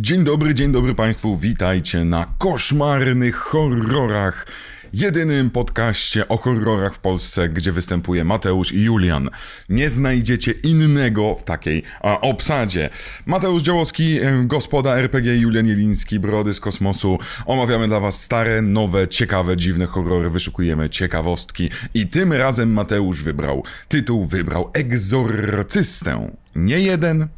Dzień 0.00 0.24
dobry, 0.24 0.54
dzień 0.54 0.72
dobry 0.72 0.94
Państwu, 0.94 1.36
witajcie 1.36 2.04
na 2.04 2.34
koszmarnych 2.38 3.36
horrorach. 3.36 4.46
Jedynym 4.92 5.50
podcaście 5.50 6.28
o 6.28 6.36
horrorach 6.36 6.94
w 6.94 6.98
Polsce, 6.98 7.48
gdzie 7.48 7.72
występuje 7.72 8.24
Mateusz 8.24 8.72
i 8.72 8.82
Julian. 8.82 9.30
Nie 9.68 9.90
znajdziecie 9.90 10.52
innego 10.52 11.34
w 11.34 11.44
takiej 11.44 11.82
a, 12.00 12.20
obsadzie. 12.20 12.90
Mateusz 13.26 13.62
Działowski, 13.62 14.18
e, 14.20 14.44
gospoda 14.44 14.96
RPG, 14.96 15.36
Julian 15.36 15.66
Jeliński, 15.66 16.20
Brody 16.20 16.54
z 16.54 16.60
kosmosu. 16.60 17.18
Omawiamy 17.46 17.88
dla 17.88 18.00
Was 18.00 18.22
stare, 18.22 18.62
nowe, 18.62 19.08
ciekawe, 19.08 19.56
dziwne 19.56 19.86
horrory, 19.86 20.30
wyszukujemy 20.30 20.90
ciekawostki. 20.90 21.70
I 21.94 22.06
tym 22.06 22.32
razem 22.32 22.72
Mateusz 22.72 23.22
wybrał 23.22 23.64
tytuł, 23.88 24.26
wybrał 24.26 24.70
Egzorcystę. 24.74 26.30
Nie 26.56 26.80
jeden, 26.80 27.28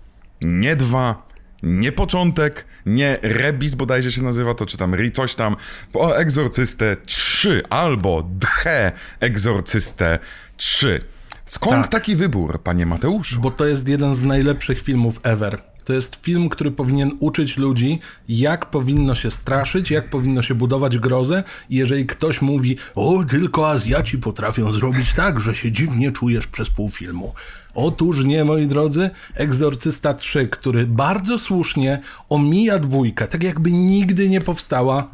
nie 0.42 0.76
dwa, 0.76 1.29
nie 1.62 1.92
początek, 1.92 2.64
nie 2.86 3.18
rebis 3.22 3.74
bodajże 3.74 4.12
się 4.12 4.22
nazywa, 4.22 4.54
to 4.54 4.66
czy 4.66 4.76
tam 4.76 4.94
ri 4.94 5.10
coś 5.10 5.34
tam, 5.34 5.56
o 5.94 6.14
Egzorcystę 6.14 6.96
3 7.06 7.62
albo 7.70 8.22
dche 8.22 8.92
Egzorcystę 9.20 10.18
3. 10.56 11.00
Skąd 11.46 11.82
Tak. 11.82 11.90
taki 11.90 12.16
wybór, 12.16 12.62
panie 12.62 12.86
Mateuszu? 12.86 13.40
Bo 13.40 13.50
to 13.50 13.66
jest 13.66 13.88
jeden 13.88 14.14
z 14.14 14.22
najlepszych 14.22 14.82
filmów 14.82 15.20
ever. 15.22 15.62
To 15.90 15.94
jest 15.94 16.16
film, 16.16 16.48
który 16.48 16.70
powinien 16.70 17.10
uczyć 17.20 17.56
ludzi, 17.56 17.98
jak 18.28 18.70
powinno 18.70 19.14
się 19.14 19.30
straszyć, 19.30 19.90
jak 19.90 20.10
powinno 20.10 20.42
się 20.42 20.54
budować 20.54 20.98
grozę. 20.98 21.44
I 21.70 21.76
jeżeli 21.76 22.06
ktoś 22.06 22.42
mówi, 22.42 22.76
o, 22.94 23.24
tylko 23.24 23.70
Azjaci 23.70 24.18
potrafią 24.18 24.72
zrobić 24.72 25.12
tak, 25.12 25.40
że 25.40 25.54
się 25.54 25.72
dziwnie 25.72 26.12
czujesz 26.12 26.46
przez 26.46 26.70
pół 26.70 26.88
filmu. 26.88 27.32
Otóż 27.74 28.24
nie, 28.24 28.44
moi 28.44 28.66
drodzy, 28.66 29.10
Egzorcysta 29.34 30.14
3, 30.14 30.48
który 30.48 30.86
bardzo 30.86 31.38
słusznie 31.38 32.00
omija 32.28 32.78
dwójkę, 32.78 33.28
tak 33.28 33.42
jakby 33.44 33.70
nigdy 33.70 34.28
nie 34.28 34.40
powstała 34.40 35.10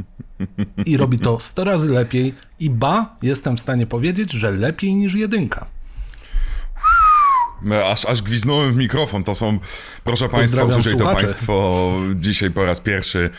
i 0.87 0.97
robi 0.97 1.19
to 1.19 1.41
100 1.41 1.65
razy 1.65 1.89
lepiej 1.89 2.35
i 2.61 2.71
ba, 2.71 3.17
jestem 3.23 3.57
w 3.57 3.61
stanie 3.61 3.87
powiedzieć, 3.87 4.33
że 4.33 4.51
lepiej 4.51 4.95
niż 4.95 5.15
jedynka. 5.15 5.76
Aż, 7.91 8.05
aż 8.05 8.23
gwiznąłem 8.23 8.73
w 8.73 8.77
mikrofon, 8.77 9.25
to 9.25 9.35
są, 9.35 9.59
proszę 10.05 10.29
państwa, 10.29 10.65
usłyszeli 10.65 10.99
to 10.99 11.15
państwo 11.15 11.93
dzisiaj 12.15 12.51
po 12.51 12.65
raz 12.65 12.81
pierwszy, 12.81 13.31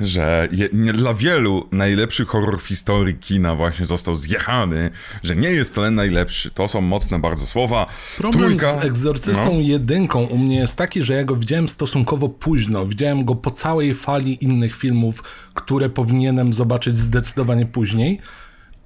że 0.00 0.48
je, 0.52 0.68
nie, 0.72 0.92
dla 0.92 1.14
wielu 1.14 1.68
najlepszy 1.72 2.24
horror 2.24 2.60
w 2.60 2.66
historii 2.66 3.14
kina 3.14 3.54
właśnie 3.54 3.86
został 3.86 4.14
zjechany, 4.14 4.90
że 5.22 5.36
nie 5.36 5.48
jest 5.48 5.74
to 5.74 5.82
ten 5.82 5.94
najlepszy, 5.94 6.50
to 6.50 6.68
są 6.68 6.80
mocne 6.80 7.18
bardzo 7.18 7.46
słowa. 7.46 7.86
Problem 8.18 8.44
Trójka, 8.44 8.78
z 8.78 8.84
Egzorcystą 8.84 9.54
no. 9.54 9.60
jedynką 9.60 10.24
u 10.24 10.38
mnie 10.38 10.56
jest 10.56 10.78
taki, 10.78 11.02
że 11.02 11.14
ja 11.14 11.24
go 11.24 11.36
widziałem 11.36 11.68
stosunkowo 11.68 12.28
późno. 12.28 12.86
Widziałem 12.86 13.24
go 13.24 13.34
po 13.34 13.50
całej 13.50 13.94
fali 13.94 14.44
innych 14.44 14.76
filmów, 14.76 15.22
które 15.54 15.90
powinienem 15.90 16.52
zobaczyć 16.52 16.96
zdecydowanie 16.96 17.66
później, 17.66 18.20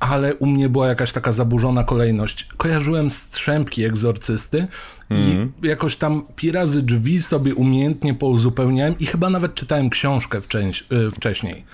ale 0.00 0.34
u 0.34 0.46
mnie 0.46 0.68
była 0.68 0.88
jakaś 0.88 1.12
taka 1.12 1.32
zaburzona 1.32 1.84
kolejność. 1.84 2.48
Kojarzyłem 2.56 3.10
strzępki 3.10 3.84
Egzorcysty 3.84 4.66
Mhm. 5.10 5.52
i 5.62 5.66
jakoś 5.66 5.96
tam 5.96 6.22
pi 6.36 6.52
razy 6.52 6.82
drzwi 6.82 7.22
sobie 7.22 7.54
umiejętnie 7.54 8.14
pouzupełniałem 8.14 8.94
i 8.98 9.06
chyba 9.06 9.30
nawet 9.30 9.54
czytałem 9.54 9.90
książkę 9.90 10.38
y, 10.38 11.10
wcześniej. 11.10 11.64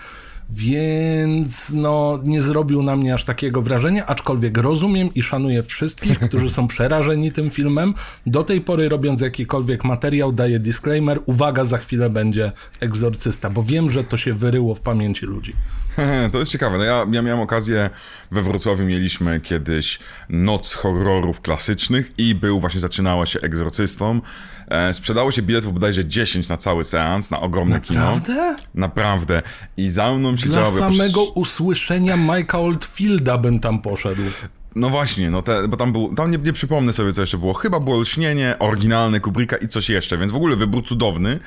Więc 0.51 1.71
no, 1.71 2.21
nie 2.25 2.43
zrobił 2.43 2.83
na 2.83 2.97
mnie 2.97 3.15
aż 3.15 3.25
takiego 3.25 3.63
wrażenia, 3.63 4.07
aczkolwiek 4.07 4.59
rozumiem 4.59 5.15
i 5.15 5.23
szanuję 5.23 5.63
wszystkich, 5.63 6.19
którzy 6.29 6.51
są 6.51 6.69
przerażeni 6.69 7.33
tym 7.33 7.51
filmem. 7.51 7.95
Do 8.27 8.45
tej 8.45 8.61
pory 8.61 8.89
robiąc 8.89 9.21
jakikolwiek 9.21 9.85
materiał 9.85 10.33
daję 10.33 10.59
disclaimer, 10.59 11.21
uwaga, 11.27 11.65
za 11.65 11.79
chwilę 11.79 12.11
będzie 12.11 12.53
egzorcysta, 12.81 13.51
bo 13.51 13.63
wiem, 13.63 13.91
że 13.91 14.05
to 14.05 14.17
się 14.17 14.35
wyryło 14.35 14.75
w 14.75 14.81
pamięci 14.81 15.27
ludzi. 15.27 15.53
To 16.33 16.39
jest 16.39 16.53
ciekawe. 16.53 16.79
No 16.79 16.85
ja, 16.85 17.07
ja 17.13 17.23
miałem 17.23 17.41
okazję, 17.41 17.91
we 18.31 18.43
Wrocławiu 18.43 18.85
mieliśmy 18.85 19.41
kiedyś 19.41 19.99
noc 20.29 20.75
horrorów 20.75 21.41
klasycznych 21.41 22.13
i 22.19 22.35
był, 22.35 22.61
właśnie 22.61 22.81
zaczynała 22.81 23.27
się 23.27 23.41
egzorcystą. 23.41 24.21
E, 24.69 24.95
sprzedało 24.95 25.31
się 25.31 25.43
biletów 25.43 25.73
bodajże 25.73 26.05
10 26.05 26.49
na 26.49 26.57
cały 26.57 26.85
seans, 26.85 27.31
na 27.31 27.41
ogromne 27.41 27.81
kino. 27.81 28.01
Naprawdę? 28.01 28.57
Naprawdę. 28.75 29.43
I 29.77 29.89
za 29.89 30.13
mną 30.13 30.35
Dla 30.35 30.39
siedziała... 30.39 30.91
samego 30.91 31.25
usłyszenia 31.25 32.17
Mike'a 32.17 32.57
Oldfielda 32.57 33.39
bym 33.39 33.61
tam 33.61 33.83
poszedł. 33.83 34.23
No 34.75 34.91
właśnie, 34.91 35.31
no 35.31 35.43
te, 35.43 35.69
bo 35.69 35.77
tam 35.77 35.93
był, 35.93 36.15
tam 36.15 36.31
nie, 36.31 36.39
nie 36.39 36.53
przypomnę 36.53 36.93
sobie 36.93 37.13
co 37.13 37.21
jeszcze 37.21 37.39
było. 37.39 37.55
Chyba 37.55 37.81
było 37.81 38.01
Lśnienie, 38.01 38.57
oryginalne 38.59 39.21
Kubricka 39.21 39.57
i 39.57 39.69
coś 39.69 39.89
jeszcze, 39.89 40.19
więc 40.19 40.33
w 40.33 40.37
ogóle 40.37 40.57
wybór 40.57 40.85
cudowny. 40.85 41.39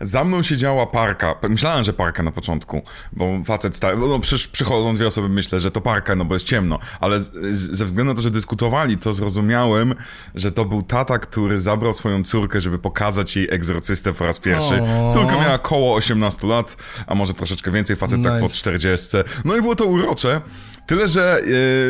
Za 0.00 0.24
mną 0.24 0.42
siedziała 0.42 0.86
parka. 0.86 1.34
Myślałem, 1.48 1.84
że 1.84 1.92
parka 1.92 2.22
na 2.22 2.32
początku, 2.32 2.82
bo 3.12 3.30
facet 3.44 3.76
stary, 3.76 3.96
no 3.96 4.18
przecież 4.20 4.48
przychodzą 4.48 4.94
dwie 4.94 5.06
osoby, 5.06 5.28
myślę, 5.28 5.60
że 5.60 5.70
to 5.70 5.80
parka, 5.80 6.16
no 6.16 6.24
bo 6.24 6.34
jest 6.34 6.46
ciemno, 6.46 6.78
ale 7.00 7.20
z, 7.20 7.32
z, 7.32 7.76
ze 7.76 7.84
względu 7.84 8.12
na 8.12 8.16
to, 8.16 8.22
że 8.22 8.30
dyskutowali, 8.30 8.98
to 8.98 9.12
zrozumiałem, 9.12 9.94
że 10.34 10.52
to 10.52 10.64
był 10.64 10.82
tata, 10.82 11.18
który 11.18 11.58
zabrał 11.58 11.94
swoją 11.94 12.22
córkę, 12.22 12.60
żeby 12.60 12.78
pokazać 12.78 13.36
jej 13.36 13.48
egzorcystę 13.50 14.12
po 14.12 14.24
raz 14.24 14.38
pierwszy. 14.38 14.82
O. 14.82 15.10
Córka 15.12 15.40
miała 15.40 15.58
koło 15.58 15.94
18 15.94 16.46
lat, 16.46 16.76
a 17.06 17.14
może 17.14 17.34
troszeczkę 17.34 17.70
więcej, 17.70 17.96
facet 17.96 18.22
tak 18.22 18.40
po 18.40 18.46
Nice. 18.46 18.56
40. 18.56 19.16
No 19.44 19.56
i 19.56 19.62
było 19.62 19.74
to 19.74 19.84
urocze. 19.84 20.40
Tyle, 20.86 21.08
że 21.08 21.40
e, 21.40 21.46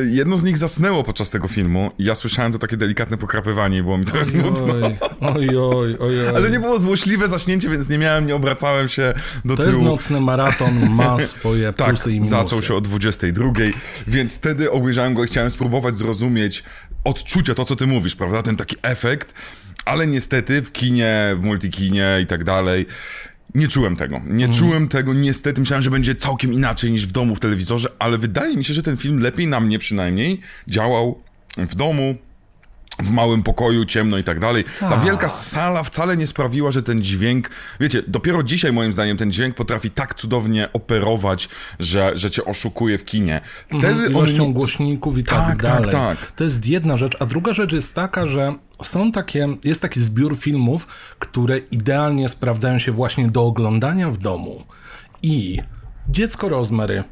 jedno 0.08 0.38
z 0.38 0.44
nich 0.44 0.58
zasnęło 0.58 1.04
podczas 1.04 1.30
tego 1.30 1.48
filmu 1.48 1.90
i 1.98 2.04
ja 2.04 2.14
słyszałem 2.14 2.52
to 2.52 2.58
takie 2.58 2.76
delikatne 2.76 3.16
pokrapywanie 3.16 3.78
i 3.78 3.82
było 3.82 3.98
mi 3.98 4.04
trochę 4.04 4.24
smutno. 4.24 4.74
Oj, 5.20 5.48
oj, 5.48 5.96
oj, 6.00 6.20
oj. 6.20 6.28
Ale 6.36 6.50
nie 6.50 6.60
było 6.60 6.78
złośliwe 6.78 7.28
zaśnięcie, 7.28 7.68
więc 7.68 7.88
nie 7.88 7.98
miałem, 7.98 8.26
nie 8.26 8.34
obracałem 8.34 8.88
się 8.88 9.14
do 9.44 9.56
To 9.56 9.62
jest 9.62 9.74
tyłu. 9.74 9.84
nocny 9.84 10.20
maraton, 10.20 10.90
ma 10.90 11.18
swoje 11.20 11.72
Tak, 11.72 11.88
plusy 11.88 12.10
i 12.10 12.12
minusy. 12.14 12.30
zaczął 12.30 12.62
się 12.62 12.74
o 12.74 12.80
22, 12.80 13.52
więc 14.06 14.36
wtedy 14.36 14.70
obejrzałem 14.70 15.14
go 15.14 15.24
i 15.24 15.26
chciałem 15.26 15.50
spróbować 15.50 15.94
zrozumieć 15.96 16.64
odczucia, 17.04 17.54
to 17.54 17.64
co 17.64 17.76
ty 17.76 17.86
mówisz, 17.86 18.16
prawda? 18.16 18.42
Ten 18.42 18.56
taki 18.56 18.76
efekt, 18.82 19.34
ale 19.84 20.06
niestety 20.06 20.62
w 20.62 20.72
kinie, 20.72 21.36
w 21.36 21.42
multikinie 21.42 22.18
i 22.22 22.26
tak 22.26 22.44
dalej. 22.44 22.86
Nie 23.56 23.68
czułem 23.68 23.96
tego. 23.96 24.20
Nie 24.26 24.44
Mhm. 24.46 24.52
czułem 24.52 24.88
tego, 24.88 25.14
niestety. 25.14 25.60
Myślałem, 25.60 25.82
że 25.82 25.90
będzie 25.90 26.14
całkiem 26.14 26.52
inaczej 26.52 26.90
niż 26.90 27.06
w 27.06 27.12
domu 27.12 27.34
w 27.36 27.40
telewizorze, 27.40 27.88
ale 27.98 28.18
wydaje 28.18 28.56
mi 28.56 28.64
się, 28.64 28.74
że 28.74 28.82
ten 28.82 28.96
film 28.96 29.18
lepiej 29.18 29.46
na 29.46 29.60
mnie 29.60 29.78
przynajmniej 29.78 30.40
działał 30.68 31.20
w 31.56 31.74
domu, 31.74 32.16
w 32.98 33.10
małym 33.10 33.42
pokoju, 33.42 33.84
ciemno 33.84 34.18
i 34.18 34.24
tak 34.24 34.40
dalej. 34.40 34.64
Ta 34.80 34.88
Tak. 34.90 35.04
wielka 35.04 35.28
sala 35.28 35.82
wcale 35.82 36.16
nie 36.16 36.26
sprawiła, 36.26 36.72
że 36.72 36.82
ten 36.82 37.00
dźwięk, 37.02 37.50
wiecie, 37.80 38.02
dopiero 38.06 38.42
dzisiaj 38.42 38.72
moim 38.72 38.92
zdaniem 38.92 39.16
ten 39.16 39.32
dźwięk 39.32 39.54
potrafi 39.54 39.90
tak 39.90 40.14
cudownie 40.14 40.68
operować, 40.72 41.48
że, 41.78 42.12
że 42.14 42.30
cię 42.30 42.44
oszukuje 42.44 42.98
w 42.98 43.04
kinie. 43.04 43.40
Wtedy 43.66 43.86
Mhm, 43.86 44.04
on 44.06 44.10
ilością 44.10 44.52
głośników 44.52 45.18
i 45.18 45.22
tak, 45.24 45.34
Tak, 45.38 45.48
tak, 45.48 45.62
dalej. 45.62 45.92
tak. 45.92 46.32
To 46.32 46.44
jest 46.44 46.66
jedna 46.66 46.96
rzecz, 46.96 47.16
a 47.20 47.26
druga 47.26 47.52
rzecz 47.52 47.72
jest 47.72 47.94
taka, 47.94 48.26
że 48.26 48.54
są 48.82 49.12
takie, 49.12 49.48
jest 49.64 49.82
taki 49.82 50.00
zbiór 50.00 50.36
filmów, 50.38 50.86
które 51.18 51.58
idealnie 51.58 52.28
sprawdzają 52.28 52.78
się 52.78 52.92
właśnie 52.92 53.28
do 53.28 53.46
oglądania 53.46 54.10
w 54.10 54.18
domu. 54.18 54.64
I 55.22 55.58
Dziecko 56.08 56.48
Rozmary, 56.48 57.04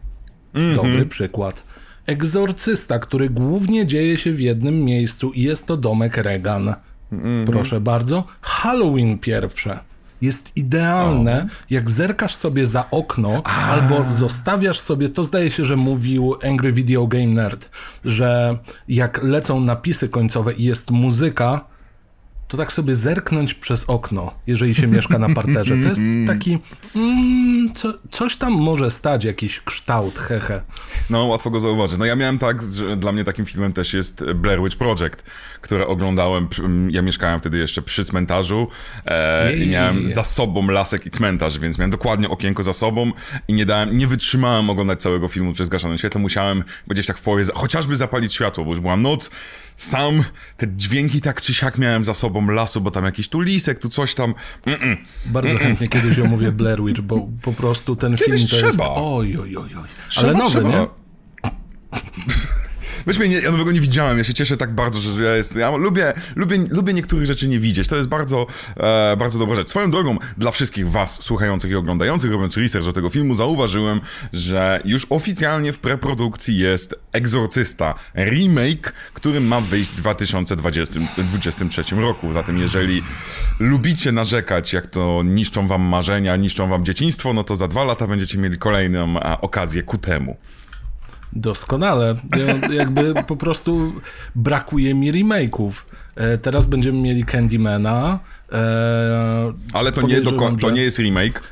Mhm. 0.55 0.77
dobry 0.77 1.06
przykład. 1.06 1.65
Egzorcysta, 2.06 2.98
który 2.98 3.31
głównie 3.31 3.87
dzieje 3.87 4.19
się 4.19 4.32
w 4.32 4.41
jednym 4.41 4.84
miejscu 4.84 5.32
i 5.32 5.42
jest 5.42 5.66
to 5.66 5.76
domek 5.76 6.16
Regan. 6.16 6.75
Mhm. 7.12 7.47
Proszę 7.47 7.81
bardzo. 7.81 8.25
Halloween 8.41 9.19
pierwsze. 9.19 9.78
Jest 10.22 10.53
idealne, 10.56 11.48
jak 11.70 11.91
zerkasz 11.91 12.34
sobie 12.34 12.66
za 12.66 12.91
okno, 12.91 13.42
albo 13.44 14.10
zostawiasz 14.10 14.81
sobie, 14.81 15.09
to 15.09 15.25
zdaje 15.25 15.50
się, 15.50 15.65
że 15.65 15.76
mówił 15.76 16.34
Angry 16.44 16.72
Video 16.72 17.06
Game 17.06 17.26
Nerd, 17.26 17.70
że 18.04 18.59
jak 18.88 19.22
lecą 19.22 19.60
napisy 19.60 20.09
końcowe 20.09 20.53
i 20.53 20.65
jest 20.65 20.91
muzyka, 20.91 21.65
to 22.54 22.59
tak 22.59 22.72
sobie 22.72 22.94
zerknąć 22.94 23.54
przez 23.54 23.84
okno, 23.84 24.34
jeżeli 24.47 24.75
się 24.75 24.87
mieszka 24.87 25.19
na 25.19 25.34
parterze. 25.34 25.75
To 25.76 25.88
jest 25.88 26.03
taki, 26.26 26.59
mm, 26.97 27.72
co, 27.75 27.95
coś 28.10 28.36
tam 28.36 28.53
może 28.53 28.91
stać, 28.91 29.24
jakiś 29.24 29.60
kształt, 29.60 30.18
hehe. 30.18 30.62
No, 31.10 31.24
łatwo 31.24 31.51
go 31.51 31.60
zauważyć. 31.60 31.98
No 31.98 32.04
ja 32.04 32.16
miałem 32.16 32.39
tak, 32.39 32.62
że 32.62 32.97
dla 32.97 33.12
mnie 33.12 33.24
takim 33.24 33.47
filmem 33.47 33.72
też 33.72 33.95
jest 33.95 34.24
Blair 34.34 34.62
Witch 34.62 34.77
Project, 34.77 35.22
które 35.60 35.86
oglądałem, 35.86 36.48
przy- 36.48 36.62
ja 36.91 37.03
mieszkałem 37.03 37.41
wtedy 37.41 37.59
jeszcze 37.59 37.83
przy 37.83 38.04
cmentarzu 38.04 38.68
e, 39.07 39.57
i 39.57 39.60
Jej. 39.60 39.68
miałem 39.68 40.09
za 40.09 40.24
sobą 40.24 40.68
lasek 40.68 41.07
i 41.07 41.10
cmentarz, 41.10 41.59
więc 41.59 41.78
miałem 41.78 41.91
dokładnie 41.91 42.28
okienko 42.28 42.62
za 42.62 42.72
sobą 42.72 43.12
i 43.48 43.54
nie 43.54 43.66
dałem, 43.66 43.97
nie 43.97 44.07
wytrzymałem 44.07 44.71
oglądać 44.71 45.00
całego 45.03 45.28
filmu 45.28 45.53
przy 45.53 45.65
zgaszonym 45.65 45.98
świetle, 45.98 46.21
musiałem 46.21 46.65
gdzieś 46.86 47.07
tak 47.07 47.18
w 47.18 47.21
połowie, 47.22 47.45
chociażby 47.54 47.97
zapalić 47.97 48.34
światło, 48.34 48.65
bo 48.65 48.71
już 48.71 48.80
była 48.80 48.97
noc, 48.97 49.30
sam, 49.76 50.24
te 50.56 50.66
dźwięki 50.76 51.21
tak 51.21 51.42
czy 51.42 51.54
siak 51.54 51.78
miałem 51.78 52.04
za 52.04 52.15
sobą 52.15 52.47
lasu, 52.48 52.80
bo 52.80 52.91
tam 52.91 53.04
jakiś 53.04 53.28
tu 53.28 53.41
lisek, 53.41 53.78
tu 53.78 53.88
coś 53.88 54.15
tam, 54.15 54.34
Mm-mm. 54.66 54.97
Bardzo 55.26 55.59
chętnie 55.59 55.88
kiedyś 55.88 56.18
omówię 56.18 56.53
Blair 56.53 56.82
Witch, 56.84 57.00
bo 57.00 57.28
po 57.42 57.53
prostu 57.53 57.97
ten 57.97 58.16
Kiedyś 58.16 58.41
film 58.41 58.48
to 58.48 58.56
jest... 58.56 58.72
trzeba. 58.78 58.94
Oj, 58.94 59.36
oj, 59.38 59.56
oj, 59.56 59.74
oj. 59.76 59.88
Trzeba, 60.09 60.28
Ale 60.28 60.38
nowy, 60.38 60.50
trzeba. 60.50 60.68
nie? 60.68 60.86
Weźmy, 63.06 63.28
nie, 63.28 63.36
ja 63.36 63.51
nowego 63.51 63.72
nie 63.72 63.80
widziałem, 63.80 64.18
ja 64.18 64.24
się 64.24 64.34
cieszę 64.34 64.56
tak 64.56 64.74
bardzo, 64.74 65.01
że, 65.01 65.22
ja 65.22 65.36
jest, 65.36 65.56
ja 65.56 65.77
lubię, 65.77 66.12
lubię, 66.36 66.59
lubię 66.71 66.92
niektórych 66.92 67.27
rzeczy 67.27 67.48
nie 67.48 67.59
widzieć, 67.59 67.89
to 67.89 67.97
jest 67.97 68.09
bardzo, 68.09 68.47
e, 68.77 69.16
bardzo 69.16 69.39
dobra 69.39 69.56
rzecz. 69.56 69.68
Swoją 69.68 69.91
drogą, 69.91 70.18
dla 70.39 70.51
wszystkich 70.51 70.89
was 70.89 71.22
słuchających 71.22 71.71
i 71.71 71.74
oglądających, 71.74 72.33
robiąc 72.33 72.56
research 72.56 72.86
do 72.86 72.92
tego 72.92 73.09
filmu, 73.09 73.34
zauważyłem, 73.34 74.01
że 74.33 74.80
już 74.84 75.06
oficjalnie 75.10 75.72
w 75.72 75.78
preprodukcji 75.78 76.59
jest 76.59 76.95
Egzorcysta, 77.12 77.95
remake, 78.16 78.92
który 79.15 79.41
ma 79.41 79.60
wyjść 79.60 79.91
w 79.91 79.95
2023 79.95 81.83
roku, 81.97 82.33
zatem 82.33 82.59
jeżeli 82.59 83.03
lubicie 83.59 84.12
narzekać, 84.12 84.72
jak 84.72 84.86
to 84.86 85.22
niszczą 85.24 85.66
wam 85.66 85.83
marzenia, 85.83 86.36
niszczą 86.36 86.68
wam 86.68 86.84
dzieciństwo, 86.84 87.33
no 87.33 87.45
to 87.45 87.57
za 87.57 87.68
dwa 87.68 87.84
lata 87.84 88.07
będziecie 88.07 88.39
mieli 88.39 88.59
kolejną 88.59 89.21
a, 89.21 89.41
okazję 89.41 89.83
ku 89.83 89.98
temu. 89.98 90.36
Doskonale. 91.34 92.16
Ja, 92.36 92.75
jakby 92.75 93.15
po 93.27 93.36
prostu 93.36 93.92
brakuje 94.34 94.95
mi 94.95 95.13
remake'ów. 95.13 95.72
E, 96.16 96.39
teraz 96.39 96.66
będziemy 96.66 96.98
mieli 96.98 97.25
Candymana. 97.25 98.19
E, 98.53 99.53
Ale 99.72 99.92
to 99.92 100.03
nie, 100.07 100.21
to 100.60 100.71
nie 100.71 100.83
jest 100.83 100.98
remake. 100.98 101.42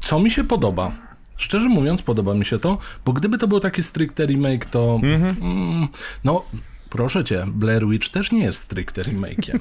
Co 0.00 0.20
mi 0.20 0.30
się 0.30 0.44
podoba? 0.44 0.92
Szczerze 1.36 1.68
mówiąc, 1.68 2.02
podoba 2.02 2.34
mi 2.34 2.44
się 2.44 2.58
to, 2.58 2.78
bo 3.04 3.12
gdyby 3.12 3.38
to 3.38 3.48
był 3.48 3.60
taki 3.60 3.82
stricte 3.82 4.26
remake, 4.26 4.66
to. 4.66 5.00
Mhm. 5.02 5.36
Mm, 5.40 5.88
no, 6.24 6.44
proszę 6.96 7.24
cię, 7.24 7.44
Blair 7.46 7.86
Witch 7.88 8.08
też 8.08 8.32
nie 8.32 8.44
jest 8.44 8.62
stricte 8.62 9.02
remake'iem 9.02 9.58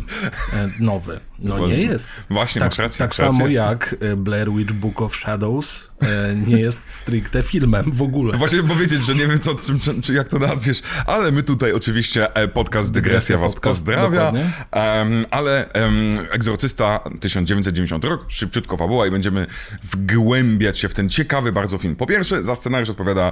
e, 0.54 0.70
nowy. 0.80 1.20
No 1.40 1.58
Bo- 1.58 1.68
nie 1.68 1.78
jest. 1.78 2.24
Właśnie, 2.30 2.60
tak, 2.60 2.72
masz 2.72 2.80
rację, 2.80 2.98
Tak 2.98 3.10
masz 3.10 3.18
samo 3.18 3.40
rację. 3.40 3.54
jak 3.54 3.96
e, 4.00 4.16
Blair 4.16 4.52
Witch 4.52 4.74
Book 4.74 5.02
of 5.02 5.16
Shadows 5.16 5.84
e, 6.02 6.36
nie 6.48 6.60
jest 6.60 6.90
stricte 6.90 7.44
filmem 7.44 7.92
w 7.92 8.02
ogóle. 8.02 8.32
To 8.32 8.38
właśnie 8.38 8.64
powiedzieć, 8.64 9.06
że 9.06 9.16
nie 9.16 9.28
wiem, 9.28 9.40
co, 9.40 9.56
czym, 9.56 9.80
czy, 9.80 10.02
czy 10.02 10.14
jak 10.14 10.28
to 10.28 10.40
nazwiesz, 10.40 10.82
ale 11.06 11.32
my 11.32 11.44
tutaj 11.44 11.74
oczywiście 11.74 12.28
podcast 12.54 12.94
Dygresja 12.94 13.38
was 13.38 13.54
Podcast, 13.54 13.78
pozdrawia. 13.78 14.34
Em, 14.72 15.26
ale 15.32 15.72
em, 15.72 15.94
Egzorcysta 16.32 17.00
1990 17.20 18.04
rok, 18.06 18.26
szybciutko 18.28 18.78
fabuła 18.78 19.08
i 19.08 19.12
będziemy 19.12 19.48
wgłębiać 19.84 20.80
się 20.80 20.90
w 20.90 20.94
ten 20.94 21.10
ciekawy 21.10 21.52
bardzo 21.52 21.78
film. 21.78 21.96
Po 21.96 22.06
pierwsze, 22.06 22.44
za 22.44 22.56
scenariusz 22.56 22.90
odpowiada 22.90 23.32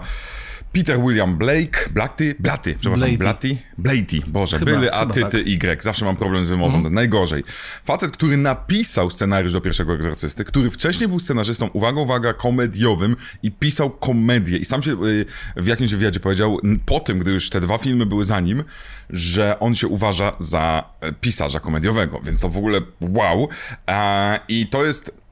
Peter 0.73 0.99
William 0.99 1.37
Blake, 1.37 1.89
Blatty, 1.91 2.35
Blatty, 2.39 2.75
przepraszam. 2.79 3.17
Blatty, 3.17 3.57
Blatty, 3.77 4.21
Boże, 4.27 4.59
Chyba, 4.59 4.71
były 4.71 4.93
A, 4.93 5.05
ty, 5.05 5.21
tak. 5.21 5.31
ty, 5.31 5.37
Y, 5.37 5.83
zawsze 5.83 6.05
mam 6.05 6.15
problem 6.15 6.45
z 6.45 6.49
wymową, 6.49 6.89
najgorzej. 6.89 7.43
Facet, 7.83 8.11
który 8.11 8.37
napisał 8.37 9.09
scenariusz 9.09 9.53
do 9.53 9.61
pierwszego 9.61 9.93
Egzorcysty, 9.93 10.43
który 10.43 10.69
wcześniej 10.69 11.07
był 11.07 11.19
scenarzystą, 11.19 11.67
uwaga, 11.67 12.01
uwaga, 12.01 12.33
komediowym 12.33 13.15
i 13.43 13.51
pisał 13.51 13.89
komedię 13.89 14.57
i 14.57 14.65
sam 14.65 14.83
się 14.83 14.91
y, 15.05 15.25
w 15.55 15.67
jakimś 15.67 15.91
wywiadzie 15.91 16.19
powiedział, 16.19 16.59
po 16.85 16.99
tym, 16.99 17.19
gdy 17.19 17.31
już 17.31 17.49
te 17.49 17.61
dwa 17.61 17.77
filmy 17.77 18.05
były 18.05 18.25
za 18.25 18.39
nim, 18.39 18.63
że 19.09 19.59
on 19.59 19.75
się 19.75 19.87
uważa 19.87 20.35
za 20.39 20.83
e, 21.01 21.11
pisarza 21.11 21.59
komediowego, 21.59 22.19
więc 22.23 22.39
to 22.39 22.49
w 22.49 22.57
ogóle 22.57 22.81
wow. 23.01 23.49
E, 23.89 24.39
I 24.47 24.67
to 24.67 24.85
jest 24.85 25.22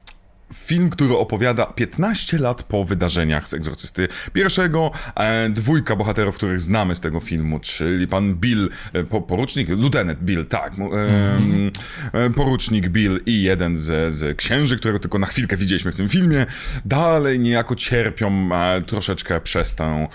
Film, 0.54 0.90
który 0.90 1.16
opowiada 1.16 1.66
15 1.66 2.38
lat 2.38 2.62
po 2.62 2.84
wydarzeniach 2.84 3.48
z 3.48 3.54
Egzorcysty 3.54 4.08
pierwszego, 4.32 4.90
e, 5.14 5.48
dwójka 5.48 5.96
bohaterów, 5.96 6.36
których 6.36 6.60
znamy 6.60 6.94
z 6.94 7.00
tego 7.00 7.20
filmu, 7.20 7.58
czyli 7.60 8.08
pan 8.08 8.34
Bill, 8.34 8.70
e, 8.92 9.04
po, 9.04 9.22
porucznik, 9.22 9.68
lieutenant 9.68 10.18
Bill, 10.18 10.46
tak, 10.46 10.72
em, 10.78 11.70
e, 12.12 12.30
porucznik 12.30 12.88
Bill 12.88 13.20
i 13.26 13.42
jeden 13.42 13.76
z, 13.76 14.14
z 14.14 14.36
księży, 14.36 14.76
którego 14.76 14.98
tylko 14.98 15.18
na 15.18 15.26
chwilkę 15.26 15.56
widzieliśmy 15.56 15.92
w 15.92 15.94
tym 15.94 16.08
filmie, 16.08 16.46
dalej 16.84 17.40
niejako 17.40 17.76
cierpią 17.76 18.54
e, 18.54 18.80
troszeczkę 18.80 19.40
przez 19.40 19.74
tę 19.74 20.08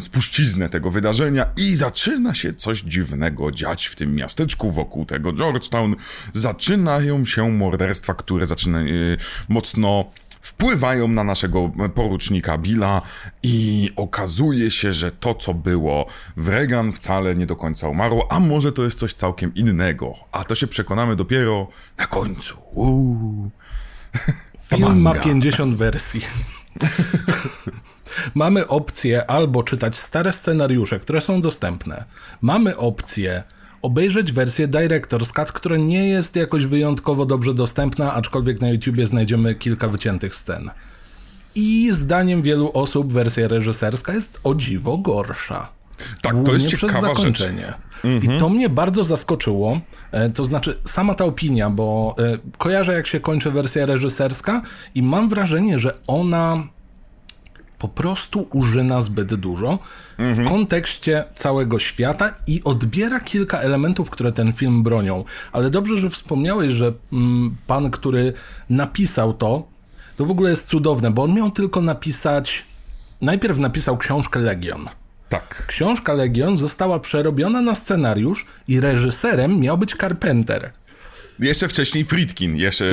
spuściznę 0.00 0.68
tego 0.68 0.90
wydarzenia 0.90 1.46
i 1.56 1.76
zaczyna 1.76 2.34
się 2.34 2.54
coś 2.54 2.80
dziwnego 2.80 3.50
dziać 3.52 3.86
w 3.86 3.96
tym 3.96 4.14
miasteczku 4.14 4.70
wokół 4.70 5.06
tego 5.06 5.32
Georgetown. 5.32 5.96
Zaczynają 6.32 7.24
się 7.24 7.50
morderstwa, 7.52 8.14
które 8.14 8.46
zaczyna, 8.46 8.80
y, 8.80 9.16
mocno 9.48 10.04
wpływają 10.46 11.08
na 11.08 11.24
naszego 11.24 11.70
porucznika 11.94 12.58
Billa 12.58 13.02
i 13.42 13.90
okazuje 13.96 14.70
się, 14.70 14.92
że 14.92 15.12
to, 15.12 15.34
co 15.34 15.54
było 15.54 16.06
w 16.36 16.48
Reagan 16.48 16.92
wcale 16.92 17.36
nie 17.36 17.46
do 17.46 17.56
końca 17.56 17.88
umarło, 17.88 18.32
a 18.32 18.40
może 18.40 18.72
to 18.72 18.84
jest 18.84 18.98
coś 18.98 19.14
całkiem 19.14 19.54
innego. 19.54 20.14
A 20.32 20.44
to 20.44 20.54
się 20.54 20.66
przekonamy 20.66 21.16
dopiero 21.16 21.68
na 21.98 22.06
końcu. 22.06 22.56
Uuu. 22.72 23.50
Film 24.68 25.00
ma 25.00 25.12
Manga. 25.12 25.24
50 25.24 25.76
wersji. 25.76 26.20
Mamy 28.34 28.66
opcję 28.66 29.30
albo 29.30 29.62
czytać 29.62 29.96
stare 29.96 30.32
scenariusze, 30.32 31.00
które 31.00 31.20
są 31.20 31.40
dostępne. 31.40 32.04
Mamy 32.40 32.76
opcję 32.76 33.42
obejrzeć 33.86 34.32
wersję 34.32 34.68
Director's 34.68 35.32
Cut, 35.32 35.52
która 35.52 35.76
nie 35.76 36.08
jest 36.08 36.36
jakoś 36.36 36.66
wyjątkowo 36.66 37.26
dobrze 37.26 37.54
dostępna, 37.54 38.14
aczkolwiek 38.14 38.60
na 38.60 38.68
YouTubie 38.68 39.06
znajdziemy 39.06 39.54
kilka 39.54 39.88
wyciętych 39.88 40.36
scen. 40.36 40.70
I 41.54 41.88
zdaniem 41.92 42.42
wielu 42.42 42.70
osób 42.74 43.12
wersja 43.12 43.48
reżyserska 43.48 44.14
jest 44.14 44.40
o 44.44 44.54
dziwo 44.54 44.98
gorsza. 44.98 45.68
Tak, 46.22 46.36
to 46.44 46.52
jest 46.52 46.66
przez 46.66 46.80
ciekawa 46.80 47.08
rzecz. 47.08 47.16
zakończenie. 47.16 47.74
I 48.22 48.38
to 48.40 48.48
mnie 48.48 48.68
bardzo 48.68 49.04
zaskoczyło. 49.04 49.80
E, 50.12 50.30
To 50.30 50.44
znaczy, 50.44 50.78
sama 50.84 51.14
ta 51.14 51.24
opinia, 51.24 51.70
bo 51.70 52.14
e, 52.18 52.38
kojarzę, 52.58 52.92
jak 52.94 53.06
się 53.06 53.20
kończy 53.20 53.50
wersja 53.50 53.86
reżyserska, 53.86 54.62
i 54.94 55.02
mam 55.02 55.28
wrażenie, 55.28 55.78
że 55.78 55.94
ona 56.06 56.66
po 57.78 57.88
prostu 57.88 58.48
użyna 58.52 59.00
zbyt 59.00 59.34
dużo 59.34 59.78
w 60.18 60.48
kontekście 60.48 61.24
całego 61.34 61.78
świata 61.78 62.34
i 62.46 62.64
odbiera 62.64 63.20
kilka 63.20 63.58
elementów, 63.58 64.10
które 64.10 64.32
ten 64.32 64.52
film 64.52 64.82
bronią. 64.82 65.24
Ale 65.52 65.70
dobrze, 65.70 65.98
że 65.98 66.10
wspomniałeś, 66.10 66.72
że 66.72 66.92
mm, 67.12 67.56
pan, 67.66 67.90
który 67.90 68.32
napisał 68.70 69.34
to, 69.34 69.68
to 70.16 70.26
w 70.26 70.30
ogóle 70.30 70.50
jest 70.50 70.68
cudowne, 70.68 71.10
bo 71.10 71.22
on 71.22 71.34
miał 71.34 71.50
tylko 71.50 71.80
napisać. 71.80 72.64
Najpierw 73.20 73.58
napisał 73.58 73.98
książkę 73.98 74.40
Legion. 74.40 74.88
Tak. 75.28 75.66
Książka 75.66 76.12
Legion 76.12 76.56
została 76.56 77.00
przerobiona 77.00 77.62
na 77.62 77.74
scenariusz 77.74 78.46
i 78.68 78.80
reżyserem 78.80 79.60
miał 79.60 79.78
być 79.78 79.96
Carpenter. 79.96 80.72
Jeszcze 81.38 81.68
wcześniej 81.68 82.04
Friedkin, 82.04 82.56
jeszcze 82.56 82.84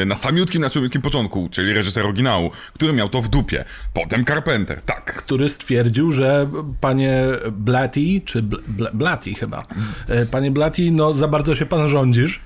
e, 0.00 0.04
na 0.04 0.16
samiutkim, 0.16 0.62
na 0.62 0.68
samiutkim 0.68 1.02
początku, 1.02 1.48
czyli 1.52 1.72
reżyser 1.72 2.06
oryginału, 2.06 2.50
który 2.74 2.92
miał 2.92 3.08
to 3.08 3.22
w 3.22 3.28
dupie. 3.28 3.64
Potem 3.94 4.24
Carpenter, 4.24 4.82
tak. 4.82 5.14
który 5.14 5.48
stwierdził, 5.48 6.12
że 6.12 6.50
panie 6.80 7.22
Blatty, 7.52 8.20
czy 8.24 8.42
Bl- 8.42 8.62
Bl- 8.76 8.90
Blatty 8.94 9.34
chyba, 9.34 9.66
e, 10.08 10.26
panie 10.26 10.50
Blatty, 10.50 10.90
no 10.90 11.14
za 11.14 11.28
bardzo 11.28 11.54
się 11.54 11.66
pan 11.66 11.88
rządzisz. 11.88 12.40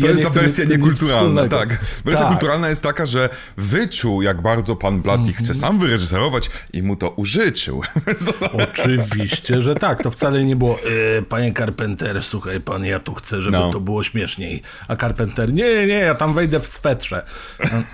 To 0.00 0.06
jest 0.06 0.22
ta 0.24 0.30
wersja 0.30 0.64
niekulturalna, 0.64 1.48
tak. 1.48 1.68
Wersja 2.04 2.22
tak. 2.24 2.32
kulturalna 2.32 2.68
jest 2.68 2.82
taka, 2.82 3.06
że 3.06 3.28
wyczuł, 3.56 4.22
jak 4.22 4.42
bardzo 4.42 4.76
pan 4.76 5.02
Blatty 5.02 5.28
Mhm. 5.28 5.44
chce 5.44 5.54
sam 5.54 5.78
wyreżyserować 5.78 6.50
i 6.72 6.82
mu 6.82 6.96
to 6.96 7.10
użyczył. 7.10 7.82
Oczywiście, 8.70 9.62
że 9.62 9.74
tak. 9.74 10.02
To 10.02 10.10
wcale 10.10 10.44
nie 10.44 10.56
było, 10.56 10.78
e, 11.18 11.22
panie 11.22 11.52
Carpenter, 11.52 12.22
słuchaj 12.24 12.60
pan, 12.60 12.84
ja 12.84 13.00
tu 13.00 13.14
chcę, 13.14 13.42
żeby 13.42 13.58
No. 13.58 13.70
to 13.70 13.80
było 13.80 14.04
śmieszniej. 14.04 14.62
A 14.88 14.96
Carpenter, 14.96 15.52
nie, 15.52 15.74
nie, 15.74 15.86
nie, 15.86 15.94
ja 15.94 16.14
tam 16.14 16.34
wejdę 16.34 16.60
w 16.60 16.66
swetrze. 16.66 17.22
Mm, 17.60 17.84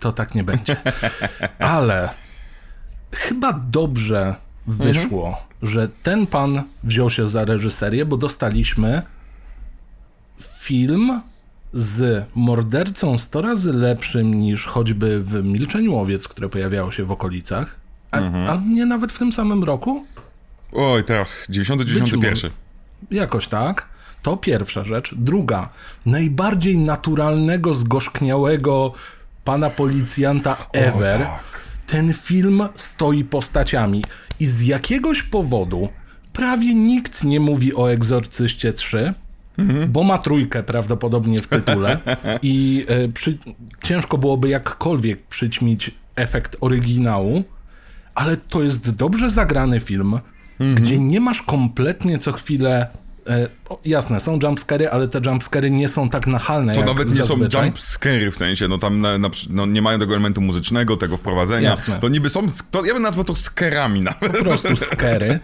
To 0.00 0.12
tak 0.12 0.34
nie 0.34 0.44
będzie. 0.44 0.76
Ale 1.58 2.08
chyba 3.12 3.52
dobrze 3.52 4.34
wyszło, 4.66 5.46
że 5.62 5.88
ten 6.02 6.26
pan 6.26 6.62
wziął 6.84 7.10
się 7.10 7.28
za 7.28 7.44
reżyserię, 7.44 8.04
bo 8.04 8.16
dostaliśmy 8.16 9.02
film 10.62 11.20
z 11.74 12.26
mordercą 12.34 13.18
100 13.18 13.42
razy 13.42 13.72
lepszym 13.72 14.34
niż 14.34 14.66
choćby 14.66 15.22
w 15.22 15.44
Milczeniu 15.44 15.96
Owiec, 15.96 16.28
które 16.28 16.48
pojawiało 16.48 16.90
się 16.90 17.04
w 17.04 17.12
okolicach. 17.12 17.76
A, 18.10 18.18
a 18.50 18.62
nie 18.68 18.86
nawet 18.86 19.12
w 19.12 19.18
tym 19.18 19.32
samym 19.32 19.64
roku? 19.64 20.06
Oj, 20.72 21.04
teraz, 21.04 21.46
90-91. 21.50 22.50
Jakoś 23.10 23.48
tak. 23.48 23.88
To 24.22 24.36
pierwsza 24.36 24.84
rzecz. 24.84 25.14
Druga, 25.14 25.68
najbardziej 26.06 26.78
naturalnego, 26.78 27.74
zgorzkniałego 27.74 28.92
pana 29.44 29.70
policjanta 29.70 30.56
ever. 30.72 31.20
tak. 31.20 31.62
Ten 31.86 32.14
film 32.14 32.62
stoi 32.76 33.24
postaciami 33.24 34.04
i 34.40 34.46
z 34.46 34.60
jakiegoś 34.66 35.22
powodu 35.22 35.88
prawie 36.32 36.74
nikt 36.74 37.24
nie 37.24 37.40
mówi 37.40 37.74
o 37.74 37.92
Egzorcyście 37.92 38.72
3, 38.72 39.14
bo 39.88 40.02
ma 40.02 40.18
trójkę 40.18 40.62
prawdopodobnie 40.62 41.40
w 41.40 41.48
tytule. 41.48 41.98
I 42.42 42.84
e, 42.88 43.08
przy, 43.08 43.38
ciężko 43.82 44.18
byłoby 44.18 44.48
jakkolwiek 44.48 45.26
przyćmić 45.26 45.90
efekt 46.16 46.56
oryginału, 46.60 47.44
ale 48.14 48.36
to 48.36 48.62
jest 48.62 48.90
dobrze 48.90 49.30
zagrany 49.30 49.80
film, 49.80 50.18
gdzie 50.74 50.98
nie 50.98 51.20
masz 51.20 51.42
kompletnie 51.42 52.18
co 52.18 52.32
chwilę 52.32 52.86
o, 53.68 53.78
jasne, 53.84 54.20
są 54.20 54.38
jumpscary, 54.42 54.88
ale 54.90 55.08
te 55.08 55.20
jumpscary 55.26 55.70
nie 55.70 55.88
są 55.88 56.08
tak 56.08 56.26
nachalne 56.26 56.74
To 56.74 56.82
nawet 56.84 57.08
nie 57.08 57.14
zazwyczaj. 57.14 57.60
są 57.60 57.66
jumpscary 57.66 58.30
w 58.30 58.36
sensie, 58.36 58.68
no 58.68 58.78
tam 58.78 59.00
na, 59.00 59.18
na, 59.18 59.30
no, 59.50 59.66
nie 59.66 59.82
mają 59.82 59.98
tego 59.98 60.12
elementu 60.12 60.40
muzycznego, 60.40 60.96
tego 60.96 61.16
wprowadzenia. 61.16 61.70
Jasne. 61.70 61.98
To 62.00 62.08
niby 62.08 62.30
są, 62.30 62.46
to, 62.70 62.84
ja 62.84 62.94
bym 62.94 63.02
nazwał 63.02 63.24
to 63.24 63.36
skerami 63.36 64.00
nawet. 64.00 64.32
po 64.32 64.44
prostu 64.44 64.76
skery. 64.76 65.40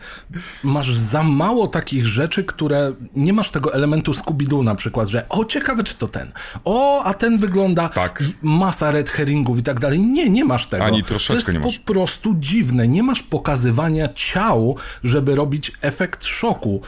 Masz 0.64 0.92
za 0.94 1.22
mało 1.22 1.66
takich 1.68 2.06
rzeczy, 2.06 2.44
które 2.44 2.92
nie 3.16 3.32
masz 3.32 3.50
tego 3.50 3.74
elementu 3.74 4.12
Scooby-Doo 4.12 4.64
na 4.64 4.74
przykład, 4.74 5.08
że 5.08 5.28
o, 5.28 5.44
ciekawe 5.44 5.84
czy 5.84 5.94
to 5.94 6.08
ten. 6.08 6.32
O, 6.64 7.02
a 7.04 7.14
ten 7.14 7.38
wygląda 7.38 7.88
Tak. 7.88 8.24
masa 8.42 8.90
red 8.90 9.10
herringów 9.10 9.58
i 9.58 9.62
tak 9.62 9.80
dalej. 9.80 9.98
Nie, 10.00 10.30
nie 10.30 10.44
masz 10.44 10.66
tego. 10.66 10.84
Ani 10.84 11.04
troszeczkę 11.04 11.44
to 11.44 11.50
jest 11.52 11.62
nie 11.62 11.66
masz. 11.66 11.78
po 11.78 11.92
prostu 11.92 12.34
dziwne. 12.38 12.88
Nie 12.88 13.02
masz 13.02 13.22
pokazywania 13.22 14.08
ciał, 14.14 14.76
żeby 15.04 15.34
robić 15.34 15.72
efekt 15.80 16.24
szoku. 16.24 16.82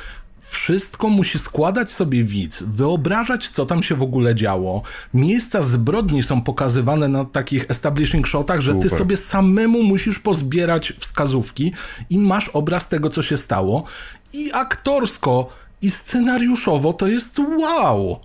Wszystko 0.50 1.08
musi 1.08 1.38
składać 1.38 1.92
sobie 1.92 2.24
widz, 2.24 2.62
wyobrażać, 2.62 3.48
co 3.48 3.66
tam 3.66 3.82
się 3.82 3.94
w 3.94 4.02
ogóle 4.02 4.34
działo. 4.34 4.82
Miejsca 5.14 5.62
zbrodni 5.62 6.22
są 6.22 6.42
pokazywane 6.42 7.08
na 7.08 7.24
takich 7.24 7.64
establishing 7.68 8.26
shotach, 8.26 8.60
że 8.60 8.74
ty 8.74 8.82
Super. 8.82 8.98
sobie 8.98 9.16
samemu 9.16 9.82
musisz 9.82 10.18
pozbierać 10.18 10.92
wskazówki 10.98 11.72
i 12.10 12.18
masz 12.18 12.48
obraz 12.48 12.88
tego, 12.88 13.10
co 13.10 13.22
się 13.22 13.38
stało. 13.38 13.84
I 14.32 14.52
aktorsko, 14.52 15.48
i 15.82 15.90
scenariuszowo 15.90 16.92
to 16.92 17.06
jest 17.06 17.38
wow. 17.38 18.20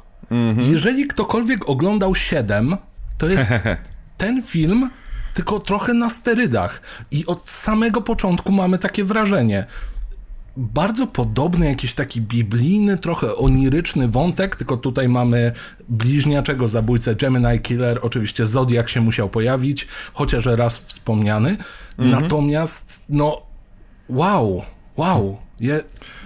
Jeżeli 0.57 1.07
ktokolwiek 1.07 1.69
oglądał 1.69 2.15
7, 2.15 2.77
to 3.17 3.27
jest 3.27 3.49
ten 4.17 4.43
film, 4.43 4.89
tylko 5.33 5.59
trochę 5.59 5.93
na 5.93 6.09
sterydach. 6.09 6.81
I 7.11 7.25
od 7.25 7.49
samego 7.49 8.01
początku 8.01 8.51
mamy 8.51 8.77
takie 8.77 9.03
wrażenie. 9.03 9.65
Bardzo 10.57 11.07
podobny, 11.07 11.65
jakiś 11.65 11.93
taki 11.93 12.21
biblijny, 12.21 12.97
trochę 12.97 13.35
oniryczny 13.35 14.07
wątek, 14.07 14.55
tylko 14.55 14.77
tutaj 14.77 15.09
mamy 15.09 15.51
bliźniaczego 15.89 16.67
zabójcę 16.67 17.15
Gemini 17.15 17.59
Killer. 17.59 17.99
Oczywiście 18.01 18.47
Zodiak 18.47 18.89
się 18.89 19.01
musiał 19.01 19.29
pojawić, 19.29 19.87
chociaż 20.13 20.45
raz 20.45 20.77
wspomniany. 20.77 21.57
Natomiast, 21.97 23.01
no, 23.09 23.41
wow, 24.09 24.63
wow. 24.97 25.37
Ja 25.59 25.75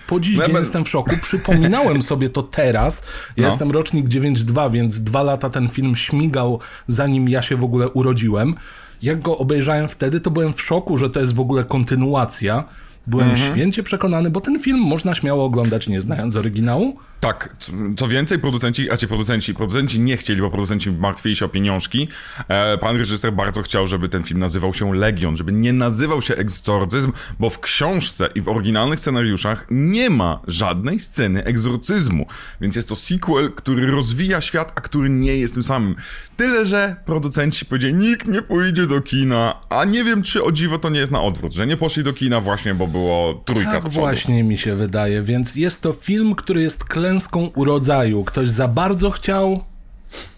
po 0.08 0.20
dziś 0.20 0.38
No 0.38 0.46
dzień 0.46 0.56
jestem 0.56 0.86
w 0.86 0.90
szoku. 0.90 1.16
Przypominałem 1.22 2.02
sobie 2.02 2.30
to 2.30 2.44
teraz. 2.44 3.04
Ja 3.38 3.42
No. 3.44 3.50
jestem 3.50 3.72
rocznik 3.72 4.08
9.2, 4.08 4.72
więc 4.72 5.04
dwa 5.04 5.24
lata 5.24 5.50
ten 5.50 5.68
film 5.68 5.96
śmigał, 5.96 6.60
zanim 6.88 7.30
ja 7.30 7.42
się 7.42 7.56
w 7.56 7.64
ogóle 7.64 7.90
urodziłem. 7.90 8.56
Jak 9.02 9.22
go 9.22 9.38
obejrzałem 9.38 9.88
wtedy, 9.88 10.20
to 10.20 10.32
byłem 10.32 10.54
w 10.54 10.62
szoku, 10.62 10.98
że 10.98 11.10
to 11.10 11.20
jest 11.20 11.36
w 11.36 11.40
ogóle 11.40 11.64
kontynuacja. 11.64 12.64
Byłem 13.08 13.30
Mhm. 13.30 13.54
święcie 13.54 13.84
przekonany, 13.84 14.30
bo 14.30 14.42
ten 14.42 14.60
film 14.60 14.80
można 14.80 15.16
śmiało 15.16 15.46
oglądać 15.46 15.88
nie 15.88 16.02
znając 16.02 16.36
oryginału. 16.36 16.98
Tak, 17.20 17.56
co 17.98 18.08
więcej, 18.08 18.40
producenci, 18.40 18.92
a 18.92 18.98
ci 18.98 19.08
producenci, 19.08 19.54
producenci 19.54 20.00
nie 20.00 20.18
chcieli, 20.18 20.42
bo 20.42 20.50
producenci 20.50 20.92
martwili 20.92 21.36
się 21.36 21.46
o 21.46 21.50
pieniążki. 21.50 22.08
E, 22.48 22.78
pan 22.78 22.98
reżyser 22.98 23.34
bardzo 23.34 23.62
chciał, 23.62 23.88
żeby 23.88 24.10
ten 24.10 24.24
film 24.24 24.40
nazywał 24.40 24.74
się 24.74 24.96
Legion, 24.96 25.38
żeby 25.38 25.52
nie 25.52 25.74
nazywał 25.74 26.22
się 26.22 26.36
Egzorcyzm, 26.36 27.12
bo 27.40 27.50
w 27.50 27.60
książce 27.60 28.30
i 28.36 28.42
w 28.42 28.48
oryginalnych 28.50 29.00
scenariuszach 29.00 29.68
nie 29.72 30.10
ma 30.10 30.40
żadnej 30.48 31.00
sceny 31.00 31.44
egzorcyzmu. 31.44 32.26
Więc 32.62 32.76
jest 32.76 32.90
to 32.90 32.96
sequel, 32.96 33.52
który 33.52 33.86
rozwija 33.88 34.42
świat, 34.42 34.72
a 34.76 34.82
który 34.82 35.10
nie 35.10 35.36
jest 35.38 35.54
tym 35.54 35.64
samym. 35.64 35.96
Tyle, 36.38 36.66
że 36.66 36.96
producenci 37.06 37.66
powiedzieli, 37.66 37.94
nikt 37.94 38.28
nie 38.28 38.42
pójdzie 38.42 38.86
do 38.88 39.02
kina, 39.02 39.62
a 39.70 39.86
nie 39.86 40.04
wiem, 40.04 40.24
czy 40.24 40.44
o 40.44 40.52
dziwo 40.52 40.78
to 40.80 40.90
nie 40.90 41.00
jest 41.00 41.12
na 41.12 41.22
odwrót, 41.22 41.54
że 41.54 41.68
nie 41.68 41.78
poszli 41.78 42.04
do 42.04 42.14
kina 42.14 42.42
właśnie, 42.42 42.76
bo 42.76 42.88
było 42.88 43.44
trójka 43.46 43.70
z 43.72 43.74
Tak 43.74 43.80
przodu. 43.82 43.96
właśnie 44.00 44.44
mi 44.44 44.58
się 44.58 44.76
wydaje, 44.76 45.22
więc 45.22 45.56
jest 45.56 45.82
to 45.82 45.94
film, 45.94 46.36
który 46.36 46.62
jest 46.62 46.84
klęską 46.84 47.09
urodzaju. 47.56 48.24
Ktoś 48.24 48.50
za 48.50 48.68
bardzo 48.68 49.12
chciał, 49.12 49.64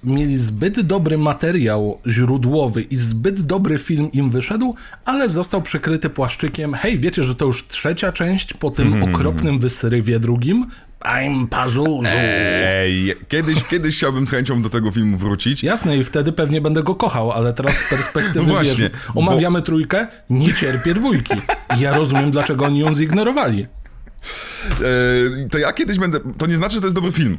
mieli 0.03 0.37
zbyt 0.37 0.81
dobry 0.81 1.17
materiał 1.17 1.97
źródłowy 2.07 2.81
i 2.81 2.97
zbyt 2.97 3.41
dobry 3.41 3.77
film 3.79 4.11
im 4.11 4.29
wyszedł, 4.29 4.75
ale 5.05 5.29
został 5.29 5.61
przykryty 5.61 6.09
płaszczykiem. 6.09 6.73
Hej, 6.73 6.99
wiecie, 6.99 7.23
że 7.23 7.35
to 7.35 7.45
już 7.45 7.67
trzecia 7.67 8.11
część 8.11 8.53
po 8.53 8.71
tym 8.71 8.93
Mhm. 8.93 9.15
okropnym 9.15 9.59
wysyrywie 9.59 10.19
drugim? 10.19 10.65
I'm 11.01 11.47
Pazuzu. 11.47 12.03
Ej, 12.05 13.15
kiedyś, 13.27 13.63
kiedyś 13.63 13.97
chciałbym 13.97 14.27
z 14.27 14.31
chęcią 14.31 14.61
do 14.61 14.69
tego 14.69 14.91
filmu 14.91 15.17
wrócić. 15.17 15.63
Jasne, 15.63 15.97
i 15.97 16.03
wtedy 16.03 16.31
pewnie 16.31 16.61
będę 16.61 16.83
go 16.83 16.95
kochał, 16.95 17.31
ale 17.31 17.53
teraz 17.53 17.75
z 17.75 17.89
perspektywy, 17.95 18.39
No 18.45 18.53
właśnie, 18.53 18.89
wiesz, 18.89 19.01
omawiamy 19.15 19.61
trójkę, 19.61 20.07
nie 20.29 20.53
cierpię 20.53 20.93
dwójki. 20.93 21.33
Ja 21.79 21.97
rozumiem, 21.97 22.31
dlaczego 22.31 22.65
oni 22.65 22.79
ją 22.79 22.93
zignorowali. 22.95 23.67
E, 24.81 25.49
to 25.49 25.57
ja 25.57 25.73
kiedyś 25.73 25.99
będę. 25.99 26.19
To 26.37 26.47
nie 26.47 26.55
znaczy, 26.55 26.75
że 26.75 26.81
to 26.81 26.87
jest 26.87 26.95
dobry 26.95 27.11
film. 27.11 27.37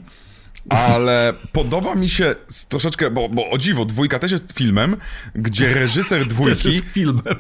Ale 0.69 1.35
podoba 1.52 1.95
mi 1.95 2.09
się 2.09 2.35
troszeczkę, 2.69 3.11
bo, 3.11 3.28
bo 3.28 3.50
o 3.50 3.59
dziwo, 3.59 3.85
dwójka 3.85 4.19
też 4.19 4.33
jest 4.33 4.52
filmem, 4.54 4.97
gdzie 5.35 5.75
reżyser 5.75 6.19
Też 6.19 6.28
dwójki. 6.28 6.73
jest 6.75 6.87
filmem. 6.87 7.35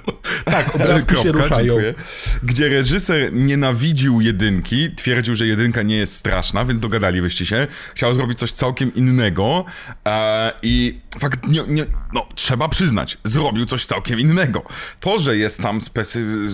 Tak, 0.44 0.74
obrazki 0.74 1.14
się 1.16 1.22
Kropka, 1.22 1.32
ruszają. 1.42 1.66
dziękuję. 1.66 1.94
Gdzie 2.42 2.68
reżyser 2.68 3.32
nienawidził 3.32 4.20
jedynki, 4.20 4.94
twierdził, 4.96 5.34
że 5.34 5.46
jedynka 5.46 5.82
nie 5.82 5.96
jest 5.96 6.14
straszna, 6.16 6.64
więc 6.64 6.80
dogadalibyście 6.80 7.46
się. 7.46 7.66
Chciał 7.94 8.14
zrobić 8.14 8.38
coś 8.38 8.52
całkiem 8.52 8.94
innego 8.94 9.64
e, 10.06 10.52
i 10.62 11.00
fakt, 11.18 11.46
nie, 11.46 11.62
nie, 11.68 11.84
no, 12.12 12.26
trzeba 12.34 12.68
przyznać, 12.68 13.18
zrobił 13.24 13.66
coś 13.66 13.86
całkiem 13.86 14.20
innego. 14.20 14.62
To, 15.00 15.18
że 15.18 15.36
jest 15.36 15.60
tam 15.62 15.78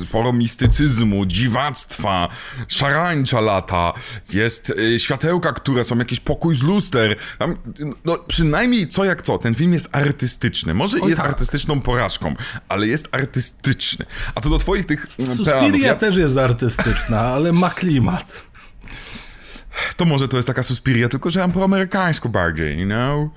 sporo 0.06 0.32
mistycyzmu, 0.32 1.26
dziwactwa, 1.26 2.28
szarańcza 2.68 3.40
lata, 3.40 3.92
jest 4.32 4.70
y, 4.70 4.98
światełka, 4.98 5.52
które 5.52 5.84
są 5.84 5.98
jakiś 5.98 6.20
pokój 6.20 6.54
z 6.58 6.62
luster. 6.62 7.16
Tam, 7.38 7.56
no, 8.04 8.16
przynajmniej 8.26 8.88
co 8.88 9.04
jak 9.04 9.22
co, 9.22 9.38
ten 9.38 9.54
film 9.54 9.72
jest 9.72 9.88
artystyczny. 9.92 10.74
Może 10.74 10.98
Oj, 11.00 11.08
jest 11.08 11.20
tak. 11.20 11.30
artystyczną 11.30 11.80
porażką, 11.80 12.34
ale 12.68 12.86
jest 12.86 13.08
artystyczny. 13.12 14.06
A 14.34 14.40
co 14.40 14.50
do 14.50 14.58
twoich 14.58 14.86
tych 14.86 15.06
peanów, 15.16 15.36
Suspiria 15.36 15.86
ja, 15.86 15.94
też 15.94 16.16
jest 16.16 16.36
artystyczna, 16.36 17.20
ale 17.20 17.52
ma 17.52 17.70
klimat. 17.70 18.42
to 19.96 20.04
może 20.04 20.28
to 20.28 20.36
jest 20.36 20.46
taka 20.46 20.62
Suspiria, 20.62 21.08
tylko 21.08 21.30
że 21.30 21.48
po 21.48 21.64
amerykańsku 21.64 22.28
bardziej, 22.28 22.78
you 22.80 22.86
know? 22.86 23.30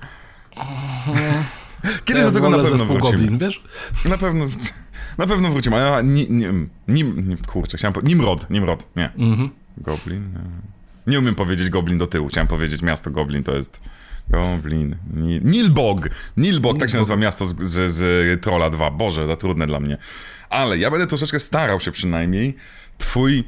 Kiedyś 2.04 2.22
Ja 2.22 2.30
do 2.30 2.32
tego 2.32 2.50
na 2.50 2.58
pewno 2.58 2.84
wrócimy. 2.84 3.18
Goblin, 3.18 3.38
wiesz? 3.38 3.64
Na 4.04 4.18
pewno, 4.18 4.46
na 5.18 5.26
pewno 5.26 5.50
wrócimy. 5.50 5.76
A 5.76 5.80
ja, 5.80 6.00
ni, 6.00 6.26
nim, 6.30 6.70
nim, 6.88 7.36
kurczę, 7.46 7.78
chciałem 7.78 7.92
po, 7.92 8.00
Nimrod, 8.00 8.50
Nimrod, 8.50 8.86
nie. 8.96 9.12
Mhm. 9.18 9.50
Goblin? 9.76 10.32
Nie. 10.32 10.40
Nie 11.06 11.18
umiem 11.18 11.34
powiedzieć 11.34 11.70
Goblin 11.70 11.98
do 11.98 12.06
tyłu, 12.06 12.28
chciałem 12.28 12.48
powiedzieć 12.48 12.82
miasto 12.82 13.10
Goblin, 13.10 13.42
to 13.42 13.54
jest... 13.54 13.80
Goblin. 14.30 14.96
Ni- 15.14 15.40
Nilbog. 15.44 16.08
Nilbog, 16.36 16.78
tak 16.78 16.90
się 16.90 16.98
nazywa 16.98 17.16
miasto 17.16 17.46
z, 17.46 17.54
z, 17.60 17.90
z 17.90 18.42
Trolla 18.42 18.70
2. 18.70 18.90
Boże, 18.90 19.26
za 19.26 19.36
trudne 19.36 19.66
dla 19.66 19.80
mnie. 19.80 19.98
Ale 20.50 20.78
ja 20.78 20.90
będę 20.90 21.06
troszeczkę 21.06 21.40
starał 21.40 21.80
się 21.80 21.90
przynajmniej 21.90 22.56
twój 22.98 23.44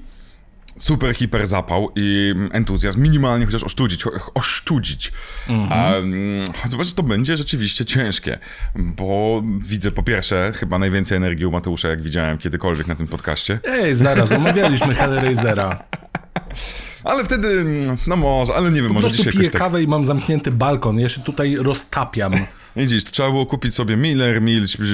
super 0.77 1.15
hiper 1.15 1.47
zapał 1.47 1.93
i 1.97 2.35
entuzjazm 2.53 3.03
minimalnie 3.03 3.47
chociaż 3.47 3.65
oszczudzić, 3.65 4.05
oszczudzić. 4.35 5.13
A, 5.71 5.95
mm, 5.95 6.53
zobacz, 6.71 6.93
to 6.93 7.03
będzie 7.03 7.37
rzeczywiście 7.37 7.85
ciężkie, 7.85 8.39
bo 8.77 9.43
widzę 9.61 9.91
po 9.91 10.03
pierwsze 10.03 10.53
chyba 10.57 10.79
najwięcej 10.79 11.17
energii 11.17 11.47
u 11.47 11.51
Mateusza, 11.51 11.89
jak 11.89 12.03
widziałem 12.03 12.39
kiedykolwiek 12.39 12.87
na 12.87 12.95
tym 12.95 13.07
podcaście, 13.09 13.59
Ej, 13.65 13.95
zaraz, 13.95 14.33
omawialiśmy 14.33 14.95
Hellraisera. 14.95 15.79
ale 17.05 17.25
wtedy, 17.25 17.49
mm, 17.49 17.97
no 18.07 18.17
może, 18.17 18.55
ale 18.55 18.71
nie 18.71 18.83
wiem, 18.83 18.89
Po 18.89 18.95
może 18.95 19.13
dzisiaj 19.13 19.33
piję 19.33 19.51
tak... 19.51 19.63
kawę 19.63 19.83
i 19.83 19.89
mam 19.89 20.05
zamknięty 20.05 20.51
balkon. 20.53 20.99
Ja 20.99 21.09
się 21.09 21.21
tutaj 21.21 21.57
roztapiam. 21.57 22.33
Widzisz, 22.77 23.05
trzeba 23.05 23.31
było 23.31 23.47
kupić 23.47 23.75
sobie 23.75 23.97
Miller, 23.97 24.43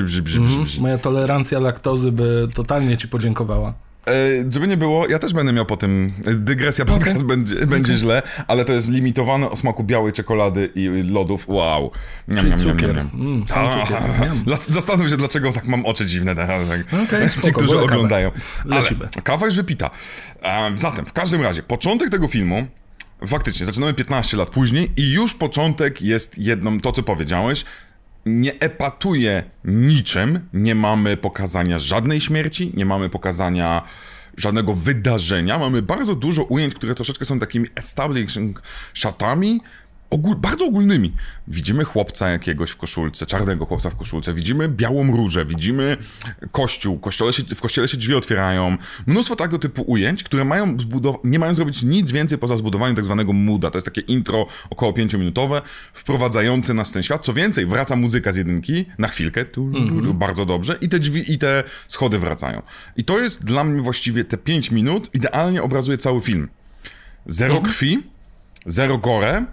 brzy, 0.02 0.40
brzy. 0.40 0.80
Moja 0.80 0.98
tolerancja 0.98 1.60
laktozy 1.60 2.12
by 2.12 2.48
totalnie 2.54 2.96
ci 2.96 3.08
podziękowała. 3.08 3.74
E, 4.10 4.52
żeby 4.52 4.66
nie 4.66 4.76
było, 4.76 5.08
ja 5.08 5.18
też 5.18 5.32
będę 5.32 5.52
miał 5.52 5.66
po 5.66 5.76
tym, 5.76 6.12
e, 6.26 6.34
dygresja 6.34 6.84
podcast 6.84 7.22
będzie, 7.22 7.66
będzie 7.66 7.96
źle, 7.96 8.22
ale 8.46 8.64
to 8.64 8.72
jest 8.72 8.88
limitowane 8.88 9.50
o 9.50 9.56
smaku 9.56 9.84
białej 9.84 10.12
czekolady 10.12 10.70
i 10.74 10.88
lodów, 10.88 11.48
wow. 11.48 11.90
Niam, 12.28 12.38
Czyli 12.38 12.50
niam, 12.50 12.60
cukier. 12.60 12.98
Mm, 12.98 13.44
A, 13.54 13.80
cukier. 13.80 14.02
Zastanów 14.68 15.08
się, 15.08 15.16
dlaczego 15.16 15.52
tak 15.52 15.64
mam 15.64 15.86
oczy 15.86 16.06
dziwne. 16.06 16.34
Tak. 16.34 16.50
Okej, 17.04 17.28
Ci, 17.30 17.38
spoko, 17.38 17.52
którzy 17.52 17.80
oglądają. 17.80 18.30
Ale 18.70 18.82
kawa 19.22 19.46
już 19.46 19.56
wypita. 19.56 19.90
E, 20.42 20.70
zatem, 20.74 21.06
w 21.06 21.12
każdym 21.12 21.42
razie, 21.42 21.62
początek 21.62 22.10
tego 22.10 22.28
filmu, 22.28 22.66
faktycznie, 23.26 23.66
zaczynamy 23.66 23.94
15 23.94 24.36
lat 24.36 24.50
później 24.50 24.88
i 24.96 25.12
już 25.12 25.34
początek 25.34 26.02
jest 26.02 26.38
jedną, 26.38 26.80
to 26.80 26.92
co 26.92 27.02
powiedziałeś, 27.02 27.64
nie 28.26 28.58
epatuje 28.58 29.44
niczym, 29.64 30.48
nie 30.52 30.74
mamy 30.74 31.16
pokazania 31.16 31.78
żadnej 31.78 32.20
śmierci, 32.20 32.72
nie 32.74 32.86
mamy 32.86 33.08
pokazania 33.08 33.82
żadnego 34.36 34.74
wydarzenia, 34.74 35.58
mamy 35.58 35.82
bardzo 35.82 36.14
dużo 36.14 36.42
ujęć, 36.44 36.74
które 36.74 36.94
troszeczkę 36.94 37.24
są 37.24 37.40
takimi 37.40 37.66
establishing 37.76 38.62
shotami 38.94 39.60
ogól, 40.10 40.36
bardzo 40.36 40.64
ogólnymi. 40.66 41.12
Widzimy 41.48 41.84
chłopca 41.84 42.28
jakiegoś 42.28 42.70
w 42.70 42.76
koszulce, 42.76 43.26
czarnego 43.26 43.66
chłopca 43.66 43.90
w 43.90 43.96
koszulce, 43.96 44.34
widzimy 44.34 44.68
białą 44.68 45.16
różę, 45.16 45.44
widzimy 45.44 45.96
kościół, 46.52 46.98
kościele 46.98 47.32
się, 47.32 47.42
w 47.42 47.60
kościele 47.60 47.88
się 47.88 47.96
drzwi 47.96 48.14
otwierają. 48.14 48.76
Mnóstwo 49.06 49.36
tego 49.36 49.58
typu 49.58 49.82
ujęć, 49.82 50.24
które 50.24 50.44
mają 50.44 50.76
zbudow- 50.76 51.18
nie 51.24 51.38
mają 51.38 51.54
zrobić 51.54 51.82
nic 51.82 52.10
więcej 52.10 52.38
poza 52.38 52.56
zbudowaniem 52.56 52.96
tak 52.96 53.04
zwanego 53.04 53.32
mooda. 53.32 53.70
To 53.70 53.76
jest 53.78 53.86
takie 53.86 54.00
intro 54.00 54.46
około 54.70 54.92
5-minutowe, 54.92 55.60
wprowadzające 55.92 56.74
nas 56.74 56.90
w 56.90 56.92
ten 56.92 57.02
świat. 57.02 57.24
Co 57.24 57.32
więcej, 57.32 57.66
wraca 57.66 57.96
muzyka 57.96 58.32
z 58.32 58.36
jedynki 58.36 58.84
na 58.98 59.08
chwilkę, 59.08 59.44
tu, 59.44 59.72
tu, 60.02 60.14
bardzo 60.14 60.46
dobrze, 60.46 60.76
i 60.80 60.88
te 60.88 60.98
drzwi, 60.98 61.32
i 61.32 61.38
te 61.38 61.62
schody 61.88 62.18
wracają. 62.18 62.62
I 62.96 63.04
to 63.04 63.20
jest 63.20 63.44
dla 63.44 63.64
mnie 63.64 63.82
właściwie 63.82 64.24
te 64.24 64.36
5 64.36 64.70
minut, 64.70 65.10
idealnie 65.14 65.62
obrazuje 65.62 65.98
cały 65.98 66.20
film. 66.20 66.48
Zero 67.26 67.60
krwi, 67.60 68.02
zero 68.66 68.98
gore, 68.98 69.44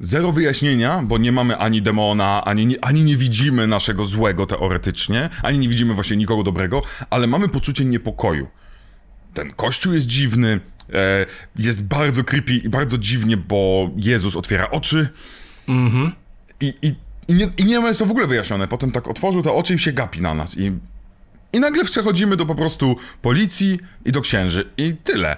Zero 0.00 0.32
wyjaśnienia, 0.32 1.02
bo 1.02 1.18
nie 1.18 1.32
mamy 1.32 1.56
ani 1.56 1.82
demona, 1.82 2.44
ani 2.44 2.66
nie, 2.66 2.84
ani 2.84 3.04
nie 3.04 3.16
widzimy 3.16 3.66
naszego 3.66 4.04
złego 4.04 4.46
teoretycznie, 4.46 5.28
ani 5.42 5.58
nie 5.58 5.68
widzimy 5.68 5.94
właśnie 5.94 6.16
nikogo 6.16 6.42
dobrego, 6.42 6.82
ale 7.10 7.26
mamy 7.26 7.48
poczucie 7.48 7.84
niepokoju. 7.84 8.46
Ten 9.34 9.50
kościół 9.52 9.92
jest 9.92 10.06
dziwny, 10.06 10.60
e, 10.92 11.26
jest 11.56 11.84
bardzo 11.84 12.24
creepy 12.24 12.52
i 12.52 12.68
bardzo 12.68 12.98
dziwnie, 12.98 13.36
bo 13.36 13.90
Jezus 13.96 14.36
otwiera 14.36 14.70
oczy. 14.70 15.08
I, 16.60 16.74
i, 16.82 16.94
i, 17.28 17.34
nie, 17.34 17.48
I 17.56 17.64
nie 17.64 17.80
ma 17.80 17.88
jest 17.88 17.98
to 17.98 18.06
w 18.06 18.10
ogóle 18.10 18.26
wyjaśnione. 18.26 18.68
Potem 18.68 18.90
tak 18.90 19.08
otworzył 19.08 19.42
te 19.42 19.52
oczy 19.52 19.74
i 19.74 19.78
się 19.78 19.92
gapi 19.92 20.20
na 20.20 20.34
nas. 20.34 20.58
I, 20.58 20.72
i 21.52 21.60
nagle 21.60 21.84
przechodzimy 21.84 22.36
do 22.36 22.46
po 22.46 22.54
prostu 22.54 22.96
policji 23.22 23.78
i 24.04 24.12
do 24.12 24.20
księży. 24.20 24.70
I 24.76 24.94
tyle. 25.04 25.36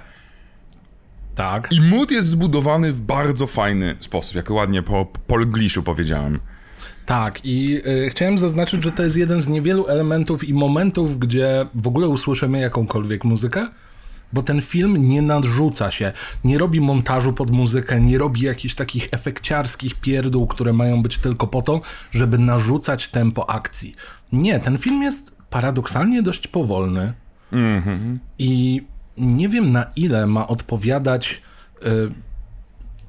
Tak. 1.35 1.73
I 1.73 1.81
mood 1.81 2.11
jest 2.11 2.29
zbudowany 2.29 2.93
w 2.93 3.01
bardzo 3.01 3.47
fajny 3.47 3.97
sposób, 4.01 4.37
jak 4.37 4.51
ładnie 4.51 4.83
po 4.83 5.07
polgliszu 5.27 5.83
powiedziałem. 5.83 6.41
Tak, 7.07 7.41
i 7.45 7.81
y, 7.87 8.11
chciałem 8.11 8.39
zaznaczyć, 8.39 8.83
że 8.83 8.93
to 8.93 9.03
jest 9.03 9.17
jeden 9.17 9.41
z 9.41 9.49
niewielu 9.49 9.87
elementów 9.87 10.45
i 10.45 10.55
momentów, 10.55 11.19
gdzie 11.19 11.67
w 11.75 11.89
ogóle 11.89 12.09
usłyszymy 12.09 12.61
jakąkolwiek 12.61 13.25
muzykę, 13.25 13.69
bo 14.33 14.43
ten 14.43 14.61
film 14.61 15.09
nie 15.09 15.23
narzuca 15.23 15.91
się, 15.91 16.13
nie 16.45 16.59
robi 16.59 16.81
montażu 16.81 17.33
pod 17.33 17.51
muzykę, 17.51 18.01
nie 18.01 18.19
robi 18.19 18.41
jakichś 18.41 18.75
takich 18.75 19.09
efekciarskich 19.11 19.95
pierdół, 19.95 20.47
które 20.47 20.73
mają 20.73 21.03
być 21.03 21.19
tylko 21.19 21.47
po 21.47 21.63
to, 21.63 21.81
żeby 22.11 22.39
narzucać 22.39 23.09
tempo 23.09 23.51
akcji. 23.51 23.95
Nie, 24.33 24.61
ten 24.61 24.79
film 24.79 25.03
jest 25.03 25.37
paradoksalnie 25.51 26.23
dość 26.23 26.49
powolny 26.49 27.13
i 28.39 28.83
nie 29.17 29.49
wiem 29.49 29.73
na 29.73 29.87
ile 29.97 30.27
ma 30.27 30.49
odpowiadać 30.49 31.43
y, 31.87 32.13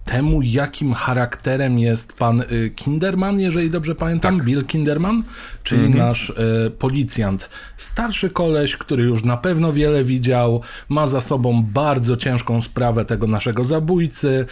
temu, 0.06 0.42
jakim 0.42 0.94
charakterem 0.94 1.80
jest 1.80 2.14
pan 2.14 2.42
y, 2.42 2.72
Kinderman, 2.76 3.40
jeżeli 3.40 3.70
dobrze 3.70 3.96
pamiętam, 3.96 4.42
Bill 4.42 4.66
Kinderman, 4.66 5.24
czyli 5.64 5.90
nasz 5.90 6.30
y, 6.30 6.72
policjant. 6.80 7.50
Starszy 7.78 8.30
koleś, 8.30 8.78
który 8.78 9.04
już 9.04 9.24
na 9.24 9.38
pewno 9.38 9.74
wiele 9.74 10.04
widział, 10.04 10.62
ma 10.90 11.08
za 11.08 11.22
sobą 11.22 11.64
bardzo 11.64 12.18
ciężką 12.18 12.62
sprawę 12.62 13.06
tego 13.06 13.28
naszego 13.28 13.66
zabójcy 13.66 14.46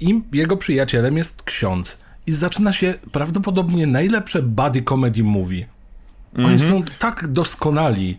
i 0.00 0.22
jego 0.32 0.56
przyjacielem 0.56 1.16
jest 1.16 1.42
ksiądz. 1.42 2.04
I 2.26 2.32
zaczyna 2.32 2.72
się 2.72 2.94
prawdopodobnie 3.12 3.86
najlepsze 3.86 4.42
buddy 4.42 4.82
comedy 4.82 5.24
movie. 5.24 5.66
Oni 6.38 6.60
są 6.60 6.82
tak 6.98 7.28
doskonali. 7.28 8.18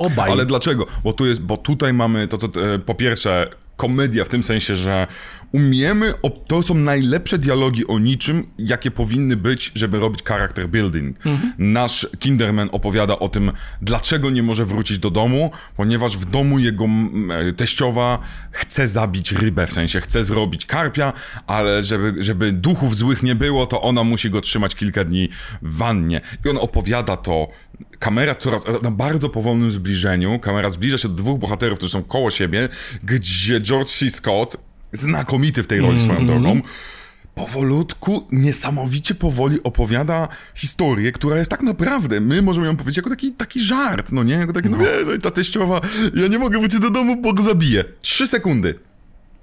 Obaj. 0.00 0.32
Ale 0.32 0.46
dlaczego? 0.46 0.86
Bo, 1.04 1.12
tu 1.12 1.26
jest, 1.26 1.40
bo 1.42 1.56
tutaj 1.56 1.92
mamy 1.92 2.28
to, 2.28 2.38
co 2.38 2.46
e, 2.46 2.78
po 2.78 2.94
pierwsze, 2.94 3.50
komedia 3.80 4.24
w 4.24 4.28
tym 4.28 4.42
sensie, 4.42 4.76
że 4.76 5.06
umiemy, 5.52 6.14
to 6.46 6.62
są 6.62 6.74
najlepsze 6.74 7.38
dialogi 7.38 7.86
o 7.86 7.98
niczym, 7.98 8.46
jakie 8.58 8.90
powinny 8.90 9.36
być, 9.36 9.72
żeby 9.74 9.98
robić 9.98 10.22
character 10.22 10.68
building. 10.68 11.16
Nasz 11.58 12.06
Kinderman 12.18 12.68
opowiada 12.72 13.18
o 13.18 13.28
tym, 13.28 13.52
dlaczego 13.82 14.30
nie 14.30 14.42
może 14.42 14.64
wrócić 14.64 14.98
do 14.98 15.10
domu, 15.10 15.50
ponieważ 15.76 16.16
w 16.16 16.24
domu 16.24 16.58
jego 16.58 16.84
e, 16.84 17.52
teściowa 17.52 18.18
chce 18.50 18.88
zabić 18.88 19.32
rybę, 19.32 19.66
w 19.66 19.72
sensie 19.72 20.00
chce 20.00 20.24
zrobić 20.24 20.66
karpia, 20.66 21.12
ale 21.46 21.84
żeby, 21.84 22.14
żeby 22.22 22.52
duchów 22.52 22.96
złych 22.96 23.22
nie 23.22 23.34
było, 23.34 23.66
to 23.66 23.82
ona 23.82 24.04
musi 24.04 24.30
go 24.30 24.40
trzymać 24.40 24.74
kilka 24.74 25.04
dni 25.04 25.28
w 25.62 25.76
wannie. 25.76 26.20
I 26.44 26.48
on 26.48 26.56
opowiada 26.56 27.16
to 27.16 27.48
kamera 28.00 28.34
coraz 28.34 28.64
na 28.82 28.90
bardzo 28.90 29.28
powolnym 29.28 29.70
zbliżeniu, 29.70 30.38
kamera 30.38 30.70
zbliża 30.70 30.98
się 30.98 31.08
do 31.08 31.14
dwóch 31.14 31.38
bohaterów, 31.38 31.78
którzy 31.78 31.92
są 31.92 32.02
koło 32.02 32.30
siebie, 32.30 32.68
gdzie 33.04 33.60
George 33.60 33.88
C. 33.88 34.10
Scott, 34.10 34.56
znakomity 34.92 35.62
w 35.62 35.66
tej 35.66 35.80
roli 35.80 36.00
swoją 36.00 36.26
drogą, 36.26 36.60
powolutku, 37.34 38.26
niesamowicie 38.32 39.14
powoli 39.14 39.62
opowiada 39.62 40.28
historię, 40.54 41.12
która 41.12 41.36
jest 41.36 41.50
tak 41.50 41.62
naprawdę, 41.62 42.20
my 42.20 42.42
możemy 42.42 42.66
ją 42.66 42.76
powiedzieć 42.76 42.96
jako 42.96 43.10
taki, 43.10 43.32
taki 43.32 43.60
żart, 43.60 44.12
no 44.12 44.22
nie? 44.22 44.34
Jako 44.34 44.52
taki, 44.52 44.70
no, 44.70 44.76
no. 44.76 44.84
no 45.06 45.12
i 45.14 45.18
ta 45.18 45.30
teściowa, 45.30 45.80
ja 46.14 46.28
nie 46.28 46.38
mogę 46.38 46.58
wrócić 46.58 46.80
do 46.80 46.90
domu, 46.90 47.16
bo 47.16 47.32
go 47.32 47.42
zabiję. 47.42 47.84
Trzy 48.00 48.26
sekundy. 48.26 48.74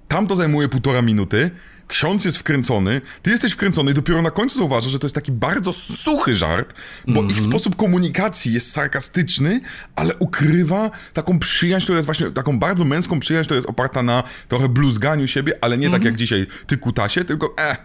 Tam 0.08 0.27
to 0.27 0.36
zajmuje 0.36 0.69
półtora 0.69 1.01
minuty, 1.01 1.51
ksiądz 1.88 2.26
jest 2.26 2.38
wkręcony, 2.38 3.02
ty 3.21 3.32
jesteś 3.32 3.54
wkręcony 3.54 3.91
i 3.91 3.93
dopiero 3.93 4.21
na 4.21 4.32
końcu 4.32 4.58
zauważasz, 4.58 4.91
że 4.91 5.00
to 5.00 5.06
jest 5.06 5.15
taki 5.15 5.32
bardzo 5.32 5.73
suchy 5.73 6.36
żart, 6.36 6.73
bo 7.08 7.23
ich 7.23 7.41
sposób 7.41 7.76
komunikacji 7.76 8.54
jest 8.54 8.71
sarkastyczny, 8.71 9.62
ale 9.95 10.15
ukrywa 10.15 10.91
taką 11.13 11.39
przyjaźń, 11.39 11.84
która 11.84 11.97
jest 11.97 12.06
właśnie 12.06 12.32
taką 12.32 12.60
bardzo 12.60 12.86
męską 12.86 13.19
przyjaźń, 13.19 13.45
która 13.45 13.56
jest 13.56 13.69
oparta 13.69 14.04
na 14.04 14.23
trochę 14.47 14.69
bluzganiu 14.69 15.28
siebie, 15.28 15.54
ale 15.62 15.78
nie 15.78 15.89
tak 15.89 16.04
jak 16.04 16.15
dzisiaj 16.15 16.47
ty 16.67 16.78
kutasie, 16.78 17.26
tylko 17.26 17.54
eh, 17.58 17.78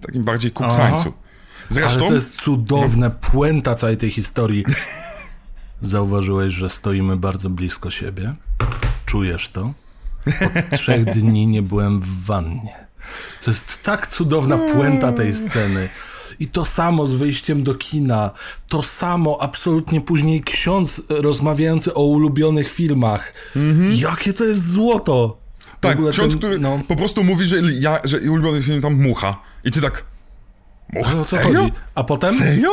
takim 0.00 0.24
bardziej 0.24 0.50
kuksańcu. 0.50 1.12
Zresztą... 1.68 2.00
Ale 2.00 2.08
to 2.08 2.14
jest 2.14 2.40
cudowne, 2.40 3.10
puenta 3.10 3.74
całej 3.74 3.96
tej 3.96 4.10
historii. 4.10 4.64
Zauważyłeś, 5.82 6.54
że 6.54 6.70
stoimy 6.70 7.16
bardzo 7.16 7.50
blisko 7.50 7.90
siebie? 7.90 8.34
Czujesz 9.06 9.48
to? 9.48 9.72
Od 10.26 10.78
trzech 10.78 11.04
dni 11.04 11.46
nie 11.46 11.62
byłem 11.62 12.00
w 12.00 12.24
wannie. 12.24 12.89
To 13.44 13.50
jest 13.50 13.82
tak 13.82 14.06
cudowna 14.06 14.58
puenta 14.58 15.12
tej 15.12 15.34
sceny. 15.34 15.88
I 16.40 16.46
to 16.48 16.64
samo 16.64 17.06
z 17.06 17.12
wyjściem 17.12 17.62
do 17.62 17.74
kina, 17.74 18.30
to 18.68 18.82
samo 18.82 19.38
absolutnie 19.40 20.00
później 20.00 20.42
ksiądz 20.42 21.02
rozmawiający 21.08 21.94
o 21.94 22.02
ulubionych 22.02 22.72
filmach. 22.72 23.32
Jakie 23.94 24.32
to 24.32 24.44
jest 24.44 24.70
złoto! 24.72 25.40
Tak, 25.80 25.98
ksiądz, 26.10 26.30
ten- 26.32 26.38
który 26.38 26.58
no. 26.58 26.80
po 26.88 26.96
prostu 26.96 27.24
mówi, 27.24 27.46
że 27.46 27.56
ja, 27.80 27.98
że 28.04 28.18
ulubiony 28.18 28.62
film 28.62 28.82
tam 28.82 28.94
Mucha. 28.94 29.40
I 29.64 29.70
ty 29.70 29.80
tak... 29.80 30.04
Mucha? 30.92 31.10
Ale 31.10 31.20
o 31.20 31.24
co 31.24 31.36
Serio? 31.36 31.60
chodzi? 31.60 31.72
A 31.94 32.04
potem? 32.04 32.38
Serio? 32.38 32.70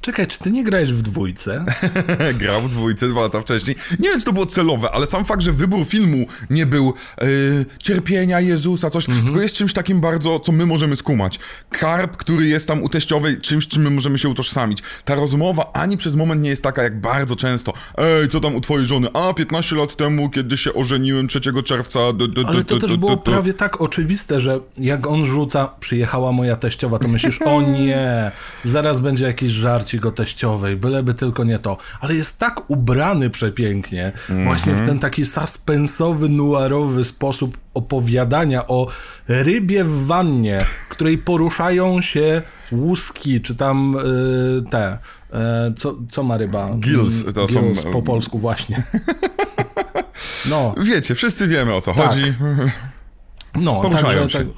Czekaj, 0.00 0.26
czy 0.26 0.38
ty 0.38 0.50
nie 0.50 0.64
grałeś 0.64 0.92
w 0.92 1.02
dwójce? 1.02 1.64
Grał 2.40 2.62
w 2.62 2.68
dwójce 2.68 3.08
dwa 3.08 3.20
lata 3.20 3.40
wcześniej. 3.40 3.76
Nie 3.98 4.08
wiem, 4.08 4.18
czy 4.18 4.26
to 4.26 4.32
było 4.32 4.46
celowe, 4.46 4.90
ale 4.90 5.06
sam 5.06 5.24
fakt, 5.24 5.42
że 5.42 5.52
wybór 5.52 5.86
filmu 5.86 6.26
nie 6.50 6.66
był 6.66 6.94
e, 7.18 7.24
cierpienia 7.82 8.40
Jezusa, 8.40 8.90
coś, 8.90 9.06
tylko 9.24 9.40
jest 9.40 9.54
czymś 9.54 9.72
takim 9.72 10.00
bardzo, 10.00 10.40
co 10.40 10.52
my 10.52 10.66
możemy 10.66 10.96
skumać. 10.96 11.38
Karp, 11.70 12.16
który 12.16 12.46
jest 12.46 12.68
tam 12.68 12.82
u 12.82 12.88
teściowej, 12.88 13.40
czymś, 13.40 13.68
czym 13.68 13.82
my 13.82 13.90
możemy 13.90 14.18
się 14.18 14.28
utożsamić. 14.28 14.82
Ta 15.04 15.14
rozmowa 15.14 15.70
ani 15.72 15.96
przez 15.96 16.14
moment 16.14 16.42
nie 16.42 16.50
jest 16.50 16.62
taka, 16.62 16.82
jak 16.82 17.00
bardzo 17.00 17.36
często. 17.36 17.72
Ej, 17.96 18.28
co 18.28 18.40
tam 18.40 18.54
u 18.54 18.60
twojej 18.60 18.86
żony? 18.86 19.08
A, 19.14 19.34
15 19.34 19.76
lat 19.76 19.96
temu, 19.96 20.30
kiedy 20.30 20.56
się 20.56 20.74
ożeniłem 20.74 21.28
3 21.28 21.40
czerwca. 21.64 22.12
Du, 22.12 22.28
du, 22.28 22.46
Ale 22.46 22.56
du, 22.56 22.64
to 22.64 22.86
też 22.86 22.96
było 22.96 23.16
prawie 23.16 23.54
tak 23.54 23.80
oczywiste, 23.80 24.40
że 24.40 24.60
jak 24.76 25.06
on 25.06 25.24
rzuca, 25.24 25.70
przyjechała 25.80 26.32
moja 26.32 26.56
teściowa, 26.56 26.98
to 26.98 27.08
myślisz, 27.08 27.42
o 27.42 27.62
nie, 27.62 28.30
zaraz 28.64 29.00
będzie 29.00 29.24
jakiś 29.24 29.52
żarcik 29.88 30.06
o 30.06 30.10
teściowej, 30.10 30.76
byleby 30.76 31.14
tylko 31.14 31.44
nie 31.44 31.58
to. 31.58 31.76
Ale 32.00 32.14
jest 32.14 32.38
tak 32.38 32.70
ubrany 32.70 33.30
przepięknie, 33.30 34.12
właśnie 34.44 34.74
w 34.74 34.86
ten 34.86 34.98
taki 34.98 35.26
suspensowy, 35.26 36.28
nuarowy 36.28 37.04
sposób 37.04 37.58
opowiadania 37.74 38.66
o 38.66 38.86
rybie 39.28 39.84
w 39.84 40.06
wannie, 40.06 40.60
w 40.60 40.88
której 40.88 41.18
poruszają 41.18 42.00
się 42.00 42.42
łuski, 42.72 43.40
czy 43.40 43.56
tam 43.56 43.96
y, 43.96 44.70
te, 44.70 44.98
e, 45.32 45.72
co, 45.76 45.94
co 46.10 46.22
ma 46.22 46.36
ryba? 46.36 46.68
Gills, 46.78 47.20
Mm, 47.22 47.32
to 47.34 47.48
są- 47.48 47.62
Gills 47.62 47.82
po 47.92 48.02
polsku 48.02 48.38
właśnie. 48.38 48.82
No, 50.50 50.74
Wiecie, 50.82 51.14
wszyscy 51.14 51.48
wiemy 51.48 51.74
o 51.74 51.80
co 51.80 51.94
Tak. 51.94 52.08
chodzi. 52.08 52.22
no, 53.54 53.80
Poruszają 53.82 54.20
także 54.20 54.38
się. 54.38 54.44
tak, 54.44 54.54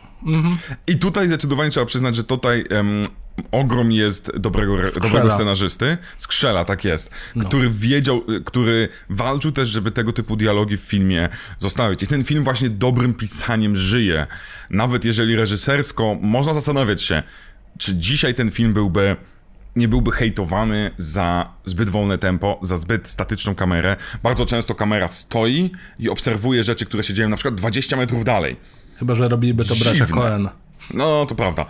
I 0.86 0.96
tutaj 0.96 1.26
zdecydowanie 1.26 1.70
trzeba 1.70 1.86
przyznać, 1.86 2.16
że 2.16 2.24
tutaj 2.24 2.64
em, 2.70 3.02
ogrom 3.50 3.92
jest 3.92 4.36
dobrego, 4.36 4.76
Skrzela. 4.88 5.06
dobrego 5.06 5.30
scenarzysty. 5.30 5.98
Skrzela, 6.18 6.64
tak 6.64 6.84
jest. 6.84 7.10
Który 7.46 7.70
wiedział, 7.70 8.22
y, 8.30 8.40
który 8.40 8.88
walczył 9.10 9.52
też, 9.52 9.68
żeby 9.68 9.90
tego 9.90 10.12
typu 10.12 10.36
dialogi 10.36 10.76
w 10.76 10.80
filmie 10.80 11.28
zostawić. 11.58 12.02
I 12.02 12.06
ten 12.06 12.24
film 12.24 12.44
właśnie 12.44 12.70
dobrym 12.70 13.14
pisaniem 13.14 13.76
żyje. 13.76 14.26
Nawet 14.70 15.04
jeżeli 15.04 15.36
reżysersko 15.36 16.16
można 16.20 16.54
zastanawiać 16.54 17.02
się, 17.02 17.22
czy 17.78 17.94
dzisiaj 17.94 18.34
ten 18.34 18.50
film 18.50 18.72
byłby 18.72 19.16
nie 19.76 19.88
byłby 19.88 20.12
hejtowany 20.12 20.90
za 20.96 21.52
zbyt 21.64 21.90
wolne 21.90 22.18
tempo, 22.18 22.58
za 22.62 22.76
zbyt 22.76 23.08
statyczną 23.08 23.54
kamerę. 23.54 23.96
Bardzo 24.22 24.46
często 24.46 24.74
kamera 24.74 25.08
stoi 25.08 25.70
i 25.98 26.08
obserwuje 26.08 26.64
rzeczy, 26.64 26.86
które 26.86 27.02
się 27.02 27.14
dzieją 27.14 27.28
na 27.28 27.36
przykład 27.36 27.54
20 27.54 27.96
metrów 27.96 28.24
dalej. 28.24 28.56
Chyba, 28.98 29.14
że 29.14 29.28
robiliby 29.28 29.64
to 29.64 29.74
bracia 29.74 30.06
Dziwne. 30.06 30.50
No, 30.94 31.26
to 31.26 31.34
prawda. 31.34 31.66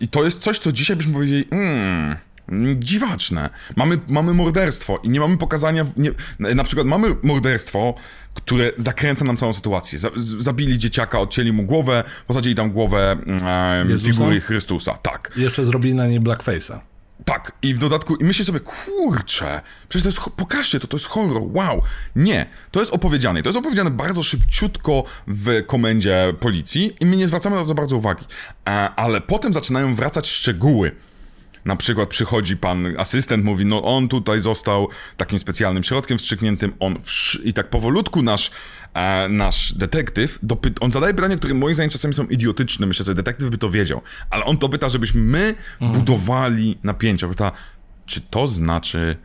I 0.00 0.08
to 0.08 0.24
jest 0.24 0.40
coś, 0.40 0.58
co 0.58 0.72
dzisiaj 0.72 0.96
byśmy 0.96 1.12
powiedzieli, 1.12 1.44
mm, 1.50 2.16
dziwaczne. 2.76 3.50
Mamy, 3.76 4.00
mamy 4.08 4.34
morderstwo 4.34 5.00
i 5.02 5.08
nie 5.08 5.20
mamy 5.20 5.38
pokazania, 5.38 5.86
nie, 5.96 6.10
na 6.54 6.64
przykład 6.64 6.86
mamy 6.86 7.16
morderstwo, 7.22 7.94
które 8.34 8.70
zakręca 8.76 9.24
nam 9.24 9.36
całą 9.36 9.52
sytuację. 9.52 9.98
Zabili 10.38 10.78
dzieciaka, 10.78 11.20
odcięli 11.20 11.52
mu 11.52 11.62
głowę, 11.62 12.04
posadzili 12.26 12.54
tam 12.54 12.70
głowę 12.70 13.16
e, 13.44 13.98
figury 13.98 14.40
Chrystusa. 14.40 14.94
Tak. 14.94 15.32
I 15.36 15.42
jeszcze 15.42 15.64
zrobili 15.64 15.94
na 15.94 16.06
niej 16.06 16.20
blackface'a. 16.20 16.78
Tak, 17.24 17.52
i 17.62 17.74
w 17.74 17.78
dodatku, 17.78 18.16
i 18.16 18.24
myślę 18.24 18.44
sobie, 18.44 18.60
kurczę, 18.60 19.60
przecież 19.88 20.02
to 20.02 20.08
jest, 20.08 20.36
pokażcie 20.36 20.80
to, 20.80 20.86
to 20.86 20.96
jest 20.96 21.06
horror, 21.06 21.42
wow. 21.52 21.82
Nie, 22.16 22.46
to 22.70 22.80
jest 22.80 22.94
opowiedziane. 22.94 23.42
To 23.42 23.48
jest 23.48 23.58
opowiedziane 23.58 23.90
bardzo 23.90 24.22
szybciutko 24.22 25.04
w 25.26 25.66
komendzie 25.66 26.34
policji 26.40 26.96
i 27.00 27.06
my 27.06 27.16
nie 27.16 27.28
zwracamy 27.28 27.56
na 27.56 27.64
to 27.64 27.74
bardzo 27.74 27.96
uwagi. 27.96 28.24
E, 28.68 28.70
ale 28.96 29.20
potem 29.20 29.52
zaczynają 29.52 29.94
wracać 29.94 30.28
szczegóły. 30.28 30.96
Na 31.64 31.76
przykład 31.76 32.08
przychodzi 32.08 32.56
pan 32.56 32.86
asystent, 32.98 33.44
mówi, 33.44 33.66
no 33.66 33.82
on 33.82 34.08
tutaj 34.08 34.40
został 34.40 34.88
takim 35.16 35.38
specjalnym 35.38 35.82
środkiem 35.82 36.18
wstrzykniętym, 36.18 36.72
on 36.80 36.98
i 37.44 37.52
tak 37.52 37.70
powolutku 37.70 38.22
nasz, 38.22 38.50
e, 38.94 39.28
nasz 39.28 39.74
detektyw, 39.74 40.38
dopy- 40.42 40.74
on 40.80 40.92
zadaje 40.92 41.14
pytania, 41.14 41.36
które 41.36 41.54
moim 41.54 41.74
zdaniem 41.74 41.90
czasami 41.90 42.14
są 42.14 42.24
idiotyczne, 42.26 42.86
myślę, 42.86 43.04
że 43.04 43.14
detektyw 43.14 43.50
by 43.50 43.58
to 43.58 43.70
wiedział, 43.70 44.02
ale 44.30 44.44
on 44.44 44.58
to 44.58 44.68
pyta, 44.68 44.88
żebyśmy 44.88 45.20
my 45.20 45.54
mhm. 45.80 45.92
budowali 45.92 46.78
napięcie, 46.82 47.28
pyta, 47.28 47.52
czy 48.06 48.20
to 48.20 48.46
znaczy, 48.46 49.16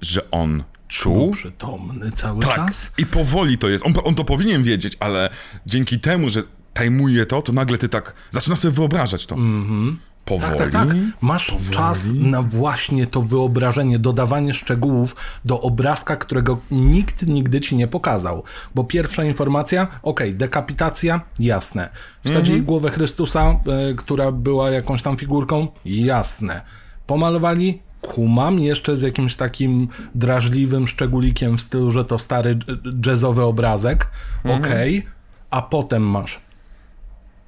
że 0.00 0.30
on 0.30 0.64
czuł. 0.88 1.30
Przytomny 1.30 2.12
cały 2.12 2.42
tak. 2.42 2.54
czas. 2.54 2.92
I 2.98 3.06
powoli 3.06 3.58
to 3.58 3.68
jest. 3.68 3.86
On, 3.86 3.92
on 4.04 4.14
to 4.14 4.24
powinien 4.24 4.62
wiedzieć, 4.62 4.96
ale 5.00 5.30
dzięki 5.66 6.00
temu, 6.00 6.28
że 6.28 6.42
tajmuje 6.74 7.26
to, 7.26 7.42
to 7.42 7.52
nagle 7.52 7.78
ty 7.78 7.88
tak 7.88 8.14
zaczyna 8.30 8.56
sobie 8.56 8.74
wyobrażać 8.74 9.26
to. 9.26 9.34
Mhm. 9.34 9.98
Powoli, 10.26 10.58
tak, 10.58 10.70
tak, 10.70 10.88
tak. 10.88 10.96
Masz 11.20 11.50
powoli. 11.50 11.70
czas 11.70 12.12
na 12.14 12.42
właśnie 12.42 13.06
to 13.06 13.22
wyobrażenie, 13.22 13.98
dodawanie 13.98 14.54
szczegółów 14.54 15.16
do 15.44 15.60
obrazka, 15.60 16.16
którego 16.16 16.58
nikt 16.70 17.26
nigdy 17.26 17.60
ci 17.60 17.76
nie 17.76 17.88
pokazał. 17.88 18.42
Bo 18.74 18.84
pierwsza 18.84 19.24
informacja, 19.24 19.82
okej, 19.82 20.28
okay, 20.28 20.34
dekapitacja, 20.38 21.20
jasne. 21.38 21.88
Wsadzili 22.24 22.58
mhm. 22.58 22.64
głowę 22.64 22.90
Chrystusa, 22.90 23.60
y, 23.90 23.94
która 23.94 24.32
była 24.32 24.70
jakąś 24.70 25.02
tam 25.02 25.16
figurką, 25.16 25.68
jasne. 25.84 26.60
Pomalowali, 27.06 27.82
kumam 28.02 28.58
jeszcze 28.58 28.96
z 28.96 29.02
jakimś 29.02 29.36
takim 29.36 29.88
drażliwym 30.14 30.86
szczególikiem 30.86 31.56
w 31.56 31.60
stylu, 31.60 31.90
że 31.90 32.04
to 32.04 32.18
stary 32.18 32.58
jazzowy 33.06 33.42
obrazek, 33.42 34.10
mhm. 34.44 34.60
okej, 34.60 34.98
okay. 34.98 35.12
a 35.50 35.62
potem 35.62 36.02
masz 36.02 36.40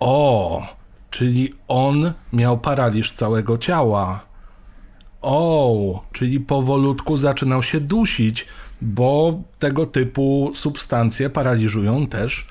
o, 0.01 0.78
czyli 1.19 1.55
on 1.69 2.13
miał 2.33 2.59
paraliż 2.59 3.13
całego 3.13 3.59
ciała. 3.59 4.27
O, 5.23 6.05
czyli 6.13 6.41
powolutku 6.41 7.17
zaczynał 7.17 7.63
się 7.63 7.81
dusić, 7.81 8.47
bo 8.81 9.43
tego 9.59 9.87
typu 9.87 10.53
substancje 10.55 11.31
paraliżują 11.31 12.07
też 12.07 12.49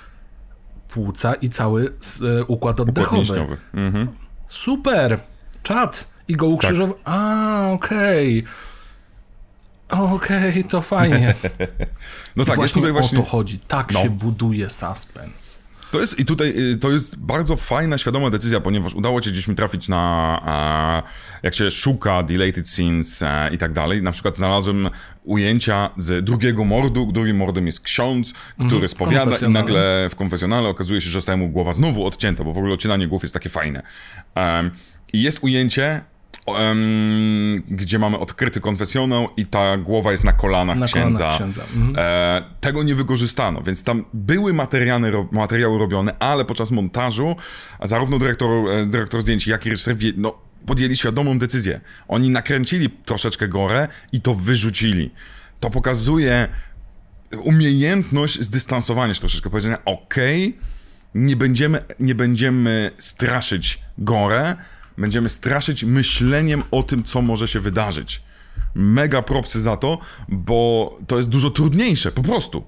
płuca 0.90 1.34
i 1.34 1.50
cały 1.50 1.94
e, 2.40 2.44
układ 2.46 2.80
oddechowy. 2.80 3.58
Mhm. 3.74 4.08
Super! 4.48 5.20
Czad! 5.64 6.08
I 6.28 6.36
go 6.36 6.48
ukrzyżował. 6.48 6.96
Tak. 6.96 7.04
A, 7.06 7.72
okej. 7.72 8.46
Okay. 9.90 10.14
Okej, 10.14 10.50
okay, 10.50 10.64
to 10.64 10.82
fajnie. 10.82 11.36
no 12.36 12.46
tak, 12.46 12.56
właśnie 12.56 12.64
jest 12.64 12.74
tutaj 12.74 12.92
właśnie... 12.92 13.20
o 13.20 13.22
to 13.22 13.30
chodzi. 13.30 13.60
Tak 13.60 13.92
no. 13.94 14.04
się 14.04 14.10
buduje 14.10 14.70
suspense. 14.70 15.57
To 15.92 16.00
jest, 16.00 16.20
I 16.20 16.26
tutaj 16.26 16.54
y, 16.74 16.78
to 16.78 16.92
jest 16.92 17.20
bardzo 17.20 17.56
fajna, 17.56 17.98
świadoma 17.98 18.30
decyzja, 18.30 18.60
ponieważ 18.60 18.94
udało 18.94 19.22
ci 19.22 19.32
gdzieś 19.32 19.48
mi 19.48 19.56
trafić 19.56 19.90
na, 19.90 20.94
jak 21.44 21.56
się 21.56 21.72
szuka 21.72 22.24
deleted 22.24 22.70
scenes 22.70 23.22
e, 23.22 23.50
i 23.54 23.58
tak 23.58 23.74
dalej. 23.74 24.02
Na 24.02 24.12
przykład 24.12 24.38
znalazłem 24.38 24.90
ujęcia 25.24 25.90
z 25.98 26.26
drugiego 26.26 26.66
mordu. 26.66 27.12
Drugim 27.12 27.38
mordem 27.38 27.66
jest 27.66 27.80
ksiądz, 27.80 28.34
który 28.54 28.76
mm, 28.76 28.88
spowiada 28.88 29.38
i 29.38 29.52
nagle 29.52 30.08
w 30.12 30.16
konfesjonale 30.16 30.70
okazuje 30.70 31.02
się, 31.02 31.10
że 31.10 31.18
zostaje 31.18 31.38
mu 31.38 31.50
głowa 31.50 31.74
znowu 31.74 32.06
odcięta, 32.06 32.44
bo 32.44 32.54
w 32.54 32.58
ogóle 32.58 32.74
odcinanie 32.74 33.08
głów 33.08 33.22
jest 33.24 33.34
takie 33.34 33.50
fajne. 33.50 33.82
I 35.14 35.22
jest 35.22 35.40
ujęcie 35.44 36.02
um, 36.48 37.64
gdzie 37.68 38.00
mamy 38.00 38.20
odkryty 38.20 38.62
konfesjonał 38.62 39.28
i 39.38 39.46
ta 39.46 39.78
głowa 39.78 40.12
jest 40.12 40.24
na 40.24 40.34
kolanach 40.34 40.78
na 40.78 40.86
księdza. 40.86 41.18
Kolanach 41.18 41.40
księdza. 41.40 41.64
Mhm. 41.76 41.96
E, 41.98 42.44
tego 42.62 42.84
nie 42.84 42.96
wykorzystano, 42.96 43.62
więc 43.62 43.84
tam 43.84 44.06
były 44.14 44.54
materiały, 44.54 45.28
materiały 45.32 45.80
robione, 45.80 46.16
ale 46.20 46.46
podczas 46.46 46.72
montażu 46.72 47.36
zarówno 47.86 48.20
dyrektor, 48.20 48.50
e, 48.70 48.86
dyrektor 48.86 49.22
zdjęć, 49.22 49.48
jak 49.48 49.66
i 49.66 49.70
reżyser 49.70 49.96
no, 50.18 50.34
podjęli 50.66 50.96
świadomą 50.96 51.40
decyzję. 51.40 51.82
Oni 52.08 52.30
nakręcili 52.30 52.90
troszeczkę 52.90 53.48
gorę 53.48 53.88
i 54.12 54.22
to 54.22 54.34
wyrzucili. 54.34 55.12
To 55.60 55.70
pokazuje 55.70 56.48
umiejętność 57.44 58.42
zdystansowania 58.42 59.14
się 59.14 59.20
troszeczkę, 59.20 59.50
powiedzenia, 59.50 59.86
okej, 59.86 60.48
okay, 60.48 60.78
nie 61.16 61.36
będziemy, 61.36 61.80
nie 62.00 62.16
będziemy 62.16 62.92
straszyć 62.98 63.80
gorę, 63.98 64.56
Będziemy 64.98 65.30
straszyć 65.30 65.84
myśleniem 65.84 66.64
o 66.72 66.84
tym, 66.84 67.04
co 67.04 67.22
może 67.22 67.48
się 67.48 67.60
wydarzyć. 67.60 68.24
Mega 68.76 69.22
propsy 69.22 69.62
za 69.62 69.78
to, 69.78 70.00
bo 70.30 70.98
to 71.08 71.18
jest 71.18 71.30
dużo 71.30 71.50
trudniejsze, 71.50 72.12
po 72.12 72.24
prostu. 72.24 72.64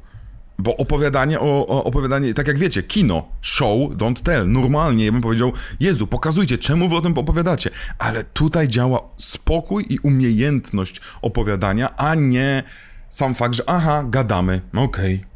Bo 0.60 0.78
opowiadanie, 0.78 1.39
o, 1.39 1.68
o, 1.68 1.84
opowiadanie, 1.84 2.34
tak 2.34 2.48
jak 2.48 2.58
wiecie, 2.58 2.84
kino, 2.84 3.28
show, 3.42 3.78
don't 3.78 4.24
tell. 4.24 4.48
Normalnie 4.48 5.06
ja 5.06 5.12
bym 5.12 5.22
powiedział, 5.22 5.54
Jezu, 5.80 6.08
pokazujcie, 6.08 6.58
czemu 6.58 6.89
wy 6.89 6.96
o 6.96 7.02
tym 7.02 7.18
opowiadacie. 7.18 7.70
Ale 7.98 8.24
tutaj 8.24 8.68
działa 8.68 9.10
spokój 9.18 9.86
i 9.89 10.00
umiejętność 10.00 11.02
opowiadania, 11.22 11.96
a 11.96 12.15
nie 12.15 12.63
sam 13.10 13.36
fakt, 13.36 13.56
że 13.56 13.63
aha, 13.68 14.04
gadamy, 14.08 14.62
okej. 14.74 15.15
Okay. 15.15 15.30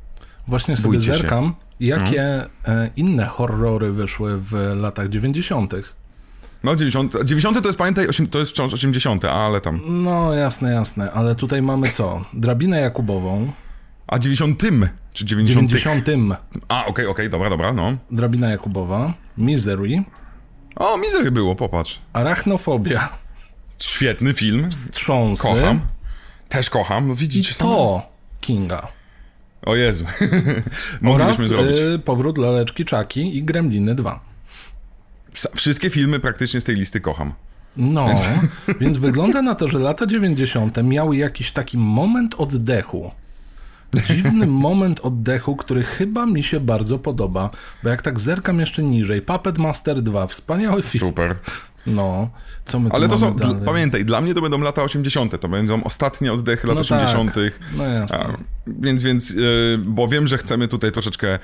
Właśnie 0.47 0.77
sobie 0.77 0.97
Bójcie 0.97 1.13
zerkam, 1.13 1.45
się. 1.45 1.85
jakie 1.85 2.45
hmm? 2.63 2.89
inne 2.95 3.25
horrory 3.25 3.91
wyszły 3.91 4.37
w 4.37 4.53
latach 4.75 5.09
90. 5.09 5.73
No 6.63 6.75
90, 6.75 7.23
90 7.23 7.61
to 7.61 7.69
jest, 7.69 7.77
pamiętaj, 7.77 8.07
to 8.31 8.39
jest 8.39 8.51
wciąż 8.51 8.73
80, 8.73 9.25
ale 9.25 9.61
tam. 9.61 9.81
No 9.87 10.33
jasne, 10.33 10.73
jasne, 10.73 11.11
ale 11.11 11.35
tutaj 11.35 11.61
mamy 11.61 11.89
co? 11.89 12.25
Drabinę 12.33 12.79
Jakubową. 12.81 13.51
A 14.07 14.19
90 14.19 14.61
czy 15.13 15.25
90? 15.25 15.69
90. 15.69 16.09
A, 16.09 16.13
okej, 16.13 16.25
okay, 16.67 16.89
okej, 16.89 17.09
okay, 17.09 17.29
dobra, 17.29 17.49
dobra, 17.49 17.73
no. 17.73 17.97
Drabina 18.11 18.49
Jakubowa, 18.49 19.13
Misery. 19.37 20.03
O, 20.75 20.97
Misery 20.97 21.31
było, 21.31 21.55
popatrz. 21.55 22.01
Arachnofobia. 22.13 23.09
Świetny 23.79 24.33
film. 24.33 24.71
Wstrząsy. 24.71 25.43
Kocham. 25.43 25.81
Też 26.49 26.69
kocham, 26.69 27.07
no 27.07 27.15
widzicie 27.15 27.51
I 27.51 27.55
to 27.55 28.01
Kinga. 28.41 28.87
O 29.65 29.75
Jezu. 29.75 30.05
Mogliśmy 31.01 31.47
zrobić. 31.47 31.79
Y, 31.79 31.99
powrót 31.99 32.37
Laleczki 32.37 32.85
Czaki 32.85 33.37
i 33.37 33.43
Gremliny 33.43 33.95
2. 33.95 34.32
Wszystkie 35.55 35.89
filmy 35.89 36.19
praktycznie 36.19 36.61
z 36.61 36.63
tej 36.63 36.75
listy 36.75 37.01
kocham. 37.01 37.33
No, 37.77 38.07
więc... 38.07 38.21
więc 38.81 38.97
wygląda 38.97 39.41
na 39.41 39.55
to, 39.55 39.67
że 39.67 39.79
lata 39.79 40.05
90. 40.05 40.83
miały 40.83 41.17
jakiś 41.17 41.51
taki 41.51 41.77
moment 41.77 42.35
oddechu. 42.35 43.11
Dziwny 44.07 44.47
moment 44.67 44.99
oddechu, 44.99 45.55
który 45.55 45.83
chyba 45.83 46.25
mi 46.25 46.43
się 46.43 46.59
bardzo 46.59 46.99
podoba, 46.99 47.49
bo 47.83 47.89
jak 47.89 48.01
tak 48.01 48.19
zerkam 48.19 48.59
jeszcze 48.59 48.83
niżej, 48.83 49.21
Puppet 49.21 49.57
Master 49.57 50.01
2, 50.01 50.27
wspaniały 50.27 50.81
film. 50.81 50.99
Super. 50.99 51.35
No, 51.87 52.29
co 52.65 52.79
my 52.79 52.89
tu 52.89 52.95
Ale 52.95 53.07
to 53.07 53.17
są, 53.17 53.33
dalej? 53.35 53.55
pamiętaj, 53.65 54.05
dla 54.05 54.21
mnie 54.21 54.33
to 54.33 54.41
będą 54.41 54.61
lata 54.61 54.83
80., 54.83 55.41
to 55.41 55.49
będą 55.49 55.83
ostatnie 55.83 56.33
oddechy 56.33 56.67
lat 56.67 56.75
no 56.75 56.81
80. 56.81 57.33
Tak. 57.33 57.43
No 57.77 57.83
jasne. 57.83 58.19
A, 58.19 58.37
więc, 58.67 59.03
więc, 59.03 59.29
yy, 59.29 59.43
bo 59.85 60.07
wiem, 60.07 60.27
że 60.27 60.37
chcemy 60.37 60.67
tutaj 60.67 60.91
troszeczkę, 60.91 61.39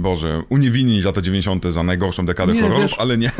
Boże, 0.00 0.42
uniewinnić 0.48 1.04
lata 1.04 1.20
90. 1.22 1.64
za 1.64 1.82
najgorszą 1.82 2.26
dekadę 2.26 2.52
nie, 2.52 2.62
horrorów, 2.62 2.82
wiesz, 2.82 2.98
ale 2.98 3.18
nie. 3.18 3.30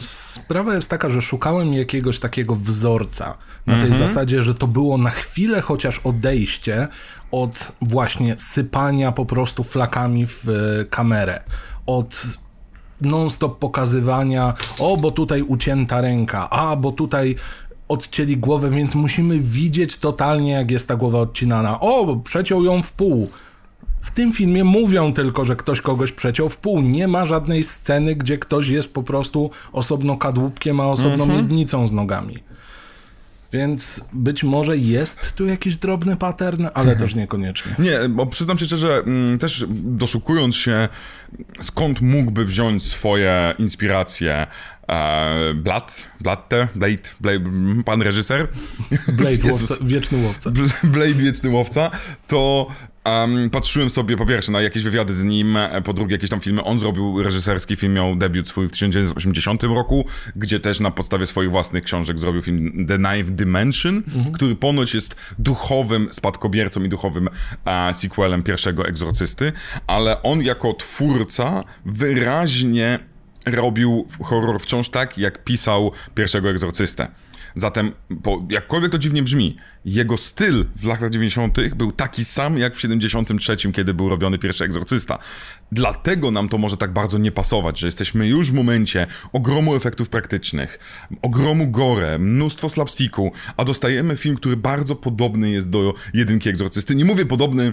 Sprawa 0.00 0.74
jest 0.74 0.90
taka, 0.90 1.08
że 1.08 1.22
szukałem 1.22 1.74
jakiegoś 1.74 2.18
takiego 2.18 2.56
wzorca, 2.56 3.38
na 3.66 3.74
tej 3.74 3.90
mhm. 3.90 4.08
zasadzie, 4.08 4.42
że 4.42 4.54
to 4.54 4.66
było 4.66 4.98
na 4.98 5.10
chwilę 5.10 5.60
chociaż 5.60 6.00
odejście 6.04 6.88
od 7.30 7.72
właśnie 7.80 8.34
sypania 8.38 9.12
po 9.12 9.26
prostu 9.26 9.64
flakami 9.64 10.26
w 10.26 10.48
e, 10.48 10.84
kamerę, 10.84 11.42
od 11.86 12.26
non-stop 13.06 13.58
pokazywania, 13.58 14.54
o, 14.78 14.96
bo 14.96 15.10
tutaj 15.10 15.42
ucięta 15.42 16.00
ręka, 16.00 16.50
a, 16.50 16.76
bo 16.76 16.92
tutaj 16.92 17.36
odcięli 17.88 18.36
głowę, 18.36 18.70
więc 18.70 18.94
musimy 18.94 19.38
widzieć 19.38 19.96
totalnie, 19.96 20.52
jak 20.52 20.70
jest 20.70 20.88
ta 20.88 20.96
głowa 20.96 21.18
odcinana. 21.18 21.80
O, 21.80 22.16
przeciął 22.16 22.64
ją 22.64 22.82
w 22.82 22.92
pół. 22.92 23.28
W 24.02 24.10
tym 24.10 24.32
filmie 24.32 24.64
mówią 24.64 25.12
tylko, 25.12 25.44
że 25.44 25.56
ktoś 25.56 25.80
kogoś 25.80 26.12
przeciął 26.12 26.48
w 26.48 26.56
pół. 26.56 26.80
Nie 26.80 27.08
ma 27.08 27.26
żadnej 27.26 27.64
sceny, 27.64 28.16
gdzie 28.16 28.38
ktoś 28.38 28.68
jest 28.68 28.94
po 28.94 29.02
prostu 29.02 29.50
osobno 29.72 30.16
kadłubkiem, 30.16 30.80
a 30.80 30.86
osobną 30.86 31.24
mm 31.24 31.36
-hmm. 31.36 31.42
miednicą 31.42 31.88
z 31.88 31.92
nogami. 31.92 32.38
Więc 33.52 34.00
być 34.12 34.44
może 34.44 34.76
jest 34.76 35.32
tu 35.32 35.46
jakiś 35.46 35.76
drobny 35.76 36.16
pattern, 36.16 36.66
ale 36.74 36.96
też 36.96 37.14
niekoniecznie. 37.14 37.72
Nie, 37.84 38.08
bo 38.08 38.26
przyznam 38.26 38.58
się 38.58 38.64
szczerze, 38.64 39.02
mm, 39.06 39.38
też 39.38 39.64
doszukując 39.70 40.56
się, 40.56 40.88
skąd 41.62 42.00
mógłby 42.00 42.44
wziąć 42.44 42.86
swoje 42.86 43.54
inspiracje 43.58 44.46
e, 44.88 45.54
Blad, 45.54 46.04
Bladte, 46.20 46.68
Blade, 46.74 47.08
Blade, 47.20 47.44
pan 47.84 48.02
reżyser. 48.02 48.48
Blade, 49.08 49.48
łowca, 49.52 49.74
wieczny 49.82 50.18
łowca. 50.18 50.50
Blade, 50.84 51.14
wieczny 51.14 51.50
łowca, 51.50 51.90
to 52.26 52.66
Um, 53.04 53.50
patrzyłem 53.50 53.90
sobie 53.90 54.16
po 54.16 54.26
pierwsze 54.26 54.52
na 54.52 54.62
jakieś 54.62 54.82
wywiady 54.82 55.14
z 55.14 55.24
nim, 55.24 55.56
e, 55.56 55.82
po 55.82 55.92
drugie 55.92 56.14
jakieś 56.14 56.30
tam 56.30 56.40
filmy. 56.40 56.64
On 56.64 56.78
zrobił 56.78 57.22
reżyserski 57.22 57.76
film, 57.76 57.92
miał 57.92 58.16
debiut 58.16 58.48
swój 58.48 58.68
w 58.68 58.72
1980 58.72 59.62
roku, 59.62 60.06
gdzie 60.36 60.60
też 60.60 60.80
na 60.80 60.90
podstawie 60.90 61.26
swoich 61.26 61.50
własnych 61.50 61.84
książek 61.84 62.18
zrobił 62.18 62.42
film 62.42 62.86
The 62.88 62.98
Ninth 62.98 63.30
Dimension, 63.30 63.96
mhm. 63.96 64.32
który 64.32 64.54
ponoć 64.54 64.94
jest 64.94 65.34
duchowym 65.38 66.08
spadkobiercą 66.10 66.84
i 66.84 66.88
duchowym 66.88 67.26
uh, 67.26 67.96
sequelem 67.96 68.42
pierwszego 68.42 68.86
Egzorcysty, 68.86 69.52
ale 69.86 70.22
on 70.22 70.42
jako 70.42 70.74
twórca 70.74 71.64
wyraźnie 71.86 72.98
robił 73.46 74.06
horror 74.24 74.60
wciąż 74.60 74.88
tak, 74.88 75.18
jak 75.18 75.44
pisał 75.44 75.92
pierwszego 76.14 76.50
Egzorcystę. 76.50 77.08
Zatem, 77.56 77.92
jakkolwiek 78.50 78.92
to 78.92 78.98
dziwnie 78.98 79.22
brzmi, 79.22 79.56
jego 79.84 80.16
styl 80.16 80.64
w 80.76 80.86
latach 80.86 81.10
90. 81.10 81.74
był 81.74 81.92
taki 81.92 82.24
sam 82.24 82.58
jak 82.58 82.76
w 82.76 82.80
73, 82.80 83.56
kiedy 83.72 83.94
był 83.94 84.08
robiony 84.08 84.38
pierwszy 84.38 84.64
egzorcysta. 84.64 85.18
Dlatego 85.72 86.30
nam 86.30 86.48
to 86.48 86.58
może 86.58 86.76
tak 86.76 86.92
bardzo 86.92 87.18
nie 87.18 87.32
pasować, 87.32 87.78
że 87.78 87.86
jesteśmy 87.86 88.28
już 88.28 88.50
w 88.50 88.54
momencie 88.54 89.06
ogromu 89.32 89.74
efektów 89.74 90.08
praktycznych, 90.08 90.78
ogromu 91.22 91.70
gore, 91.70 92.18
mnóstwo 92.18 92.68
slapsticku, 92.68 93.32
a 93.56 93.64
dostajemy 93.64 94.16
film, 94.16 94.36
który 94.36 94.56
bardzo 94.56 94.96
podobny 94.96 95.50
jest 95.50 95.70
do 95.70 95.94
jedynki 96.14 96.48
egzorcysty. 96.48 96.94
Nie 96.94 97.04
mówię 97.04 97.26
podobny 97.26 97.72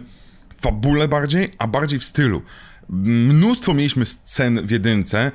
w 0.56 0.62
fabule 0.62 1.08
bardziej, 1.08 1.52
a 1.58 1.68
bardziej 1.68 2.00
w 2.00 2.04
stylu. 2.04 2.42
Mnóstwo 2.90 3.74
mieliśmy 3.74 4.06
scen 4.06 4.68
w 4.68 4.72
jedynce, 4.72 5.32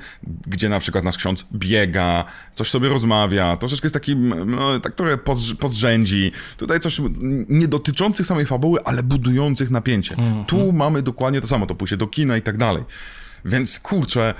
gdzie 0.47 0.69
na 0.69 0.79
przykład 0.79 1.03
nasz 1.03 1.17
ksiądz 1.17 1.45
biega, 1.53 2.25
coś 2.53 2.69
sobie 2.69 2.89
rozmawia, 2.89 3.57
troszeczkę 3.57 3.85
jest 3.85 3.93
taki, 3.93 4.15
no, 4.45 4.79
tak 4.79 4.95
trochę 4.95 5.17
pozrzędzi. 5.59 6.31
Tutaj 6.57 6.79
coś 6.79 7.01
nie 7.49 7.67
dotyczących 7.67 8.25
samej 8.25 8.45
fabuły, 8.45 8.79
ale 8.83 9.03
budujących 9.03 9.71
napięcie. 9.71 10.15
Mm 10.15 10.33
-hmm. 10.33 10.45
Tu 10.45 10.71
mamy 10.71 11.01
dokładnie 11.01 11.41
to 11.41 11.47
samo, 11.47 11.65
to 11.65 11.75
pójście 11.75 11.97
do 11.97 12.07
kina 12.07 12.37
i 12.37 12.41
tak 12.41 12.57
dalej. 12.57 12.83
Więc 13.45 13.79
kurczę, 13.79 14.33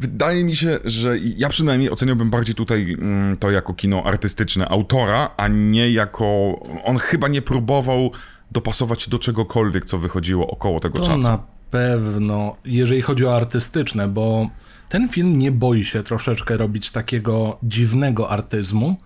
wydaje 0.00 0.44
mi 0.44 0.56
się, 0.56 0.78
że 0.84 1.18
ja 1.18 1.48
przynajmniej 1.48 1.90
oceniałbym 1.90 2.30
bardziej 2.30 2.54
tutaj 2.54 2.96
mm, 2.98 3.36
to 3.36 3.50
jako 3.50 3.74
kino 3.74 4.02
artystyczne 4.04 4.68
autora, 4.68 5.30
a 5.36 5.48
nie 5.48 5.90
jako... 5.90 6.58
On 6.84 6.98
chyba 6.98 7.28
nie 7.28 7.42
próbował 7.42 8.10
dopasować 8.50 9.08
do 9.08 9.18
czegokolwiek, 9.18 9.84
co 9.84 9.98
wychodziło 9.98 10.46
około 10.46 10.80
tego 10.80 10.98
to 10.98 11.06
czasu. 11.06 11.22
Na 11.22 11.59
pewno, 11.70 12.56
jeżeli 12.64 13.02
chodzi 13.02 13.26
o 13.26 13.36
artystyczne, 13.36 14.08
bo 14.08 14.50
ten 14.88 15.08
film 15.08 15.38
nie 15.38 15.52
boi 15.52 15.84
się 15.84 16.02
troszeczkę 16.02 16.56
robić 16.56 16.90
takiego 16.90 17.58
dziwnego 17.62 18.30
artyzmu. 18.30 18.96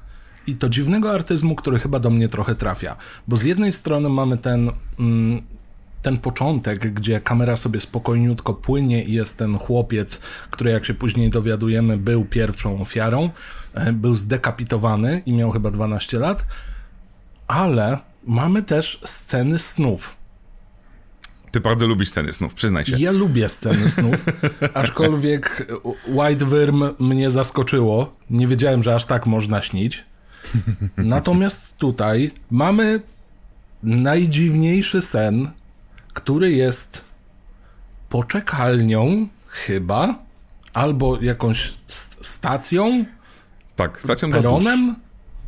I 0.47 0.57
to 0.57 0.69
dziwnego 0.69 1.13
artyzmu, 1.13 1.55
który 1.55 1.79
chyba 1.79 1.99
do 2.01 2.11
mnie 2.11 2.29
trochę 2.29 2.55
trafia. 2.55 2.97
Bo 3.29 3.37
z 3.37 3.43
jednej 3.43 3.73
strony 3.73 4.09
mamy 4.09 4.39
ten, 4.39 4.71
mm, 4.99 5.43
ten 6.03 6.19
początek, 6.19 6.93
gdzie 6.95 7.21
kamera 7.21 7.57
sobie 7.57 7.81
spokojniutko 7.81 8.55
płynie 8.55 9.05
i 9.05 9.13
jest 9.13 9.39
ten 9.39 9.59
chłopiec, 9.59 10.21
który 10.51 10.71
jak 10.71 10.85
się 10.85 10.95
później 10.95 11.31
dowiadujemy, 11.31 11.99
był 11.99 12.25
pierwszą 12.25 12.81
ofiarą, 12.81 13.31
e, 13.75 13.93
był 13.93 14.17
zdekapitowany 14.17 15.23
i 15.27 15.33
miał 15.33 15.51
chyba 15.51 15.71
12 15.71 16.19
lat, 16.19 16.45
ale 17.47 17.99
mamy 18.27 18.63
też 18.63 19.01
sceny 19.05 19.59
snów 19.59 20.17
ty 21.55 21.61
bardzo 21.61 21.87
lubisz 21.87 22.09
sceny 22.09 22.33
snów, 22.33 22.55
przyznaj 22.55 22.85
się. 22.85 22.97
Ja 22.99 23.11
lubię 23.11 23.49
sceny 23.49 23.89
snów, 23.91 24.25
aczkolwiek 24.75 25.67
White 26.09 26.45
Worm 26.45 26.85
mnie 26.99 27.31
zaskoczyło. 27.31 28.17
Nie 28.31 28.47
wiedziałem, 28.47 28.83
że 28.83 28.95
aż 28.95 29.05
tak 29.05 29.27
można 29.27 29.63
śnić. 29.63 30.05
Natomiast 30.97 31.77
tutaj 31.77 32.31
mamy 32.51 33.01
najdziwniejszy 33.83 35.03
sen, 35.03 35.51
który 36.13 36.53
jest 36.53 37.05
poczekalnią 38.09 39.29
chyba, 39.47 40.19
albo 40.73 41.23
jakąś 41.23 41.73
stacją. 42.23 43.05
Tak, 43.77 44.03
stacją 44.03 44.31
peronem. 44.33 44.95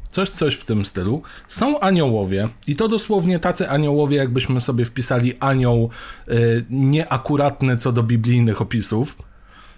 Coś, 0.08 0.30
coś 0.30 0.54
w 0.54 0.64
tym 0.64 0.84
stylu. 0.84 1.22
Są 1.48 1.80
aniołowie 1.80 2.48
i 2.66 2.76
to 2.76 2.88
dosłownie 2.88 3.38
tacy 3.38 3.68
aniołowie, 3.68 4.16
jakbyśmy 4.16 4.60
sobie 4.60 4.84
wpisali 4.84 5.34
anioł 5.40 5.90
y, 6.28 6.64
nieakuratny 6.70 7.76
co 7.76 7.92
do 7.92 8.02
biblijnych 8.02 8.60
opisów. 8.60 9.16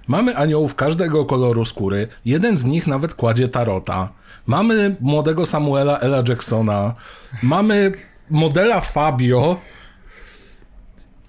Mamy 0.09 0.37
aniołów 0.37 0.75
każdego 0.75 1.25
koloru 1.25 1.65
skóry. 1.65 2.09
Jeden 2.25 2.57
z 2.57 2.65
nich 2.65 2.87
nawet 2.87 3.15
kładzie 3.15 3.49
tarota. 3.49 4.09
Mamy 4.47 4.97
młodego 5.01 5.47
Samuela 5.47 5.99
Ella 5.99 6.23
Jacksona. 6.29 6.95
Mamy 7.43 7.93
modela 8.31 8.81
Fabio. 8.81 9.61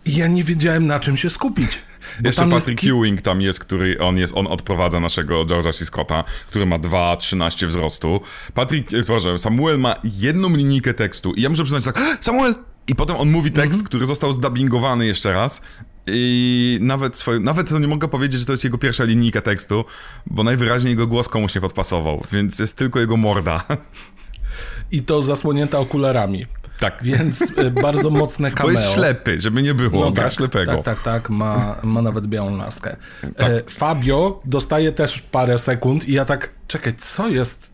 I 0.06 0.16
ja 0.16 0.28
nie 0.28 0.44
wiedziałem 0.44 0.88
na 0.88 1.00
czym 1.00 1.18
się 1.18 1.30
skupić. 1.30 1.89
Jeszcze 2.24 2.50
Patrick 2.50 2.84
jest... 2.84 2.96
Ewing 2.98 3.22
tam 3.22 3.42
jest, 3.42 3.60
który 3.60 4.00
on 4.00 4.18
jest, 4.18 4.34
on 4.36 4.48
odprowadza 4.48 5.00
naszego 5.00 5.46
George'a 5.46 5.74
C. 5.74 5.86
Scotta, 5.86 6.24
który 6.48 6.66
ma 6.66 6.80
2,13 6.80 7.68
wzrostu. 7.68 8.22
Patrick, 8.54 8.94
e, 8.94 9.04
proszę, 9.04 9.40
Samuel 9.40 9.80
ma 9.80 9.96
jedną 10.04 10.50
linijkę 10.56 10.94
tekstu 10.94 11.34
i 11.34 11.42
ja 11.42 11.50
muszę 11.50 11.64
przyznać 11.64 11.84
tak, 11.84 12.18
Samuel! 12.22 12.56
I 12.88 12.96
potem 12.96 13.16
on 13.16 13.32
mówi 13.32 13.52
tekst, 13.52 13.72
mm 13.72 13.82
-hmm. 13.82 13.88
który 13.88 14.06
został 14.06 14.34
zdubbingowany 14.34 15.06
jeszcze 15.06 15.34
raz 15.34 15.62
i 16.08 16.78
nawet, 16.82 17.18
swoje, 17.18 17.40
nawet 17.40 17.70
to 17.70 17.80
nie 17.80 17.88
mogę 17.88 18.08
powiedzieć, 18.08 18.40
że 18.40 18.46
to 18.46 18.54
jest 18.54 18.64
jego 18.64 18.78
pierwsza 18.78 19.04
linijka 19.04 19.42
tekstu, 19.42 19.86
bo 20.26 20.44
najwyraźniej 20.44 20.92
jego 20.92 21.08
głos 21.08 21.28
komuś 21.28 21.56
nie 21.56 21.62
podpasował, 21.62 22.24
więc 22.32 22.60
jest 22.60 22.78
tylko 22.78 23.00
jego 23.00 23.18
morda. 23.18 23.64
I 24.92 25.02
to 25.02 25.24
zasłonięta 25.24 25.80
okularami. 25.80 26.46
Tak. 26.80 27.00
Więc 27.04 27.42
e, 27.58 27.72
bardzo 27.72 28.10
mocne 28.10 28.52
cameo. 28.52 28.64
Bo 28.68 28.72
jest 28.72 28.94
ślepy, 28.94 29.40
żeby 29.40 29.62
nie 29.62 29.74
było, 29.74 30.06
no 30.06 30.12
gra 30.12 30.24
tak, 30.24 30.34
ślepego. 30.34 30.72
Tak, 30.72 30.84
tak, 30.84 31.02
tak, 31.02 31.30
ma, 31.30 31.76
ma 31.84 32.02
nawet 32.02 32.28
białą 32.28 32.58
laskę. 32.58 32.96
E, 33.24 33.32
tak. 33.32 33.72
Fabio 33.72 34.40
dostaje 34.46 34.92
też 34.92 35.20
parę 35.20 35.58
sekund 35.58 36.10
i 36.10 36.14
ja 36.14 36.26
tak, 36.26 36.54
czekaj, 36.68 36.96
co 36.96 37.30
jest? 37.30 37.74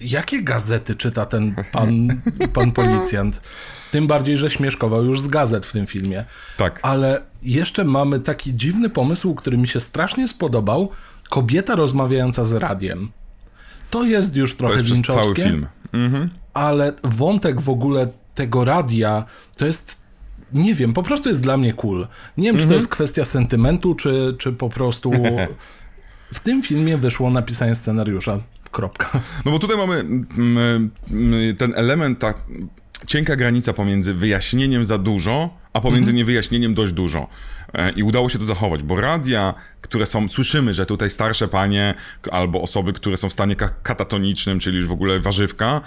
Jakie 0.00 0.42
gazety 0.42 0.96
czyta 0.96 1.26
ten 1.26 1.54
pan, 1.72 2.08
pan 2.54 2.72
policjant? 2.72 3.40
Tym 3.90 4.06
bardziej, 4.06 4.36
że 4.36 4.50
śmieszkował 4.50 5.04
już 5.04 5.20
z 5.20 5.28
gazet 5.28 5.66
w 5.66 5.72
tym 5.72 5.86
filmie. 5.86 6.24
Tak. 6.56 6.80
Ale 6.82 7.22
jeszcze 7.42 7.84
mamy 7.84 8.20
taki 8.20 8.54
dziwny 8.54 8.90
pomysł, 8.90 9.34
który 9.34 9.58
mi 9.58 9.68
się 9.68 9.80
strasznie 9.80 10.28
spodobał. 10.28 10.90
Kobieta 11.28 11.76
rozmawiająca 11.76 12.44
z 12.44 12.52
radiem. 12.52 13.10
To 13.90 14.04
jest 14.04 14.36
już 14.36 14.56
trochę 14.56 14.74
to 14.74 14.80
jest 14.80 15.02
przez 15.02 15.14
cały 15.14 15.34
film. 15.34 15.66
Mhm 15.92 16.39
ale 16.54 16.92
wątek 17.04 17.60
w 17.60 17.68
ogóle 17.68 18.08
tego 18.34 18.64
radia 18.64 19.24
to 19.56 19.66
jest 19.66 20.00
nie 20.52 20.74
wiem, 20.74 20.92
po 20.92 21.02
prostu 21.02 21.28
jest 21.28 21.42
dla 21.42 21.56
mnie 21.56 21.72
cool. 21.72 22.06
Nie 22.36 22.44
wiem, 22.46 22.56
czy 22.56 22.60
to 22.60 22.64
mhm. 22.64 22.80
jest 22.80 22.88
kwestia 22.88 23.24
sentymentu, 23.24 23.94
czy, 23.94 24.36
czy 24.38 24.52
po 24.52 24.68
prostu 24.68 25.12
w 26.34 26.40
tym 26.40 26.62
filmie 26.62 26.96
wyszło 26.96 27.30
napisanie 27.30 27.74
scenariusza. 27.74 28.38
Kropka. 28.70 29.20
No 29.44 29.52
bo 29.52 29.58
tutaj 29.58 29.76
mamy 29.76 29.94
mm, 29.94 30.90
mm, 31.10 31.56
ten 31.56 31.72
element, 31.76 32.18
ta 32.18 32.34
cienka 33.06 33.36
granica 33.36 33.72
pomiędzy 33.72 34.14
wyjaśnieniem 34.14 34.84
za 34.84 34.98
dużo, 34.98 35.50
a 35.72 35.80
pomiędzy 35.80 36.10
mhm. 36.10 36.16
niewyjaśnieniem 36.16 36.74
dość 36.74 36.92
dużo. 36.92 37.28
E, 37.74 37.90
I 37.90 38.02
udało 38.02 38.28
się 38.28 38.38
to 38.38 38.44
zachować, 38.44 38.82
bo 38.82 39.00
radia, 39.00 39.54
które 39.80 40.06
są, 40.06 40.28
słyszymy, 40.28 40.74
że 40.74 40.86
tutaj 40.86 41.10
starsze 41.10 41.48
panie 41.48 41.94
albo 42.30 42.62
osoby, 42.62 42.92
które 42.92 43.16
są 43.16 43.28
w 43.28 43.32
stanie 43.32 43.56
katatonicznym, 43.82 44.58
czyli 44.58 44.76
już 44.76 44.86
w 44.86 44.92
ogóle 44.92 45.20
warzywka, 45.20 45.80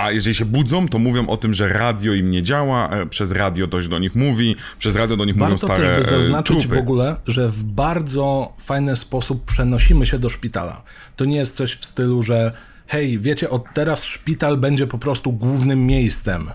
a 0.00 0.10
jeżeli 0.10 0.34
się 0.34 0.44
budzą, 0.44 0.88
to 0.88 0.98
mówią 0.98 1.28
o 1.28 1.36
tym, 1.36 1.54
że 1.54 1.68
radio 1.68 2.14
im 2.14 2.30
nie 2.30 2.42
działa, 2.42 2.88
e, 2.88 3.06
przez 3.06 3.32
radio 3.32 3.66
dość 3.66 3.88
do 3.88 3.98
nich 3.98 4.14
mówi, 4.14 4.56
przez 4.78 4.96
radio 4.96 5.16
do 5.16 5.24
nich 5.24 5.36
Warto 5.36 5.54
mówią 5.54 5.58
stare 5.58 5.86
też 5.86 6.10
by 6.10 6.16
e, 6.16 6.20
zaznaczyć 6.20 6.58
trupy. 6.58 6.76
w 6.76 6.78
ogóle, 6.78 7.16
że 7.26 7.48
w 7.48 7.62
bardzo 7.62 8.52
fajny 8.58 8.96
sposób 8.96 9.44
przenosimy 9.44 10.06
się 10.06 10.18
do 10.18 10.28
szpitala. 10.28 10.82
To 11.16 11.24
nie 11.24 11.36
jest 11.36 11.56
coś 11.56 11.74
w 11.74 11.84
stylu, 11.84 12.22
że 12.22 12.52
hej, 12.86 13.18
wiecie, 13.18 13.50
od 13.50 13.64
teraz 13.74 14.04
szpital 14.04 14.56
będzie 14.56 14.86
po 14.86 14.98
prostu 14.98 15.32
głównym 15.32 15.86
miejscem. 15.86 16.50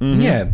Mhm. 0.00 0.20
Nie. 0.20 0.46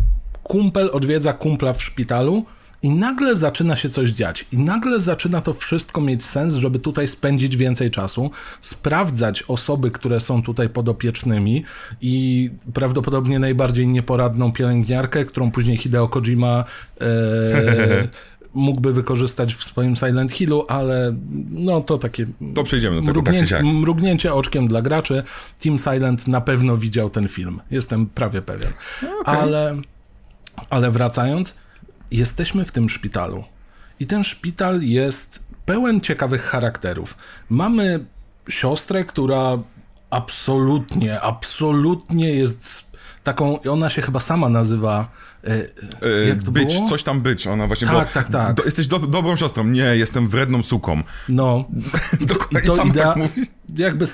Kumpel 0.43 0.89
odwiedza 0.93 1.33
kumpla 1.33 1.73
w 1.73 1.83
szpitalu, 1.83 2.45
i 2.83 2.89
nagle 2.89 3.35
zaczyna 3.35 3.75
się 3.75 3.89
coś 3.89 4.09
dziać. 4.09 4.45
I 4.51 4.57
nagle 4.57 5.01
zaczyna 5.01 5.41
to 5.41 5.53
wszystko 5.53 6.01
mieć 6.01 6.25
sens, 6.25 6.53
żeby 6.53 6.79
tutaj 6.79 7.07
spędzić 7.07 7.57
więcej 7.57 7.91
czasu, 7.91 8.31
sprawdzać 8.61 9.43
osoby, 9.47 9.91
które 9.91 10.19
są 10.19 10.43
tutaj 10.43 10.69
podopiecznymi 10.69 11.63
i 12.01 12.49
prawdopodobnie 12.73 13.39
najbardziej 13.39 13.87
nieporadną 13.87 14.51
pielęgniarkę, 14.51 15.25
którą 15.25 15.51
później 15.51 15.77
Hideo 15.77 16.07
Kojima 16.07 16.63
e, 17.01 17.05
mógłby 18.53 18.93
wykorzystać 18.93 19.55
w 19.55 19.63
swoim 19.63 19.95
Silent 19.95 20.31
Hillu, 20.31 20.65
ale 20.67 21.15
no 21.49 21.81
to 21.81 21.97
takie 21.97 22.25
To 22.55 22.63
przejdziemy 22.63 22.95
do 22.95 23.01
tego, 23.01 23.13
tak 23.13 23.23
mrugnięcie, 23.23 23.49
siak. 23.49 23.63
mrugnięcie 23.63 24.33
oczkiem 24.33 24.67
dla 24.67 24.81
graczy. 24.81 25.23
Team 25.63 25.77
Silent 25.79 26.27
na 26.27 26.41
pewno 26.41 26.77
widział 26.77 27.09
ten 27.09 27.27
film. 27.27 27.61
Jestem 27.71 28.05
prawie 28.05 28.41
pewien. 28.41 28.71
Ale, 29.25 29.75
ale 30.69 30.91
wracając, 30.91 31.55
jesteśmy 32.11 32.65
w 32.65 32.71
tym 32.71 32.89
szpitalu. 32.89 33.43
I 33.99 34.07
ten 34.07 34.23
szpital 34.23 34.81
jest 34.81 35.43
pełen 35.65 36.01
ciekawych 36.01 36.43
charakterów. 36.43 37.17
Mamy 37.49 38.05
siostrę, 38.49 39.05
która 39.05 39.57
absolutnie, 40.09 41.21
absolutnie 41.21 42.33
jest 42.33 42.91
taką, 43.23 43.61
ona 43.61 43.89
się 43.89 44.01
chyba 44.01 44.19
sama 44.19 44.49
nazywa. 44.49 45.09
E, 45.47 46.31
E, 46.31 46.51
być, 46.51 46.75
było? 46.75 46.89
coś 46.89 47.03
tam 47.03 47.21
być. 47.21 47.47
Ona 47.47 47.67
właśnie 47.67 47.87
Tak, 47.87 47.95
była, 47.95 48.05
tak, 48.05 48.27
tak. 48.27 48.55
Do, 48.55 48.63
jesteś 48.63 48.87
do, 48.87 48.99
dobrą 48.99 49.35
siostrą. 49.35 49.63
Nie, 49.63 49.81
jestem 49.83 50.27
wredną 50.27 50.63
suką. 50.63 51.03
No, 51.29 51.65
Dokładnie 52.21 52.59
I 52.59 52.67
to 52.67 52.75
sam 52.75 52.87
idea, 52.89 53.13
tak 53.13 53.29
jakby 53.75 54.05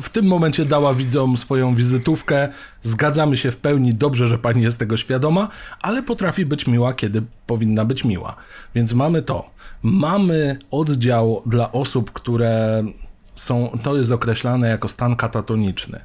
w 0.00 0.08
tym 0.12 0.26
momencie 0.26 0.64
dała 0.64 0.94
widzom 0.94 1.36
swoją 1.36 1.74
wizytówkę. 1.74 2.48
Zgadzamy 2.82 3.36
się 3.36 3.50
w 3.50 3.56
pełni, 3.56 3.94
dobrze, 3.94 4.28
że 4.28 4.38
pani 4.38 4.62
jest 4.62 4.78
tego 4.78 4.96
świadoma, 4.96 5.48
ale 5.80 6.02
potrafi 6.02 6.46
być 6.46 6.66
miła, 6.66 6.94
kiedy 6.94 7.22
powinna 7.46 7.84
być 7.84 8.04
miła. 8.04 8.36
Więc 8.74 8.92
mamy 8.92 9.22
to. 9.22 9.50
Mamy 9.82 10.58
oddział 10.70 11.42
dla 11.46 11.72
osób, 11.72 12.12
które 12.12 12.84
są, 13.34 13.78
to 13.82 13.96
jest 13.96 14.12
określane 14.12 14.68
jako 14.68 14.88
stan 14.88 15.16
katatoniczny. 15.16 16.00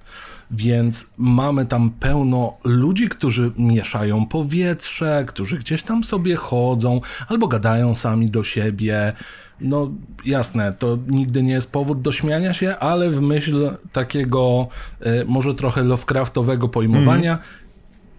Więc 0.51 1.13
mamy 1.17 1.65
tam 1.65 1.89
pełno 1.89 2.57
ludzi, 2.63 3.09
którzy 3.09 3.51
mieszają 3.57 4.25
powietrze, 4.25 5.23
którzy 5.27 5.59
gdzieś 5.59 5.83
tam 5.83 6.03
sobie 6.03 6.35
chodzą 6.35 7.01
albo 7.27 7.47
gadają 7.47 7.95
sami 7.95 8.31
do 8.31 8.43
siebie. 8.43 9.13
No 9.61 9.91
jasne, 10.25 10.73
to 10.73 10.97
nigdy 11.07 11.43
nie 11.43 11.53
jest 11.53 11.71
powód 11.71 12.01
do 12.01 12.11
śmiania 12.11 12.53
się, 12.53 12.75
ale 12.75 13.09
w 13.09 13.21
myśl 13.21 13.69
takiego 13.91 14.67
e, 14.99 15.25
może 15.25 15.55
trochę 15.55 15.83
Lovecraftowego 15.83 16.69
pojmowania, 16.69 17.39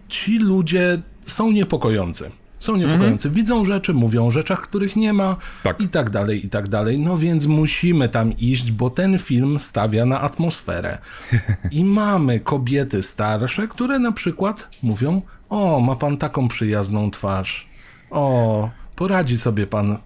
ci 0.08 0.38
ludzie 0.38 1.02
są 1.26 1.52
niepokojący. 1.52 2.30
Są 2.62 2.76
niepokojący. 2.76 3.30
Widzą 3.30 3.64
rzeczy, 3.64 3.94
mówią 3.94 4.26
o 4.26 4.30
rzeczach, 4.30 4.60
których 4.60 4.96
nie 4.96 5.12
ma 5.12 5.36
Tak. 5.62 5.80
i 5.80 5.88
tak 5.88 6.10
dalej, 6.10 6.46
i 6.46 6.48
tak 6.48 6.68
dalej. 6.68 7.00
No 7.00 7.18
więc 7.18 7.46
musimy 7.46 8.08
tam 8.08 8.36
iść, 8.36 8.72
bo 8.72 8.90
ten 8.90 9.18
film 9.18 9.60
stawia 9.60 10.06
na 10.06 10.20
atmosferę. 10.20 10.98
I 11.70 11.84
mamy 11.84 12.40
kobiety 12.40 13.02
starsze, 13.02 13.68
które 13.68 13.98
na 13.98 14.12
przykład 14.12 14.68
mówią: 14.82 15.22
O, 15.48 15.80
ma 15.80 15.96
pan 15.96 16.16
taką 16.16 16.48
przyjazną 16.48 17.10
twarz. 17.10 17.68
O, 18.10 18.70
poradzi 18.96 19.38
sobie 19.38 19.66
pan. 19.66 19.98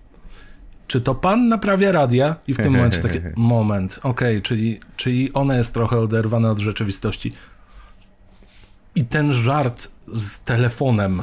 Czy 0.87 1.01
to 1.01 1.15
pan 1.15 1.49
naprawia 1.49 1.93
radia? 1.93 2.37
I 2.47 2.55
w 2.55 2.57
tym 2.57 2.73
momencie 2.73 2.99
taki 2.99 3.19
moment, 3.37 4.01
okej, 4.03 4.43
czyli, 4.43 4.81
czyli 4.97 5.33
ona 5.33 5.57
jest 5.57 5.75
trochę 5.75 5.99
oderwana 5.99 6.51
od 6.51 6.59
rzeczywistości. 6.59 7.33
I 8.95 9.05
ten 9.05 9.33
żart 9.33 9.89
z 10.15 10.45
telefonem. 10.45 11.23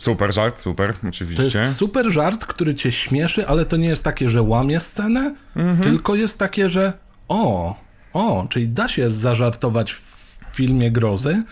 Super 0.00 0.34
żart, 0.34 0.60
super, 0.60 0.94
To 0.94 1.08
oczywiście. 1.08 1.58
jest 1.58 1.76
super 1.76 2.10
żart, 2.10 2.44
który 2.46 2.74
cię 2.74 2.92
śmieszy, 2.92 3.46
ale 3.46 3.64
to 3.64 3.76
nie 3.76 3.88
jest 3.88 4.04
takie, 4.04 4.30
że 4.30 4.42
łamie 4.42 4.80
scenę, 4.80 5.34
tylko 5.82 6.14
jest 6.14 6.38
takie, 6.38 6.68
że 6.68 6.92
o, 7.28 7.74
o, 8.12 8.46
czyli 8.48 8.68
da 8.68 8.88
się 8.88 9.12
zażartować 9.12 9.92
w 9.92 10.46
filmie 10.52 10.90
grozy, 10.90 11.42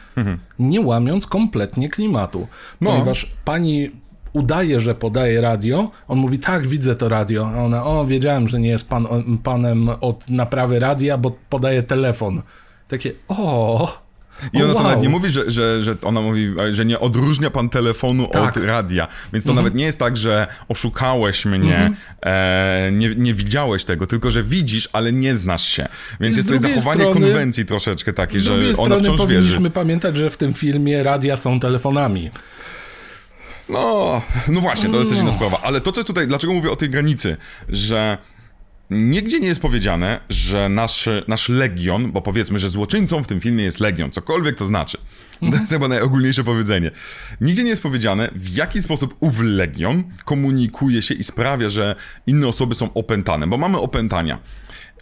nie 0.58 0.80
łamiąc 0.80 1.26
kompletnie 1.26 1.88
klimatu. 1.88 2.46
No. 2.80 2.90
Ponieważ 2.90 3.32
pani 3.44 3.90
udaje, 4.32 4.80
że 4.80 4.94
podaje 4.94 5.40
radio, 5.40 5.90
on 6.08 6.18
mówi, 6.18 6.38
tak, 6.38 6.66
widzę 6.66 6.96
to 6.96 7.08
radio, 7.08 7.50
a 7.54 7.62
ona, 7.62 7.84
o, 7.84 8.06
wiedziałem, 8.06 8.48
że 8.48 8.60
nie 8.60 8.68
jest 8.68 8.88
pan, 8.88 9.06
panem 9.42 9.88
od 10.00 10.30
naprawy 10.30 10.78
radia, 10.78 11.18
bo 11.18 11.30
podaje 11.48 11.82
telefon. 11.82 12.42
Takie, 12.88 13.12
o, 13.28 14.07
I 14.52 14.62
ona 14.62 14.64
o, 14.64 14.68
to 14.68 14.74
wow. 14.74 14.82
nawet 14.88 15.02
nie 15.02 15.08
mówi, 15.08 15.30
że, 15.30 15.50
że, 15.50 15.82
że 15.82 15.94
ona 16.02 16.20
mówi, 16.20 16.54
że 16.70 16.84
nie 16.84 17.00
odróżnia 17.00 17.50
pan 17.50 17.68
telefonu 17.68 18.26
Tak. 18.26 18.36
Mhm. 18.36 18.48
od 18.48 18.64
radia. 18.64 19.06
Więc 19.32 19.44
to 19.44 19.54
nawet 19.54 19.74
nie 19.74 19.84
jest 19.84 19.98
tak, 19.98 20.16
że 20.16 20.46
oszukałeś 20.68 21.44
mnie, 21.44 21.90
e, 22.22 22.90
nie, 22.92 23.14
nie 23.14 23.34
widziałeś 23.34 23.84
tego, 23.84 24.06
tylko 24.06 24.30
że 24.30 24.42
widzisz, 24.42 24.88
ale 24.92 25.12
nie 25.12 25.36
znasz 25.36 25.68
się. 25.68 25.88
Więc 26.20 26.36
jest 26.36 26.48
to 26.48 26.60
zachowanie 26.60 27.00
strony- 27.00 27.20
konwencji 27.20 27.66
troszeczkę 27.66 28.12
takiej, 28.12 28.40
że 28.40 28.54
ona 28.78 28.98
wciąż 28.98 29.18
powinniśmy 29.18 29.58
wierzy. 29.58 29.70
pamiętać, 29.70 30.16
że 30.16 30.30
w 30.30 30.36
tym 30.36 30.54
filmie 30.54 31.02
radia 31.02 31.36
są 31.36 31.60
telefonami. 31.60 32.30
No, 33.68 34.22
no 34.48 34.60
właśnie, 34.60 34.90
to 34.90 34.98
jest 34.98 35.10
też 35.10 35.18
inna 35.18 35.32
sprawa. 35.32 35.60
Ale 35.62 35.80
to, 35.80 35.92
co 35.92 36.00
jest 36.00 36.06
tutaj, 36.06 36.26
dlaczego 36.26 36.52
mówię 36.52 36.70
o 36.70 36.76
tej 36.76 36.90
granicy, 36.90 37.36
że 37.68 38.18
nigdzie 38.90 39.40
nie 39.40 39.48
jest 39.48 39.60
powiedziane, 39.60 40.20
że 40.28 40.68
nasz, 40.68 41.08
nasz 41.28 41.48
legion, 41.48 42.12
bo 42.12 42.22
powiedzmy, 42.22 42.58
że 42.58 42.68
złoczyńcą 42.68 43.22
w 43.22 43.26
tym 43.26 43.40
filmie 43.40 43.64
jest 43.64 43.80
legion, 43.80 44.10
cokolwiek 44.10 44.56
to 44.56 44.64
znaczy. 44.64 44.98
To 45.40 45.56
jest 45.56 45.72
chyba 45.72 45.88
najogólniejsze 45.88 46.44
powiedzenie. 46.44 46.90
Nigdzie 47.40 47.64
nie 47.64 47.70
jest 47.70 47.82
powiedziane, 47.82 48.30
w 48.34 48.56
jaki 48.56 48.82
sposób 48.82 49.16
ów 49.20 49.40
legion 49.40 50.04
komunikuje 50.24 51.02
się 51.02 51.14
i 51.14 51.24
sprawia, 51.24 51.68
że 51.68 51.94
inne 52.26 52.48
osoby 52.48 52.74
są 52.74 52.92
opętane, 52.94 53.46
bo 53.46 53.58
mamy 53.58 53.78
opętania. 53.78 54.38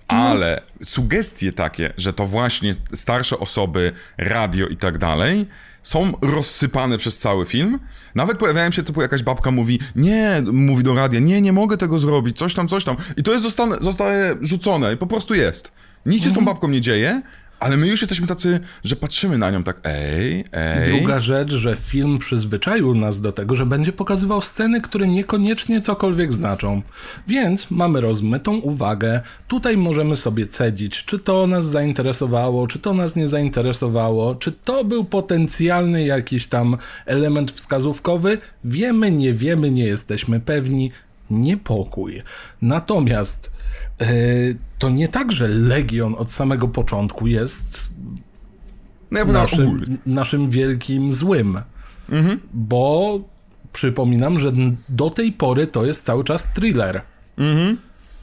Ale 0.09 0.63
sugestie 0.85 1.53
takie, 1.53 1.93
że 1.97 2.13
to 2.13 2.27
właśnie 2.27 2.75
starsze 2.95 3.39
osoby, 3.39 3.93
radio 4.19 4.67
i 4.67 4.77
tak 4.77 4.99
dalej, 4.99 5.47
są 5.87 6.13
rozsypane 6.23 6.99
przez 6.99 7.19
cały 7.19 7.47
film. 7.47 7.79
Nawet 8.15 8.39
pojawiają 8.39 8.71
się 8.71 8.83
typu 8.83 9.03
jakaś 9.03 9.23
babka 9.23 9.51
mówi, 9.51 9.81
nie, 9.97 10.43
mówi 10.53 10.85
do 10.85 10.95
radia, 10.95 11.21
nie, 11.21 11.41
nie 11.41 11.53
mogę 11.53 11.77
tego 11.77 11.99
zrobić, 11.99 12.39
coś 12.39 12.55
tam, 12.55 12.69
coś 12.69 12.85
tam. 12.85 12.97
I 13.17 13.23
to 13.23 13.33
jest 13.33 13.43
zostane, 13.43 13.77
zostaje 13.81 14.37
rzucone 14.41 14.93
i 14.93 14.97
po 14.97 15.07
prostu 15.07 15.35
jest. 15.35 15.73
Nic 16.07 16.25
się 16.25 16.31
z 16.31 16.35
tą 16.35 16.45
babką 16.45 16.69
nie 16.69 16.81
dzieje, 16.81 17.23
ale 17.61 17.77
my 17.77 17.87
już 17.89 18.01
jesteśmy 18.01 18.27
tacy, 18.27 18.61
że 18.85 18.97
patrzymy 18.97 19.39
na 19.39 19.51
nią 19.51 19.63
tak, 19.63 19.81
ej, 19.85 20.45
ej. 20.53 20.99
Druga 20.99 21.21
rzecz, 21.21 21.53
że 21.53 21.77
film 21.77 22.19
przyzwyczaił 22.19 22.95
nas 22.95 23.21
do 23.21 23.33
tego, 23.33 23.55
że 23.55 23.67
będzie 23.67 23.93
pokazywał 23.93 24.41
sceny, 24.41 24.81
które 24.81 25.07
niekoniecznie 25.07 25.81
cokolwiek 25.81 26.35
znaczą. 26.35 26.83
Więc 27.29 27.71
mamy 27.71 28.01
rozmytą 28.01 28.57
uwagę. 28.57 29.21
Tutaj 29.49 29.77
możemy 29.77 30.17
sobie 30.17 30.47
cedzić, 30.47 31.05
czy 31.05 31.19
to 31.19 31.47
nas 31.47 31.67
zainteresowało, 31.67 32.67
czy 32.67 32.79
to 32.79 32.95
nas 32.95 33.17
nie 33.17 33.29
zainteresowało, 33.29 34.35
czy 34.35 34.53
to 34.53 34.85
był 34.85 35.05
potencjalny 35.05 36.05
jakiś 36.05 36.47
tam 36.47 36.77
element 37.07 37.53
wskazówkowy. 37.53 38.39
Wiemy, 38.65 39.11
nie 39.11 39.33
wiemy, 39.33 39.71
nie 39.71 39.85
jesteśmy 39.85 40.41
pewni. 40.41 40.91
Niepokój. 41.31 42.23
Natomiast 42.63 43.51
e, 44.01 44.07
to 44.79 44.91
nie 44.91 45.09
tak, 45.09 45.33
że 45.33 45.49
Legion 45.49 46.15
od 46.19 46.33
samego 46.33 46.69
początku 46.69 47.27
jest 47.27 47.89
No 49.11 49.19
ja 49.19 49.25
naszym... 49.25 49.99
naszym, 50.07 50.51
wielkim 50.51 51.13
złym. 51.13 51.61
Bo 52.55 53.19
przypominam, 53.73 54.39
że 54.39 54.53
do 54.89 55.11
tej 55.11 55.33
pory 55.33 55.67
to 55.67 55.85
jest 55.87 56.05
cały 56.05 56.25
czas 56.25 56.53
thriller. 56.53 57.03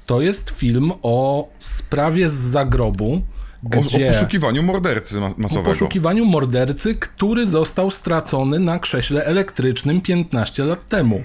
To 0.05 0.21
jest 0.21 0.49
film 0.49 0.91
o 1.01 1.49
sprawie 1.59 2.29
z 2.29 2.33
zagrobu, 2.33 3.21
o, 3.75 3.77
o 3.77 3.81
gdzie 3.81 4.07
poszukiwaniu 4.07 4.63
mordercy 4.63 5.19
ma- 5.19 5.27
o 5.27 5.33
masowego. 5.37 5.69
poszukiwaniu 5.69 6.25
mordercy, 6.25 6.95
który 6.95 7.47
został 7.47 7.91
stracony 7.91 8.59
na 8.59 8.79
krześle 8.79 9.25
elektrycznym 9.25 10.01
15 10.01 10.65
lat 10.65 10.87
temu. 10.87 11.23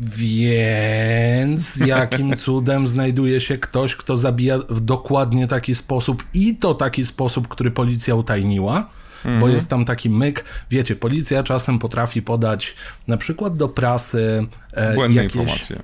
Więc 0.00 1.76
jakim 1.76 2.36
cudem 2.44 2.86
znajduje 2.86 3.40
się 3.40 3.58
ktoś, 3.58 3.96
kto 3.96 4.16
zabija 4.16 4.58
w 4.68 4.80
dokładnie 4.80 5.46
taki 5.46 5.74
sposób 5.74 6.24
i 6.34 6.56
to 6.56 6.74
taki 6.74 7.06
sposób, 7.06 7.48
który 7.48 7.70
policja 7.70 8.14
utajniła? 8.14 8.88
Bo 9.24 9.30
Mhm. 9.30 9.52
jest 9.52 9.68
tam 9.68 9.84
taki 9.84 10.10
myk, 10.10 10.44
wiecie, 10.70 10.96
policja 10.96 11.42
czasem 11.42 11.78
potrafi 11.78 12.22
podać 12.22 12.74
na 13.08 13.16
przykład 13.16 13.56
do 13.56 13.68
prasy 13.68 14.46
e, 14.72 14.94
Błędne 14.94 15.22
jakieś 15.22 15.36
informacje. 15.36 15.82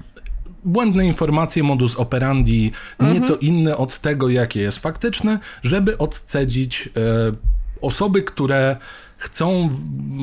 błędne 0.64 1.06
informacje, 1.06 1.62
modus 1.62 1.96
operandi, 1.96 2.72
nieco 3.00 3.36
inny 3.36 3.76
od 3.76 3.98
tego, 4.00 4.28
jakie 4.28 4.60
jest 4.60 4.78
faktyczne, 4.78 5.38
żeby 5.62 5.98
odcedzić 5.98 6.88
e, 6.96 7.32
osoby, 7.80 8.22
które 8.22 8.76
chcą 9.18 9.70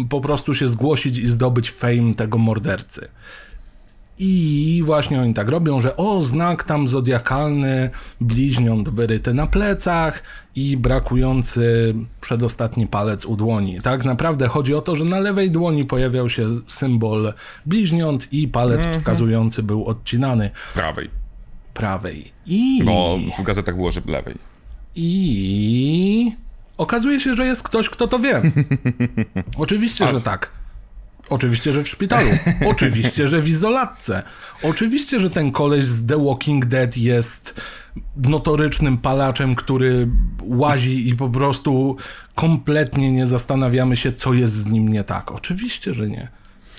po 0.09 0.21
prostu 0.21 0.53
się 0.55 0.67
zgłosić 0.67 1.17
i 1.17 1.27
zdobyć 1.27 1.71
fame 1.71 2.13
tego 2.15 2.37
mordercy. 2.37 3.07
I 4.19 4.81
właśnie 4.85 5.21
oni 5.21 5.33
tak 5.33 5.49
robią, 5.49 5.81
że 5.81 5.97
o, 5.97 6.21
znak 6.21 6.63
tam 6.63 6.87
zodiakalny, 6.87 7.89
bliźniąt 8.21 8.89
wyryty 8.89 9.33
na 9.33 9.47
plecach 9.47 10.23
i 10.55 10.77
brakujący 10.77 11.93
przedostatni 12.21 12.87
palec 12.87 13.25
u 13.25 13.35
dłoni. 13.35 13.81
Tak 13.81 14.05
naprawdę 14.05 14.47
chodzi 14.47 14.73
o 14.75 14.81
to, 14.81 14.95
że 14.95 15.05
na 15.05 15.19
lewej 15.19 15.51
dłoni 15.51 15.85
pojawiał 15.85 16.29
się 16.29 16.49
symbol 16.67 17.33
bliźniąt 17.65 18.33
i 18.33 18.47
palec 18.47 18.85
wskazujący 18.87 19.63
był 19.63 19.85
odcinany 19.85 20.49
Prawej. 20.73 21.09
prawej. 21.73 22.31
I, 22.45 22.81
Bo 22.85 23.17
w 23.39 23.43
gazetach 23.43 23.75
było, 23.75 23.91
że 23.91 24.01
lewej. 24.05 24.35
i 24.95 26.31
okazuje 26.77 27.19
się, 27.19 27.35
że 27.35 27.45
jest 27.45 27.63
ktoś, 27.63 27.89
kto 27.89 28.07
to 28.07 28.19
wie. 28.19 28.41
Oczywiście, 29.57 30.07
że 30.07 30.21
tak. 30.21 30.49
Oczywiście, 31.29 31.73
że 31.73 31.83
w 31.83 31.89
szpitalu. 31.89 32.29
Oczywiście, 32.71 33.27
że 33.27 33.41
w 33.41 33.49
izolatce. 33.49 34.23
Oczywiście, 34.63 35.19
że 35.19 35.29
ten 35.29 35.51
koleś 35.51 35.85
z 35.85 36.05
The 36.05 36.25
Walking 36.25 36.65
Dead 36.65 36.97
jest 36.97 37.61
notorycznym 38.17 38.97
palaczem, 38.97 39.55
który 39.55 40.07
łazi 40.41 41.09
i 41.09 41.15
po 41.15 41.29
prostu 41.29 41.97
kompletnie 42.35 43.11
nie 43.11 43.27
zastanawiamy 43.27 43.95
się, 43.95 44.13
co 44.13 44.33
jest 44.33 44.55
z 44.55 44.65
nim 44.65 44.87
nie 44.87 45.03
tak. 45.03 45.31
Oczywiście, 45.31 45.93
że 45.93 46.09
nie. 46.09 46.27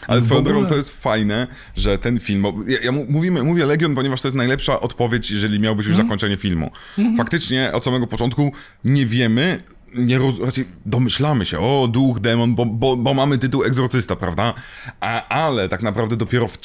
Ale 0.07 0.23
swoją 0.23 0.41
ogóle- 0.41 0.53
drogą 0.55 0.69
to 0.69 0.77
jest 0.77 1.03
fajne, 1.03 1.47
że 1.77 1.99
ten 1.99 2.21
film, 2.21 2.43
bo 2.43 2.55
ja, 2.67 2.79
ja 2.85 2.93
mówimy, 2.93 3.43
mówię 3.43 3.67
Legion, 3.67 3.95
ponieważ 3.95 4.23
to 4.23 4.29
jest 4.29 4.37
najlepsza 4.37 4.81
odpowiedź, 4.81 5.31
jeżeli 5.31 5.61
miałbyś 5.61 5.87
już 5.87 5.97
zakończenie 5.97 6.37
filmu. 6.37 6.71
Faktycznie 7.17 7.73
od 7.73 7.85
samego 7.85 8.07
początku 8.07 8.53
nie 8.85 9.07
wiemy, 9.07 9.63
nie 9.95 10.19
roz, 10.19 10.41
raczej 10.41 10.65
domyślamy 10.87 11.47
się, 11.47 11.59
o 11.59 11.89
duch, 11.89 12.21
demon, 12.21 12.55
bo, 12.55 12.67
bo, 12.67 12.97
bo 12.97 13.15
mamy 13.15 13.39
tytuł 13.39 13.65
egzorcysta, 13.65 14.17
prawda? 14.17 14.55
A, 15.01 15.29
ale 15.29 15.69
tak 15.69 15.83
naprawdę 15.83 16.17
dopiero 16.17 16.49
w 16.49 16.59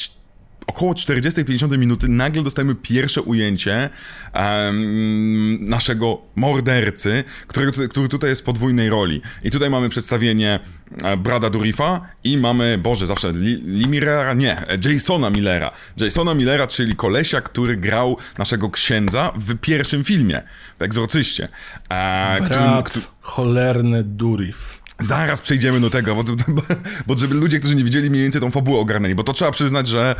około 0.69 0.93
40-50 0.93 1.77
minuty 1.77 2.07
nagle 2.07 2.43
dostajemy 2.43 2.75
pierwsze 2.75 3.21
ujęcie 3.21 3.89
em, 4.33 5.69
naszego 5.69 6.21
mordercy, 6.35 7.23
który, 7.47 7.87
który 7.89 8.09
tutaj 8.09 8.29
jest 8.29 8.41
w 8.41 8.45
podwójnej 8.45 8.89
roli. 8.89 9.21
I 9.43 9.51
tutaj 9.51 9.69
mamy 9.69 9.89
przedstawienie 9.89 10.59
e, 11.03 11.17
Brada 11.17 11.49
Durifa 11.49 12.01
i 12.23 12.37
mamy, 12.37 12.77
Boże, 12.77 13.07
zawsze 13.07 13.31
Li, 13.31 13.63
Lee 13.65 13.87
Millera, 13.87 14.33
nie, 14.33 14.63
Jasona 14.85 15.29
Millera. 15.29 15.71
Jasona 15.97 16.33
Millera, 16.33 16.67
czyli 16.67 16.95
kolesia, 16.95 17.41
który 17.41 17.77
grał 17.77 18.17
naszego 18.37 18.69
księdza 18.69 19.31
w 19.35 19.57
pierwszym 19.57 20.03
filmie, 20.03 20.41
w 20.79 20.81
Egzorcyście. 20.81 21.47
E, 21.89 22.41
Brat, 22.47 22.93
cholerny 23.21 24.03
Durif. 24.03 24.79
Zaraz 24.99 25.41
przejdziemy 25.41 25.79
do 25.79 25.89
tego, 25.89 26.15
bo, 26.15 26.23
bo, 26.23 26.61
bo 27.07 27.17
żeby 27.17 27.35
ludzie, 27.35 27.59
którzy 27.59 27.75
nie 27.75 27.83
widzieli 27.83 28.09
mniej 28.09 28.23
więcej 28.23 28.41
tą 28.41 28.51
fabułę 28.51 28.79
ogarnęli, 28.79 29.15
bo 29.15 29.23
to 29.23 29.33
trzeba 29.33 29.51
przyznać, 29.51 29.87
że 29.87 30.15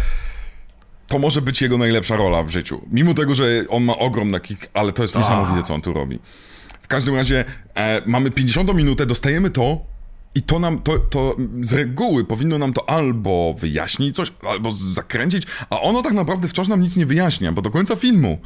to 1.09 1.19
może 1.19 1.41
być 1.41 1.61
jego 1.61 1.77
najlepsza 1.77 2.15
rola 2.15 2.43
w 2.43 2.49
życiu. 2.49 2.81
Mimo 2.91 3.13
tego, 3.13 3.35
że 3.35 3.63
on 3.69 3.83
ma 3.83 3.97
ogrom 3.97 4.31
takich, 4.31 4.57
ale 4.73 4.93
to 4.93 5.01
jest 5.01 5.15
niesamowite, 5.15 5.67
co 5.67 5.73
on 5.73 5.81
tu 5.81 5.93
robi. 5.93 6.19
W 6.81 6.87
każdym 6.87 7.15
razie 7.15 7.45
e, 7.75 8.01
mamy 8.05 8.31
50 8.31 8.73
minutę, 8.73 9.05
dostajemy 9.05 9.49
to 9.49 9.81
i 10.35 10.41
to 10.41 10.59
nam, 10.59 10.81
to, 10.81 10.99
to 10.99 11.35
z 11.61 11.73
reguły 11.73 12.25
powinno 12.25 12.57
nam 12.57 12.73
to 12.73 12.89
albo 12.89 13.55
wyjaśnić 13.59 14.15
coś, 14.15 14.33
albo 14.49 14.71
zakręcić, 14.71 15.47
a 15.69 15.81
ono 15.81 16.01
tak 16.01 16.13
naprawdę 16.13 16.47
wciąż 16.47 16.67
nam 16.67 16.81
nic 16.81 16.95
nie 16.95 17.05
wyjaśnia, 17.05 17.51
bo 17.51 17.61
do 17.61 17.71
końca 17.71 17.95
filmu 17.95 18.37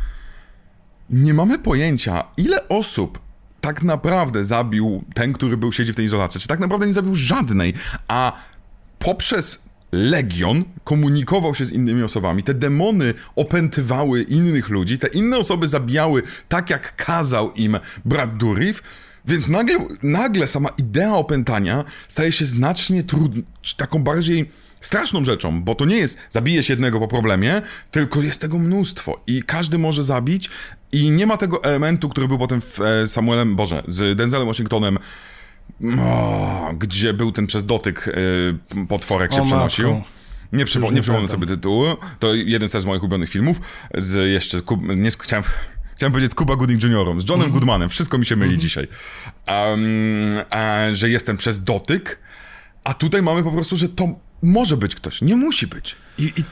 nie 1.10 1.34
mamy 1.34 1.60
pojęcia, 1.60 2.24
ile 2.38 2.68
osób 2.68 3.20
tak 3.62 3.84
naprawdę 3.84 4.46
zabił 4.46 5.04
ten, 5.14 5.34
który 5.34 5.58
był 5.58 5.72
siedzi 5.72 5.94
w 5.94 5.96
tej 5.96 6.06
izolacji. 6.06 6.42
Czy 6.42 6.48
tak 6.48 6.60
naprawdę 6.60 6.88
nie 6.88 6.94
zabił 6.94 7.16
żadnej, 7.16 7.74
a 8.08 8.34
poprzez 9.00 9.64
Legion 9.94 10.64
komunikował 10.84 11.56
się 11.56 11.66
z 11.66 11.72
innymi 11.72 12.04
osobami. 12.04 12.44
Te 12.44 12.54
demony 12.54 13.14
opętywały 13.36 14.22
innych 14.22 14.70
ludzi, 14.70 14.98
te 14.98 15.08
inne 15.08 15.38
osoby 15.38 15.68
zabijały 15.68 16.22
tak, 16.50 16.70
jak 16.70 16.96
kazał 16.96 17.52
im 17.52 17.80
brat 18.06 18.38
Durif, 18.38 18.84
więc 19.26 19.48
nagle, 19.48 19.78
nagle 20.04 20.48
sama 20.48 20.70
idea 20.78 21.16
opętania 21.16 21.84
staje 22.08 22.32
się 22.32 22.46
znacznie 22.46 23.04
trudną, 23.04 23.44
taką 23.78 24.04
bardziej 24.04 24.50
straszną 24.82 25.26
rzeczą, 25.26 25.64
bo 25.64 25.76
to 25.76 25.86
nie 25.86 25.98
jest 25.98 26.18
zabijesz 26.30 26.70
jednego 26.70 27.00
po 27.00 27.08
problemie, 27.08 27.62
tylko 27.92 28.22
jest 28.22 28.42
tego 28.42 28.60
mnóstwo 28.60 29.24
i 29.28 29.44
każdy 29.44 29.78
może 29.78 30.04
zabić 30.04 30.50
i 30.92 31.12
nie 31.12 31.28
ma 31.28 31.38
tego 31.38 31.64
elementu, 31.64 32.10
który 32.10 32.28
był 32.28 32.38
potem 32.38 32.62
w 32.62 32.82
e, 32.82 33.08
Samuelem, 33.08 33.56
Boże, 33.56 33.84
z 33.88 34.18
Denzelem 34.18 34.48
Washingtonem, 34.48 35.00
o, 36.00 36.74
gdzie 36.80 37.14
był 37.14 37.32
ten 37.32 37.48
przez 37.48 37.66
dotyk 37.66 38.08
y, 38.08 38.86
potworek 38.88 39.34
się 39.34 39.42
O, 39.42 39.46
przenosił. 39.46 39.94
matko. 39.94 40.10
Nie, 40.54 40.66
przypo, 40.66 40.92
nie 40.92 41.02
przypomnę 41.02 41.28
sobie 41.28 41.48
tytułu. 41.48 41.86
To 42.20 42.34
jeden 42.34 42.70
też 42.70 42.84
z 42.84 42.86
moich 42.86 43.02
ulubionych 43.04 43.30
filmów. 43.30 43.62
Z 43.98 44.32
jeszcze, 44.32 44.62
Kub, 44.62 44.82
nie, 44.96 45.12
chciałem, 45.12 45.44
chciałem 45.96 46.12
powiedzieć 46.12 46.32
z 46.32 46.36
Cuba 46.36 46.56
Gooding 46.56 46.84
Jr., 46.84 47.22
z 47.22 47.30
Johnem 47.30 47.52
Goodmanem. 47.52 47.90
Wszystko 47.90 48.18
mi 48.18 48.26
się 48.26 48.36
myli 48.36 48.58
dzisiaj. 48.58 48.88
Um, 49.48 49.82
a, 50.50 50.78
że 50.92 51.10
jestem 51.10 51.38
przez 51.38 51.64
dotyk, 51.64 52.20
a 52.84 52.94
tutaj 52.94 53.22
mamy 53.22 53.44
po 53.44 53.52
prostu, 53.52 53.76
że 53.76 53.90
to 53.90 54.08
może 54.44 54.78
być 54.78 54.96
ktoś. 54.96 55.22
Nie 55.22 55.36
musi 55.36 55.68
być. 55.68 55.96
I, 56.18 56.24
i, 56.24 56.44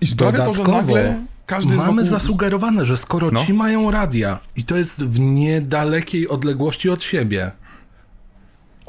i 0.00 0.06
sprawia 0.06 0.44
to, 0.44 0.52
że 0.54 0.62
nagle 0.62 1.22
każdy 1.46 1.74
mamy 1.74 1.88
wokół... 1.88 2.04
zasugerowane, 2.04 2.84
że 2.86 2.96
skoro 2.96 3.30
No. 3.30 3.44
ci 3.46 3.52
mają 3.52 3.90
radia 3.90 4.38
i 4.56 4.64
to 4.64 4.76
jest 4.76 5.04
w 5.04 5.18
niedalekiej 5.20 6.28
odległości 6.28 6.90
od 6.90 7.02
siebie, 7.02 7.50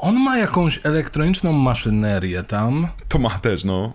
on 0.00 0.20
ma 0.20 0.38
jakąś 0.38 0.80
elektroniczną 0.82 1.52
maszynerię 1.52 2.42
tam 2.42 2.88
To 3.08 3.18
ma 3.18 3.30
też, 3.30 3.64
no. 3.64 3.92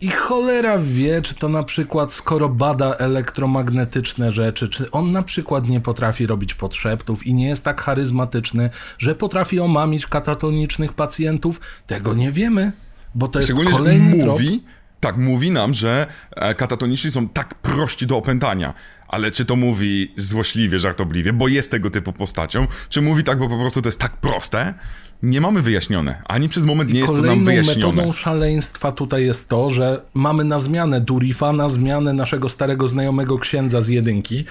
i 0.00 0.08
cholera 0.10 0.78
wie, 0.78 1.22
czy 1.22 1.34
to 1.34 1.48
na 1.48 1.62
przykład 1.62 2.12
skoro 2.12 2.48
bada 2.48 2.94
elektromagnetyczne 2.94 4.32
rzeczy, 4.32 4.68
czy 4.68 4.90
on 4.90 5.12
na 5.12 5.22
przykład 5.22 5.68
nie 5.68 5.80
potrafi 5.80 6.26
robić 6.26 6.54
podszeptów 6.54 7.26
i 7.26 7.34
nie 7.34 7.48
jest 7.48 7.64
tak 7.64 7.80
charyzmatyczny, 7.80 8.70
że 8.98 9.14
potrafi 9.14 9.60
omamić 9.60 10.06
katatonicznych 10.06 10.92
pacjentów, 10.92 11.60
tego 11.86 12.14
nie 12.14 12.32
wiemy, 12.32 12.72
bo 13.14 13.28
to 13.28 13.38
jest 13.38 13.46
Szczególnie, 13.48 13.72
że 13.72 13.78
kolejny 13.78 14.18
trop. 14.18 14.28
mówi, 14.28 14.62
tak, 15.00 15.16
mówi 15.16 15.50
nam, 15.50 15.74
że 15.74 16.06
e, 16.30 16.54
katatoniczni 16.54 17.10
są 17.10 17.28
tak 17.28 17.54
prości 17.54 18.06
do 18.06 18.16
opętania. 18.16 18.74
Ale 19.08 19.30
czy 19.30 19.44
to 19.44 19.56
mówi 19.56 20.12
złośliwie, 20.16 20.78
żartobliwie, 20.78 21.32
bo 21.32 21.48
jest 21.48 21.70
tego 21.70 21.90
typu 21.90 22.12
postacią, 22.12 22.66
czy 22.88 23.02
mówi 23.02 23.24
tak, 23.24 23.38
bo 23.38 23.48
po 23.48 23.58
prostu 23.58 23.82
to 23.82 23.88
jest 23.88 24.00
tak 24.00 24.16
proste? 24.16 24.74
Nie 25.22 25.40
mamy 25.40 25.62
wyjaśnione. 25.62 26.22
Ani 26.28 26.48
przez 26.48 26.64
moment 26.64 26.90
nie 26.92 26.98
jest 27.00 27.06
to 27.08 27.12
nam 27.14 27.22
Kolejną 27.22 27.44
wyjaśnione. 27.44 27.92
metodą 27.92 28.12
szaleństwa 28.12 28.92
tutaj 28.92 29.24
jest 29.26 29.48
to, 29.48 29.70
że 29.70 30.00
mamy 30.14 30.44
na 30.44 30.60
zmianę 30.60 31.00
Durifa, 31.00 31.52
na 31.52 31.68
zmianę 31.68 32.12
naszego 32.12 32.48
starego 32.48 32.88
znajomego 32.88 33.38
księdza 33.38 33.82
z 33.82 33.88
jedynki 33.88 34.44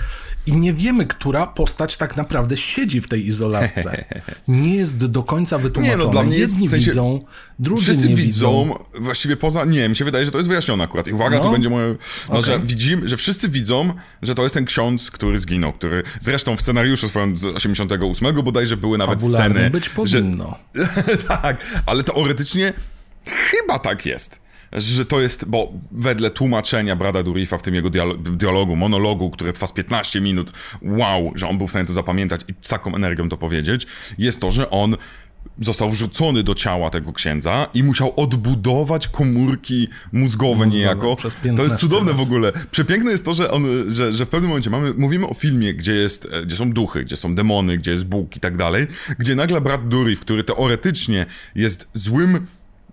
i 0.47 0.53
nie 0.53 0.73
wiemy, 0.73 1.05
która 1.05 1.47
postać 1.47 1.97
tak 1.97 2.17
naprawdę 2.17 2.57
siedzi 2.57 3.01
w 3.01 3.07
tej 3.07 3.27
izolatce. 3.27 4.05
Nie 4.47 4.75
jest 4.75 5.05
do 5.05 5.23
końca 5.23 5.57
wytłumaczone. 5.57 5.97
Nie, 5.99 6.05
no, 6.05 6.11
dla 6.11 6.23
mnie 6.23 6.37
jest 6.37 6.53
Jedni 6.53 6.67
w 6.67 6.71
sensie- 6.71 6.89
widzą, 6.91 7.19
drudzy 7.59 7.83
Wszyscy 7.83 8.09
nie 8.09 8.15
widzą, 8.15 8.63
widzą. 8.63 8.83
właściwie 9.03 9.37
poza, 9.37 9.65
nie, 9.65 9.89
mi 9.89 9.95
się 9.95 10.05
wydaje, 10.05 10.25
że 10.25 10.31
to 10.31 10.37
jest 10.37 10.47
wyjaśnione 10.47 10.83
akurat. 10.83 11.07
I 11.07 11.13
uwaga, 11.13 11.37
No. 11.37 11.43
to 11.43 11.51
będzie 11.51 11.69
moje, 11.69 11.87
no, 12.29 12.39
Okej. 12.39 12.43
że 12.43 12.59
widzimy, 12.59 13.07
że 13.07 13.17
wszyscy 13.17 13.49
widzą, 13.49 13.93
że 14.21 14.35
to 14.35 14.43
jest 14.43 14.53
ten 14.53 14.65
ksiądz, 14.65 15.11
który 15.11 15.39
zginął, 15.39 15.73
który, 15.73 16.03
zresztą 16.21 16.57
w 16.57 16.61
scenariuszu 16.61 17.09
swoim 17.09 17.35
z 17.35 17.45
88 17.45 18.41
bodajże 18.43 18.77
były 18.77 18.97
nawet 18.97 19.21
Fabularnym 19.21 19.53
sceny, 19.57 19.69
być 19.69 19.83
że, 19.85 19.89
powinno. 19.89 20.55
tak, 21.27 21.81
ale 21.85 22.03
teoretycznie 22.03 22.73
chyba 23.25 23.79
tak 23.79 24.05
jest. 24.05 24.41
Że 24.73 25.05
to 25.05 25.21
jest, 25.21 25.45
bo 25.45 25.71
wedle 25.91 26.29
tłumaczenia 26.29 26.95
Brada 26.95 27.23
Durifa 27.23 27.57
w 27.57 27.61
tym 27.61 27.75
jego 27.75 27.89
dialo- 27.89 28.17
dialogu, 28.37 28.75
monologu, 28.75 29.29
który 29.29 29.53
trwa 29.53 29.67
z 29.67 29.71
15 29.71 30.21
minut, 30.21 30.51
wow, 30.81 31.31
że 31.35 31.47
on 31.47 31.57
był 31.57 31.67
w 31.67 31.69
stanie 31.69 31.85
to 31.85 31.93
zapamiętać 31.93 32.41
i 32.47 32.53
z 32.61 32.67
taką 32.67 32.95
energią 32.95 33.29
to 33.29 33.37
powiedzieć, 33.37 33.87
jest 34.17 34.41
to, 34.41 34.51
że 34.51 34.69
on 34.69 34.97
został 35.61 35.89
wrzucony 35.89 36.43
do 36.43 36.55
ciała 36.55 36.89
tego 36.89 37.13
księdza 37.13 37.67
i 37.73 37.83
musiał 37.83 38.13
odbudować 38.15 39.07
komórki 39.07 39.87
mózgowe 40.11 40.67
niejako. 40.67 41.15
To 41.15 41.29
15 41.43 41.63
jest 41.63 41.77
cudowne 41.77 42.13
w 42.13 42.19
ogóle. 42.19 42.51
Przepiękne 42.71 43.11
jest 43.11 43.25
to, 43.25 43.33
że, 43.33 43.51
on, 43.51 43.65
że, 43.87 44.13
że 44.13 44.25
w 44.25 44.29
pewnym 44.29 44.49
momencie 44.49 44.69
mamy, 44.69 44.93
mówimy 44.93 45.27
o 45.27 45.33
filmie, 45.33 45.73
gdzie, 45.73 45.93
jest, 45.93 46.27
e, 46.31 46.45
gdzie 46.45 46.55
są 46.55 46.71
duchy, 46.71 47.03
gdzie 47.03 47.15
są 47.15 47.35
demony, 47.35 47.77
gdzie 47.77 47.91
jest 47.91 48.05
Bóg 48.05 48.37
i 48.37 48.39
tak 48.39 48.57
dalej, 48.57 48.87
gdzie 49.19 49.35
nagle 49.35 49.61
brat 49.61 49.87
Durif, 49.87 50.19
który 50.19 50.43
teoretycznie 50.43 51.25
jest 51.55 51.87
złym 51.93 52.47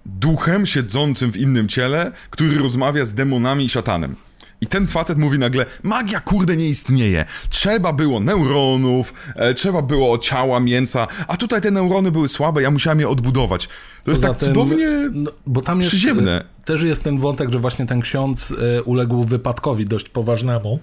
duchem 0.06 0.66
siedzącym 0.66 1.32
w 1.32 1.36
innym 1.36 1.68
ciele, 1.68 2.12
który 2.30 2.58
rozmawia 2.58 3.04
z 3.04 3.14
demonami 3.14 3.64
i 3.64 3.68
szatanem. 3.68 4.16
I 4.60 4.66
ten 4.66 4.86
facet 4.86 5.18
mówi 5.18 5.38
nagle, 5.38 5.66
magia 5.82 6.20
kurde 6.20 6.56
nie 6.56 6.68
istnieje. 6.68 7.24
Trzeba 7.50 7.92
było 7.92 8.20
neuronów, 8.20 9.14
e, 9.36 9.54
trzeba 9.54 9.82
było 9.82 10.18
ciała, 10.18 10.60
mięsa, 10.60 11.06
a 11.28 11.36
tutaj 11.36 11.60
te 11.60 11.70
neurony 11.70 12.10
były 12.10 12.28
słabe, 12.28 12.62
ja 12.62 12.70
musiałem 12.70 13.00
je 13.00 13.08
odbudować. 13.08 13.68
To 14.04 14.10
jest 14.10 14.22
Poza 14.22 14.28
tak 14.34 14.38
tym, 14.38 14.48
cudownie... 14.48 14.88
no, 15.12 15.30
bo 15.46 15.60
tam 15.60 15.78
jest 15.78 15.90
przyziemne. 15.90 16.40
e, 16.40 16.64
też 16.64 16.82
jest 16.82 17.04
ten 17.04 17.18
wątek, 17.18 17.52
że 17.52 17.58
właśnie 17.58 17.86
ten 17.86 18.00
ksiądz 18.00 18.54
e, 18.78 18.82
uległ 18.82 19.24
wypadkowi 19.24 19.86
dość 19.86 20.08
poważnemu. 20.08 20.80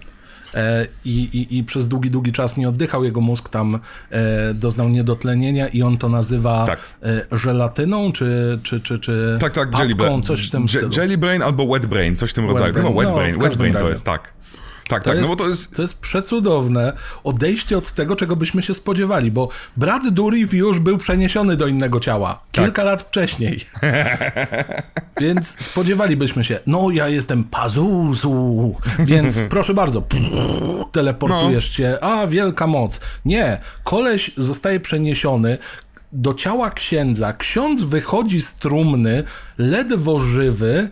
E, 0.56 0.88
I, 1.06 1.20
i, 1.24 1.58
I 1.58 1.64
przez 1.64 1.88
długi, 1.88 2.12
długi 2.12 2.32
czas 2.32 2.58
nie 2.58 2.70
oddychał, 2.70 3.04
jego 3.04 3.22
mózg 3.22 3.50
tam 3.50 3.80
e, 4.12 4.54
doznał 4.54 4.90
niedotlenienia 4.90 5.68
i 5.68 5.82
on 5.82 5.98
to 5.98 6.10
nazywa 6.10 6.66
Tak. 6.68 6.80
e, 7.04 7.26
żelatyną, 7.38 8.12
czy, 8.12 8.60
czy, 8.64 8.80
czy, 8.82 9.00
czy 9.00 9.38
Tak, 9.42 9.54
tak, 9.54 9.70
papką, 9.70 9.84
jelly 9.84 9.96
brain. 9.96 10.24
coś 10.24 10.48
w 10.48 10.52
tym 10.52 10.70
stylu. 10.70 10.90
Jelly 10.98 11.18
brain 11.18 11.42
albo 11.42 11.68
wet 11.68 11.86
brain, 11.86 12.16
coś 12.16 12.30
w 12.32 12.34
tym 12.34 12.46
rodzaju. 12.50 12.74
brain. 12.74 12.88
Chyba 12.88 13.00
wet 13.02 13.10
No, 13.10 13.16
brain, 13.16 13.34
w 13.34 13.38
wet 13.38 13.48
każdym 13.48 13.60
brain 13.60 13.76
to 13.76 13.90
jest, 13.90 14.04
tak. 14.04 14.34
Tak, 14.88 15.04
To 15.04 15.10
tak, 15.10 15.18
jest, 15.20 15.30
no 15.30 15.36
bo 15.36 15.44
to 15.44 15.50
jest... 15.50 15.76
to 15.76 15.82
jest 15.82 16.00
przecudowne 16.00 16.94
odejście 17.24 17.78
od 17.78 17.92
tego, 17.92 18.16
czego 18.16 18.36
byśmy 18.36 18.64
się 18.64 18.74
spodziewali, 18.74 19.32
bo 19.32 19.50
brat 19.78 20.10
Durif 20.10 20.54
już 20.54 20.80
był 20.80 20.98
przeniesiony 20.98 21.56
do 21.58 21.68
innego 21.68 22.00
ciała 22.00 22.42
Tak. 22.52 22.66
kilka 22.66 22.84
lat 22.84 23.02
wcześniej. 23.02 23.66
więc 25.22 25.66
spodziewalibyśmy 25.66 26.44
się, 26.44 26.60
no 26.68 26.92
ja 26.92 27.10
jestem 27.10 27.44
Pazuzu, 27.44 28.76
więc 29.00 29.40
proszę 29.50 29.74
bardzo, 29.74 30.04
teleportujesz 30.92 31.70
No. 31.70 31.76
się, 31.76 31.98
a 32.02 32.28
wielka 32.28 32.68
moc. 32.68 33.00
Nie, 33.26 33.58
koleś 33.84 34.32
zostaje 34.38 34.80
przeniesiony, 34.80 35.58
do 36.12 36.34
ciała 36.34 36.72
księdza. 36.72 37.34
Ksiądz 37.34 37.82
wychodzi 37.84 38.42
z 38.42 38.56
trumny, 38.56 39.24
ledwo 39.58 40.20
żywy, 40.20 40.90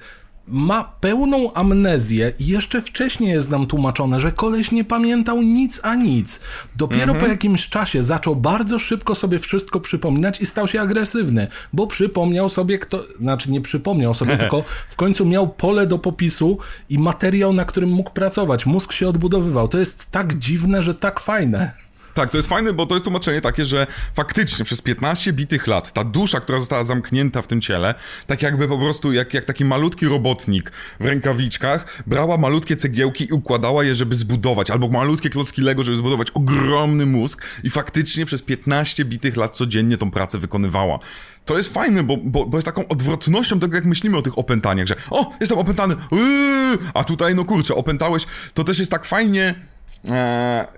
ma 0.47 0.83
pełną 0.83 1.53
amnezję 1.53 2.33
i 2.39 2.47
jeszcze 2.47 2.81
wcześniej 2.81 3.29
jest 3.29 3.49
nam 3.49 3.67
tłumaczone, 3.67 4.19
że 4.19 4.31
koleś 4.31 4.71
nie 4.71 4.83
pamiętał 4.83 5.41
nic 5.41 5.79
a 5.83 5.95
nic. 5.95 6.39
Dopiero 6.75 7.03
Mhm. 7.03 7.19
po 7.19 7.27
jakimś 7.27 7.69
czasie 7.69 8.03
zaczął 8.03 8.35
bardzo 8.35 8.79
szybko 8.79 9.15
sobie 9.15 9.39
wszystko 9.39 9.79
przypominać 9.79 10.41
i 10.41 10.45
stał 10.45 10.67
się 10.67 10.81
agresywny, 10.81 11.47
bo 11.73 11.87
przypomniał 11.87 12.49
sobie 12.49 12.79
kto, 12.79 13.03
znaczy 13.19 13.51
nie 13.51 13.61
przypomniał 13.61 14.13
sobie, 14.13 14.37
tylko 14.43 14.63
w 14.89 14.95
końcu 14.95 15.25
miał 15.25 15.49
pole 15.49 15.87
do 15.87 15.99
popisu 15.99 16.57
i 16.89 16.99
materiał, 16.99 17.53
na 17.53 17.65
którym 17.65 17.89
mógł 17.89 18.11
pracować. 18.11 18.65
Mózg 18.65 18.93
się 18.93 19.07
odbudowywał. 19.07 19.67
To 19.67 19.79
jest 19.79 20.11
tak 20.11 20.37
dziwne, 20.37 20.81
że 20.81 20.95
tak 20.95 21.19
fajne. 21.19 21.82
Tak, 22.13 22.29
to 22.29 22.37
jest 22.37 22.49
fajne, 22.49 22.73
bo 22.73 22.85
to 22.85 22.95
jest 22.95 23.03
tłumaczenie 23.03 23.41
takie, 23.41 23.65
że 23.65 23.87
faktycznie 24.13 24.65
przez 24.65 24.81
15 24.81 25.33
bitych 25.33 25.67
lat 25.67 25.93
ta 25.93 26.03
dusza, 26.03 26.39
która 26.39 26.59
została 26.59 26.83
zamknięta 26.83 27.41
w 27.41 27.47
tym 27.47 27.61
ciele, 27.61 27.93
tak 28.27 28.41
jakby 28.41 28.67
po 28.67 28.77
prostu 28.77 29.13
jak, 29.13 29.33
jak 29.33 29.45
taki 29.45 29.65
malutki 29.65 30.05
robotnik 30.05 30.71
w 30.99 31.05
rękawiczkach, 31.05 32.03
brała 32.07 32.37
malutkie 32.37 32.75
cegiełki 32.75 33.27
i 33.29 33.33
układała 33.33 33.83
je, 33.83 33.95
żeby 33.95 34.15
zbudować, 34.15 34.69
albo 34.69 34.87
malutkie 34.87 35.29
klocki 35.29 35.61
Lego, 35.61 35.83
żeby 35.83 35.97
zbudować 35.97 36.31
ogromny 36.31 37.05
mózg 37.05 37.45
i 37.63 37.69
faktycznie 37.69 38.25
przez 38.25 38.41
15 38.41 39.05
bitych 39.05 39.37
lat 39.37 39.55
codziennie 39.55 39.97
tą 39.97 40.11
pracę 40.11 40.37
wykonywała. 40.37 40.99
To 41.45 41.57
jest 41.57 41.73
fajne, 41.73 42.03
bo, 42.03 42.17
bo, 42.17 42.45
bo 42.45 42.57
jest 42.57 42.65
taką 42.65 42.87
odwrotnością 42.87 43.59
tego, 43.59 43.75
jak 43.75 43.85
myślimy 43.85 44.17
o 44.17 44.21
tych 44.21 44.37
opętaniach, 44.37 44.87
że 44.87 44.95
o, 45.09 45.31
jestem 45.39 45.57
opętany, 45.59 45.95
yy, 46.11 46.77
a 46.93 47.03
tutaj, 47.03 47.35
no 47.35 47.45
kurczę, 47.45 47.75
opętałeś, 47.75 48.25
to 48.53 48.63
też 48.63 48.79
jest 48.79 48.91
tak 48.91 49.05
fajnie 49.05 49.72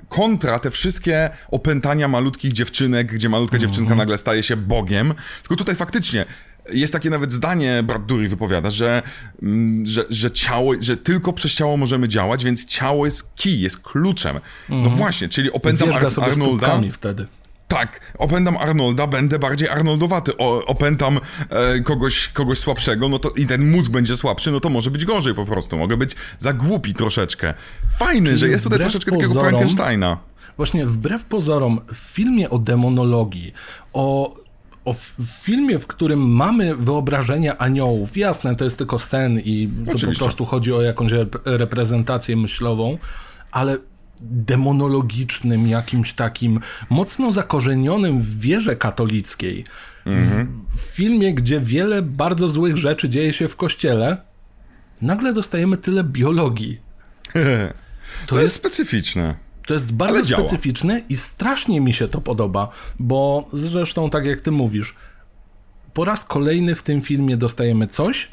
kontra 0.10 0.60
te 0.60 0.72
wszystkie 0.72 1.30
opętania 1.52 2.08
malutkich 2.08 2.54
dziewczynek, 2.54 3.14
gdzie 3.14 3.30
malutka 3.30 3.58
dziewczynka 3.58 3.96
nagle 3.96 4.18
staje 4.18 4.44
się 4.44 4.58
Bogiem. 4.58 5.14
Tylko 5.42 5.56
tutaj 5.56 5.76
faktycznie 5.76 6.26
jest 6.74 6.94
takie 6.94 7.10
nawet 7.10 7.32
zdanie, 7.32 7.84
brat 7.84 8.06
Dury 8.06 8.28
wypowiada, 8.28 8.70
że, 8.70 9.02
mm, 9.42 9.86
że, 9.86 10.06
że 10.10 10.32
ciało, 10.32 10.74
że 10.80 10.98
tylko 10.98 11.34
przez 11.34 11.54
ciało 11.54 11.78
możemy 11.78 12.08
działać, 12.08 12.44
więc 12.44 12.66
ciało 12.66 13.06
jest 13.06 13.34
key, 13.44 13.52
jest 13.52 13.80
kluczem. 13.82 14.40
No 14.70 14.90
właśnie, 14.90 15.30
czyli 15.30 15.52
opętam 15.52 15.92
Ar- 15.94 16.06
Arnolda. 16.22 16.82
wtedy. 16.92 17.28
Tak, 17.68 18.00
opętam 18.18 18.58
Arnolda, 18.58 19.08
będę 19.08 19.40
bardziej 19.40 19.70
Arnoldowaty. 19.70 20.38
O, 20.38 20.66
opętam 20.66 21.20
e, 21.50 21.80
kogoś, 21.80 22.28
kogoś 22.28 22.58
słabszego, 22.60 23.10
no 23.10 23.20
to 23.20 23.30
i 23.30 23.46
ten 23.48 23.72
mózg 23.72 23.92
będzie 23.92 24.18
słabszy, 24.18 24.52
no 24.52 24.60
to 24.60 24.70
może 24.70 24.92
być 24.92 25.06
gorzej 25.06 25.34
po 25.34 25.46
prostu. 25.46 25.78
Mogę 25.78 25.98
być 25.98 26.16
za 26.40 26.54
głupi 26.54 26.94
troszeczkę. 26.94 27.54
Fajny, 28.00 28.38
że 28.38 28.48
jest 28.48 28.64
tutaj 28.64 28.80
troszeczkę 28.80 29.12
takiego 29.12 29.34
pozorom- 29.34 29.50
Frankensteina. 29.50 30.18
Właśnie 30.58 30.86
wbrew 30.86 31.24
pozorom, 31.24 31.82
w 31.94 31.98
filmie 31.98 32.50
o 32.50 32.58
demonologii, 32.60 33.54
o, 33.94 34.34
o 34.86 34.96
filmie, 35.42 35.80
w 35.80 35.88
którym 35.88 36.20
mamy 36.30 36.76
wyobrażenia 36.76 37.58
aniołów, 37.58 38.18
jasne, 38.18 38.56
to 38.56 38.64
jest 38.64 38.78
tylko 38.78 39.00
sen 39.00 39.40
i 39.40 39.70
to 39.86 39.92
Oczywiście. 39.92 40.20
po 40.20 40.26
prostu 40.26 40.46
chodzi 40.46 40.74
o 40.74 40.82
jakąś 40.82 41.12
rep- 41.12 41.40
reprezentację 41.46 42.36
myślową, 42.38 42.98
ale 43.52 43.78
demonologicznym, 44.22 45.68
jakimś 45.68 46.14
takim 46.14 46.60
mocno 46.90 47.32
zakorzenionym 47.32 48.22
w 48.22 48.40
wierze 48.40 48.76
katolickiej. 48.76 49.66
W, 50.06 50.48
w 50.76 50.82
filmie, 50.82 51.34
gdzie 51.34 51.60
wiele 51.60 52.02
bardzo 52.02 52.50
złych 52.50 52.78
rzeczy 52.78 53.10
dzieje 53.10 53.34
się 53.34 53.48
w 53.48 53.56
kościele, 53.56 54.18
nagle 55.02 55.34
dostajemy 55.34 55.78
tyle 55.78 56.04
biologii. 56.04 56.80
To, 58.28 58.42
jest 58.42 58.56
specyficzne. 58.56 59.36
To 59.68 59.74
jest 59.74 59.94
bardzo 59.94 60.24
specyficzne 60.24 61.02
i 61.10 61.18
strasznie 61.18 61.82
mi 61.82 61.94
się 61.94 62.08
to 62.08 62.22
podoba, 62.22 62.70
bo 63.00 63.50
zresztą 63.54 64.10
tak 64.10 64.26
jak 64.26 64.42
ty 64.42 64.52
mówisz, 64.52 64.96
po 65.94 66.06
raz 66.06 66.26
kolejny 66.26 66.76
w 66.76 66.84
tym 66.84 67.02
filmie 67.02 67.38
dostajemy 67.38 67.88
coś, 67.88 68.30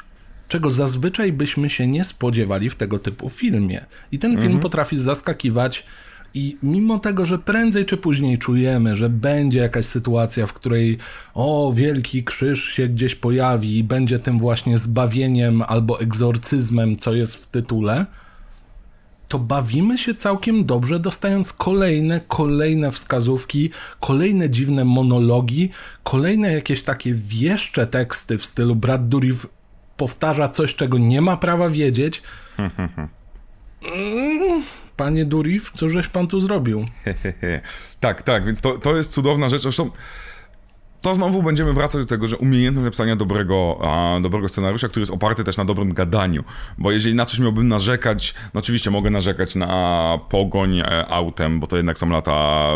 czego 0.53 0.71
zazwyczaj 0.71 1.33
byśmy 1.33 1.69
się 1.69 1.87
nie 1.87 2.05
spodziewali 2.05 2.69
w 2.69 2.75
tego 2.75 2.99
typu 2.99 3.29
filmie. 3.29 3.85
I 4.11 4.19
ten 4.19 4.31
Mhm. 4.31 4.47
film 4.47 4.59
potrafi 4.59 4.99
zaskakiwać 4.99 5.85
i 6.33 6.57
mimo 6.63 6.99
tego, 6.99 7.25
że 7.25 7.39
prędzej 7.39 7.85
czy 7.85 7.97
później 7.97 8.37
czujemy, 8.37 8.95
że 8.95 9.09
będzie 9.09 9.59
jakaś 9.59 9.85
sytuacja, 9.85 10.47
w 10.47 10.53
której 10.53 10.97
o, 11.33 11.73
wielki 11.75 12.23
krzyż 12.23 12.63
się 12.63 12.87
gdzieś 12.87 13.15
pojawi 13.15 13.77
i 13.77 13.83
będzie 13.83 14.19
tym 14.19 14.39
właśnie 14.39 14.77
zbawieniem 14.77 15.61
albo 15.61 16.01
egzorcyzmem, 16.01 16.97
co 16.97 17.13
jest 17.13 17.35
w 17.35 17.47
tytule, 17.47 18.05
to 19.27 19.39
bawimy 19.39 19.97
się 19.97 20.15
całkiem 20.15 20.65
dobrze, 20.65 20.99
dostając 20.99 21.53
kolejne, 21.53 22.21
kolejne 22.27 22.91
wskazówki, 22.91 23.69
kolejne 23.99 24.49
dziwne 24.49 24.85
monologi, 24.85 25.69
kolejne 26.03 26.53
jakieś 26.53 26.83
takie 26.83 27.13
wieszcze 27.13 27.87
teksty 27.87 28.37
w 28.37 28.45
stylu 28.45 28.75
Brad 28.75 29.09
Dourif 29.09 29.47
powtarza 29.97 30.47
coś, 30.47 30.75
czego 30.75 30.97
nie 30.97 31.21
ma 31.21 31.37
prawa 31.37 31.69
wiedzieć. 31.69 32.21
Mm, 33.95 34.63
Panie 34.97 35.25
Dourif, 35.25 35.71
co 35.71 35.89
żeś 35.89 36.07
pan 36.07 36.27
tu 36.27 36.39
zrobił? 36.39 36.83
tak, 37.99 38.21
tak, 38.21 38.45
więc 38.45 38.61
to, 38.61 38.77
to 38.77 38.97
jest 38.97 39.13
cudowna 39.13 39.49
rzecz. 39.49 39.61
Zresztą 39.61 39.89
to 41.03 41.15
znowu 41.15 41.43
będziemy 41.43 41.73
wracać 41.73 42.01
do 42.01 42.07
tego, 42.07 42.27
że 42.27 42.37
umiejętność 42.37 42.85
napisania 42.85 43.15
dobrego, 43.15 43.79
a, 43.83 44.19
dobrego 44.19 44.49
scenariusza, 44.49 44.87
który 44.89 45.01
jest 45.01 45.11
oparty 45.11 45.43
też 45.43 45.57
na 45.57 45.65
dobrym 45.65 45.93
gadaniu. 45.93 46.43
Bo 46.77 46.91
jeżeli 46.91 47.15
na 47.15 47.25
coś 47.25 47.39
miałbym 47.39 47.67
narzekać, 47.67 48.33
no 48.53 48.59
oczywiście 48.59 48.91
mogę 48.91 49.09
narzekać 49.09 49.55
na 49.55 50.19
pogoń 50.29 50.79
e, 50.79 51.07
autem, 51.07 51.59
bo 51.59 51.67
to 51.67 51.77
jednak 51.77 51.97
są 51.97 52.09
lata 52.09 52.67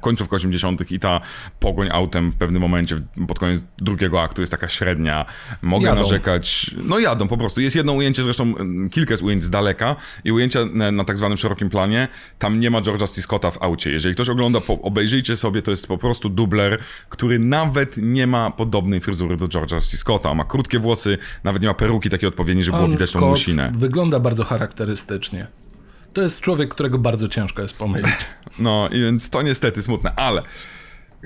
końcówka 0.00 0.36
80. 0.36 0.92
i 0.92 1.00
ta 1.00 1.20
pogoń 1.60 1.88
autem 1.92 2.30
w 2.32 2.36
pewnym 2.36 2.62
momencie, 2.62 2.96
pod 3.28 3.38
koniec 3.38 3.60
drugiego 3.78 4.22
aktu 4.22 4.42
jest 4.42 4.50
taka 4.50 4.68
średnia. 4.68 5.24
Mogę 5.62 5.86
Jadą. 5.86 6.00
narzekać, 6.00 6.70
no 6.82 6.98
jadą 6.98 7.28
po 7.28 7.36
prostu. 7.36 7.60
Jest 7.60 7.76
jedno 7.76 7.92
ujęcie, 7.92 8.22
zresztą 8.22 8.44
mm, 8.44 8.90
kilka 8.90 9.12
jest 9.12 9.22
ujęć 9.22 9.44
z 9.44 9.50
daleka 9.50 9.96
i 10.24 10.32
ujęcia 10.32 10.60
na, 10.72 10.92
na 10.92 11.04
tak 11.04 11.18
zwanym 11.18 11.38
szerokim 11.38 11.70
planie, 11.70 12.08
tam 12.38 12.60
nie 12.60 12.70
ma 12.70 12.80
George'a 12.80 13.08
C. 13.08 13.22
Scotta 13.22 13.50
w 13.50 13.62
aucie. 13.62 13.90
Jeżeli 13.90 14.14
ktoś 14.14 14.28
ogląda, 14.28 14.60
po, 14.60 14.82
obejrzyjcie 14.82 15.36
sobie, 15.36 15.62
to 15.62 15.70
jest 15.70 15.86
po 15.86 15.98
prostu 15.98 16.28
dubler, 16.28 16.78
który 17.08 17.38
nawet 17.54 17.96
nie 17.96 18.26
ma 18.26 18.50
podobnej 18.50 19.00
fryzury 19.00 19.36
do 19.36 19.46
George'a 19.46 19.80
C. 19.80 19.96
Scotta. 19.96 20.34
Ma 20.34 20.44
krótkie 20.44 20.78
włosy, 20.78 21.18
nawet 21.44 21.62
nie 21.62 21.68
ma 21.68 21.74
peruki 21.74 22.10
takiej 22.10 22.28
odpowiedniej, 22.28 22.64
żeby 22.64 22.78
było 22.78 22.88
widać 22.88 23.12
tą 23.12 23.20
musinę. 23.20 23.72
wygląda 23.74 24.20
bardzo 24.20 24.44
charakterystycznie. 24.44 25.46
To 26.12 26.22
jest 26.22 26.40
człowiek, 26.40 26.70
którego 26.70 26.98
bardzo 26.98 27.28
ciężko 27.28 27.62
jest 27.62 27.76
pomylić. 27.76 28.16
No 28.58 28.88
i 28.92 29.00
więc 29.00 29.30
to 29.30 29.42
niestety 29.42 29.82
smutne, 29.82 30.14
ale 30.14 30.42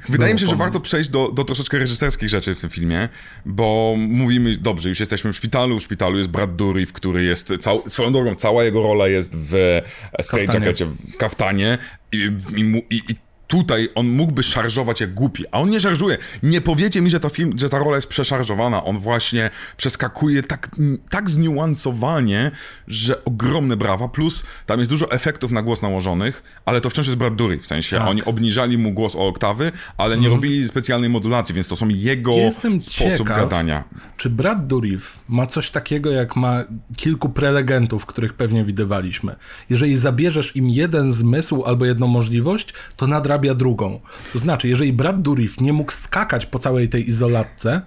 wydaje 0.08 0.34
mi 0.34 0.40
się, 0.40 0.46
że 0.46 0.56
warto 0.56 0.80
przejść 0.80 1.10
do, 1.10 1.32
do 1.32 1.44
troszeczkę 1.44 1.78
reżyserskich 1.78 2.28
rzeczy 2.28 2.54
w 2.54 2.60
tym 2.60 2.70
filmie, 2.70 3.08
bo 3.46 3.94
mówimy, 3.98 4.56
dobrze, 4.56 4.88
już 4.88 5.00
jesteśmy 5.00 5.32
w 5.32 5.36
szpitalu, 5.36 5.78
w 5.78 5.82
szpitalu 5.82 6.18
jest 6.18 6.30
Brad 6.30 6.56
Dourif, 6.56 6.92
który 6.92 7.24
jest, 7.24 7.52
cał, 7.60 7.82
swoją 7.88 8.12
drogą, 8.12 8.34
cała 8.34 8.64
jego 8.64 8.82
rola 8.82 9.08
jest 9.08 9.38
w 9.38 9.54
e, 9.54 10.22
straight 10.22 10.54
jackecie, 10.54 10.86
w 10.86 11.16
kaftanie 11.16 11.78
i, 12.12 12.16
i, 12.56 12.84
i, 12.90 13.12
i 13.12 13.27
tutaj 13.48 13.88
on 13.94 14.08
mógłby 14.08 14.42
szarżować 14.42 15.00
jak 15.00 15.14
głupi, 15.14 15.44
a 15.52 15.60
on 15.60 15.70
nie 15.70 15.80
szarżuje. 15.80 16.16
Nie 16.42 16.60
powiecie 16.60 17.00
mi, 17.00 17.10
że 17.10 17.20
ta, 17.20 17.28
film, 17.28 17.52
że 17.58 17.68
ta 17.68 17.78
rola 17.78 17.96
jest 17.96 18.08
przeszarżowana. 18.08 18.84
On 18.84 18.98
właśnie 18.98 19.50
przeskakuje 19.76 20.42
tak, 20.42 20.70
tak 21.10 21.30
zniuansowanie, 21.30 22.50
że 22.88 23.24
ogromne 23.24 23.76
brawa, 23.76 24.08
plus 24.08 24.42
tam 24.66 24.78
jest 24.78 24.90
dużo 24.90 25.10
efektów 25.10 25.50
na 25.50 25.62
głos 25.62 25.82
nałożonych, 25.82 26.42
ale 26.64 26.80
to 26.80 26.90
wciąż 26.90 27.06
jest 27.06 27.18
Brad 27.18 27.36
Dourif, 27.36 27.62
w 27.62 27.66
sensie 27.66 27.96
Tak. 27.96 28.08
oni 28.08 28.24
obniżali 28.24 28.78
mu 28.78 28.92
głos 28.92 29.16
o 29.16 29.26
oktawy, 29.26 29.72
ale 29.96 30.16
nie 30.16 30.28
robili 30.28 30.68
specjalnej 30.68 31.10
modulacji, 31.10 31.54
więc 31.54 31.68
to 31.68 31.76
są 31.76 31.88
jego 31.88 32.32
Jestem 32.32 32.82
sposób 32.82 33.28
ciekaw, 33.28 33.36
gadania. 33.38 33.84
Czy 34.16 34.30
Brad 34.30 34.66
Dourif 34.66 35.18
ma 35.28 35.46
coś 35.46 35.70
takiego, 35.70 36.10
jak 36.10 36.36
ma 36.36 36.64
kilku 36.96 37.28
prelegentów, 37.28 38.06
których 38.06 38.34
pewnie 38.34 38.64
widywaliśmy? 38.64 39.36
Jeżeli 39.70 39.96
zabierzesz 39.96 40.56
im 40.56 40.68
jeden 40.68 41.12
zmysł 41.12 41.64
albo 41.64 41.84
jedną 41.84 42.06
możliwość, 42.06 42.74
to 42.96 43.06
nadrabia 43.38 43.54
drugą. 43.54 44.00
To 44.32 44.38
znaczy, 44.38 44.68
jeżeli 44.68 44.92
Brad 44.92 45.22
Dourif 45.22 45.60
nie 45.60 45.72
mógł 45.72 45.92
skakać 45.92 46.46
po 46.46 46.58
całej 46.58 46.88
tej 46.88 47.08
izolatce, 47.08 47.82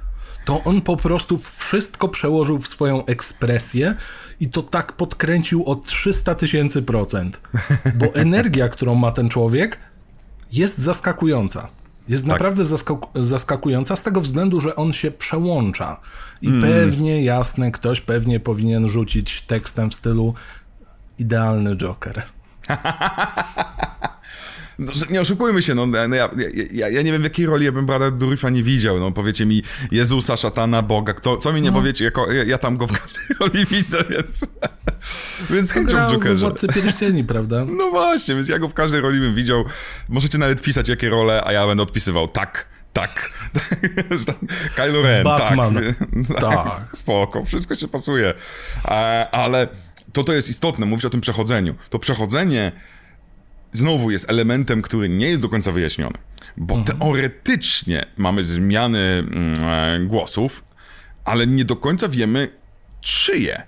to 0.46 0.64
on 0.64 0.82
po 0.82 0.98
prostu 0.98 1.40
wszystko 1.58 2.08
przełożył 2.08 2.60
w 2.60 2.68
swoją 2.68 3.06
ekspresję 3.06 3.96
i 4.40 4.50
to 4.50 4.64
tak 4.64 4.94
podkręcił 4.94 5.66
o 5.66 5.76
300 5.76 6.36
tysięcy 6.36 6.82
procent. 6.82 7.42
Bo 7.96 8.06
energia, 8.26 8.70
którą 8.70 8.96
ma 8.96 9.12
ten 9.12 9.30
człowiek, 9.30 9.78
jest 10.52 10.78
zaskakująca. 10.78 11.68
Jest 12.08 12.26
naprawdę 12.26 12.64
zaskak- 12.64 13.24
zaskakująca 13.24 13.96
z 13.96 14.04
tego 14.04 14.22
względu, 14.22 14.60
że 14.60 14.76
on 14.76 14.94
się 14.94 15.12
przełącza. 15.12 16.00
I 16.42 16.52
pewnie, 16.62 17.24
jasne, 17.24 17.72
ktoś 17.72 18.02
pewnie 18.02 18.40
powinien 18.40 18.88
rzucić 18.88 19.42
tekstem 19.42 19.90
w 19.90 19.94
stylu 19.94 20.34
idealny 21.20 21.76
Joker. 21.76 22.24
No, 24.82 24.92
nie 25.10 25.22
oszukujmy 25.22 25.62
się, 25.62 25.76
no, 25.76 25.86
no 25.86 26.16
ja, 26.16 26.30
ja, 26.72 26.90
ja 26.90 27.02
nie 27.02 27.12
wiem 27.12 27.22
w 27.22 27.24
jakiej 27.24 27.46
roli 27.46 27.66
ja 27.66 27.72
bym 27.72 27.86
Brada 27.86 28.12
Dourifa 28.12 28.50
nie 28.50 28.64
widział, 28.64 29.00
no 29.00 29.12
powiecie 29.12 29.46
mi 29.46 29.64
Jezusa, 29.92 30.38
szatana, 30.38 30.82
Boga, 30.82 31.14
kto, 31.14 31.38
co 31.38 31.54
mi 31.54 31.62
nie 31.62 31.72
powiecie, 31.72 32.06
jako, 32.06 32.32
ja, 32.32 32.44
ja 32.44 32.58
tam 32.58 32.78
go 32.78 32.88
w 32.88 32.92
każdej 32.92 33.24
roli 33.40 33.66
widzę, 33.66 33.98
więc 34.10 34.50
więc 35.54 35.72
chęcią 35.72 36.08
w 36.08 36.12
Jokerze. 36.12 36.50
Władcy 36.50 36.68
Pierścieni, 36.68 37.24
prawda? 37.24 37.66
No 37.78 37.90
właśnie, 37.90 38.36
więc 38.36 38.48
ja 38.48 38.60
go 38.60 38.70
w 38.70 38.74
każdej 38.74 39.02
roli 39.02 39.20
bym 39.20 39.36
widział, 39.36 39.66
możecie 40.10 40.38
nawet 40.38 40.62
pisać 40.62 40.90
jakie 40.90 41.10
role, 41.10 41.44
a 41.46 41.54
ja 41.54 41.68
będę 41.68 41.84
odpisywał 41.84 42.28
tak, 42.28 42.68
Tak. 42.94 43.30
Kylo 44.76 45.02
Ren, 45.02 45.24
Batman. 45.24 45.76
tak. 46.28 46.42
Tak. 46.42 46.82
Spoko, 46.94 47.46
wszystko 47.46 47.76
się 47.76 47.88
pasuje. 47.88 48.34
E, 48.86 49.28
ale 49.32 49.68
to 50.14 50.24
to 50.24 50.34
jest 50.34 50.50
istotne, 50.50 50.86
mówić 50.86 51.06
o 51.06 51.10
tym 51.10 51.22
przechodzeniu. 51.22 51.76
To 51.90 52.00
przechodzenie 52.00 52.72
znowu 53.72 54.12
jest 54.12 54.30
elementem, 54.30 54.82
który 54.82 55.10
nie 55.10 55.28
jest 55.28 55.42
do 55.42 55.50
końca 55.50 55.72
wyjaśniony. 55.72 56.18
Bo 56.58 56.78
teoretycznie 56.84 58.06
mamy 58.18 58.44
zmiany 58.44 59.00
mm, 59.00 59.64
e, 59.64 60.00
głosów, 60.06 60.66
ale 61.26 61.48
nie 61.48 61.66
do 61.66 61.76
końca 61.76 62.10
wiemy, 62.10 62.50
czyje. 63.02 63.64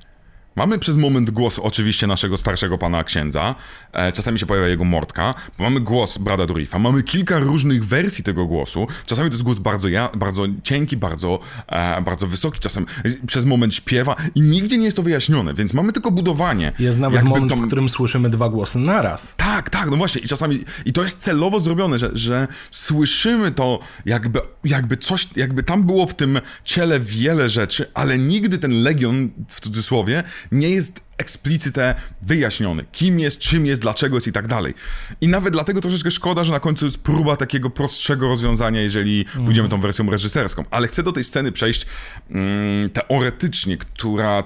Mamy 0.55 0.79
przez 0.79 0.95
moment 0.97 1.31
głos 1.31 1.59
oczywiście 1.59 2.07
naszego 2.07 2.37
starszego 2.37 2.77
pana 2.77 3.03
księdza, 3.03 3.55
e, 3.93 4.11
czasami 4.11 4.39
się 4.39 4.45
pojawia 4.45 4.67
jego 4.67 4.83
mordka, 4.83 5.33
bo 5.57 5.63
mamy 5.63 5.79
głos 5.79 6.17
Brada 6.17 6.45
Durifa, 6.45 6.79
mamy 6.79 7.03
kilka 7.03 7.39
różnych 7.39 7.85
wersji 7.85 8.23
tego 8.23 8.45
głosu, 8.45 8.87
czasami 9.05 9.29
to 9.29 9.33
jest 9.33 9.43
głos 9.43 9.59
bardzo, 9.59 9.87
ja, 9.89 10.09
bardzo 10.17 10.45
cienki, 10.63 10.97
bardzo, 10.97 11.39
e, 11.67 12.01
bardzo 12.01 12.27
wysoki, 12.27 12.59
czasem 12.59 12.85
przez 13.27 13.45
moment 13.45 13.75
śpiewa 13.75 14.15
i 14.35 14.41
nigdzie 14.41 14.77
nie 14.77 14.85
jest 14.85 14.97
to 14.97 15.03
wyjaśnione, 15.03 15.53
więc 15.53 15.73
mamy 15.73 15.91
tylko 15.93 16.11
budowanie. 16.11 16.71
Jest 16.79 16.99
nawet 16.99 17.23
moment, 17.23 17.49
to- 17.51 17.57
w 17.57 17.67
którym 17.67 17.89
słyszymy 17.89 18.29
dwa 18.29 18.49
głosy 18.49 18.79
naraz. 18.79 19.35
tak, 19.35 19.69
tak, 19.69 19.89
no 19.91 19.97
właśnie. 19.97 20.21
I 20.21 20.27
czasami, 20.27 20.59
i 20.85 20.93
to 20.93 21.03
jest 21.03 21.19
celowo 21.19 21.59
zrobione, 21.59 21.99
że, 21.99 22.09
że 22.13 22.47
słyszymy 22.71 23.51
to, 23.51 23.79
jakby, 24.05 24.39
jakby 24.63 24.97
coś, 24.97 25.27
jakby 25.35 25.63
tam 25.63 25.83
było 25.83 26.05
w 26.07 26.13
tym 26.13 26.39
ciele 26.63 26.99
wiele 26.99 27.49
rzeczy, 27.49 27.91
ale 27.93 28.17
nigdy 28.17 28.57
ten 28.57 28.83
legion, 28.83 29.29
w 29.47 29.61
cudzysłowie, 29.61 30.23
nie 30.51 30.69
jest 30.69 31.01
eksplicyte 31.17 31.95
wyjaśniony. 32.21 32.85
Kim 32.91 33.19
jest, 33.19 33.39
czym 33.39 33.65
jest, 33.65 33.81
dlaczego 33.81 34.17
jest 34.17 34.27
i 34.27 34.31
tak 34.31 34.47
dalej. 34.47 34.73
I 35.21 35.27
nawet 35.27 35.53
dlatego 35.53 35.81
troszeczkę 35.81 36.11
szkoda, 36.11 36.43
że 36.43 36.51
na 36.51 36.59
końcu 36.59 36.85
jest 36.85 36.97
próba 36.97 37.35
takiego 37.35 37.69
prostszego 37.69 38.27
rozwiązania, 38.27 38.81
jeżeli 38.81 39.25
pójdziemy 39.45 39.69
tą 39.69 39.81
wersją 39.81 40.11
reżyserską. 40.11 40.65
Ale 40.71 40.87
chcę 40.87 41.03
do 41.03 41.11
tej 41.11 41.23
sceny 41.23 41.51
przejść 41.51 41.85
mm, 42.29 42.89
teoretycznie, 42.89 43.77
która 43.77 44.43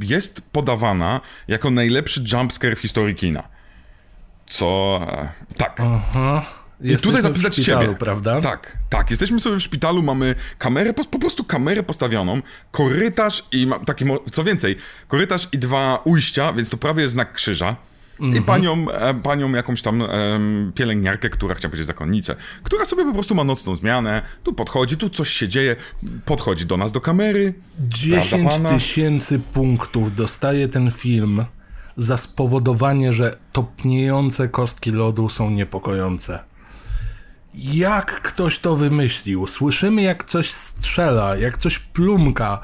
jest 0.00 0.40
podawana 0.52 1.20
jako 1.48 1.70
najlepszy 1.70 2.24
jumpscare 2.32 2.76
w 2.76 2.80
historii 2.80 3.14
kina. 3.14 3.42
Co. 4.46 5.00
e, 5.12 5.28
Tak. 5.56 5.80
Aha. 5.80 6.61
I 6.82 6.88
Jesteśmy 6.88 7.12
tutaj 7.16 7.22
w 7.32 7.34
zapisać 7.34 7.54
szpitalu, 7.54 7.86
ciebie. 7.86 7.98
prawda? 7.98 8.40
Tak, 8.40 8.76
tak. 8.88 9.10
Jesteśmy 9.10 9.40
sobie 9.40 9.56
w 9.56 9.62
szpitalu, 9.62 10.02
mamy 10.02 10.34
kamerę, 10.58 10.94
po, 10.94 11.04
po 11.04 11.18
prostu 11.18 11.44
kamerę 11.44 11.82
postawioną, 11.82 12.40
korytarz 12.70 13.46
i 13.52 13.66
ma, 13.66 13.78
taki, 13.78 14.04
co 14.32 14.44
więcej, 14.44 14.76
korytarz 15.08 15.48
i 15.52 15.58
dwa 15.58 16.00
ujścia, 16.04 16.52
więc 16.52 16.70
to 16.70 16.76
prawie 16.76 17.02
jest 17.02 17.12
znak 17.14 17.32
krzyża. 17.32 17.76
I 18.34 18.42
panią, 18.42 18.90
e, 18.90 19.14
panią 19.14 19.52
jakąś 19.52 19.82
tam 19.82 20.02
pielęgniarkę, 20.74 21.30
która, 21.30 21.54
chciałem 21.54 21.70
powiedzieć 21.70 21.86
zakonnicę, 21.86 22.36
która 22.62 22.84
sobie 22.84 23.04
po 23.04 23.12
prostu 23.12 23.34
ma 23.34 23.44
nocną 23.44 23.76
zmianę, 23.76 24.22
tu 24.42 24.52
podchodzi, 24.52 24.96
tu 24.96 25.10
coś 25.10 25.28
się 25.28 25.48
dzieje, 25.48 25.76
podchodzi 26.24 26.66
do 26.66 26.76
nas 26.76 26.92
do 26.92 27.00
kamery. 27.00 27.54
10 27.78 28.28
Prawda 28.28 28.48
pana? 28.48 28.74
tysięcy 28.74 29.38
punktów 29.38 30.14
dostaje 30.14 30.68
ten 30.68 30.90
film 30.90 31.44
za 31.96 32.16
spowodowanie, 32.16 33.12
że 33.12 33.36
topniejące 33.52 34.48
kostki 34.48 34.90
lodu 34.90 35.28
są 35.28 35.50
niepokojące. 35.50 36.51
Jak 37.54 38.22
ktoś 38.22 38.58
to 38.58 38.76
wymyślił? 38.76 39.46
Słyszymy, 39.46 40.02
jak 40.02 40.24
coś 40.24 40.50
strzela, 40.50 41.36
jak 41.36 41.58
coś 41.58 41.78
plumka. 41.78 42.60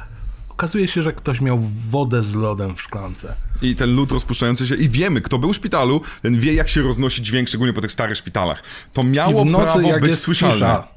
Okazuje 0.48 0.88
się, 0.88 1.02
że 1.02 1.12
ktoś 1.12 1.40
miał 1.40 1.58
wodę 1.90 2.22
z 2.22 2.34
lodem 2.34 2.76
w 2.76 2.82
szklance. 2.82 3.34
I 3.62 3.76
ten 3.76 3.96
lód 3.96 4.12
rozpuszczający 4.12 4.66
się. 4.66 4.74
I 4.74 4.88
wiemy, 4.88 5.20
kto 5.20 5.38
był 5.38 5.52
w 5.52 5.56
szpitalu, 5.56 6.00
ten 6.22 6.38
wie, 6.40 6.54
jak 6.54 6.68
się 6.68 6.82
roznosi 6.82 7.22
dźwięk, 7.22 7.48
szczególnie 7.48 7.72
po 7.72 7.80
tych 7.80 7.92
starych 7.92 8.16
szpitalach. 8.16 8.62
To 8.92 9.04
miało 9.04 9.42
I 9.42 9.44
w 9.44 9.50
nocy, 9.50 9.64
prawo 9.64 9.88
jak 9.88 10.00
być 10.00 10.10
jest 10.10 10.22
słyszalne. 10.22 10.54
cisza. 10.54 10.88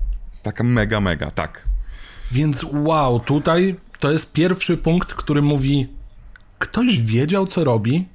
Taka 0.44 0.64
mega, 0.64 1.00
mega, 1.00 1.32
tak. 1.32 1.68
Więc 2.32 2.66
wow, 2.72 3.20
tutaj 3.20 3.76
to 4.00 4.12
jest 4.12 4.34
pierwszy 4.34 4.78
punkt, 4.78 5.14
który 5.14 5.42
mówi: 5.42 5.88
ktoś 6.60 7.02
wiedział, 7.02 7.48
co 7.48 7.64
robi. 7.64 8.08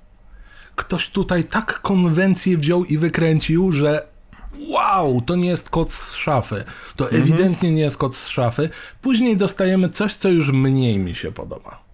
Ktoś 0.77 1.09
tutaj 1.09 1.45
tak 1.45 1.81
konwencję 1.81 2.59
wziął 2.59 2.85
i 2.85 2.99
wykręcił, 2.99 3.73
że 3.73 4.07
wow, 4.69 5.21
to 5.21 5.37
nie 5.37 5.49
jest 5.49 5.71
kot 5.71 5.93
z 5.93 6.15
szafy. 6.15 6.65
To 6.97 7.11
ewidentnie 7.11 7.71
nie 7.71 7.83
jest 7.83 7.97
kot 7.97 8.17
z 8.17 8.29
szafy. 8.29 8.69
Później 9.03 9.37
dostajemy 9.37 9.89
coś, 9.89 10.15
co 10.15 10.29
już 10.29 10.49
mniej 10.51 10.99
mi 10.99 11.15
się 11.15 11.33
podoba. 11.33 11.87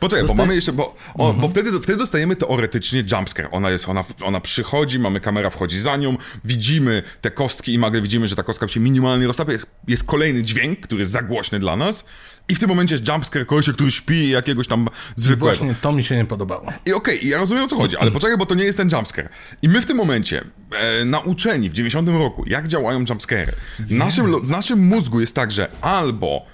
Poczekaj, 0.00 0.22
bo 0.22 0.28
Dostaje- 0.28 0.36
mamy 0.46 0.54
jeszcze, 0.54 0.72
bo, 0.72 0.96
o, 1.14 1.32
bo 1.32 1.48
wtedy, 1.48 1.80
wtedy 1.80 1.98
dostajemy 1.98 2.36
teoretycznie 2.36 3.04
jumpscare. 3.12 3.48
Ona 3.52 3.70
jest, 3.70 3.88
ona, 3.88 4.04
ona 4.24 4.40
przychodzi, 4.40 4.98
mamy 4.98 5.20
kamera 5.20 5.50
wchodzi 5.50 5.80
za 5.80 5.96
nią, 5.96 6.16
widzimy 6.44 7.02
te 7.20 7.30
kostki 7.30 7.74
i 7.74 7.78
nagle 7.78 8.00
widzimy, 8.00 8.28
że 8.28 8.36
ta 8.36 8.42
kostka 8.42 8.68
się 8.68 8.80
minimalnie 8.80 9.26
roztapia. 9.26 9.52
Jest, 9.52 9.66
jest 9.88 10.04
kolejny 10.04 10.42
dźwięk, 10.42 10.80
który 10.80 11.00
jest 11.00 11.12
za 11.12 11.22
głośny 11.22 11.58
dla 11.58 11.76
nas 11.76 12.04
i 12.48 12.54
w 12.54 12.58
tym 12.58 12.68
momencie 12.68 12.94
jest 12.94 13.08
jumpscare 13.08 13.46
kogoś, 13.46 13.68
który 13.70 13.90
śpi 13.90 14.28
jakiegoś 14.28 14.68
tam 14.68 14.88
zwykłego. 15.16 15.56
Właśnie 15.56 15.74
to 15.80 15.92
mi 15.92 16.04
się 16.04 16.16
nie 16.16 16.24
podobało. 16.24 16.66
I 16.86 16.92
okej, 16.92 17.28
ja 17.28 17.38
rozumiem 17.38 17.64
o 17.64 17.68
co 17.68 17.76
chodzi, 17.76 17.96
ale 17.96 18.10
poczekaj, 18.10 18.36
bo 18.38 18.46
to 18.46 18.54
nie 18.54 18.64
jest 18.64 18.78
ten 18.78 18.90
jumpscare. 18.92 19.28
I 19.62 19.68
my 19.68 19.82
w 19.82 19.86
tym 19.86 19.96
momencie, 19.96 20.44
e, 20.72 21.04
nauczeni 21.04 21.70
w 21.70 21.72
90 21.72 22.08
roku, 22.08 22.44
jak 22.46 22.68
działają 22.68 23.04
jumpscary, 23.08 23.52
w 23.78 23.92
naszym, 23.92 24.42
w 24.42 24.48
naszym 24.48 24.86
mózgu 24.86 25.20
jest 25.20 25.34
tak, 25.34 25.50
że 25.50 25.68
albo 25.80 26.46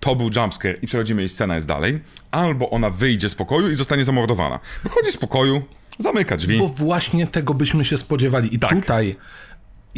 to 0.00 0.16
był 0.16 0.30
jumpscare 0.36 0.78
i 0.82 0.86
przechodzimy 0.86 1.24
i 1.24 1.28
scena 1.28 1.54
jest 1.54 1.66
dalej, 1.66 2.00
albo 2.30 2.70
ona 2.70 2.90
wyjdzie 2.90 3.28
z 3.28 3.34
pokoju 3.34 3.70
i 3.70 3.74
zostanie 3.74 4.04
zamordowana. 4.04 4.60
Wychodzi 4.84 5.12
z 5.12 5.16
pokoju, 5.16 5.62
zamyka 5.98 6.36
drzwi. 6.36 6.58
Bo 6.58 6.68
właśnie 6.68 7.26
tego 7.26 7.54
byśmy 7.54 7.84
się 7.84 7.98
spodziewali. 7.98 8.54
I 8.54 8.58
Tak. 8.58 8.70
tutaj 8.74 9.16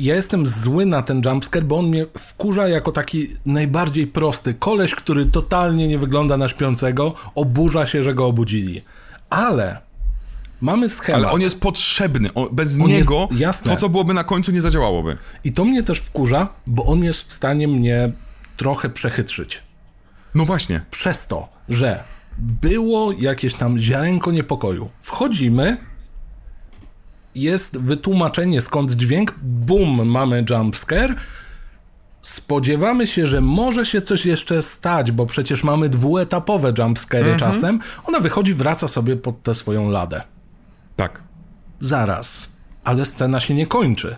ja 0.04 0.14
jestem 0.16 0.46
zły 0.46 0.86
na 0.86 1.02
ten 1.02 1.22
jumpscare, 1.26 1.64
bo 1.64 1.78
on 1.78 1.86
mnie 1.86 2.06
wkurza 2.18 2.68
jako 2.68 2.92
taki 2.92 3.28
najbardziej 3.46 4.06
prosty. 4.06 4.54
Koleś, 4.54 4.94
który 4.94 5.26
totalnie 5.26 5.88
nie 5.88 5.98
wygląda 5.98 6.36
na 6.36 6.48
śpiącego, 6.48 7.14
oburza 7.34 7.86
się, 7.86 8.02
że 8.02 8.14
go 8.14 8.26
obudzili. 8.26 8.82
Ale 9.30 9.78
mamy 10.60 10.88
schemat. 10.88 11.22
Ale 11.22 11.30
on 11.32 11.40
jest 11.40 11.60
potrzebny. 11.60 12.34
O, 12.34 12.48
bez 12.52 12.74
On 12.80 12.88
jest- 12.88 12.90
niego 13.10 13.28
jasne. 13.36 13.74
to, 13.74 13.80
co 13.80 13.88
byłoby 13.88 14.14
na 14.14 14.24
końcu, 14.24 14.52
nie 14.52 14.60
zadziałałoby. 14.60 15.16
I 15.44 15.52
to 15.52 15.64
mnie 15.64 15.82
też 15.82 15.98
wkurza, 15.98 16.48
bo 16.66 16.84
on 16.84 17.04
jest 17.04 17.20
w 17.28 17.32
stanie 17.32 17.68
mnie 17.68 18.12
trochę 18.56 18.90
przechytrzyć. 18.90 19.62
No 20.34 20.44
właśnie. 20.44 20.80
Przez 20.90 21.26
to, 21.26 21.48
że 21.68 22.04
było 22.38 23.12
jakieś 23.12 23.54
tam 23.54 23.78
ziarenko 23.78 24.30
niepokoju. 24.32 24.88
Wchodzimy, 25.02 25.76
jest 27.34 27.78
wytłumaczenie 27.78 28.62
skąd 28.62 28.92
dźwięk, 28.92 29.34
bum, 29.42 30.08
mamy 30.08 30.44
jumpscare. 30.50 31.14
Spodziewamy 32.22 33.06
się, 33.06 33.26
że 33.26 33.40
może 33.40 33.86
się 33.86 34.02
coś 34.02 34.26
jeszcze 34.26 34.62
stać, 34.62 35.12
bo 35.12 35.26
przecież 35.26 35.64
mamy 35.64 35.88
dwuetapowe 35.88 36.72
jumpscary 36.78 37.36
czasem. 37.36 37.80
Ona 38.06 38.20
wychodzi, 38.20 38.54
wraca 38.54 38.88
sobie 38.88 39.16
pod 39.16 39.42
tę 39.42 39.54
swoją 39.54 39.88
ladę. 39.88 40.22
Tak. 40.96 41.22
Zaraz. 41.80 42.48
Ale 42.84 43.06
scena 43.06 43.40
się 43.40 43.54
nie 43.54 43.66
kończy. 43.66 44.16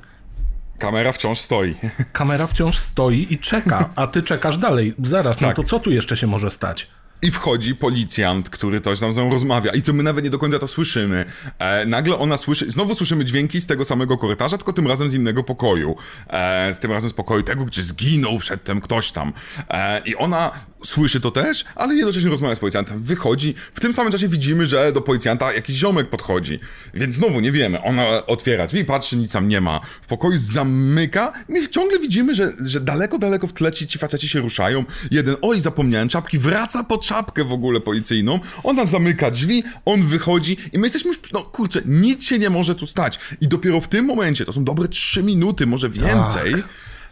Kamera 0.78 1.12
wciąż 1.12 1.38
stoi. 1.38 1.74
Kamera 2.12 2.46
wciąż 2.46 2.78
stoi 2.78 3.26
i 3.30 3.38
czeka, 3.38 3.90
a 3.96 4.06
ty 4.06 4.22
czekasz 4.22 4.58
dalej. 4.58 4.94
Zaraz, 5.02 5.40
no 5.40 5.46
Tak. 5.48 5.56
to 5.56 5.64
co 5.64 5.80
tu 5.80 5.90
jeszcze 5.90 6.16
się 6.16 6.26
może 6.26 6.50
stać? 6.50 6.88
I 7.22 7.30
wchodzi 7.30 7.74
policjant, 7.74 8.50
który 8.50 8.80
coś 8.80 9.00
tam 9.00 9.12
z 9.12 9.16
nią 9.16 9.30
rozmawia. 9.30 9.72
I 9.72 9.82
to 9.82 9.92
my 9.92 10.02
nawet 10.02 10.24
nie 10.24 10.30
do 10.30 10.38
końca 10.38 10.58
to 10.58 10.68
słyszymy. 10.68 11.24
E, 11.58 11.86
nagle 11.86 12.18
ona 12.18 12.36
słyszy, 12.36 12.70
znowu 12.70 12.94
słyszymy 12.94 13.24
dźwięki 13.24 13.60
z 13.60 13.66
tego 13.66 13.84
samego 13.84 14.18
korytarza, 14.18 14.56
tylko 14.56 14.72
tym 14.72 14.86
razem 14.86 15.10
z 15.10 15.14
innego 15.14 15.44
pokoju. 15.44 15.96
E, 16.28 16.74
z 16.74 16.78
tym 16.78 16.92
razem 16.92 17.10
z 17.10 17.12
pokoju 17.12 17.42
tego, 17.42 17.64
gdzie 17.64 17.82
zginął 17.82 18.38
przedtem 18.38 18.80
ktoś 18.80 19.12
tam. 19.12 19.32
E, 19.70 20.00
I 20.04 20.16
ona 20.16 20.50
słyszy 20.84 21.20
to 21.20 21.30
też, 21.30 21.64
ale 21.74 21.94
jednocześnie 21.94 22.30
rozmawia 22.30 22.54
z 22.54 22.58
policjantem. 22.58 23.02
Wychodzi, 23.02 23.54
w 23.74 23.80
tym 23.80 23.94
samym 23.94 24.12
czasie 24.12 24.28
widzimy, 24.28 24.66
że 24.66 24.92
do 24.92 25.00
policjanta 25.00 25.52
jakiś 25.52 25.76
ziomek 25.76 26.08
podchodzi. 26.08 26.60
Więc 26.94 27.14
znowu 27.14 27.40
nie 27.40 27.52
wiemy. 27.52 27.82
Ona 27.82 28.26
otwiera 28.26 28.66
drzwi, 28.66 28.84
patrzy, 28.84 29.16
nic 29.16 29.32
tam 29.32 29.48
nie 29.48 29.60
ma. 29.60 29.80
W 30.02 30.06
pokoju 30.06 30.38
zamyka. 30.38 31.32
My 31.48 31.68
ciągle 31.68 31.98
widzimy, 31.98 32.34
że, 32.34 32.52
że 32.60 32.80
daleko, 32.80 33.18
daleko 33.18 33.46
w 33.46 33.52
tle 33.52 33.72
ci, 33.72 33.86
ci 33.86 33.98
faceci 33.98 34.28
się 34.28 34.40
ruszają. 34.40 34.84
Jeden, 35.10 35.36
oj, 35.42 35.60
zapomniałem 35.60 36.08
czapki, 36.08 36.38
wraca 36.38 36.84
po 36.84 36.98
czapkę 36.98 37.44
w 37.44 37.52
ogóle 37.52 37.80
policyjną. 37.80 38.40
Ona 38.64 38.86
zamyka 38.86 39.30
drzwi, 39.30 39.64
on 39.84 40.02
wychodzi 40.02 40.56
i 40.72 40.78
my 40.78 40.86
jesteśmy, 40.86 41.12
no 41.32 41.40
kurczę, 41.42 41.82
nic 41.86 42.24
się 42.24 42.38
nie 42.38 42.50
może 42.50 42.74
tu 42.74 42.86
stać. 42.86 43.18
I 43.40 43.48
dopiero 43.48 43.80
w 43.80 43.88
tym 43.88 44.04
momencie, 44.04 44.44
to 44.44 44.52
są 44.52 44.64
dobre 44.64 44.88
trzy 44.88 45.22
minuty, 45.22 45.66
może 45.66 45.90
więcej, 45.90 46.54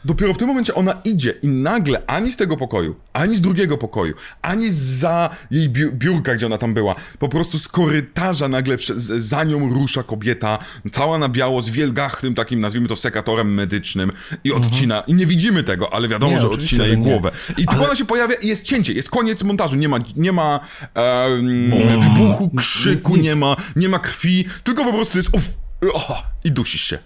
Dopiero 0.04 0.34
w 0.34 0.38
tym 0.38 0.48
momencie 0.48 0.74
ona 0.74 1.00
idzie 1.04 1.34
i 1.42 1.48
nagle 1.48 2.02
ani 2.06 2.32
z 2.32 2.36
tego 2.36 2.56
pokoju, 2.56 2.96
ani 3.12 3.36
z 3.36 3.40
drugiego 3.40 3.78
pokoju, 3.78 4.14
ani 4.42 4.70
za 4.70 5.30
jej 5.50 5.70
biu- 5.70 5.92
biurka, 5.92 6.34
gdzie 6.34 6.46
ona 6.46 6.58
tam 6.58 6.74
była, 6.74 6.94
po 7.18 7.28
prostu 7.28 7.58
z 7.58 7.68
korytarza 7.68 8.48
nagle 8.48 8.76
za 9.16 9.44
nią 9.44 9.70
rusza 9.74 10.02
kobieta, 10.02 10.58
cała 10.92 11.18
na 11.18 11.28
biało, 11.28 11.62
z 11.62 11.70
wielgachnym 11.70 12.34
takim, 12.34 12.60
nazwijmy 12.60 12.88
to, 12.88 12.96
sekatorem 12.96 13.54
medycznym 13.54 14.12
i 14.44 14.52
odcina. 14.52 15.00
I 15.00 15.14
nie 15.14 15.26
widzimy 15.26 15.62
tego, 15.64 15.94
ale 15.94 16.08
wiadomo, 16.08 16.32
Nie, 16.32 16.40
że 16.40 16.50
odcina 16.50 16.84
jej 16.86 16.98
głowę. 16.98 17.30
I 17.58 17.64
tu 17.66 17.72
Ale- 17.76 17.84
ona 17.86 17.94
się 17.96 18.04
pojawia 18.04 18.34
i 18.34 18.48
jest 18.48 18.64
cięcie, 18.64 18.92
jest 18.92 19.10
koniec 19.10 19.42
montażu, 19.42 19.76
nie 19.76 19.88
ma, 19.88 19.98
nie 20.16 20.32
ma 20.32 20.60
em, 20.94 21.70
wybuchu, 22.00 22.50
krzyku, 22.56 23.16
Nic. 23.16 23.24
nie 23.24 23.36
ma, 23.36 23.56
nie 23.76 23.88
ma 23.88 23.98
krwi, 23.98 24.44
tylko 24.64 24.84
po 24.84 24.92
prostu 24.92 25.18
jest 25.18 25.28
uff, 25.32 25.48
oh, 25.94 26.22
i 26.44 26.52
dusisz 26.52 26.82
się. 26.84 26.98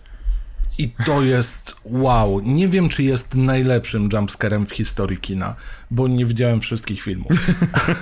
I 0.79 0.89
to 0.89 1.22
jest 1.22 1.75
wow. 1.85 2.41
Nie 2.41 2.68
wiem, 2.68 2.89
czy 2.89 3.03
jest 3.03 3.35
najlepszym 3.35 4.09
jumpscarem 4.12 4.66
w 4.66 4.70
historii 4.70 5.18
kina, 5.18 5.55
bo 5.91 6.09
nie 6.09 6.27
widziałem 6.27 6.61
wszystkich 6.61 7.03
filmów. 7.03 7.33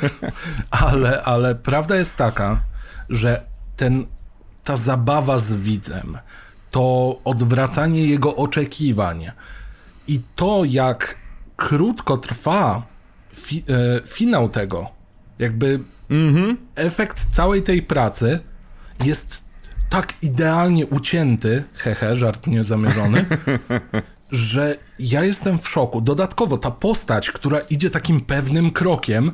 ale, 0.71 1.23
ale 1.23 1.55
prawda 1.55 1.97
jest 1.97 2.17
taka, 2.17 2.61
że 3.09 3.45
ten, 3.77 4.07
ta 4.65 4.77
zabawa 4.77 5.39
z 5.39 5.55
widzem, 5.55 6.19
to 6.71 7.19
odwracanie 7.25 8.07
jego 8.07 8.37
oczekiwań 8.37 9.31
i 10.09 10.21
to, 10.37 10.65
jak 10.65 11.17
krótko 11.57 12.17
trwa 12.17 12.87
fi, 13.35 13.65
e, 13.69 14.07
finał 14.07 14.49
tego, 14.49 14.91
jakby 15.39 15.81
efekt 16.75 17.27
całej 17.33 17.63
tej 17.63 17.83
pracy 17.83 18.41
jest 19.05 19.45
tak 19.93 20.15
idealnie 20.23 20.87
ucięty, 20.87 21.65
hehe, 21.75 22.17
żart 22.17 22.47
niezamierzony, 22.47 23.25
że 24.31 24.77
ja 24.99 25.25
jestem 25.25 25.59
w 25.59 25.69
szoku. 25.69 26.01
Dodatkowo 26.01 26.59
ta 26.59 26.71
postać, 26.71 27.31
która 27.31 27.59
idzie 27.61 27.91
takim 27.91 28.21
pewnym 28.21 28.71
krokiem, 28.71 29.33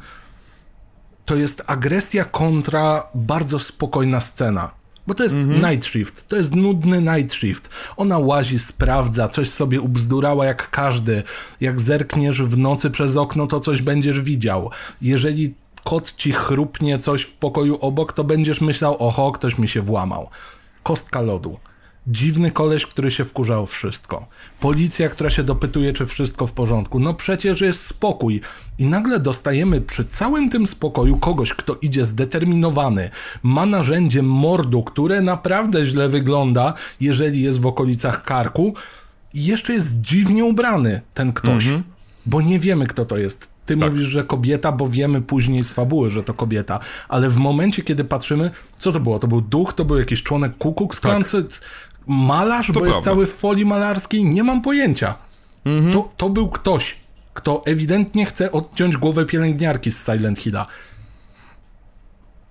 to 1.25 1.37
jest 1.37 1.63
agresja 1.67 2.25
kontra 2.25 3.07
bardzo 3.15 3.59
spokojna 3.59 4.21
scena. 4.21 4.71
Bo 5.07 5.15
to 5.15 5.23
jest 5.23 5.37
night 5.37 5.87
shift, 5.87 6.29
to 6.29 6.37
jest 6.37 6.55
nudny 6.55 7.01
night 7.01 7.35
shift. 7.35 7.69
Ona 7.97 8.19
łazi, 8.19 8.59
sprawdza, 8.59 9.29
coś 9.29 9.51
sobie 9.51 9.81
ubzdurała 9.81 10.47
jak 10.47 10.71
każdy. 10.71 11.23
Jak 11.61 11.81
zerkniesz 11.81 12.43
w 12.43 12.59
nocy 12.59 12.91
przez 12.91 13.17
okno, 13.17 13.47
to 13.47 13.61
coś 13.61 13.83
będziesz 13.83 14.21
widział. 14.21 14.71
Jeżeli 15.03 15.55
kot 15.85 16.17
ci 16.17 16.33
chrupnie 16.33 16.99
coś 16.99 17.23
w 17.23 17.33
pokoju 17.33 17.79
obok, 17.81 18.13
to 18.13 18.25
będziesz 18.25 18.61
myślał, 18.61 18.97
oho, 18.99 19.33
ktoś 19.33 19.59
mi 19.59 19.69
się 19.69 19.83
włamał. 19.83 20.31
Kostka 20.83 21.21
lodu. 21.21 21.59
Dziwny 22.07 22.51
koleś, 22.51 22.87
który 22.87 23.11
się 23.11 23.25
wkurzał 23.25 23.67
wszystko. 23.67 24.27
Policja, 24.61 25.09
która 25.09 25.31
się 25.31 25.45
dopytuje, 25.45 25.93
czy 25.93 26.07
wszystko 26.07 26.47
w 26.47 26.53
porządku. 26.53 27.01
No 27.01 27.15
przecież 27.15 27.61
jest 27.61 27.87
spokój. 27.87 28.41
I 28.79 28.87
nagle 28.87 29.21
dostajemy 29.21 29.81
przy 29.81 30.05
całym 30.05 30.51
tym 30.51 30.67
spokoju 30.67 31.19
kogoś, 31.19 31.55
kto 31.55 31.77
idzie 31.83 32.05
zdeterminowany, 32.05 33.11
ma 33.43 33.67
narzędzie 33.67 34.23
mordu, 34.23 34.83
które 34.83 35.21
naprawdę 35.21 35.87
źle 35.87 36.09
wygląda, 36.09 36.75
jeżeli 37.01 37.43
jest 37.43 37.61
w 37.61 37.67
okolicach 37.67 38.23
karku, 38.25 38.75
i 39.35 39.45
jeszcze 39.45 39.73
jest 39.73 40.01
dziwnie 40.01 40.45
ubrany 40.45 41.01
ten 41.15 41.33
ktoś, 41.33 41.65
bo 42.27 42.41
nie 42.41 42.59
wiemy, 42.59 42.87
kto 42.87 43.05
to 43.05 43.19
jest. 43.19 43.58
Ty 43.69 43.77
mówisz, 43.77 44.09
że 44.09 44.25
kobieta, 44.25 44.73
bo 44.73 44.89
wiemy 44.89 45.23
później 45.23 45.65
z 45.65 45.71
fabuły, 45.71 46.11
że 46.11 46.23
to 46.23 46.35
kobieta, 46.35 46.79
ale 47.09 47.29
w 47.29 47.37
momencie, 47.37 47.83
kiedy 47.83 48.05
patrzymy, 48.05 48.51
co 48.79 48.93
to 48.93 49.01
było? 49.01 49.19
To 49.19 49.29
był 49.29 49.41
duch, 49.41 49.73
to 49.73 49.85
był 49.85 49.99
jakiś 49.99 50.23
członek 50.23 50.59
Ku 50.59 50.75
Klux 50.75 51.01
Klan, 51.01 51.25
czy 51.25 51.47
malarz, 52.07 52.73
bo 52.73 52.81
jest 52.81 52.91
prawda. 52.91 53.11
cały 53.11 53.27
w 53.27 53.33
folii 53.35 53.65
malarskiej? 53.67 54.25
Nie 54.25 54.45
mam 54.45 54.63
pojęcia. 54.63 55.15
To, 55.93 56.09
to 56.17 56.31
był 56.31 56.49
ktoś, 56.49 56.97
kto 57.35 57.63
ewidentnie 57.67 58.27
chce 58.27 58.53
odciąć 58.53 58.97
głowę 58.97 59.25
pielęgniarki 59.27 59.93
z 59.93 60.05
Silent 60.05 60.39
Hilla. 60.39 60.67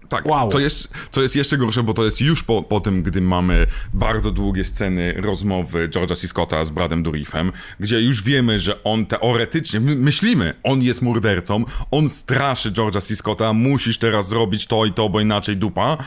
Tak, 0.09 0.25
Wow. 0.25 0.51
co, 0.51 0.59
jest, 0.59 0.87
co 1.11 1.21
jest 1.21 1.35
jeszcze 1.35 1.57
gorsze, 1.57 1.83
bo 1.83 1.93
to 1.93 2.05
jest 2.05 2.21
już 2.21 2.43
po, 2.43 2.63
po 2.63 2.79
tym, 2.79 3.03
gdy 3.03 3.21
mamy 3.21 3.67
bardzo 3.93 4.31
długie 4.31 4.63
sceny 4.63 5.13
rozmowy 5.17 5.89
George'a 5.89 6.15
C. 6.15 6.27
Scotta 6.27 6.65
z 6.65 6.69
Bradem 6.69 7.03
Dourifem, 7.03 7.51
gdzie 7.79 8.01
już 8.01 8.23
wiemy, 8.23 8.59
że 8.59 8.83
on 8.83 9.05
teoretycznie, 9.05 9.79
my, 9.79 9.95
myślimy, 9.95 10.53
on 10.63 10.81
jest 10.81 11.01
mordercą, 11.01 11.65
on 11.91 12.09
straszy 12.09 12.71
George'a 12.71 13.01
C. 13.01 13.15
Scotta, 13.15 13.53
musisz 13.53 13.97
teraz 13.97 14.29
zrobić 14.29 14.67
to 14.67 14.85
i 14.85 14.93
to, 14.93 15.09
bo 15.09 15.19
inaczej 15.19 15.57
dupa, 15.57 15.97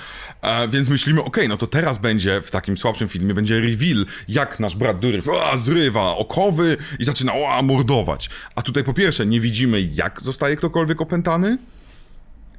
e, 0.43 0.69
więc 0.69 0.89
myślimy, 0.89 1.25
okej, 1.25 1.49
no 1.49 1.57
to 1.57 1.67
teraz 1.67 1.99
będzie, 1.99 2.41
w 2.43 2.51
takim 2.51 2.79
słabszym 2.79 3.09
filmie, 3.09 3.35
będzie 3.35 3.61
reveal, 3.61 4.07
jak 4.29 4.61
nasz 4.61 4.77
Brad 4.77 5.01
Dourif 5.01 5.29
a, 5.53 5.57
zrywa 5.57 6.17
okowy 6.17 6.77
i 6.99 7.05
zaczyna 7.05 7.33
a, 7.49 7.63
mordować. 7.63 8.31
A 8.55 8.63
tutaj 8.63 8.85
po 8.85 8.95
pierwsze, 8.95 9.27
nie 9.27 9.41
widzimy, 9.41 9.81
jak 9.95 10.23
zostaje 10.23 10.57
ktokolwiek 10.57 11.01
opętany, 11.01 11.59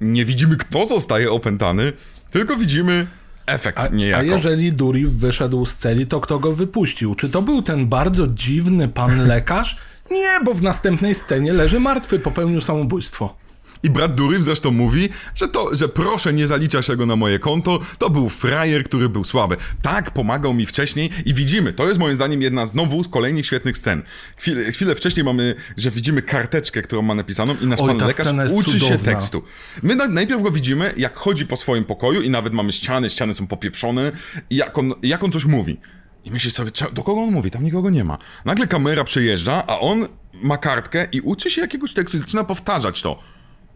nie 0.01 0.25
widzimy, 0.25 0.57
kto 0.57 0.85
zostaje 0.85 1.31
opętany, 1.31 1.93
tylko 2.31 2.55
widzimy 2.57 3.07
efekt 3.45 3.79
A, 3.79 3.87
niejako. 3.87 4.21
a 4.21 4.23
jeżeli 4.23 4.73
Durif 4.73 5.09
wyszedł 5.09 5.65
z 5.65 5.75
celi, 5.75 6.07
to 6.07 6.19
kto 6.19 6.39
go 6.39 6.53
wypuścił? 6.53 7.15
Czy 7.15 7.29
to 7.29 7.41
był 7.41 7.61
ten 7.61 7.87
bardzo 7.87 8.27
dziwny 8.27 8.87
pan 8.87 9.17
lekarz? 9.27 9.77
Nie, 10.11 10.39
bo 10.45 10.53
w 10.53 10.61
następnej 10.63 11.15
scenie 11.15 11.53
leży 11.53 11.79
martwy, 11.79 12.19
popełnił 12.19 12.61
samobójstwo. 12.61 13.35
I 13.83 13.89
brat 13.89 14.15
Durif 14.15 14.43
zresztą 14.43 14.71
mówi, 14.71 15.09
że 15.35 15.47
to, 15.47 15.75
że 15.75 15.89
proszę 15.89 16.33
nie 16.33 16.47
zaliczać 16.47 16.87
tego 16.87 17.05
na 17.05 17.15
moje 17.15 17.39
konto, 17.39 17.79
to 17.97 18.09
był 18.09 18.29
frajer, 18.29 18.83
który 18.83 19.09
był 19.09 19.23
słaby. 19.23 19.57
Tak, 19.81 20.11
pomagał 20.11 20.53
mi 20.53 20.65
wcześniej 20.65 21.09
i 21.25 21.33
widzimy, 21.33 21.73
to 21.73 21.87
jest 21.87 21.99
moim 21.99 22.15
zdaniem 22.15 22.41
jedna 22.41 22.65
znowu 22.65 23.03
z 23.03 23.07
kolejnych 23.07 23.45
świetnych 23.45 23.77
scen. 23.77 24.03
Chwilę, 24.37 24.71
chwilę 24.71 24.95
wcześniej 24.95 25.23
mamy, 25.23 25.55
że 25.77 25.91
widzimy 25.91 26.21
karteczkę, 26.21 26.81
którą 26.81 27.01
ma 27.01 27.15
napisaną 27.15 27.55
i 27.61 27.65
nasz 27.67 27.79
Oj, 27.81 27.97
pan 27.97 28.07
lekarz 28.07 28.51
uczy 28.51 28.79
się 28.79 28.85
cudowna. 28.85 29.11
tekstu. 29.11 29.43
My 29.83 29.95
na, 29.95 30.07
najpierw 30.07 30.43
go 30.43 30.51
widzimy, 30.51 30.93
jak 30.97 31.17
chodzi 31.17 31.45
po 31.45 31.57
swoim 31.57 31.83
pokoju 31.83 32.21
i 32.21 32.29
nawet 32.29 32.53
mamy 32.53 32.71
ściany, 32.71 33.09
ściany 33.09 33.33
są 33.33 33.47
popieprzone 33.47 34.11
i 34.49 34.55
jak 34.55 34.77
on, 34.77 34.93
jak 35.03 35.23
on 35.23 35.31
coś 35.31 35.45
mówi. 35.45 35.77
I 36.25 36.31
myślisz 36.31 36.53
sobie, 36.53 36.71
do 36.93 37.03
kogo 37.03 37.21
on 37.21 37.31
mówi? 37.31 37.51
Tam 37.51 37.63
nikogo 37.63 37.89
nie 37.89 38.03
ma. 38.03 38.17
Nagle 38.45 38.67
kamera 38.67 39.03
przejeżdża, 39.03 39.63
a 39.67 39.79
on 39.79 40.07
ma 40.33 40.57
kartkę 40.57 41.07
i 41.11 41.21
uczy 41.21 41.49
się 41.49 41.61
jakiegoś 41.61 41.93
tekstu 41.93 42.17
i 42.17 42.19
zaczyna 42.19 42.43
powtarzać 42.43 43.01
to. 43.01 43.19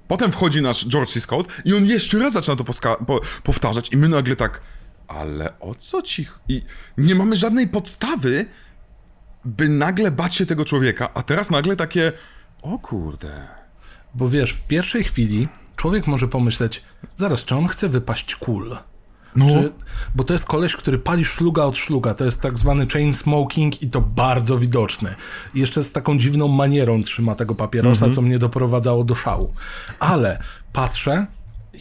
Potem 0.07 0.31
wchodzi 0.31 0.61
nasz 0.61 0.87
George 0.87 1.09
C. 1.09 1.21
Scott 1.21 1.61
i 1.65 1.73
on 1.73 1.85
jeszcze 1.85 2.19
raz 2.19 2.33
zaczyna 2.33 2.55
to 2.55 2.63
po- 3.05 3.21
powtarzać 3.43 3.91
i 3.93 3.97
my 3.97 4.09
nagle 4.09 4.35
tak, 4.35 4.61
ale 5.07 5.59
o 5.59 5.75
co 5.75 6.01
ci... 6.01 6.25
ch-" 6.25 6.39
I 6.49 6.61
nie 6.97 7.15
mamy 7.15 7.35
żadnej 7.35 7.67
podstawy, 7.67 8.45
by 9.45 9.69
nagle 9.69 10.11
bać 10.11 10.35
się 10.35 10.45
tego 10.45 10.65
człowieka, 10.65 11.09
a 11.13 11.23
teraz 11.23 11.49
nagle 11.49 11.75
takie, 11.75 12.11
o 12.61 12.79
kurde... 12.79 13.47
Bo 14.15 14.29
wiesz, 14.29 14.51
w 14.53 14.67
pierwszej 14.67 15.03
chwili 15.03 15.47
człowiek 15.75 16.07
może 16.07 16.27
pomyśleć, 16.27 16.83
zaraz, 17.15 17.45
czy 17.45 17.55
on 17.55 17.67
chce 17.67 17.89
wypaść 17.89 18.35
kul? 18.35 18.77
No, 19.35 19.45
Czy, 19.49 19.71
bo 20.15 20.23
to 20.23 20.33
jest 20.33 20.45
koleś, 20.45 20.75
który 20.75 20.97
pali 20.97 21.25
szluga 21.25 21.63
od 21.63 21.77
szluga. 21.77 22.13
To 22.13 22.25
jest 22.25 22.41
tak 22.41 22.59
zwany 22.59 22.87
chain 22.87 23.13
smoking 23.13 23.81
i 23.81 23.89
to 23.89 24.01
bardzo 24.01 24.57
widoczny. 24.57 25.15
I 25.55 25.59
jeszcze 25.59 25.83
z 25.83 25.91
taką 25.91 26.17
dziwną 26.17 26.47
manierą 26.47 27.03
trzyma 27.03 27.35
tego 27.35 27.55
papierosa, 27.55 28.09
co 28.15 28.21
mnie 28.21 28.39
doprowadzało 28.39 29.03
do 29.03 29.15
szału. 29.15 29.53
Ale 29.99 30.39
patrzę 30.73 31.27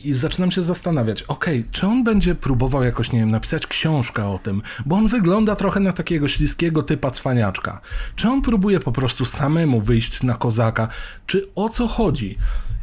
i 0.04 0.12
zaczynam 0.12 0.50
się 0.50 0.62
zastanawiać, 0.62 1.22
okej, 1.22 1.64
czy 1.70 1.86
on 1.86 2.04
będzie 2.04 2.34
próbował 2.34 2.82
jakoś, 2.82 3.12
nie 3.12 3.18
wiem, 3.18 3.30
napisać 3.30 3.66
książkę 3.66 4.28
o 4.28 4.38
tym, 4.38 4.62
bo 4.86 4.96
on 4.96 5.08
wygląda 5.08 5.56
trochę 5.56 5.80
na 5.80 5.92
takiego 5.92 6.28
śliskiego 6.28 6.82
typa 6.82 7.10
cwaniaczka. 7.10 7.80
Czy 8.16 8.28
on 8.28 8.42
próbuje 8.42 8.80
po 8.80 8.92
prostu 8.92 9.24
samemu 9.24 9.80
wyjść 9.80 10.22
na 10.22 10.34
kozaka, 10.34 10.88
czy 11.26 11.48
o 11.54 11.68
co 11.68 11.86
chodzi? 11.86 12.38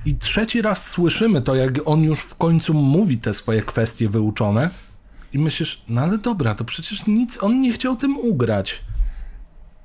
I 0.06 0.16
trzeci 0.16 0.62
raz 0.62 0.90
słyszymy 0.90 1.42
to, 1.42 1.56
jak 1.56 1.74
on 1.86 2.04
już 2.04 2.20
w 2.20 2.36
końcu 2.36 2.74
mówi 2.74 3.18
te 3.18 3.34
swoje 3.34 3.62
kwestie 3.62 4.10
wyuczone 4.10 4.70
i 5.34 5.40
myślisz, 5.40 5.82
no 5.90 6.02
ale 6.02 6.18
dobra, 6.18 6.56
to 6.56 6.64
przecież 6.64 7.08
nic, 7.08 7.44
on 7.44 7.62
nie 7.62 7.74
chciał 7.74 7.96
tym 7.96 8.18
ugrać. 8.18 8.82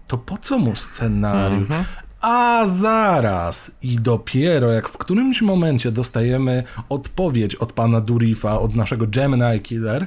To 0.06 0.18
po 0.18 0.38
co 0.38 0.58
mu 0.58 0.76
scenariusz? 0.76 1.68
A 2.20 2.62
zaraz! 2.66 3.78
I 3.82 3.96
dopiero 4.00 4.72
jak 4.72 4.88
w 4.88 4.98
którymś 4.98 5.42
momencie 5.42 5.92
dostajemy 5.92 6.62
odpowiedź 6.88 7.54
od 7.54 7.72
pana 7.72 8.00
Durifa, 8.00 8.60
od 8.60 8.74
naszego 8.74 9.06
Gemini 9.06 9.60
Killer. 9.60 10.06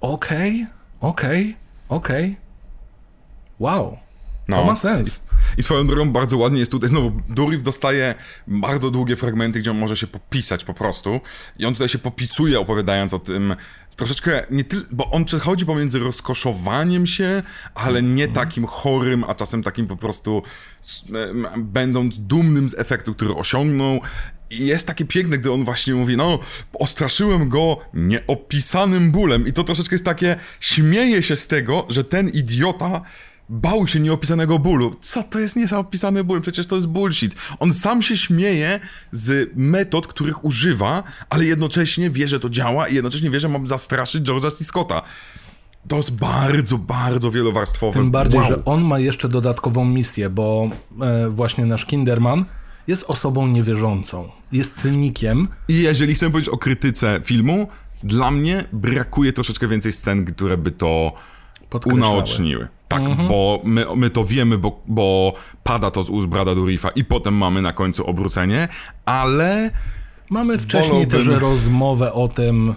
Okej, 0.00 0.66
okej, 1.00 1.56
okej. 1.88 2.36
Wow. 3.58 3.90
To 3.90 4.56
No. 4.56 4.64
ma 4.64 4.76
sens. 4.76 5.24
I 5.58 5.62
swoją 5.62 5.86
drogą 5.86 6.12
bardzo 6.12 6.36
ładnie 6.36 6.58
jest 6.58 6.72
tutaj, 6.72 6.88
znowu 6.88 7.20
Durif 7.28 7.62
dostaje 7.62 8.14
bardzo 8.46 8.90
długie 8.90 9.16
fragmenty, 9.16 9.58
gdzie 9.58 9.70
on 9.70 9.78
może 9.78 9.96
się 9.96 10.06
popisać 10.06 10.64
po 10.64 10.74
prostu. 10.74 11.20
I 11.58 11.66
on 11.66 11.72
tutaj 11.72 11.88
się 11.88 11.98
popisuje 11.98 12.60
opowiadając 12.60 13.14
o 13.14 13.18
tym 13.18 13.56
troszeczkę, 13.96 14.46
nie 14.50 14.64
tyl, 14.64 14.80
bo 14.90 15.10
on 15.10 15.24
przechodzi 15.24 15.66
pomiędzy 15.66 15.98
rozkoszowaniem 15.98 17.06
się, 17.06 17.42
ale 17.74 18.02
nie 18.02 18.28
takim 18.28 18.66
chorym, 18.66 19.24
a 19.24 19.34
czasem 19.34 19.62
takim 19.62 19.86
po 19.86 19.96
prostu 19.96 20.42
będąc 21.58 22.18
dumnym 22.18 22.70
z 22.70 22.78
efektu, 22.78 23.14
który 23.14 23.34
osiągnął. 23.34 24.00
I 24.50 24.66
jest 24.66 24.86
takie 24.86 25.04
piękne, 25.04 25.38
gdy 25.38 25.52
on 25.52 25.64
właśnie 25.64 25.94
mówi, 25.94 26.16
no, 26.16 26.38
ostraszyłem 26.72 27.48
go 27.48 27.78
nieopisanym 27.94 29.10
bólem. 29.10 29.46
I 29.46 29.52
to 29.52 29.64
troszeczkę 29.64 29.94
jest 29.94 30.04
takie, 30.04 30.36
śmieje 30.60 31.22
się 31.22 31.36
z 31.36 31.46
tego, 31.46 31.86
że 31.88 32.04
ten 32.04 32.28
idiota 32.28 33.02
bał 33.50 33.86
się 33.86 34.00
nieopisanego 34.00 34.58
bólu. 34.58 34.94
Co 35.00 35.22
to 35.22 35.38
jest 35.38 35.56
nieopisany 35.56 36.24
ból? 36.24 36.40
Przecież 36.40 36.66
to 36.66 36.76
jest 36.76 36.88
bullshit. 36.88 37.34
On 37.58 37.72
sam 37.72 38.02
się 38.02 38.16
śmieje 38.16 38.80
z 39.12 39.50
metod, 39.56 40.06
których 40.06 40.44
używa, 40.44 41.02
ale 41.30 41.44
jednocześnie 41.44 42.10
wie, 42.10 42.28
że 42.28 42.40
to 42.40 42.50
działa 42.50 42.88
i 42.88 42.94
jednocześnie 42.94 43.30
wie, 43.30 43.40
że 43.40 43.48
mam 43.48 43.66
zastraszyć 43.66 44.24
George'a 44.24 44.50
C. 44.50 44.64
Scotta. 44.64 45.02
To 45.88 45.96
jest 45.96 46.10
bardzo, 46.10 46.78
bardzo 46.78 47.30
wielowarstwowe. 47.30 47.92
Tym 47.92 48.10
bardziej, 48.10 48.40
wow. 48.40 48.48
że 48.48 48.64
on 48.64 48.84
ma 48.84 48.98
jeszcze 48.98 49.28
dodatkową 49.28 49.84
misję, 49.84 50.30
bo 50.30 50.70
e, 51.00 51.30
właśnie 51.30 51.66
nasz 51.66 51.86
Kinderman 51.86 52.44
jest 52.86 53.04
osobą 53.08 53.46
niewierzącą. 53.46 54.30
Jest 54.52 54.76
cynikiem. 54.76 55.48
I 55.68 55.82
jeżeli 55.82 56.14
chcę 56.14 56.30
powiedzieć 56.30 56.48
o 56.48 56.58
krytyce 56.58 57.20
filmu, 57.24 57.68
dla 58.02 58.30
mnie 58.30 58.64
brakuje 58.72 59.32
troszeczkę 59.32 59.68
więcej 59.68 59.92
scen, 59.92 60.24
które 60.24 60.56
by 60.56 60.70
to 60.70 61.12
unaoczniły. 61.84 62.68
Tak, 62.90 63.02
bo 63.28 63.58
my, 63.64 63.86
my 63.96 64.10
to 64.10 64.24
wiemy, 64.24 64.58
bo, 64.58 64.82
bo 64.86 65.34
pada 65.62 65.90
to 65.90 66.02
z 66.02 66.10
ust 66.10 66.26
Brada 66.26 66.54
Durifa 66.54 66.88
i 66.88 67.04
potem 67.04 67.34
mamy 67.34 67.62
na 67.62 67.72
końcu 67.72 68.06
obrócenie, 68.06 68.68
ale, 69.04 69.70
Mamy 70.30 70.58
wcześniej 70.58 71.06
Wolałbym- 71.06 71.10
też 71.10 71.26
rozmowę 71.26 72.12
o 72.12 72.28
tym 72.28 72.74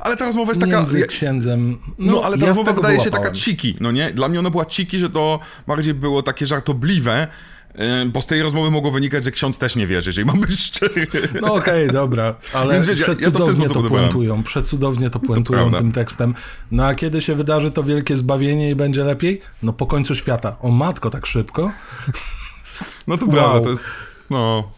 ale 0.00 0.16
ta 0.16 0.26
rozmowa 0.26 0.50
jest 0.50 0.60
taka... 0.60 0.76
między 0.76 1.06
księdzem. 1.06 1.78
No, 1.98 2.22
ale 2.24 2.38
ta 2.38 2.42
ja 2.42 2.48
rozmowa 2.48 2.72
wydaje 2.72 3.00
się 3.00 3.10
taka 3.10 3.30
ciki, 3.30 3.76
no 3.80 3.90
nie? 3.90 4.10
Dla 4.10 4.28
mnie 4.28 4.38
ona 4.38 4.50
była 4.50 4.64
ciki, 4.64 4.98
że 4.98 5.10
to 5.10 5.40
bardziej 5.66 5.94
było 5.94 6.22
takie 6.22 6.46
żartobliwe, 6.46 7.28
bo 8.12 8.20
z 8.22 8.26
tej 8.26 8.42
rozmowy 8.42 8.70
mogło 8.70 8.90
wynikać, 8.90 9.24
że 9.24 9.30
ksiądz 9.30 9.58
też 9.58 9.76
nie 9.76 9.86
wierzy, 9.86 10.08
jeżeli 10.08 10.26
mam 10.26 10.40
być 10.40 10.60
szczery. 10.60 11.06
No 11.42 11.54
okej, 11.54 11.88
dobra, 11.88 12.34
ale 12.54 12.74
Więc 12.74 12.86
wiesz, 12.86 12.98
ja- 13.00 13.06
ja 13.06 13.14
to 13.14 13.16
przecudownie 13.16 13.68
to 13.68 13.82
puentują, 13.82 14.42
przecudownie 14.42 15.10
to 15.10 15.18
puentują 15.20 15.58
prawda. 15.60 15.78
tym 15.78 15.92
tekstem. 15.92 16.34
No 16.70 16.86
a 16.86 16.94
kiedy 16.94 17.20
się 17.20 17.34
wydarzy 17.34 17.70
to 17.70 17.82
wielkie 17.82 18.16
zbawienie 18.16 18.70
i 18.70 18.74
będzie 18.74 19.04
lepiej? 19.04 19.40
No 19.62 19.72
po 19.72 19.86
końcu 19.86 20.14
świata. 20.14 20.56
O 20.60 20.70
matko, 20.70 21.10
tak 21.10 21.26
szybko? 21.26 21.70
No 23.06 23.18
to 23.18 23.24
Wow. 23.26 23.34
prawda, 23.34 23.60
to 23.60 23.70
jest, 23.70 24.24
no... 24.30 24.70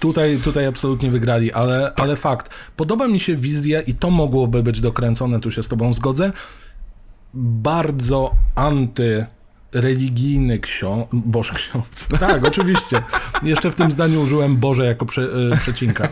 Tutaj, 0.00 0.38
tutaj 0.44 0.66
absolutnie 0.66 1.10
wygrali, 1.10 1.52
ale, 1.52 1.92
ale 1.96 2.16
fakt. 2.16 2.50
Podoba 2.76 3.08
mi 3.08 3.20
się 3.20 3.36
wizja 3.36 3.80
i 3.80 3.94
to 3.94 4.10
mogłoby 4.10 4.62
być 4.62 4.80
dokręcone, 4.80 5.40
tu 5.40 5.50
się 5.50 5.62
z 5.62 5.68
tobą 5.68 5.92
zgodzę. 5.92 6.32
Bardzo 7.34 8.34
antyreligijny 9.80 10.58
ksiądz. 10.58 11.06
Boże 11.12 11.54
ksiądz. 11.54 12.06
Tak, 12.20 12.44
oczywiście. 12.44 12.96
Jeszcze 13.42 13.70
w 13.72 13.76
tym 13.76 13.92
zdaniu 13.92 14.22
użyłem 14.22 14.56
Boże 14.56 14.86
jako 14.86 15.06
prze, 15.06 15.22
e, 15.52 15.56
przecinka. 15.56 16.08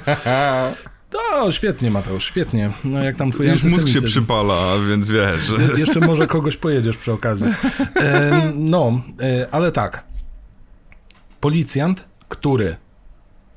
No, 1.33 1.53
świetnie, 1.53 1.91
Mateusz, 1.91 2.25
świetnie. 2.25 2.73
No, 2.85 3.03
jak 3.05 3.17
tam 3.17 3.31
twój 3.31 3.49
Już 3.49 3.62
mózg 3.62 3.89
się 3.89 4.03
przypala, 4.03 4.79
więc 4.89 5.09
wiesz... 5.09 5.49
Je- 5.49 5.81
Jeszcze 5.81 6.01
może 6.01 6.27
kogoś 6.27 6.57
pojedziesz 6.57 6.97
przy 6.97 7.12
okazji. 7.12 7.47
E, 7.97 8.53
no, 8.57 9.03
e, 9.21 9.49
ale 9.55 9.73
tak. 9.73 10.05
Policjant, 11.41 12.05
który 12.29 12.77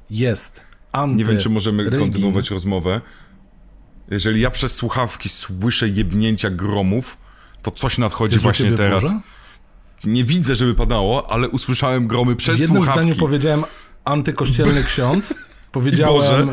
jest 0.10 0.62
anty 0.92 1.16
Nie 1.18 1.26
wiem, 1.26 1.38
czy 1.38 1.50
możemy 1.50 1.84
religijny. 1.84 2.06
kontynuować 2.12 2.52
rozmowę. 2.52 3.02
Jeżeli 4.12 4.42
ja 4.42 4.50
przez 4.52 4.72
słuchawki 4.72 5.30
słyszę 5.30 5.88
jebnięcia 5.90 6.50
gromów, 6.50 7.18
to 7.62 7.72
coś 7.72 7.98
nadchodzi 7.98 8.40
właśnie 8.40 8.72
teraz. 8.72 9.04
Nie 10.04 10.24
widzę, 10.24 10.56
żeby 10.56 10.76
padało, 10.76 11.32
ale 11.32 11.50
usłyszałem 11.50 12.08
gromy 12.08 12.34
W 12.34 12.38
przez 12.38 12.60
jednym 12.60 12.78
słuchawki. 12.78 13.02
zdaniu 13.02 13.16
powiedziałem 13.20 13.64
antykościelny 14.06 14.84
ksiądz, 14.90 15.34
powiedziałem 15.72 16.14
Boże, 16.16 16.48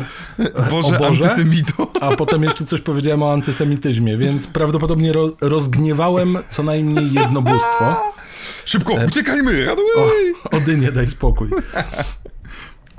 Boże, 0.69 0.95
o 0.97 0.99
Boże? 0.99 1.23
antysemito. 1.23 1.91
a 2.01 2.15
potem 2.15 2.43
jeszcze 2.43 2.65
coś 2.65 2.81
powiedziałem 2.81 3.23
o 3.23 3.33
antysemityzmie, 3.33 4.17
więc 4.17 4.47
prawdopodobnie 4.47 5.13
ro, 5.13 5.31
rozgniewałem 5.41 6.37
co 6.49 6.63
najmniej 6.63 7.13
jedno 7.13 7.41
bóstwo. 7.41 8.13
Szybko, 8.65 8.93
uciekajmy, 9.07 9.65
raduj! 9.65 9.85
O, 9.97 10.57
Odynie, 10.57 10.91
daj 10.91 11.07
spokój. 11.07 11.49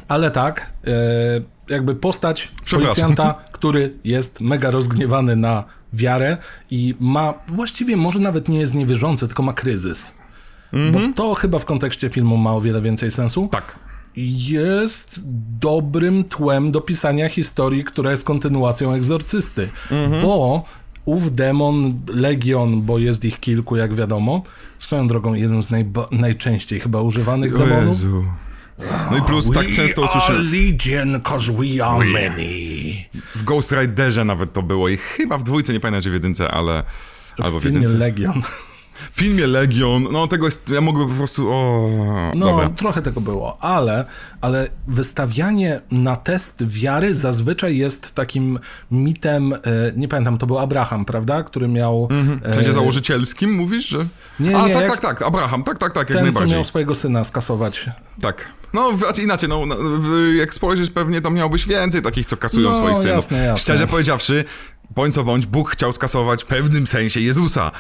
Ale 0.08 0.30
tak, 0.30 0.72
e, 0.86 0.92
jakby 1.74 1.94
postać 1.94 2.52
policjanta, 2.70 3.34
który 3.52 3.98
jest 4.04 4.40
mega 4.40 4.70
rozgniewany 4.70 5.36
na 5.36 5.64
wiarę 5.92 6.36
i 6.70 6.94
ma, 7.00 7.34
właściwie 7.48 7.96
może 7.96 8.18
nawet 8.18 8.48
nie 8.48 8.58
jest 8.58 8.74
niewierzący, 8.74 9.26
tylko 9.26 9.42
ma 9.42 9.52
kryzys. 9.52 10.12
Bo 10.92 11.00
to 11.14 11.34
chyba 11.34 11.58
w 11.58 11.64
kontekście 11.64 12.08
filmu 12.08 12.36
ma 12.36 12.54
o 12.54 12.60
wiele 12.60 12.80
więcej 12.80 13.10
sensu. 13.10 13.48
Tak. 13.52 13.78
Jest 14.36 15.20
dobrym 15.60 16.24
tłem 16.24 16.72
do 16.72 16.80
pisania 16.80 17.28
historii, 17.28 17.84
która 17.84 18.10
jest 18.10 18.24
kontynuacją 18.24 18.92
egzorcysty. 18.92 19.68
Bo 20.22 20.64
ów 21.04 21.34
demon, 21.34 22.00
Legion, 22.08 22.82
bo 22.82 22.98
jest 22.98 23.24
ich 23.24 23.40
kilku, 23.40 23.76
jak 23.76 23.94
wiadomo, 23.94 24.42
swoją 24.78 25.06
drogą 25.06 25.34
jeden 25.34 25.62
z 25.62 25.68
najczęściej 26.10 26.80
chyba 26.80 27.00
używanych 27.00 27.54
O 27.54 27.58
demonów. 27.58 27.88
Jezu. 27.88 28.24
No 29.10 29.16
i 29.16 29.22
plus 29.22 29.50
tak 29.50 29.70
często 29.70 30.02
We 30.02 30.08
usłyszymy. 30.08 30.38
legion, 30.38 31.20
cause 31.20 31.52
we 31.52 31.84
are 31.84 32.04
many. 32.04 33.04
W 33.34 33.44
Ghost 33.44 33.72
Riderze 33.72 34.24
nawet 34.24 34.52
to 34.52 34.62
było 34.62 34.88
i 34.88 34.96
chyba 34.96 35.38
w 35.38 35.42
dwójce, 35.42 35.72
nie 35.72 35.80
pamiętam, 35.80 36.02
czy 36.02 36.10
w 36.10 36.14
jedynce, 36.14 36.50
ale... 36.50 36.82
Albo 37.38 37.58
W 37.58 37.60
w 37.60 37.62
filmie 37.62 37.80
jedynce. 37.80 37.98
Legion. 37.98 38.42
W 38.98 39.16
filmie 39.20 39.46
Legion, 39.46 40.08
no 40.12 40.26
tego 40.26 40.46
jest... 40.46 40.68
Ja 40.68 40.80
mogłem 40.80 41.08
po 41.08 41.14
prostu... 41.14 41.52
O, 41.52 41.90
No, 42.34 42.46
dobra. 42.46 42.68
trochę 42.70 43.02
tego 43.02 43.20
było, 43.20 43.56
ale, 43.62 44.04
ale 44.40 44.68
wystawianie 44.88 45.80
na 45.90 46.16
test 46.16 46.66
wiary 46.66 47.14
zazwyczaj 47.14 47.76
jest 47.76 48.14
takim 48.14 48.58
mitem, 48.90 49.52
e, 49.52 49.58
nie 49.96 50.08
pamiętam, 50.08 50.38
to 50.38 50.46
był 50.46 50.58
Abraham, 50.58 51.04
prawda? 51.04 51.42
Który 51.42 51.68
miał... 51.68 52.08
W 52.50 52.54
sensie 52.54 52.70
e, 52.70 52.72
założycielskim 52.72 53.52
mówisz, 53.54 53.88
że... 53.88 54.06
Nie, 54.40 54.56
A, 54.58 54.68
nie, 54.68 54.74
tak, 54.74 54.82
jak- 54.82 54.92
tak, 54.92 55.00
tak, 55.00 55.22
Abraham, 55.22 55.64
tak, 55.64 55.78
tak, 55.78 55.92
tak, 55.92 55.96
jak 55.96 56.06
Ten, 56.08 56.16
co 56.18 56.22
najbardziej. 56.24 56.54
miał 56.54 56.64
swojego 56.64 56.94
syna 56.94 57.24
skasować. 57.24 57.90
Tak. 58.20 58.48
No, 58.72 58.96
znaczy 58.98 59.22
inaczej, 59.22 59.48
no, 59.48 59.66
no, 59.66 59.76
w- 59.78 60.34
jak 60.38 60.54
spojrzysz 60.54 60.90
pewnie, 60.90 61.20
to 61.20 61.30
miałbyś 61.30 61.66
więcej 61.66 62.02
takich, 62.02 62.26
co 62.26 62.36
kasują 62.36 62.70
No, 62.70 62.76
swoich 62.78 62.98
synów. 62.98 63.16
jasne, 63.16 63.38
jasne. 63.38 63.58
Szczerze 63.58 63.86
powiedziawszy, 63.86 64.44
bądź 64.90 65.14
co 65.14 65.24
bądź, 65.24 65.46
Bóg 65.46 65.70
chciał 65.70 65.92
skasować 65.92 66.42
w 66.42 66.46
pewnym 66.46 66.86
sensie 66.86 67.20
Jezusa. 67.20 67.70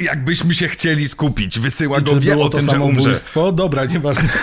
Jakbyśmy 0.00 0.54
się 0.54 0.68
chcieli 0.68 1.08
skupić, 1.08 1.58
wysyła 1.58 2.00
go, 2.00 2.20
wie 2.20 2.38
o 2.38 2.48
to 2.48 2.58
tym, 2.58 2.70
że 2.70 2.80
umrze. 2.80 3.14
Dobra, 3.52 3.84
nieważne. 3.84 4.28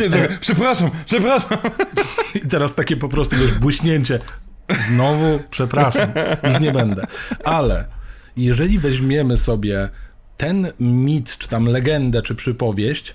Nie, 0.00 0.08
zaraz, 0.10 0.28
przepraszam, 0.40 0.90
przepraszam. 1.06 1.58
I 2.44 2.48
teraz 2.48 2.74
takie 2.74 2.96
po 2.96 3.08
prostu, 3.08 3.36
wiesz, 3.36 3.52
błyśnięcie. 3.52 4.18
Znowu, 4.88 5.40
przepraszam, 5.50 6.08
już 6.44 6.60
nie 6.60 6.72
będę. 6.72 7.06
Ale 7.44 7.84
jeżeli 8.36 8.78
weźmiemy 8.78 9.38
sobie 9.38 9.88
ten 10.36 10.72
mit, 10.80 11.38
czy 11.38 11.48
tam 11.48 11.66
legendę, 11.66 12.22
czy 12.22 12.34
przypowieść, 12.34 13.14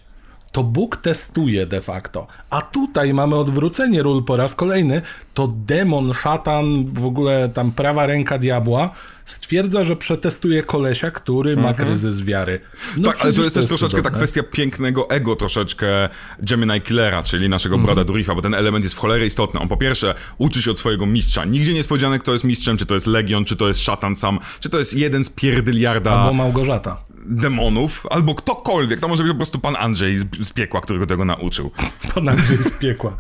to 0.52 0.64
Bóg 0.64 0.98
testuje 0.98 1.66
de 1.66 1.82
facto. 1.82 2.28
A 2.50 2.62
tutaj 2.62 3.14
mamy 3.14 3.36
odwrócenie 3.36 4.04
ról 4.04 4.24
po 4.24 4.38
raz 4.38 4.56
kolejny. 4.56 5.02
To 5.34 5.48
demon, 5.48 6.14
szatan, 6.14 6.86
w 6.94 7.06
ogóle 7.06 7.50
tam 7.50 7.72
prawa 7.72 8.06
ręka 8.06 8.38
diabła 8.38 8.92
stwierdza, 9.26 9.84
że 9.84 9.96
przetestuje 9.96 10.64
kolesia, 10.64 11.12
który 11.12 11.58
ma 11.58 11.74
kryzys 11.74 12.22
wiary. 12.24 12.60
No 12.98 13.10
tak, 13.12 13.22
ale 13.22 13.34
to 13.34 13.42
jest 13.44 13.56
też 13.56 13.66
troszeczkę 13.66 13.98
cudowne. 13.98 14.18
kwestia 14.18 14.44
pięknego 14.44 15.10
ego 15.10 15.36
troszeczkę 15.36 16.10
Gemini 16.40 16.82
Killera, 16.82 17.24
czyli 17.24 17.50
naszego 17.50 17.76
Mhm. 17.76 17.86
brada 17.86 18.04
Durifa, 18.08 18.36
bo 18.36 18.42
ten 18.42 18.54
element 18.54 18.86
jest 18.86 18.96
w 18.96 19.00
cholerę 19.00 19.26
istotny. 19.26 19.60
On 19.60 19.68
po 19.68 19.78
pierwsze 19.78 20.16
uczy 20.38 20.62
się 20.62 20.72
od 20.72 20.80
swojego 20.80 21.06
mistrza. 21.06 21.46
Nigdzie 21.46 21.72
nie 21.72 21.78
jest 21.78 21.90
powiedziane, 21.90 22.20
kto 22.20 22.32
jest 22.34 22.44
mistrzem, 22.44 22.78
czy 22.78 22.86
to 22.86 22.94
jest 22.94 23.08
Legion, 23.08 23.46
czy 23.46 23.56
to 23.56 23.68
jest 23.68 23.80
szatan 23.80 24.16
sam, 24.16 24.40
czy 24.60 24.70
to 24.70 24.80
jest 24.80 24.94
jeden 24.94 25.26
z 25.26 25.30
pierdyliarda 25.30 26.12
Albo 26.12 26.34
Małgorzata. 26.34 27.06
demonów, 27.28 28.06
albo 28.10 28.36
ktokolwiek. 28.36 29.00
To 29.00 29.08
może 29.08 29.24
być 29.24 29.32
po 29.32 29.38
prostu 29.38 29.60
pan 29.60 29.76
Andrzej 29.80 30.18
z, 30.20 30.26
z 30.44 30.54
piekła, 30.54 30.82
który 30.82 31.00
go 31.00 31.08
tego 31.08 31.26
nauczył. 31.26 31.72
Pana 32.14 32.32
Andrzej 32.32 32.58
z 32.58 32.72
piekła. 32.80 33.18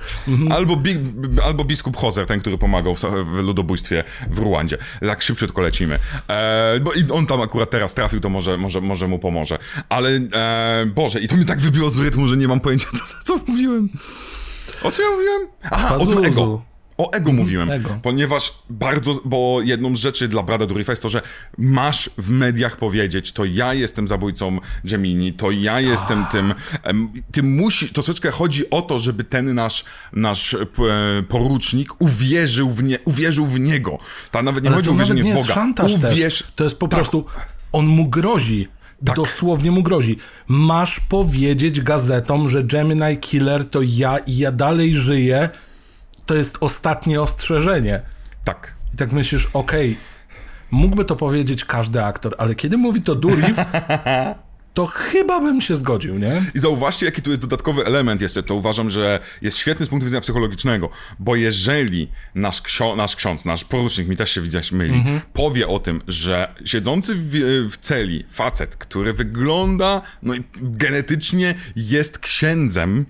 Albo, 0.51 0.75
bi, 0.75 0.97
albo 1.45 1.63
biskup 1.63 1.97
Hozer, 1.97 2.25
ten, 2.25 2.39
który 2.39 2.57
pomagał 2.57 2.95
w, 2.95 3.01
w 3.01 3.39
ludobójstwie 3.39 4.03
w 4.29 4.37
Ruandzie. 4.39 4.77
Tak 5.01 5.21
szybciutko 5.21 5.61
lecimy. 5.61 5.94
E, 6.29 6.79
bo 6.79 6.93
i 6.93 7.11
on 7.11 7.25
tam 7.25 7.41
akurat 7.41 7.69
teraz 7.69 7.93
trafił, 7.93 8.19
to 8.19 8.29
może, 8.29 8.57
może, 8.57 8.81
może 8.81 9.07
mu 9.07 9.19
pomoże. 9.19 9.59
Ale, 9.89 10.09
e, 10.09 10.85
Boże, 10.95 11.19
i 11.21 11.27
to 11.27 11.35
mnie 11.35 11.45
tak 11.45 11.59
wybiło 11.59 11.89
z 11.89 11.99
rytmu, 11.99 12.27
że 12.27 12.37
nie 12.37 12.47
mam 12.47 12.59
pojęcia, 12.59 12.87
co, 13.23 13.37
co 13.37 13.51
mówiłem. 13.51 13.89
O 14.83 14.91
czym 14.91 15.05
ja 15.05 15.11
mówiłem? 15.11 15.41
Aha, 15.63 15.95
o 15.95 15.99
tym 15.99 16.07
Pazuzu. 16.07 16.25
ego. 16.25 16.61
O 16.97 17.11
ego 17.11 17.33
mówiłem, 17.33 17.71
ego. 17.71 17.99
ponieważ 18.01 18.53
bardzo, 18.69 19.19
bo 19.25 19.59
jedną 19.63 19.95
z 19.95 19.99
rzeczy 19.99 20.27
dla 20.27 20.43
Brada 20.43 20.65
Durifa 20.65 20.91
jest 20.91 21.01
to, 21.01 21.09
że 21.09 21.21
masz 21.57 22.09
w 22.17 22.29
mediach 22.29 22.77
powiedzieć, 22.77 23.31
to 23.31 23.45
ja 23.45 23.73
jestem 23.73 24.07
zabójcą 24.07 24.59
Gemini, 24.85 25.33
to 25.33 25.51
ja 25.51 25.79
jestem 25.79 26.25
tym, 26.31 26.53
em, 26.83 27.09
ty 27.31 27.43
musi, 27.43 27.89
troszeczkę 27.89 28.31
chodzi 28.31 28.69
o 28.69 28.81
to, 28.81 28.99
żeby 28.99 29.23
ten 29.23 29.55
nasz, 29.55 29.83
nasz 30.13 30.53
e, 30.53 30.57
porucznik 31.29 32.01
uwierzył 32.01 32.71
w, 32.71 32.83
nie, 32.83 32.99
uwierzył 33.05 33.45
w 33.45 33.59
niego. 33.59 33.97
Ta 34.31 34.41
nawet 34.43 34.63
nie 34.63 34.69
Ale 34.69 34.77
chodzi 34.77 34.89
o 34.89 34.93
uwierzenie 34.93 35.23
nie 35.23 35.33
w 35.33 35.37
Boga. 35.37 35.53
szantaż 35.53 35.91
Uwierz, 35.93 36.11
też. 36.39 36.43
To 36.55 36.63
jest 36.63 36.79
po 36.79 36.87
Tak. 36.87 36.99
prostu, 36.99 37.25
on 37.71 37.85
mu 37.85 38.09
grozi. 38.09 38.67
Tak. 39.05 39.15
Dosłownie 39.15 39.71
mu 39.71 39.83
grozi. 39.83 40.17
Masz 40.47 40.99
powiedzieć 40.99 41.81
gazetom, 41.81 42.49
że 42.49 42.63
Gemini 42.63 43.17
Killer 43.17 43.69
to 43.69 43.79
ja 43.83 44.17
i 44.17 44.37
ja 44.37 44.51
dalej 44.51 44.95
żyję. 44.95 45.49
To 46.25 46.35
jest 46.35 46.57
ostatnie 46.59 47.21
ostrzeżenie. 47.21 48.01
tak. 48.43 48.75
I 48.93 48.97
tak 48.97 49.11
myślisz, 49.11 49.47
okej, 49.53 49.97
mógłby 50.71 51.05
to 51.05 51.15
powiedzieć 51.15 51.65
każdy 51.65 52.03
aktor, 52.03 52.35
ale 52.37 52.55
kiedy 52.55 52.77
mówi 52.77 53.01
to 53.01 53.15
Durif, 53.15 53.57
to 54.73 54.85
chyba 54.85 55.39
bym 55.39 55.61
się 55.61 55.75
zgodził, 55.75 56.19
nie? 56.19 56.41
I 56.55 56.59
zauważcie, 56.59 57.05
jaki 57.05 57.21
tu 57.21 57.29
jest 57.29 57.41
dodatkowy 57.41 57.85
element 57.85 58.21
jeszcze. 58.21 58.43
To 58.43 58.55
uważam, 58.55 58.89
że 58.89 59.19
jest 59.41 59.57
świetny 59.57 59.85
z 59.85 59.89
punktu 59.89 60.05
widzenia 60.05 60.21
psychologicznego, 60.21 60.89
bo 61.19 61.35
jeżeli 61.35 62.11
nasz, 62.35 62.61
ksio- 62.61 62.97
nasz 62.97 63.15
ksiądz, 63.15 63.45
nasz 63.45 63.63
porucznik, 63.65 64.07
mi 64.07 64.17
też 64.17 64.31
się 64.31 64.41
widzieć 64.41 64.71
myli, 64.71 65.03
powie 65.33 65.67
o 65.67 65.79
tym, 65.79 66.01
że 66.07 66.55
siedzący 66.65 67.15
w, 67.15 67.29
w 67.71 67.77
celi 67.77 68.25
facet, 68.31 68.75
który 68.77 69.13
wygląda, 69.13 70.01
no 70.23 70.35
i 70.35 70.43
genetycznie 70.61 71.55
jest 71.75 72.19
księdzem, 72.19 73.05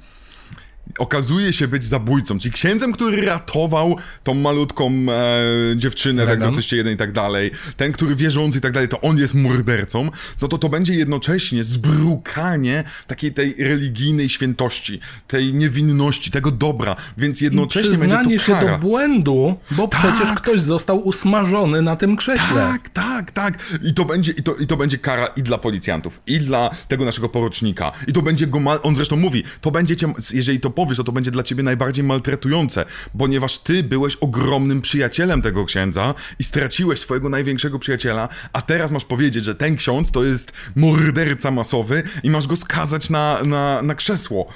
okazuje 0.99 1.53
się 1.53 1.67
być 1.67 1.83
zabójcą, 1.83 2.39
czyli 2.39 2.53
księdzem, 2.53 2.93
który 2.93 3.21
ratował 3.21 3.97
tą 4.23 4.33
malutką 4.33 4.91
e, 5.09 5.77
dziewczynę 5.77 6.25
w. 6.25 6.29
Egzorcyście 6.29 6.77
1 6.77 6.93
i 6.93 6.97
tak 6.97 7.11
dalej, 7.11 7.51
ten, 7.77 7.91
który 7.91 8.15
wierzący 8.15 8.57
i 8.57 8.61
tak 8.61 8.71
dalej, 8.71 8.89
to 8.89 9.01
on 9.01 9.17
jest 9.17 9.33
mordercą, 9.33 10.09
no 10.41 10.47
to 10.47 10.57
to 10.57 10.69
będzie 10.69 10.93
jednocześnie 10.93 11.63
zbrukanie 11.63 12.83
takiej 13.07 13.33
tej 13.33 13.55
religijnej 13.59 14.29
świętości, 14.29 14.99
tej 15.27 15.53
niewinności, 15.53 16.31
tego 16.31 16.51
dobra, 16.51 16.95
więc 17.17 17.41
jednocześnie 17.41 17.97
będzie 17.97 18.05
Przyznanie 18.05 18.39
tu 18.39 18.45
się 18.45 18.53
kara. 18.53 18.71
do 18.71 18.77
błędu, 18.77 19.57
bo 19.71 19.87
przecież 19.87 20.31
ktoś 20.35 20.61
został 20.61 21.07
usmażony 21.07 21.81
na 21.81 21.95
tym 21.95 22.15
krześle. 22.15 22.55
Tak, 22.55 22.89
tak, 22.89 23.31
tak. 23.31 23.77
I 23.83 23.93
to, 23.93 24.05
będzie, 24.05 24.31
i, 24.31 24.43
to, 24.43 24.55
I 24.55 24.67
to 24.67 24.77
będzie 24.77 24.97
kara 24.97 25.27
i 25.27 25.43
dla 25.43 25.57
policjantów, 25.57 26.21
i 26.27 26.39
dla 26.39 26.69
tego 26.87 27.05
naszego 27.05 27.29
porocznika. 27.29 27.91
I 28.07 28.13
to 28.13 28.21
będzie 28.21 28.47
go, 28.47 28.59
on 28.83 28.95
zresztą 28.95 29.15
mówi, 29.15 29.43
to 29.61 29.71
będzie 29.71 29.95
cię, 29.95 30.13
jeżeli 30.33 30.59
to 30.59 30.69
powiesz, 30.85 30.97
to 30.97 31.03
to 31.03 31.11
będzie 31.11 31.31
dla 31.31 31.43
ciebie 31.43 31.63
najbardziej 31.63 32.05
maltretujące, 32.05 32.85
ponieważ 33.17 33.57
ty 33.57 33.83
byłeś 33.83 34.15
ogromnym 34.15 34.81
przyjacielem 34.81 35.41
tego 35.41 35.65
księdza 35.65 36.13
i 36.39 36.43
straciłeś 36.43 36.99
swojego 36.99 37.29
największego 37.29 37.79
przyjaciela, 37.79 38.27
a 38.53 38.61
teraz 38.61 38.91
masz 38.91 39.05
powiedzieć, 39.05 39.45
że 39.45 39.55
ten 39.55 39.75
ksiądz 39.75 40.11
to 40.11 40.23
jest 40.23 40.51
morderca 40.75 41.51
masowy 41.51 42.03
i 42.23 42.29
masz 42.29 42.47
go 42.47 42.55
skazać 42.55 43.09
na, 43.09 43.43
na, 43.43 43.81
na 43.81 43.95
krzesło. 43.95 44.47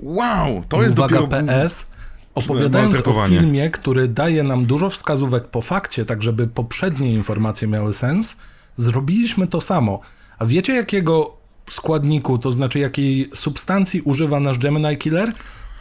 Wow, 0.00 0.64
to 0.68 0.82
jest 0.82 0.98
Uwaga, 0.98 1.20
dopiero... 1.20 1.46
PS. 1.46 1.92
Opowiadając 2.34 3.08
o 3.08 3.26
filmie, 3.28 3.70
który 3.70 4.08
daje 4.08 4.42
nam 4.42 4.66
dużo 4.66 4.90
wskazówek 4.90 5.44
po 5.44 5.62
fakcie, 5.62 6.04
tak 6.04 6.22
żeby 6.22 6.46
poprzednie 6.46 7.12
informacje 7.12 7.68
miały 7.68 7.94
sens, 7.94 8.36
zrobiliśmy 8.76 9.46
to 9.46 9.60
samo. 9.60 10.00
A 10.38 10.46
wiecie 10.46 10.74
jakiego 10.74 11.36
składniku, 11.70 12.38
to 12.38 12.52
znaczy 12.52 12.78
jakiej 12.78 13.30
substancji 13.34 14.00
używa 14.00 14.40
nasz 14.40 14.58
Gemini 14.58 14.96
Killer? 14.96 15.32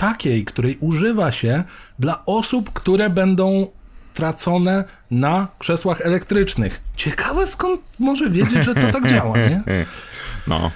Takiej, 0.01 0.45
której 0.45 0.77
używa 0.79 1.31
się 1.31 1.63
dla 1.99 2.25
osób, 2.25 2.73
które 2.73 3.09
będą 3.09 3.67
tracone 4.13 4.83
na 5.11 5.47
krzesłach 5.59 6.01
elektrycznych. 6.01 6.81
Ciekawe 6.95 7.47
skąd 7.47 7.81
może 7.99 8.29
wiedzieć, 8.29 8.65
że 8.65 8.75
to 8.75 8.91
tak 8.91 9.09
działa, 9.09 9.37
nie? 9.37 9.63
No. 10.47 10.71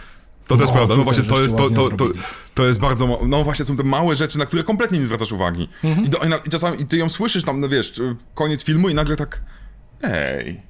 To 0.48 0.58
też 0.58 0.68
No, 0.68 0.74
prawda. 0.74 0.96
No 0.96 1.04
właśnie, 1.04 1.24
to 1.24 1.42
jest, 1.42 1.58
to, 1.58 1.70
to, 1.70 1.90
to, 1.90 2.06
to 2.54 2.68
jest 2.68 2.80
bardzo, 2.80 3.20
no 3.28 3.44
właśnie 3.44 3.66
są 3.66 3.78
te 3.78 3.84
małe 3.84 4.16
rzeczy, 4.16 4.40
na 4.40 4.46
które 4.46 4.64
kompletnie 4.64 5.00
nie 5.00 5.06
zwracasz 5.06 5.32
uwagi. 5.32 5.70
Mhm. 5.84 6.06
I, 6.06 6.10
do, 6.10 6.18
i, 6.18 6.30
na, 6.30 6.38
I 6.38 6.50
czasami 6.50 6.82
i 6.82 6.86
ty 6.86 6.98
ją 6.98 7.10
słyszysz 7.10 7.44
tam, 7.44 7.62
no 7.62 7.70
wiesz, 7.70 8.02
koniec 8.34 8.64
filmu 8.64 8.90
i 8.90 8.94
nagle 8.94 9.16
tak, 9.16 9.42
ej. 10.04 10.62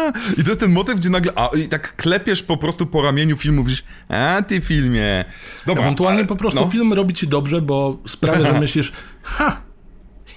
A, 0.00 0.12
I 0.40 0.42
to 0.44 0.48
jest 0.50 0.60
ten 0.60 0.72
motyw, 0.72 0.96
gdzie 0.96 1.10
nagle, 1.10 1.32
a, 1.36 1.46
i 1.56 1.68
tak 1.68 1.96
klepiesz 1.96 2.42
po 2.42 2.56
prostu 2.56 2.86
po 2.86 3.02
ramieniu 3.02 3.36
filmu, 3.36 3.60
mówisz, 3.62 3.84
a 4.08 4.42
ty 4.48 4.60
filmie. 4.60 5.24
Dobra, 5.66 5.82
Ewentualnie 5.82 6.18
ale- 6.18 6.28
po 6.28 6.36
prostu 6.36 6.60
no. 6.60 6.68
film 6.68 6.92
robi 6.92 7.14
ci 7.14 7.28
dobrze, 7.28 7.62
bo 7.62 7.98
sprawia, 8.06 8.46
że 8.54 8.60
myślisz, 8.66 8.92
ha, 9.22 9.60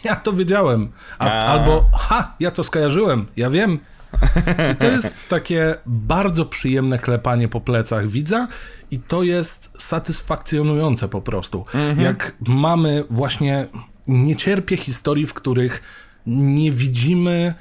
ja 0.03 0.16
to 0.16 0.34
wiedziałem. 0.34 0.91
A, 1.20 1.26
A. 1.26 1.45
albo, 1.45 1.89
ha, 1.93 2.36
ja 2.39 2.51
to 2.51 2.64
skojarzyłem, 2.64 3.26
ja 3.38 3.49
wiem. 3.49 3.80
I 4.74 4.76
to 4.76 4.86
jest 4.86 5.30
takie 5.30 5.76
bardzo 5.86 6.45
przyjemne 6.45 6.99
klepanie 6.99 7.47
po 7.47 7.61
plecach 7.61 8.07
widza 8.07 8.47
i 8.91 8.99
to 8.99 9.24
jest 9.24 9.72
satysfakcjonujące 9.80 11.09
po 11.09 11.22
prostu. 11.22 11.66
Jak 11.97 12.36
mamy 12.47 13.03
właśnie, 13.09 13.68
nie 14.07 14.36
cierpię 14.36 14.78
historii, 14.78 15.26
w 15.28 15.34
których 15.34 15.84
nie 16.26 16.72
widzimy, 16.72 17.53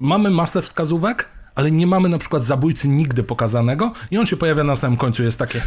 mamy 0.00 0.30
masę 0.30 0.62
wskazówek, 0.62 1.28
ale 1.54 1.70
nie 1.70 1.86
mamy 1.86 2.08
na 2.08 2.18
przykład 2.18 2.44
zabójcy 2.44 2.88
nigdy 2.88 3.22
pokazanego 3.22 3.92
i 4.10 4.18
on 4.18 4.26
się 4.26 4.36
pojawia 4.36 4.64
na 4.64 4.76
samym 4.76 4.96
końcu, 4.96 5.22
jest 5.22 5.38
takie. 5.38 5.60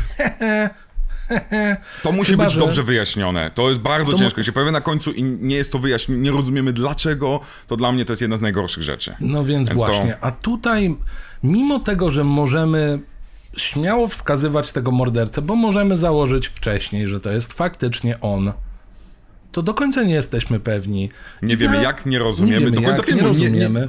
To 2.04 2.12
musi 2.12 2.32
Chyba, 2.32 2.44
być 2.44 2.54
że- 2.54 2.60
dobrze 2.60 2.84
wyjaśnione. 2.84 3.52
To 3.56 3.70
jest 3.70 3.82
bardzo 3.82 4.12
To 4.12 4.18
ciężko. 4.18 4.40
mu- 4.40 4.44
się 4.46 4.52
pojawia 4.52 4.72
na 4.72 4.82
końcu 4.82 5.12
i 5.12 5.24
nie 5.24 5.56
jest 5.56 5.72
to 5.72 5.80
wyjaśnione, 5.80 6.22
nie 6.22 6.32
rozumiemy 6.32 6.74
dlaczego, 6.74 7.40
to 7.68 7.76
dla 7.78 7.92
mnie 7.92 8.06
to 8.06 8.12
jest 8.14 8.22
jedna 8.22 8.38
z 8.38 8.42
najgorszych 8.42 8.84
rzeczy. 8.84 9.16
No 9.20 9.44
więc, 9.44 9.70
Więc 9.70 9.82
to- 9.82 9.86
właśnie. 9.88 10.18
A 10.22 10.32
tutaj, 10.32 10.96
mimo 11.44 11.80
tego, 11.80 12.12
że 12.12 12.24
możemy 12.24 13.00
śmiało 13.58 14.08
wskazywać 14.08 14.72
tego 14.72 14.92
mordercę, 14.92 15.42
bo 15.42 15.56
możemy 15.56 15.98
założyć 15.98 16.48
wcześniej, 16.48 17.08
że 17.08 17.20
to 17.20 17.32
jest 17.32 17.54
faktycznie 17.54 18.20
on, 18.22 18.54
to 19.52 19.62
do 19.62 19.74
końca 19.74 20.04
nie 20.04 20.14
jesteśmy 20.14 20.60
pewni. 20.60 21.10
Nie 21.42 21.58
wiemy 21.58 21.76
No, 21.78 21.84
jak, 21.84 22.06
nie 22.06 22.20
rozumiemy. 22.20 22.60
Nie 22.60 22.66
wiemy 22.66 22.72
do 22.72 22.82
końca 22.82 22.96
jak, 22.98 23.06
filmu 23.06 23.22
nie 23.22 23.40
nie, 23.40 23.52
nie, 23.52 23.64
rozumiemy. 23.64 23.88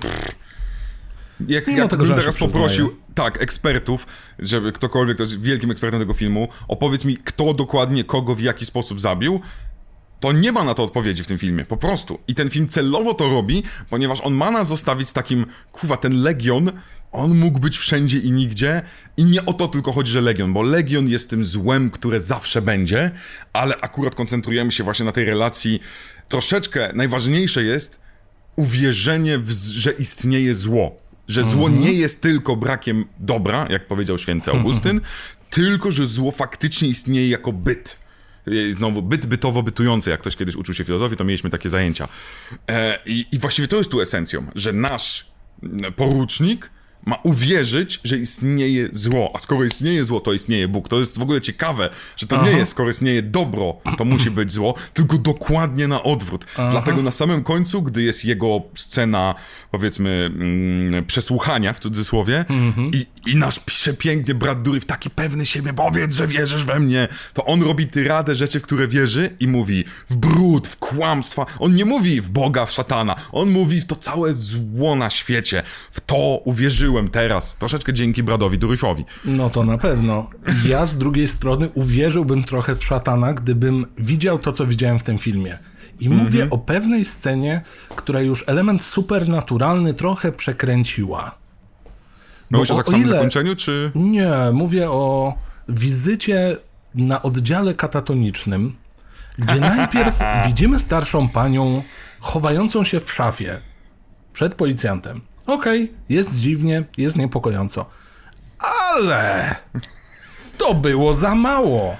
Jak, 1.48 1.66
Mimo 1.66 1.78
jak 1.78 1.90
tego, 1.90 2.04
bym 2.04 2.14
teraz 2.14 2.24
się 2.24 2.36
przyznaje. 2.36 2.52
poprosił, 2.52 2.96
tak, 3.14 3.42
ekspertów, 3.42 4.06
żeby 4.38 4.72
ktokolwiek, 4.72 5.16
to 5.16 5.22
jest 5.22 5.40
wielkim 5.42 5.70
ekspertem 5.70 6.00
tego 6.00 6.12
filmu, 6.12 6.48
opowiedz 6.68 7.04
mi, 7.04 7.16
kto 7.16 7.54
dokładnie 7.54 8.04
kogo 8.04 8.34
w 8.34 8.40
jaki 8.40 8.66
sposób 8.66 9.00
zabił, 9.00 9.40
to 10.20 10.32
nie 10.32 10.52
ma 10.52 10.64
na 10.64 10.74
to 10.74 10.84
odpowiedzi 10.84 11.22
w 11.22 11.26
tym 11.26 11.38
filmie, 11.38 11.64
po 11.64 11.76
prostu. 11.76 12.18
I 12.28 12.34
ten 12.34 12.50
film 12.50 12.68
celowo 12.68 13.14
to 13.14 13.28
robi, 13.30 13.62
ponieważ 13.90 14.20
on 14.20 14.34
ma 14.34 14.50
nas 14.50 14.68
zostawić 14.68 15.08
z 15.08 15.12
takim, 15.12 15.46
kuwa, 15.72 15.96
ten 15.96 16.22
Legion, 16.22 16.72
on 17.12 17.38
mógł 17.38 17.58
być 17.58 17.78
wszędzie 17.78 18.18
i 18.18 18.32
nigdzie 18.32 18.82
i 19.16 19.24
nie 19.24 19.46
o 19.46 19.52
to 19.52 19.68
tylko 19.68 19.92
chodzi, 19.92 20.12
że 20.12 20.20
Legion, 20.20 20.52
bo 20.52 20.62
Legion 20.62 21.08
jest 21.08 21.30
tym 21.30 21.44
złem, 21.44 21.90
które 21.90 22.20
zawsze 22.20 22.62
będzie, 22.62 23.10
ale 23.52 23.76
akurat 23.80 24.14
koncentrujemy 24.14 24.72
się 24.72 24.84
właśnie 24.84 25.04
na 25.04 25.12
tej 25.12 25.24
relacji. 25.24 25.82
Troszeczkę 26.28 26.92
najważniejsze 26.94 27.62
jest 27.62 28.00
uwierzenie, 28.56 29.38
w, 29.38 29.50
że 29.50 29.92
istnieje 29.92 30.54
zło. 30.54 31.02
Że 31.28 31.44
zło 31.44 31.68
nie 31.68 31.92
jest 31.92 32.20
tylko 32.20 32.56
brakiem 32.56 33.04
dobra, 33.18 33.66
jak 33.70 33.86
powiedział 33.86 34.18
święty 34.18 34.50
Augustyn, 34.50 35.00
tylko 35.50 35.90
że 35.90 36.06
zło 36.06 36.30
faktycznie 36.30 36.88
istnieje 36.88 37.28
jako 37.28 37.52
byt. 37.52 37.98
I 38.46 38.72
Znowu, 38.72 39.02
byt 39.02 39.26
bytowo 39.26 39.62
bytujący, 39.62 40.10
jak 40.10 40.20
ktoś 40.20 40.36
kiedyś 40.36 40.56
uczył 40.56 40.74
się 40.74 40.84
filozofii, 40.84 41.16
to 41.16 41.24
mieliśmy 41.24 41.50
takie 41.50 41.70
zajęcia. 41.70 42.08
E, 42.68 42.98
i, 43.06 43.26
I 43.32 43.38
właściwie 43.38 43.68
to 43.68 43.76
jest 43.76 43.90
tu 43.90 44.00
esencją, 44.00 44.46
że 44.54 44.72
nasz 44.72 45.32
porucznik 45.96 46.70
ma 47.06 47.16
uwierzyć, 47.22 48.00
że 48.04 48.16
istnieje 48.16 48.88
zło. 48.92 49.32
A 49.34 49.38
skoro 49.38 49.64
istnieje 49.64 50.04
zło, 50.04 50.20
to 50.20 50.32
istnieje 50.32 50.68
Bóg. 50.68 50.88
To 50.88 50.98
jest 50.98 51.18
w 51.18 51.22
ogóle 51.22 51.40
ciekawe, 51.40 51.90
że 52.16 52.26
to 52.26 52.44
nie 52.44 52.50
jest, 52.50 52.70
skoro 52.72 52.90
istnieje 52.90 53.22
dobro, 53.22 53.76
to 53.98 54.04
musi 54.04 54.30
być 54.30 54.52
zło, 54.52 54.74
tylko 54.94 55.18
dokładnie 55.18 55.88
na 55.88 56.02
odwrót. 56.02 56.44
Dlatego 56.70 57.02
na 57.02 57.12
samym 57.12 57.44
końcu, 57.44 57.82
gdy 57.82 58.02
jest 58.02 58.24
jego 58.24 58.62
scena, 58.74 59.34
powiedzmy, 59.70 60.30
mm, 60.34 61.04
przesłuchania 61.04 61.72
w 61.72 61.78
cudzysłowie, 61.78 62.44
i, 62.92 63.30
i 63.30 63.36
nasz 63.36 63.60
przepiękny 63.60 64.34
brat 64.34 64.62
Dury 64.62 64.80
w 64.80 64.86
taki 64.86 65.10
pewny 65.10 65.46
siebie, 65.46 65.72
powiedz, 65.72 66.16
że 66.16 66.26
wierzysz 66.26 66.64
we 66.64 66.80
mnie, 66.80 67.08
to 67.34 67.44
on 67.44 67.62
robi 67.62 67.86
tyradę 67.86 68.34
rzeczy, 68.34 68.60
w 68.60 68.62
które 68.62 68.88
wierzy 68.88 69.36
i 69.40 69.48
mówi 69.48 69.84
w 70.10 70.16
brud, 70.16 70.68
w 70.68 70.76
kłamstwa. 70.76 71.46
On 71.58 71.74
nie 71.74 71.84
mówi 71.84 72.20
w 72.20 72.30
Boga, 72.30 72.66
w 72.66 72.72
szatana. 72.72 73.14
On 73.32 73.50
mówi 73.50 73.80
w 73.80 73.86
to 73.86 73.96
całe 73.96 74.34
zło 74.34 74.96
na 74.96 75.10
świecie. 75.10 75.62
W 75.90 76.00
to 76.00 76.42
teraz. 77.08 77.56
Troszeczkę 77.56 77.92
dzięki 77.92 78.22
bradowi 78.22 78.58
Duryfowi. 78.58 79.04
No 79.24 79.50
to 79.50 79.64
na 79.64 79.78
pewno. 79.78 80.30
Ja 80.66 80.86
z 80.86 80.98
drugiej 80.98 81.28
strony 81.28 81.68
uwierzyłbym 81.74 82.44
trochę 82.44 82.76
w 82.76 82.84
szatana, 82.84 83.32
gdybym 83.32 83.86
widział 83.98 84.38
to, 84.38 84.52
co 84.52 84.66
widziałem 84.66 84.98
w 84.98 85.02
tym 85.02 85.18
filmie. 85.18 85.58
I 86.00 86.08
mówię 86.10 86.50
o 86.50 86.58
pewnej 86.58 87.04
scenie, 87.04 87.62
która 87.96 88.20
już 88.20 88.44
element 88.46 88.82
supernaturalny 88.82 89.94
trochę 89.94 90.32
przekręciła. 90.32 91.34
Mówisz 92.50 92.70
o 92.70 92.76
tak 92.76 92.86
samym 92.86 93.00
ile- 93.00 93.08
zakończeniu, 93.08 93.56
czy... 93.56 93.90
Nie, 93.94 94.30
mówię 94.52 94.90
o 94.90 95.34
wizycie 95.68 96.56
na 96.94 97.22
oddziale 97.22 97.74
katatonicznym, 97.74 98.76
gdzie 99.38 99.60
najpierw 99.76 100.18
widzimy 100.46 100.80
starszą 100.80 101.28
panią 101.28 101.82
chowającą 102.20 102.84
się 102.84 103.00
w 103.00 103.12
szafie 103.12 103.60
przed 104.32 104.54
policjantem. 104.54 105.20
Okej, 105.46 105.92
jest 106.08 106.38
dziwnie, 106.38 106.84
jest 106.98 107.16
niepokojąco. 107.16 107.86
Ale 108.58 109.54
to 110.58 110.74
było 110.74 111.14
za 111.14 111.34
mało. 111.34 111.96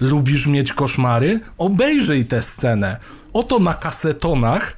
Lubisz 0.00 0.46
mieć 0.46 0.72
koszmary? 0.72 1.40
Obejrzyj 1.58 2.26
tę 2.26 2.42
scenę. 2.42 2.96
Oto 3.32 3.58
na 3.58 3.74
kasetonach 3.74 4.76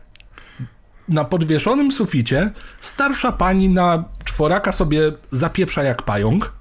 na 1.09 1.24
podwieszonym 1.24 1.92
suficie 1.92 2.50
starsza 2.80 3.32
pani 3.32 3.68
na 3.68 4.04
czworaka 4.24 4.72
sobie 4.72 5.00
zapieprza 5.30 5.82
jak 5.82 6.02
pająk. 6.02 6.57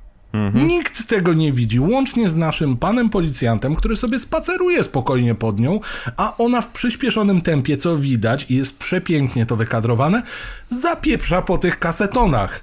Nikt 0.54 1.08
tego 1.08 1.34
nie 1.34 1.54
widzi, 1.54 1.80
łącznie 1.80 2.30
z 2.30 2.36
naszym 2.36 2.78
panem 2.78 3.10
policjantem, 3.10 3.76
który 3.76 3.96
sobie 3.96 4.20
spaceruje 4.20 4.84
spokojnie 4.84 5.36
pod 5.36 5.60
nią, 5.60 5.80
a 6.18 6.38
ona 6.38 6.62
w 6.62 6.70
przyspieszonym 6.70 7.42
tempie, 7.42 7.78
co 7.78 7.98
widać 7.98 8.46
i 8.52 8.56
jest 8.56 8.80
przepięknie 8.80 9.46
to 9.46 9.56
wykadrowane, 9.56 10.24
zapieprza 10.70 11.42
po 11.42 11.58
tych 11.58 11.80
kasetonach. 11.80 12.62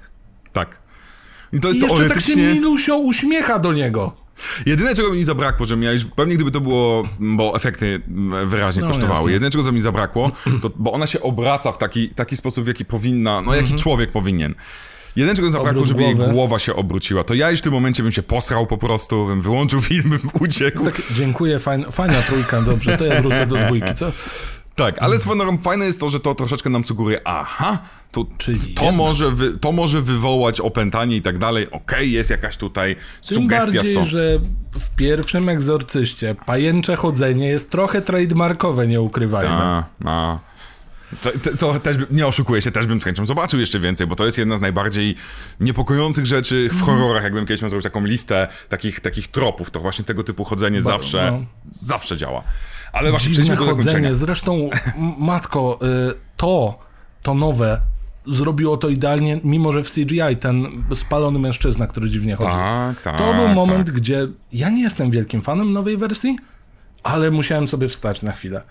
Tak. 0.53 0.77
I 1.53 1.59
to 1.59 1.67
jest 1.67 1.79
I 1.79 1.83
jeszcze 1.83 1.97
tak 1.97 2.05
się 2.07 2.07
teoretycznie... 2.07 2.53
Milusio 2.53 2.97
uśmiecha 2.97 3.59
do 3.59 3.73
niego. 3.73 4.25
Jedyne, 4.65 4.95
czego 4.95 5.13
mi 5.13 5.23
zabrakło, 5.23 5.65
że 5.65 5.77
miałeś, 5.77 6.05
pewnie 6.15 6.35
gdyby 6.35 6.51
to 6.51 6.61
było, 6.61 7.09
bo 7.19 7.55
efekty 7.55 8.01
mm, 8.07 8.49
wyraźnie 8.49 8.81
No, 8.81 8.87
kosztowały, 8.87 9.17
jasne. 9.19 9.31
jedyne, 9.31 9.51
czego 9.51 9.63
co 9.63 9.71
mi 9.71 9.81
zabrakło, 9.81 10.31
to, 10.61 10.71
bo 10.75 10.91
ona 10.91 11.07
się 11.07 11.21
obraca 11.21 11.71
w 11.71 11.77
taki, 11.77 12.09
taki 12.09 12.35
sposób, 12.35 12.63
w 12.63 12.67
jaki 12.67 12.85
powinna, 12.85 13.41
no 13.41 13.51
jaki 13.53 13.63
Mhm. 13.65 13.79
człowiek 13.79 14.11
powinien. 14.11 14.55
Jeden 15.15 15.35
czego 15.35 15.51
zabrakło, 15.51 15.85
żeby 15.85 16.03
jej 16.03 16.15
głowy. 16.15 16.33
głowa 16.33 16.59
się 16.59 16.75
obróciła. 16.75 17.23
To 17.23 17.33
ja 17.33 17.51
już 17.51 17.59
w 17.59 17.63
tym 17.63 17.73
momencie 17.73 18.03
bym 18.03 18.11
się 18.11 18.23
posrał 18.23 18.67
po 18.67 18.77
prostu, 18.77 19.25
bym 19.27 19.41
wyłączył 19.41 19.81
film, 19.81 20.09
bym 20.09 20.29
uciekł. 20.39 20.85
Tak, 20.85 21.01
dziękuję, 21.15 21.59
fajna, 21.59 21.91
fajna 21.91 22.21
trójka, 22.21 22.61
dobrze, 22.61 22.97
to 22.97 23.05
ja 23.05 23.21
wrócę 23.21 23.47
do 23.47 23.55
dwójki, 23.55 23.93
co? 23.95 24.11
Tak, 24.75 24.95
ale 24.99 25.19
swoją 25.19 25.37
drogą 25.37 25.57
fajne 25.57 25.85
jest 25.85 25.99
to, 25.99 26.09
że 26.09 26.19
to 26.19 26.35
troszeczkę 26.35 26.69
nam 26.69 26.85
sugeruje, 26.85 27.21
aha, 27.27 27.77
to, 28.11 28.25
Czyli 28.37 28.59
to, 28.59 28.65
jednak. 28.65 28.95
może 28.95 29.31
wy, 29.31 29.57
to 29.57 29.71
może 29.71 30.01
wywołać 30.01 30.61
opętanie 30.61 31.15
i 31.15 31.21
tak 31.21 31.37
dalej. 31.37 31.71
Okej, 31.71 32.11
jest 32.11 32.29
jakaś 32.29 32.57
tutaj 32.57 32.95
Tym 33.27 33.37
sugestia, 33.37 33.71
bardziej, 33.73 33.93
co... 33.93 34.05
że 34.05 34.39
w 34.79 34.95
pierwszym 34.95 35.49
egzorcyście 35.49 36.35
pajęcze 36.45 36.95
chodzenie 36.95 37.47
jest 37.47 37.71
trochę 37.71 38.01
trademarkowe, 38.01 38.87
nie 38.87 39.01
ukrywajmy. 39.01 39.55
A, 39.55 39.83
a. 40.05 40.39
To, 41.21 41.31
to, 41.31 41.57
to 41.57 41.79
też 41.79 41.97
nie 42.11 42.27
oszukuję 42.27 42.61
się, 42.61 42.71
też 42.71 42.87
bym 42.87 43.01
z 43.01 43.03
chęcią 43.03 43.25
zobaczył 43.25 43.59
jeszcze 43.59 43.79
więcej, 43.79 44.07
bo 44.07 44.15
to 44.15 44.25
jest 44.25 44.37
jedna 44.37 44.57
z 44.57 44.61
najbardziej 44.61 45.15
niepokojących 45.59 46.25
rzeczy 46.25 46.69
w 46.71 46.81
horrorach. 46.81 47.23
Jakbym 47.23 47.45
kiedyś 47.45 47.61
miał 47.61 47.69
zrobić 47.69 47.83
taką 47.83 48.05
listę 48.05 48.47
takich, 48.69 48.99
takich 48.99 49.27
tropów, 49.27 49.71
to 49.71 49.79
właśnie 49.79 50.05
tego 50.05 50.23
typu 50.23 50.43
chodzenie 50.43 50.81
zawsze, 50.81 51.31
no. 51.31 51.45
zawsze 51.71 52.17
działa. 52.17 52.43
Ale 52.93 53.11
właśnie 53.11 53.31
przejdźmy 53.31 53.55
do 53.55 53.65
chodzenie. 53.65 54.15
Zresztą, 54.15 54.69
matko, 55.17 55.79
y, 56.11 56.13
to, 56.37 56.79
to 57.21 57.33
nowe 57.33 57.81
zrobiło 58.27 58.77
to 58.77 58.89
idealnie, 58.89 59.39
mimo 59.43 59.71
że 59.71 59.83
w 59.83 59.91
CGI 59.91 60.37
ten 60.39 60.83
spalony 60.95 61.39
mężczyzna, 61.39 61.87
który 61.87 62.09
dziwnie 62.09 62.35
chodzi. 62.35 62.49
Tak, 62.49 63.01
tak. 63.01 63.17
to 63.17 63.33
był 63.33 63.47
moment, 63.47 63.85
tak. 63.85 63.95
gdzie 63.95 64.27
ja 64.51 64.69
nie 64.69 64.81
jestem 64.81 65.11
wielkim 65.11 65.41
fanem 65.41 65.73
nowej 65.73 65.97
wersji, 65.97 66.37
ale 67.05 67.31
musiałem 67.31 67.67
sobie 67.67 67.87
wstać 67.87 68.21
na 68.23 68.31
chwilę. 68.31 68.61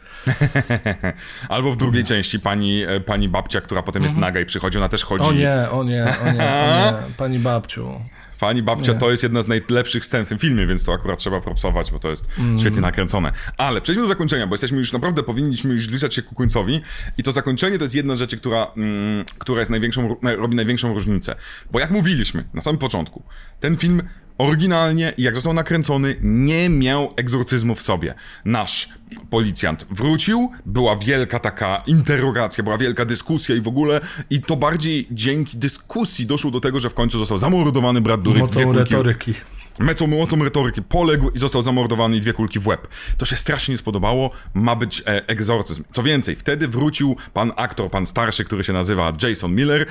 Albo 1.48 1.72
w 1.72 1.76
drugiej 1.76 2.04
części 2.04 2.40
pani, 2.40 2.84
e, 2.84 3.00
pani 3.00 3.28
babcia, 3.28 3.60
która 3.60 3.82
potem 3.82 4.02
jest 4.02 4.16
naga 4.16 4.40
i 4.40 4.46
przychodzi, 4.46 4.78
ona 4.78 4.88
też 4.88 5.04
chodzi. 5.04 5.24
Mhm. 5.24 5.38
O 5.38 5.40
nie, 5.40 5.70
o 5.70 5.84
nie, 5.84 6.04
o 6.22 6.32
nie, 6.32 6.42
o 6.42 6.92
nie. 6.92 6.92
pani 7.16 7.38
babciu. 7.38 8.00
Pani 8.40 8.62
babcia 8.62 8.94
to 8.94 9.10
jest 9.10 9.22
jedna 9.22 9.42
z 9.42 9.48
najlepszych 9.48 10.04
scen 10.04 10.26
w 10.26 10.28
tym 10.28 10.38
filmie, 10.38 10.66
więc 10.66 10.84
to 10.84 10.92
akurat 10.92 11.18
trzeba 11.18 11.40
propsować, 11.40 11.90
bo 11.90 11.98
to 11.98 12.10
jest 12.10 12.26
Mm. 12.38 12.58
świetnie 12.58 12.80
nakręcone. 12.80 13.32
Ale 13.56 13.80
przejdźmy 13.80 14.02
do 14.02 14.08
zakończenia, 14.08 14.46
bo 14.46 14.54
jesteśmy 14.54 14.78
już 14.78 14.92
naprawdę, 14.92 15.22
powinniśmy 15.22 15.72
już 15.72 15.84
zbliżać 15.84 16.14
się 16.14 16.22
ku 16.22 16.34
końcowi 16.34 16.80
i 17.18 17.22
to 17.22 17.32
zakończenie 17.32 17.78
to 17.78 17.84
jest 17.84 17.94
jedna 17.94 18.14
z 18.14 18.18
rzeczy, 18.18 18.36
która, 18.36 18.66
mm, 18.76 19.24
która 19.38 19.60
jest 19.60 19.70
największą, 19.70 20.16
robi 20.22 20.56
największą 20.56 20.94
różnicę. 20.94 21.36
Bo 21.70 21.80
jak 21.80 21.90
mówiliśmy 21.90 22.44
na 22.54 22.62
samym 22.62 22.78
początku, 22.78 23.22
ten 23.60 23.76
film 23.76 24.02
oryginalnie 24.38 25.12
jak 25.18 25.34
został 25.34 25.52
nakręcony, 25.52 26.16
nie 26.22 26.68
miał 26.68 27.12
egzorcyzmu 27.16 27.74
w 27.74 27.82
sobie. 27.82 28.14
Nasz 28.44 28.88
policjant 29.30 29.86
wrócił, 29.90 30.50
była 30.66 30.96
wielka 30.96 31.38
taka 31.38 31.82
interrogacja, 31.86 32.64
była 32.64 32.78
wielka 32.78 33.04
dyskusja 33.04 33.54
i 33.54 33.60
w 33.60 33.68
ogóle, 33.68 34.00
i 34.30 34.42
to 34.42 34.56
bardziej 34.56 35.06
dzięki 35.10 35.56
dyskusji 35.56 36.26
doszło 36.26 36.50
do 36.50 36.60
tego, 36.60 36.80
że 36.80 36.90
w 36.90 36.94
końcu 36.94 37.18
został 37.18 37.38
zamordowany 37.38 38.00
Brad 38.00 38.22
Dourif. 38.22 38.40
Mocą 38.40 38.72
retoryki. 38.72 39.34
Mecą 39.78 40.06
mocą 40.06 40.44
retoryki 40.44 40.82
poległ 40.82 41.30
i 41.30 41.38
został 41.38 41.62
zamordowany 41.62 42.16
i 42.16 42.20
dwie 42.20 42.32
kulki 42.32 42.58
w 42.58 42.66
łeb. 42.66 42.88
To 43.18 43.26
się 43.26 43.36
strasznie 43.36 43.72
nie 43.72 43.78
spodobało, 43.78 44.30
ma 44.54 44.76
być 44.76 45.00
e, 45.00 45.28
egzorcyzm. 45.28 45.84
Co 45.92 46.02
więcej, 46.02 46.36
wtedy 46.36 46.68
wrócił 46.68 47.16
pan 47.32 47.52
aktor, 47.56 47.90
pan 47.90 48.06
starszy, 48.06 48.44
który 48.44 48.64
się 48.64 48.72
nazywa 48.72 49.12
Jason 49.22 49.54
Miller, 49.54 49.86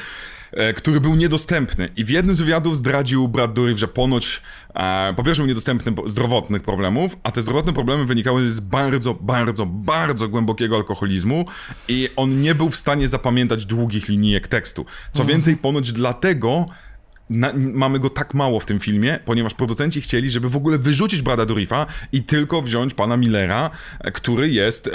e, 0.51 0.73
który 0.73 0.99
był 0.99 1.15
niedostępny 1.15 1.89
i 1.95 2.05
w 2.05 2.09
jednym 2.09 2.35
z 2.35 2.41
wywiadów 2.41 2.77
zdradził 2.77 3.27
Brad 3.27 3.53
Dourif, 3.53 3.77
że 3.77 3.87
ponoć 3.87 4.41
e, 4.75 5.13
po 5.15 5.23
pierwsze 5.23 5.41
był 5.41 5.47
niedostępny 5.47 5.93
zdrowotnych 6.05 6.63
problemów, 6.63 7.17
a 7.23 7.31
te 7.31 7.41
zdrowotne 7.41 7.73
problemy 7.73 8.05
wynikały 8.05 8.49
z 8.49 8.59
bardzo, 8.59 9.13
bardzo, 9.13 9.65
bardzo 9.65 10.29
głębokiego 10.29 10.75
alkoholizmu 10.75 11.45
i 11.87 12.09
on 12.15 12.41
nie 12.41 12.55
był 12.55 12.69
w 12.69 12.75
stanie 12.75 13.07
zapamiętać 13.07 13.65
długich 13.65 14.07
linijek 14.07 14.47
tekstu. 14.47 14.85
Co 15.13 15.25
więcej, 15.25 15.57
ponoć 15.57 15.91
dlatego 15.91 16.65
na, 17.33 17.53
mamy 17.55 17.99
go 17.99 18.09
tak 18.09 18.33
mało 18.33 18.59
w 18.59 18.65
tym 18.65 18.79
filmie, 18.79 19.19
ponieważ 19.25 19.53
producenci 19.53 20.01
chcieli, 20.01 20.29
żeby 20.29 20.49
w 20.49 20.55
ogóle 20.55 20.77
wyrzucić 20.77 21.21
Brada 21.21 21.45
Durifa 21.45 21.85
i 22.11 22.23
tylko 22.23 22.61
wziąć 22.61 22.93
pana 22.93 23.17
Millera, 23.17 23.69
e, 23.99 24.11
który 24.11 24.49
jest, 24.49 24.87
e, 24.87 24.91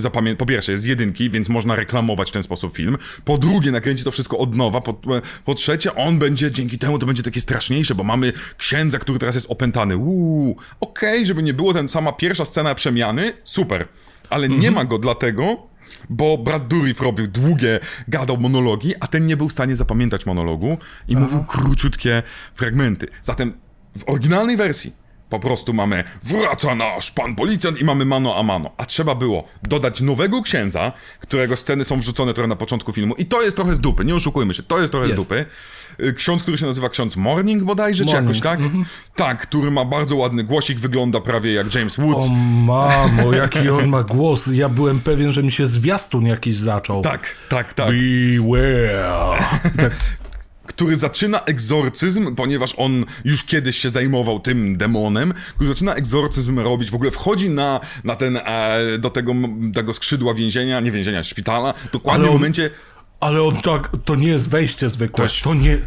zapamię- 0.00 0.36
po 0.36 0.46
pierwsze 0.46 0.72
jest 0.72 0.84
z 0.84 0.86
jedynki, 0.86 1.30
więc 1.30 1.48
można 1.48 1.76
reklamować 1.76 2.28
w 2.28 2.32
ten 2.32 2.42
sposób 2.42 2.76
film, 2.76 2.98
po 3.24 3.38
drugie 3.38 3.70
nakręci 3.70 4.04
to 4.04 4.10
wszystko 4.10 4.38
od 4.38 4.56
nowa, 4.56 4.80
po, 4.80 5.16
e, 5.16 5.20
po 5.44 5.54
trzecie 5.54 5.94
on 5.94 6.18
będzie, 6.18 6.50
dzięki 6.52 6.78
temu 6.78 6.98
to 6.98 7.06
będzie 7.06 7.22
takie 7.22 7.40
straszniejsze, 7.40 7.94
bo 7.94 8.04
mamy 8.04 8.32
księdza, 8.58 8.98
który 8.98 9.18
teraz 9.18 9.34
jest 9.34 9.46
opętany, 9.50 9.96
uuu, 9.96 10.56
okej, 10.80 11.26
żeby 11.26 11.42
nie 11.42 11.54
było 11.54 11.72
ten 11.74 11.88
sama 11.88 12.12
pierwsza 12.12 12.44
scena 12.44 12.74
przemiany, 12.74 13.32
super, 13.44 13.88
ale 14.30 14.48
nie 14.48 14.70
ma 14.70 14.84
go 14.84 14.98
dlatego, 14.98 15.68
bo 16.10 16.38
Brad 16.38 16.68
Dourif 16.68 17.00
robił 17.00 17.26
długie, 17.26 17.80
gadał 18.08 18.38
monologi, 18.38 18.92
a 19.00 19.06
ten 19.06 19.26
nie 19.26 19.36
był 19.36 19.48
w 19.48 19.52
stanie 19.52 19.76
zapamiętać 19.76 20.26
monologu 20.26 20.78
i 21.08 21.16
mówił 21.16 21.44
króciutkie 21.44 22.22
fragmenty. 22.54 23.06
Zatem 23.22 23.52
w 23.98 24.08
oryginalnej 24.08 24.56
wersji 24.56 24.92
po 25.30 25.40
prostu 25.40 25.74
mamy 25.74 26.04
wraca 26.22 26.74
nasz 26.74 27.10
pan 27.10 27.34
policjant 27.34 27.80
i 27.80 27.84
mamy 27.84 28.04
mano 28.04 28.36
a 28.36 28.42
mano. 28.42 28.70
A 28.76 28.84
trzeba 28.84 29.14
było 29.14 29.44
dodać 29.62 30.00
nowego 30.00 30.42
księdza, 30.42 30.92
którego 31.20 31.56
sceny 31.56 31.84
są 31.84 32.00
wrzucone 32.00 32.34
trochę 32.34 32.48
na 32.48 32.56
początku 32.56 32.92
filmu 32.92 33.14
i 33.14 33.26
to 33.26 33.42
jest 33.42 33.56
trochę 33.56 33.74
z 33.74 33.80
dupy, 33.80 34.04
nie 34.04 34.14
oszukujmy 34.14 34.54
się, 34.54 34.62
to 34.62 34.80
jest 34.80 34.92
trochę 34.92 35.06
Jest. 35.06 35.16
z 35.16 35.28
dupy. 35.28 35.44
Y, 36.04 36.12
Ksiądz, 36.12 36.42
który 36.42 36.58
się 36.58 36.66
nazywa 36.66 36.88
ksiądz 36.88 37.16
Morning 37.16 37.64
bodajże, 37.64 38.04
czy 38.04 38.12
Morning, 38.14 38.36
jakoś 38.36 38.58
tak? 38.60 38.60
Tak, 39.16 39.42
który 39.42 39.70
ma 39.70 39.84
bardzo 39.84 40.16
ładny 40.16 40.44
głosik, 40.44 40.78
wygląda 40.80 41.20
prawie 41.20 41.52
jak 41.52 41.74
James 41.74 41.96
Woods. 41.96 42.26
O 42.26 42.30
mamo, 42.66 43.32
jaki 43.32 43.68
on 43.70 43.88
ma 43.88 44.02
głos. 44.02 44.46
Ja 44.52 44.68
byłem 44.68 45.00
pewien, 45.00 45.32
że 45.32 45.42
mi 45.42 45.52
się 45.52 45.66
zwiastun 45.66 46.26
jakiś 46.26 46.56
zaczął. 46.56 47.02
Tak, 47.02 47.34
tak, 47.48 47.74
tak. 47.74 47.86
Beware. 47.86 49.38
Tak, 49.78 49.92
który 50.66 50.96
zaczyna 50.96 51.40
egzorcyzm, 51.40 52.34
ponieważ 52.34 52.74
on 52.76 53.04
już 53.24 53.44
kiedyś 53.44 53.78
się 53.78 53.90
zajmował 53.90 54.40
tym 54.40 54.76
demonem, 54.76 55.34
który 55.54 55.68
zaczyna 55.68 55.94
egzorcyzm 55.94 56.58
robić, 56.58 56.90
w 56.90 56.94
ogóle 56.94 57.10
wchodzi 57.10 57.50
na, 57.50 57.80
na 58.04 58.16
ten, 58.16 58.36
e, 58.36 58.98
do 58.98 59.10
tego, 59.10 59.32
tego 59.74 59.94
skrzydła 59.94 60.34
więzienia, 60.34 60.80
nie 60.80 60.90
więzienia, 60.90 61.22
szpitala, 61.24 61.74
dokładnie 61.92 62.20
Ale 62.20 62.28
w 62.28 62.34
on- 62.34 62.40
momencie, 62.40 62.70
ale 63.20 63.42
on 63.42 63.56
tak, 63.56 63.90
to 64.04 64.14
nie 64.14 64.28
jest 64.28 64.48
wejście 64.48 64.90
zwykłe. 64.90 65.16
To 65.16 65.22
jest- 65.22 65.42
To 65.42 65.54
nie... 65.54 65.78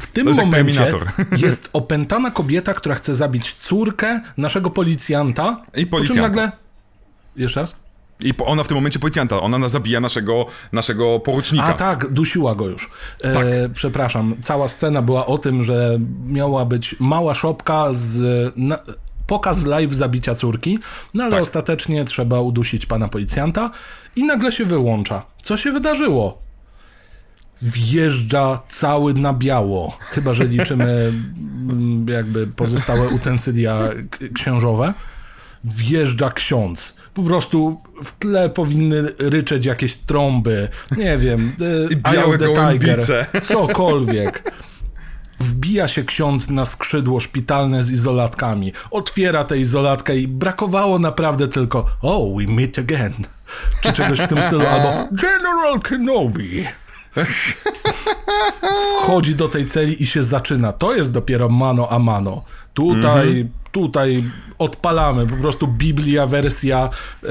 W 0.00 0.06
tym 0.06 0.26
jest 0.28 0.40
momencie 0.40 0.90
jest 1.46 1.68
opętana 1.72 2.30
kobieta, 2.30 2.74
która 2.74 2.94
chce 2.94 3.14
zabić 3.14 3.52
córkę 3.54 4.20
naszego 4.36 4.70
policjanta. 4.70 5.62
I 5.76 5.86
Po 5.86 5.96
policjanta. 5.96 6.22
nagle... 6.22 6.52
Jeszcze 7.36 7.60
raz? 7.60 7.76
i 8.20 8.34
po, 8.34 8.46
ona 8.46 8.64
w 8.64 8.68
tym 8.68 8.74
momencie 8.74 8.98
policjanta, 8.98 9.40
ona 9.40 9.58
na- 9.58 9.68
zabija 9.68 10.00
naszego, 10.00 10.46
naszego 10.72 11.20
porucznika. 11.20 11.64
A 11.64 11.72
tak, 11.72 12.10
dusiła 12.12 12.54
go 12.54 12.66
już. 12.66 12.90
E, 13.22 13.32
Tak. 13.34 13.46
Przepraszam, 13.74 14.36
cała 14.42 14.68
scena 14.68 15.02
była 15.02 15.26
o 15.26 15.38
tym, 15.38 15.62
że 15.62 15.98
miała 16.26 16.64
być 16.64 16.96
mała 17.00 17.34
szopka 17.34 17.88
z... 17.92 18.18
Na, 18.56 18.78
pokaz 19.26 19.64
live 19.64 19.94
zabicia 19.94 20.34
córki, 20.34 20.78
no 21.14 21.24
ale 21.24 21.32
Tak. 21.32 21.42
ostatecznie 21.42 22.04
trzeba 22.04 22.40
udusić 22.40 22.86
pana 22.86 23.08
policjanta 23.08 23.70
i 24.16 24.24
nagle 24.24 24.52
się 24.52 24.64
wyłącza. 24.64 25.22
Co 25.42 25.56
się 25.56 25.72
wydarzyło? 25.72 26.42
Wjeżdża 27.62 28.60
cały 28.68 29.14
na 29.14 29.32
biało, 29.32 29.98
chyba 30.00 30.34
że 30.34 30.44
liczymy 30.44 30.84
mm, 31.70 32.06
jakby 32.08 32.46
pozostałe 32.46 33.08
utensylia 33.08 33.78
księżowe. 34.34 34.94
Wjeżdża 35.64 36.30
ksiądz. 36.30 36.96
Po 37.14 37.22
prostu 37.22 37.80
w 38.04 38.18
tle 38.18 38.50
powinny 38.50 39.02
ryczeć 39.18 39.66
jakieś 39.66 39.94
trąby, 39.96 40.68
nie 40.96 41.18
wiem, 41.18 41.52
y, 41.60 41.88
I 41.92 41.96
białe 41.96 42.38
Tiger, 42.38 43.00
cokolwiek. 43.42 44.52
Wbija 45.40 45.88
się 45.88 46.04
ksiądz 46.04 46.50
na 46.50 46.66
skrzydło 46.66 47.20
szpitalne 47.20 47.84
z 47.84 47.90
izolatkami. 47.90 48.72
Otwiera 48.90 49.44
tę 49.44 49.58
izolatkę 49.58 50.16
i 50.16 50.28
brakowało 50.28 50.98
naprawdę 50.98 51.48
tylko 51.48 51.86
Oh, 52.02 52.38
we 52.38 52.52
meet 52.52 52.78
again. 52.78 53.14
Czy 53.80 53.92
czegoś 53.92 54.18
w 54.18 54.28
tym 54.28 54.42
stylu, 54.42 54.66
albo 54.66 55.08
General 55.12 55.80
Kenobi. 55.80 56.64
Wchodzi 59.02 59.34
do 59.34 59.48
tej 59.48 59.66
celi 59.66 60.02
i 60.02 60.06
się 60.06 60.24
zaczyna. 60.24 60.72
To 60.72 60.94
jest 60.94 61.12
dopiero 61.12 61.48
mano 61.48 61.88
a 61.90 61.98
mano. 61.98 62.44
Tutaj, 62.74 63.48
tutaj 63.72 64.24
odpalamy. 64.58 65.26
Po 65.26 65.36
prostu 65.36 65.66
Biblia, 65.68 66.26
wersja 66.26 66.90
y, 67.24 67.28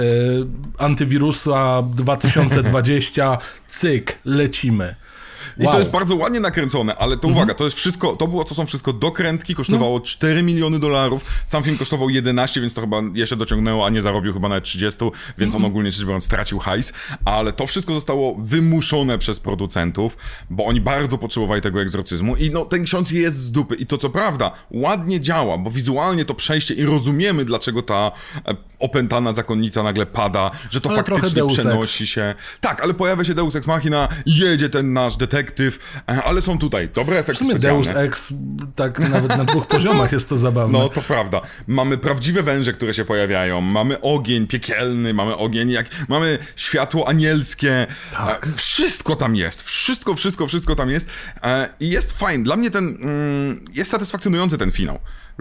antywirusa 0.77 1.81
2020. 1.81 3.37
Cyk, 3.67 4.19
lecimy. 4.25 4.95
I 5.59 5.63
to 5.63 5.69
Wow. 5.69 5.79
jest 5.79 5.91
bardzo 5.91 6.15
ładnie 6.15 6.39
nakręcone, 6.39 6.95
ale 6.95 7.17
to 7.17 7.27
uwaga, 7.27 7.53
to 7.53 7.63
jest 7.63 7.77
wszystko, 7.77 8.15
to 8.15 8.27
było, 8.27 8.43
to 8.43 8.55
są 8.55 8.65
wszystko 8.65 8.93
dokrętki, 8.93 9.55
kosztowało 9.55 9.99
4 9.99 10.43
miliony 10.43 10.79
dolarów, 10.79 11.25
sam 11.47 11.63
film 11.63 11.77
kosztował 11.77 12.09
11, 12.09 12.61
więc 12.61 12.73
to 12.73 12.81
chyba 12.81 13.01
jeszcze 13.13 13.35
dociągnęło, 13.35 13.85
a 13.85 13.89
nie 13.89 14.01
zarobił 14.01 14.33
chyba 14.33 14.49
nawet 14.49 14.63
30, 14.63 14.99
więc 15.37 15.55
on 15.55 15.65
ogólnie 15.65 15.91
rzecz 15.91 16.05
biorąc 16.05 16.23
stracił 16.23 16.59
hajs, 16.59 16.93
ale 17.25 17.53
to 17.53 17.67
wszystko 17.67 17.93
zostało 17.93 18.35
wymuszone 18.39 19.17
przez 19.17 19.39
producentów, 19.39 20.17
bo 20.49 20.65
oni 20.65 20.81
bardzo 20.81 21.17
potrzebowali 21.17 21.61
tego 21.61 21.81
egzorcyzmu 21.81 22.35
i 22.35 22.51
no, 22.51 22.65
ten 22.65 22.83
ksiądz 22.83 23.11
jest 23.11 23.37
z 23.37 23.51
dupy. 23.51 23.75
I 23.75 23.85
to 23.85 23.97
co 23.97 24.09
prawda 24.09 24.51
ładnie 24.71 25.21
działa, 25.21 25.57
bo 25.57 25.71
wizualnie 25.71 26.25
to 26.25 26.33
przejście 26.33 26.73
i 26.73 26.85
rozumiemy, 26.85 27.45
dlaczego 27.45 27.81
ta 27.81 28.11
e, 28.47 28.55
opętana 28.79 29.33
zakonnica 29.33 29.83
nagle 29.83 30.05
pada, 30.05 30.51
że 30.69 30.81
to 30.81 30.89
Ale 30.89 31.03
faktycznie 31.03 31.47
przenosi 31.47 32.07
się. 32.07 32.35
Tak, 32.61 32.83
ale 32.83 32.93
pojawia 32.93 33.23
się 33.23 33.33
Deus 33.33 33.55
Ex 33.55 33.67
Machina, 33.67 34.07
jedzie 34.25 34.69
ten 34.69 34.93
nasz 34.93 35.15
detektyw 35.15 35.42
detektyw, 35.43 36.01
e, 36.09 36.23
ale 36.23 36.41
są 36.41 36.59
tutaj 36.59 36.89
dobre 36.89 37.15
W 37.15 37.19
efekty 37.19 37.43
sumie 37.43 37.51
specjalne. 37.59 37.83
Deus 37.83 37.95
Ex, 37.95 38.33
tak 38.75 38.99
nawet 38.99 39.37
na 39.37 39.45
dwóch 39.45 39.67
poziomach 39.77 40.11
jest 40.11 40.29
to 40.29 40.37
zabawne. 40.37 40.79
No, 40.79 40.89
to 40.89 41.01
prawda. 41.01 41.41
Mamy 41.67 41.97
prawdziwe 41.97 42.43
węże, 42.43 42.73
które 42.73 42.93
się 42.93 43.05
pojawiają, 43.05 43.61
mamy 43.61 44.01
ogień 44.01 44.47
piekielny, 44.47 45.13
mamy 45.13 45.37
ogień 45.37 45.69
jak... 45.69 45.85
Mamy 46.07 46.37
światło 46.55 47.07
anielskie. 47.07 47.87
Tak. 48.11 48.47
E, 48.47 48.57
Wszystko 48.57 49.15
tam 49.15 49.35
jest. 49.35 49.63
Wszystko, 49.63 50.15
wszystko, 50.15 50.47
wszystko 50.47 50.75
tam 50.75 50.89
jest. 50.89 51.09
E, 51.43 51.69
I 51.79 51.89
jest 51.89 52.11
fajny. 52.11 52.43
Dla 52.43 52.55
mnie 52.55 52.71
ten... 52.71 52.97
Mm, 53.01 53.65
jest 53.73 53.91
satysfakcjonujący 53.91 54.57
ten 54.57 54.71
finał. 54.71 54.99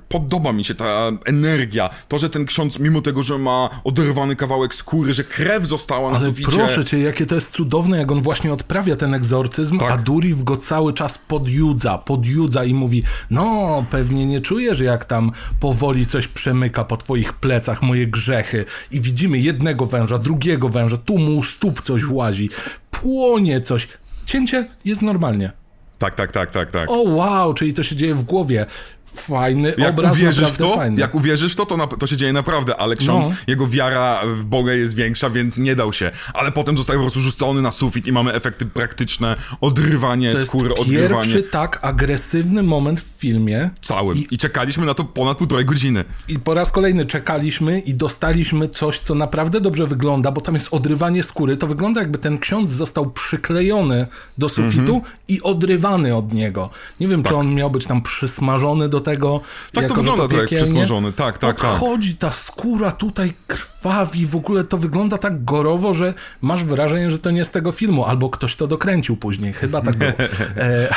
Podoba 0.09 0.52
mi 0.52 0.64
się 0.64 0.74
ta 0.74 1.10
energia, 1.27 1.90
to, 2.09 2.19
że 2.19 2.31
ten 2.31 2.47
ksiądz, 2.47 2.78
mimo 2.78 3.01
tego, 3.01 3.23
że 3.23 3.39
ma 3.39 3.70
oderwany 3.85 4.36
kawałek 4.36 4.74
skóry, 4.74 5.14
że 5.14 5.24
krew 5.24 5.66
została 5.66 6.10
na 6.10 6.16
Ale 6.16 6.27
suficie... 6.27 6.52
proszę 6.52 6.85
cię, 6.85 6.98
jakie 6.98 7.27
to 7.27 7.35
jest 7.35 7.51
cudowne, 7.52 7.98
jak 7.98 8.12
on 8.12 8.23
właśnie 8.23 8.52
odprawia 8.52 8.97
ten 8.97 9.14
egzorcyzm, 9.14 9.78
Tak. 9.78 9.90
a 9.90 9.97
Durif 9.97 10.43
go 10.44 10.56
cały 10.56 10.93
czas 10.93 11.19
podjudza, 11.19 11.98
podjudza 11.98 12.64
i 12.64 12.74
mówi, 12.74 13.02
no 13.31 13.85
pewnie 13.90 14.27
nie 14.27 14.40
czujesz, 14.40 14.81
jak 14.81 15.05
tam 15.05 15.32
powoli 15.60 16.06
coś 16.06 16.28
przemyka 16.28 16.85
po 16.85 16.97
twoich 16.97 17.32
plecach, 17.32 17.82
moje 17.82 18.06
grzechy. 18.06 18.64
I 18.90 19.01
widzimy 19.01 19.39
jednego 19.39 19.86
węża, 19.86 20.19
drugiego 20.19 20.69
węża, 20.69 20.97
tu 20.97 21.19
mu 21.19 21.36
u 21.36 21.43
stóp 21.43 21.82
coś 21.82 22.02
łazi, 22.09 22.51
płonie 22.90 23.60
coś. 23.60 23.89
Cięcie 24.27 24.69
jest 24.85 25.02
normalnie. 25.02 25.52
Tak, 25.98 26.14
tak, 26.14 26.32
tak, 26.32 26.51
tak, 26.51 26.70
tak. 26.70 26.90
O 26.90 27.02
wow, 27.02 27.55
czyli 27.55 27.74
to 27.74 27.82
się 27.82 27.97
dzieje 27.97 28.14
w 28.14 28.23
głowie. 28.23 28.66
Fajny 29.14 29.74
Jak 29.78 29.90
obraz, 29.90 30.12
uwierzysz 30.12 30.48
w 30.48 30.56
to, 30.59 30.74
fajny. 30.74 31.01
jak 31.01 31.14
uwierzysz 31.14 31.52
w 31.52 31.56
to, 31.56 31.66
to, 31.66 31.76
na, 31.76 31.86
to 31.86 32.06
się 32.06 32.16
dzieje 32.16 32.32
naprawdę, 32.32 32.76
ale 32.76 32.97
ksiądz, 32.97 33.26
No. 33.28 33.34
jego 33.47 33.66
wiara 33.66 34.20
w 34.36 34.44
Boga 34.44 34.72
jest 34.72 34.94
większa, 34.94 35.30
więc 35.30 35.56
nie 35.56 35.76
dał 35.76 35.93
się. 35.93 36.10
Ale 36.34 36.52
potem 36.52 36.76
zostaje 36.78 36.98
po 36.98 37.02
prostu 37.05 37.20
rzucony 37.20 37.62
na 37.62 37.70
sufit 37.70 38.06
i 38.06 38.12
mamy 38.12 38.32
efekty 38.32 38.66
praktyczne, 38.66 39.36
odrywanie 39.60 40.32
To 40.32 40.39
jest 40.39 40.48
skóry, 40.48 40.74
odrywanie 40.74 41.32
pierwszy 41.32 41.43
tak 41.51 41.78
agresywny 41.82 42.62
moment 42.62 43.01
w 43.01 43.18
filmie, 43.18 43.70
całym. 43.80 44.18
I... 44.30 44.39
czekaliśmy 44.39 44.86
na 44.86 44.94
to 44.94 45.05
ponad 45.05 45.39
półtorej 45.39 45.64
godziny. 45.64 46.05
I 46.28 46.39
po 46.39 46.55
raz 46.55 46.72
kolejny 46.72 47.06
czekaliśmy 47.06 47.80
i 47.80 47.94
dostaliśmy 47.94 48.68
coś, 48.68 48.98
co 48.98 49.14
naprawdę 49.14 49.60
dobrze 49.60 49.86
wygląda, 49.86 50.30
bo 50.32 50.40
tam 50.40 50.55
jest 50.55 50.68
odrywanie 50.70 51.22
skóry. 51.22 51.56
To 51.56 51.66
wygląda 51.66 52.01
jakby 52.01 52.18
ten 52.18 52.39
ksiądz 52.39 52.72
został 52.72 53.10
przyklejony 53.10 54.06
do 54.39 54.48
sufitu 54.48 54.94
Mhm. 54.94 55.02
i 55.28 55.43
odrywany 55.43 56.16
od 56.16 56.32
niego. 56.32 56.70
Nie 57.01 57.09
wiem, 57.09 57.22
czy 57.22 57.36
on 57.36 57.55
miał 57.55 57.70
być 57.70 57.86
tam 57.86 58.02
przysmażony 58.02 58.89
do 58.89 59.01
tego. 59.03 59.41
Tak 59.73 59.89
to 59.89 59.95
wygląda 59.95 60.23
trochę 60.23 60.37
jak 60.37 60.51
piekielnie. 60.51 60.65
przysmażony. 60.65 61.12
Tak, 61.12 61.39
tak, 61.39 61.61
tak. 61.61 61.73
Odchodzi 61.73 62.16
ta 62.16 62.33
skóra 62.33 62.93
tutaj 62.93 63.33
krwawi, 63.47 64.27
w 64.27 64.37
ogóle 64.37 64.65
to 64.65 64.79
wygląda 64.79 65.19
tak 65.19 65.45
gorowo, 65.45 65.93
że 65.93 66.15
masz 66.41 66.65
wrażenie, 66.65 67.11
że 67.11 67.19
to 67.19 67.31
nie 67.31 67.45
z 67.45 67.51
tego 67.51 67.73
filmu, 67.73 68.05
albo 68.05 68.31
ktoś 68.31 68.57
to 68.57 68.66
dokręcił 68.66 69.16
później. 69.16 69.53
Chyba 69.53 69.81
tak 69.81 69.97
było. 69.97 70.12
E, 70.57 70.95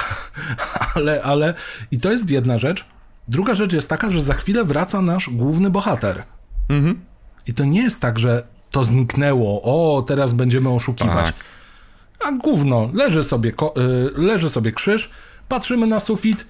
ale, 0.96 1.24
ale... 1.24 1.54
I 1.92 2.00
to 2.00 2.12
jest 2.12 2.30
jedna 2.30 2.58
rzecz. 2.58 2.86
Druga 3.28 3.56
rzecz 3.56 3.74
jest 3.74 3.90
taka, 3.90 4.12
że 4.12 4.22
za 4.22 4.34
chwilę 4.34 4.64
wraca 4.64 5.02
nasz 5.02 5.30
główny 5.30 5.70
bohater. 5.70 6.24
Mhm. 6.70 7.00
I 7.48 7.54
to 7.54 7.66
nie 7.66 7.82
jest 7.84 8.02
tak, 8.02 8.20
że 8.20 8.44
to 8.72 8.84
zniknęło, 8.84 9.62
o, 9.62 10.02
teraz 10.02 10.34
będziemy 10.34 10.70
oszukiwać. 10.70 11.26
Tak. 11.26 11.36
A 12.26 12.32
gówno, 12.32 12.90
leży 12.94 13.24
sobie, 13.24 13.50
y, 13.50 13.54
leży 14.22 14.50
sobie 14.50 14.72
krzyż, 14.72 15.12
patrzymy 15.48 15.88
na 15.88 16.00
sufit, 16.00 16.46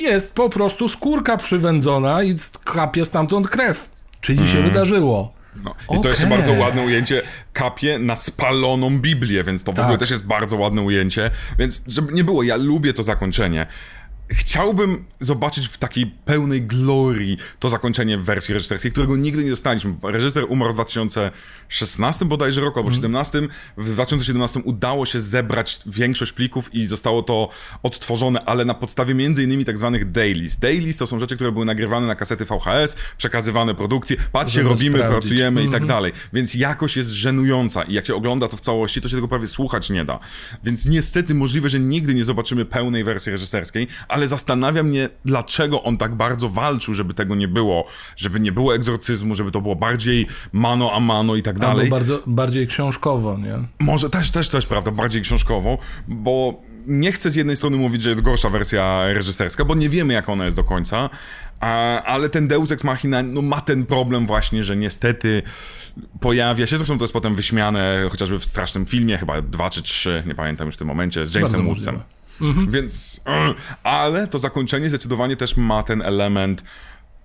jest 0.00 0.34
po 0.34 0.48
prostu 0.48 0.88
skórka 0.88 1.36
przywędzona 1.36 2.22
i 2.22 2.34
kapie 2.64 3.04
stamtąd 3.04 3.48
krew. 3.48 3.90
Czyli 4.20 4.38
Mhm. 4.40 4.56
się 4.56 4.68
wydarzyło. 4.68 5.32
No. 5.64 5.74
I 5.98 6.00
to 6.02 6.08
jeszcze 6.08 6.26
bardzo 6.26 6.52
ładne 6.52 6.82
ujęcie, 6.82 7.22
kapie 7.52 7.98
na 7.98 8.16
spaloną 8.16 8.98
Biblię, 8.98 9.44
więc 9.44 9.64
to 9.64 9.72
w 9.72 9.74
Tak. 9.74 9.84
ogóle 9.84 9.98
też 9.98 10.10
jest 10.10 10.26
bardzo 10.26 10.56
ładne 10.56 10.82
ujęcie. 10.82 11.30
Więc 11.58 11.84
żeby 11.86 12.12
nie 12.12 12.24
było, 12.24 12.42
ja 12.42 12.56
lubię 12.56 12.94
to 12.94 13.02
zakończenie. 13.02 13.66
Chciałbym 14.30 15.04
zobaczyć 15.20 15.68
w 15.68 15.78
takiej 15.78 16.06
pełnej 16.06 16.62
glorii 16.62 17.38
to 17.58 17.68
zakończenie 17.68 18.18
w 18.18 18.24
wersji 18.24 18.54
reżyserskiej, 18.54 18.92
którego 18.92 19.16
nigdy 19.16 19.44
nie 19.44 19.50
dostaliśmy. 19.50 19.94
Reżyser 20.02 20.44
umarł 20.48 20.70
w 20.72 20.74
2016 20.74 22.24
bodajże 22.24 22.60
roku, 22.60 22.78
albo 22.78 22.90
2017. 22.90 23.40
W 23.76 23.92
2017 23.92 24.60
udało 24.60 25.06
się 25.06 25.20
zebrać 25.20 25.80
większość 25.86 26.32
plików 26.32 26.74
i 26.74 26.86
zostało 26.86 27.22
to 27.22 27.48
odtworzone, 27.82 28.40
ale 28.44 28.64
na 28.64 28.74
podstawie 28.74 29.14
między 29.14 29.42
innymi 29.44 29.64
tak 29.64 29.78
zwanych 29.78 30.10
dailies. 30.10 30.58
Dailies 30.58 30.96
to 30.96 31.06
są 31.06 31.20
rzeczy, 31.20 31.34
które 31.34 31.52
były 31.52 31.64
nagrywane 31.64 32.06
na 32.06 32.14
kasety 32.14 32.44
VHS, 32.44 32.96
przekazywane 33.18 33.74
produkcje. 33.74 34.16
Patrzcie, 34.32 34.58
Żeby 34.60 34.68
robimy, 34.68 34.98
sprawdzić. 34.98 35.20
pracujemy 35.20 35.64
i 35.64 35.70
tak 35.70 35.86
dalej. 35.86 36.12
Więc 36.32 36.54
jakość 36.54 36.96
jest 36.96 37.10
żenująca 37.10 37.82
i 37.82 37.94
jak 37.94 38.06
się 38.06 38.14
ogląda 38.14 38.48
to 38.48 38.56
w 38.56 38.60
całości, 38.60 39.00
to 39.00 39.08
się 39.08 39.16
tego 39.16 39.28
prawie 39.28 39.46
słuchać 39.46 39.90
nie 39.90 40.04
da. 40.04 40.18
Więc 40.64 40.86
niestety 40.86 41.34
możliwe, 41.34 41.68
że 41.68 41.80
nigdy 41.80 42.14
nie 42.14 42.24
zobaczymy 42.24 42.64
pełnej 42.64 43.04
wersji 43.04 43.32
reżyserskiej, 43.32 43.86
ale 44.08 44.17
zastanawia 44.26 44.82
mnie, 44.82 45.08
dlaczego 45.24 45.82
on 45.82 45.96
tak 45.96 46.14
bardzo 46.14 46.48
walczył, 46.48 46.94
żeby 46.94 47.14
tego 47.14 47.34
nie 47.34 47.48
było, 47.48 47.84
żeby 48.16 48.40
nie 48.40 48.52
było 48.52 48.74
egzorcyzmu, 48.74 49.34
żeby 49.34 49.50
to 49.50 49.60
było 49.60 49.76
bardziej 49.76 50.26
mano 50.52 50.90
a 50.92 51.00
mano 51.00 51.36
i 51.36 51.42
tak 51.42 51.56
Albo 51.56 51.66
dalej. 51.66 51.90
bardzo, 51.90 52.22
bardziej 52.26 52.66
książkowo, 52.66 53.38
nie? 53.38 53.54
Może 53.78 54.10
też, 54.10 54.30
też, 54.30 54.48
też, 54.48 54.66
prawda, 54.66 54.90
bardziej 54.90 55.22
książkową, 55.22 55.78
bo 56.08 56.62
nie 56.86 57.12
chcę 57.12 57.30
z 57.30 57.36
jednej 57.36 57.56
strony 57.56 57.76
mówić, 57.76 58.02
że 58.02 58.10
jest 58.10 58.22
gorsza 58.22 58.50
wersja 58.50 59.12
reżyserska, 59.12 59.64
bo 59.64 59.74
nie 59.74 59.88
wiemy, 59.88 60.14
jak 60.14 60.28
ona 60.28 60.44
jest 60.44 60.56
do 60.56 60.64
końca, 60.64 61.10
a, 61.60 62.02
ale 62.02 62.28
ten 62.28 62.48
Deus 62.48 62.72
Ex 62.72 62.84
Machina 62.84 63.22
no, 63.22 63.42
ma 63.42 63.60
ten 63.60 63.86
problem 63.86 64.26
właśnie, 64.26 64.64
że 64.64 64.76
niestety 64.76 65.42
pojawia 66.20 66.66
się, 66.66 66.76
zresztą 66.76 66.98
to 66.98 67.04
jest 67.04 67.12
potem 67.12 67.34
wyśmiane 67.34 68.08
chociażby 68.10 68.38
w 68.38 68.44
strasznym 68.44 68.86
filmie, 68.86 69.18
chyba 69.18 69.42
dwa 69.42 69.70
czy 69.70 69.82
trzy, 69.82 70.22
nie 70.26 70.34
pamiętam 70.34 70.66
już 70.66 70.74
w 70.74 70.78
tym 70.78 70.88
momencie, 70.88 71.26
z 71.26 71.34
Jamesem 71.34 71.64
Woodsem. 71.64 71.94
możliwe. 71.94 72.17
Więc, 72.68 73.20
mm, 73.24 73.54
ale 73.82 74.26
to 74.26 74.38
zakończenie 74.38 74.88
zdecydowanie 74.88 75.36
też 75.36 75.56
ma 75.56 75.82
ten 75.82 76.02
element 76.02 76.62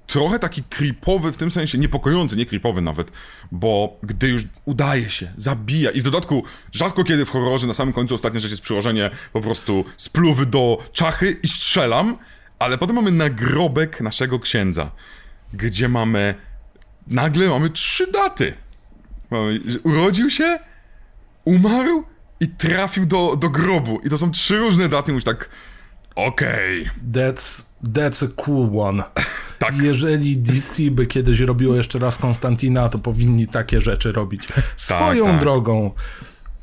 trochę 0.07 0.39
taki 0.39 0.63
creepowy, 0.63 1.31
w 1.31 1.37
tym 1.37 1.51
sensie 1.51 1.77
niepokojący, 1.77 2.35
nie 2.35 2.45
creepowy 2.45 2.81
nawet, 2.81 3.11
bo 3.51 3.97
gdy 4.03 4.27
już 4.27 4.43
udaje 4.65 5.09
się, 5.09 5.33
zabija 5.37 5.91
i 5.91 6.01
w 6.01 6.03
dodatku 6.03 6.43
rzadko 6.71 7.03
kiedy 7.03 7.25
w 7.25 7.29
horrorze 7.29 7.67
na 7.67 7.73
samym 7.73 7.93
końcu 7.93 8.15
ostatnia 8.15 8.39
rzecz 8.39 8.51
jest 8.51 8.63
przyłożenie 8.63 9.09
po 9.33 9.41
prostu 9.41 9.85
spluwy 9.97 10.45
do 10.45 10.83
czachy 10.91 11.37
i 11.43 11.47
strzelam, 11.47 12.17
ale 12.59 12.77
potem 12.77 12.95
mamy 12.95 13.11
nagrobek 13.11 14.01
naszego 14.01 14.39
księdza, 14.39 14.91
gdzie 15.53 15.89
mamy, 15.89 16.35
nagle 17.07 17.49
mamy 17.49 17.69
trzy 17.69 18.11
daty. 18.11 18.53
Mamy, 19.31 19.59
urodził 19.83 20.29
się, 20.29 20.59
umarł 21.45 22.03
i 22.43 22.47
trafił 22.47 23.05
do, 23.05 23.35
do 23.35 23.49
grobu. 23.49 23.99
I 24.05 24.09
to 24.09 24.17
są 24.17 24.31
trzy 24.31 24.57
różne 24.57 24.89
daty, 24.89 25.11
już 25.11 25.23
tak, 25.23 25.49
okej, 26.15 26.89
That's, 27.13 27.63
that's 27.93 28.25
a 28.25 28.43
cool 28.43 28.79
one. 28.79 29.03
Tak. 29.59 29.77
Jeżeli 29.77 30.37
DC 30.37 30.83
by 30.91 31.07
kiedyś 31.07 31.39
robiło 31.39 31.75
jeszcze 31.75 31.99
raz 31.99 32.17
Konstantina, 32.17 32.89
to 32.89 32.99
powinni 32.99 33.47
takie 33.47 33.81
rzeczy 33.81 34.11
robić. 34.11 34.47
Swoją 34.77 35.25
tak. 35.25 35.39
drogą. 35.39 35.91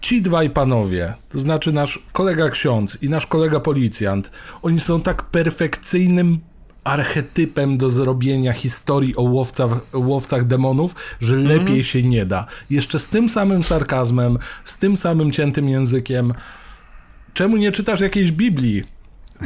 Ci 0.00 0.22
dwaj 0.22 0.50
panowie, 0.50 1.14
to 1.28 1.38
znaczy 1.38 1.72
nasz 1.72 1.98
kolega 2.12 2.50
ksiądz 2.50 2.98
i 3.02 3.08
nasz 3.10 3.26
kolega 3.26 3.60
policjant, 3.60 4.30
oni 4.62 4.80
są 4.80 5.02
tak 5.02 5.22
perfekcyjnym 5.22 6.40
archetypem 6.90 7.78
do 7.78 7.90
zrobienia 7.90 8.52
historii 8.52 9.16
o 9.16 9.22
łowcach, 9.22 9.70
łowcach 9.94 10.44
demonów, 10.44 10.94
że 11.20 11.34
Mhm. 11.34 11.58
lepiej 11.58 11.84
się 11.84 12.02
nie 12.02 12.26
da. 12.26 12.46
Jeszcze 12.70 12.98
z 13.00 13.06
tym 13.06 13.28
samym 13.28 13.62
sarkazmem, 13.64 14.38
z 14.64 14.78
tym 14.78 14.96
samym 14.96 15.30
ciętym 15.32 15.68
językiem. 15.68 16.34
Czemu 17.34 17.56
nie 17.56 17.72
czytasz 17.72 18.00
jakiejś 18.00 18.32
Biblii? 18.32 18.82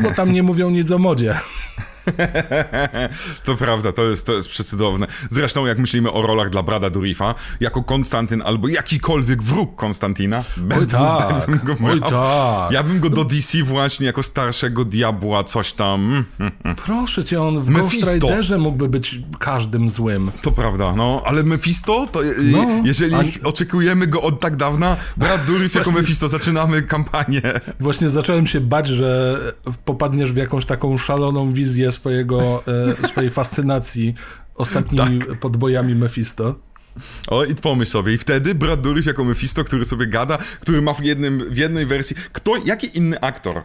Bo 0.03 0.11
tam 0.11 0.33
nie 0.33 0.43
mówią 0.43 0.71
nic 0.71 0.91
o 0.91 0.99
modzie. 0.99 1.35
To 3.45 3.55
prawda, 3.55 3.93
to 3.93 4.03
jest, 4.05 4.27
to 4.27 4.33
jest 4.33 4.49
przecudowne. 4.49 5.07
Zresztą, 5.31 5.67
jak 5.67 5.79
myślimy 5.79 6.13
o 6.13 6.23
rolach 6.23 6.51
dla 6.51 6.63
Brada 6.63 6.91
Durifa, 6.91 7.35
jako 7.61 7.83
Konstantyn 7.83 8.43
albo 8.47 8.69
jakikolwiek 8.69 9.43
wróg 9.43 9.77
Konstantina, 9.77 10.45
bez 10.57 10.79
Oj 10.81 10.87
tak, 10.87 11.47
bym 11.47 11.61
go 11.65 11.75
brał. 11.75 12.01
tak. 12.01 12.73
Ja 12.73 12.83
bym 12.83 13.01
go 13.01 13.11
do 13.11 13.25
DC 13.25 13.63
właśnie 13.63 14.07
jako 14.07 14.23
starszego 14.23 14.85
diabła, 14.85 15.45
coś 15.45 15.73
tam. 15.73 16.25
Mm, 16.41 16.77
Proszę 16.87 17.25
cię, 17.25 17.43
on 17.43 17.61
w 17.61 17.69
Mephisto. 17.69 18.07
Ghost 18.07 18.15
Riderze 18.15 18.59
mógłby 18.59 18.89
być 18.89 19.19
każdym 19.39 19.91
złym. 19.91 20.31
To 20.43 20.51
prawda, 20.53 20.93
no, 20.97 21.23
ale 21.25 21.43
Mephisto, 21.43 22.07
to 22.13 22.23
je- 22.23 22.33
No, 22.43 22.67
jeżeli 22.85 23.15
a- 23.15 23.49
oczekujemy 23.49 24.07
go 24.07 24.23
od 24.23 24.41
tak 24.41 24.57
dawna, 24.57 24.97
Brad 25.17 25.45
Durif 25.47 25.75
jako 25.75 25.85
Właśnie- 25.91 26.01
Mephisto, 26.03 26.29
zaczynamy 26.29 26.83
kampanię. 26.83 27.43
Właśnie 27.81 28.11
zacząłem 28.11 28.47
się 28.47 28.61
bać, 28.61 28.87
że 28.89 29.39
popadniesz 29.85 30.33
w 30.33 30.37
jakąś 30.37 30.67
taką 30.67 30.99
szaloną 30.99 31.53
wizję 31.53 31.93
swojego, 31.95 32.63
e, 33.03 33.09
swojej 33.09 33.31
fascynacji 33.31 34.15
ostatnimi 34.55 35.19
Tak. 35.19 35.39
podbojami 35.41 35.95
Mephisto. 35.95 36.55
O, 37.27 37.45
i 37.45 37.55
pomyśl 37.55 37.93
sobie, 37.93 38.13
i 38.15 38.19
wtedy 38.19 38.55
Brad 38.55 38.81
Dourif 38.81 39.07
jako 39.07 39.25
Mephisto, 39.25 39.65
który 39.65 39.85
sobie 39.85 40.07
gada, 40.07 40.39
który 40.61 40.83
ma 40.83 40.95
w, 40.95 41.05
jednym, 41.05 41.51
w 41.51 41.57
jednej 41.57 41.87
wersji... 41.87 42.17
Kto, 42.33 42.57
jaki 42.65 42.99
inny 42.99 43.21
aktor 43.21 43.63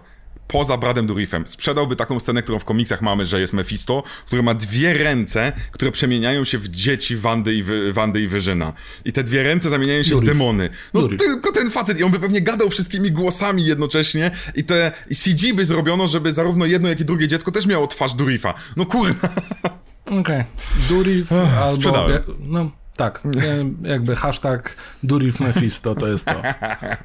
poza 0.49 0.77
Bradem 0.77 1.07
Dourifem, 1.07 1.47
sprzedałby 1.47 1.95
taką 1.95 2.19
scenę, 2.19 2.41
którą 2.41 2.59
w 2.59 2.65
komiksach 2.65 3.01
mamy, 3.01 3.25
że 3.25 3.39
jest 3.39 3.53
Mephisto, 3.53 4.03
który 4.25 4.43
ma 4.43 4.53
dwie 4.53 4.93
ręce, 4.93 5.51
które 5.71 5.91
przemieniają 5.91 6.45
się 6.45 6.57
w 6.57 6.67
dzieci 6.67 7.15
Wandy 7.15 7.55
i, 7.55 7.63
Wy, 7.63 7.93
Wandy 7.93 8.21
i 8.21 8.27
Wyżyna. 8.27 8.73
I 9.05 9.13
te 9.13 9.23
dwie 9.23 9.43
ręce 9.43 9.69
zamieniają 9.69 10.03
się 10.03 10.09
Dourif. 10.09 10.29
w 10.29 10.33
demony. 10.33 10.69
No 10.93 11.01
Dourif. 11.01 11.19
tylko 11.19 11.51
ten 11.51 11.71
facet 11.71 11.99
i 11.99 12.03
on 12.03 12.11
by 12.11 12.19
pewnie 12.19 12.41
gadał 12.41 12.69
wszystkimi 12.69 13.11
głosami 13.11 13.65
jednocześnie 13.65 14.31
i 14.55 14.63
te 14.63 14.91
i 15.09 15.15
CG 15.15 15.53
by 15.53 15.65
zrobiono, 15.65 16.07
żeby 16.07 16.33
zarówno 16.33 16.65
jedno, 16.65 16.89
jak 16.89 16.99
i 16.99 17.05
drugie 17.05 17.27
dziecko 17.27 17.51
też 17.51 17.65
miało 17.65 17.87
twarz 17.87 18.13
Dourifa. 18.13 18.53
No 18.77 18.85
kurna. 18.85 19.15
Okej. 20.19 20.43
Durif 20.89 21.31
albo... 21.31 21.75
sprzedałem. 21.75 22.21
No, 22.39 22.71
tak. 22.99 23.21
Nie, 23.25 23.89
Jakby 23.89 24.15
hashtag 24.15 24.75
Durif 25.03 25.39
Mephisto 25.39 25.95
to 25.95 26.07
jest 26.07 26.25
to. 26.25 26.41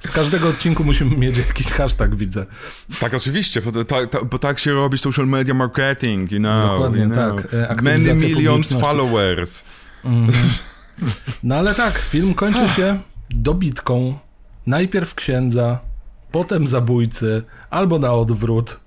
Z 0.00 0.10
każdego 0.10 0.48
odcinku 0.48 0.84
musimy 0.84 1.16
mieć 1.16 1.36
jakiś 1.36 1.66
hashtag, 1.66 2.14
widzę. 2.14 2.46
Tak, 3.00 3.14
oczywiście, 3.14 3.60
bo, 3.60 3.72
to- 3.72 3.84
ta, 3.84 4.06
ta, 4.06 4.24
bo 4.24 4.38
tak 4.38 4.58
się 4.58 4.72
robi 4.72 4.98
social 4.98 5.26
media 5.26 5.54
marketing, 5.54 6.32
you 6.32 6.38
know. 6.38 6.70
Dokładnie 6.70 7.02
you 7.02 7.10
know. 7.10 7.42
tak, 7.42 7.54
e, 7.54 7.82
Many 7.82 8.14
millions 8.14 8.72
followers. 8.72 9.64
No 11.42 11.54
ale 11.56 11.74
tak, 11.74 11.98
film 11.98 12.34
kończy 12.34 12.68
się 12.68 13.00
dobitką. 13.30 14.18
Najpierw 14.66 15.14
księdza, 15.14 15.78
potem 16.32 16.66
zabójcy, 16.66 17.42
albo 17.70 17.98
na 17.98 18.12
odwrót. 18.12 18.80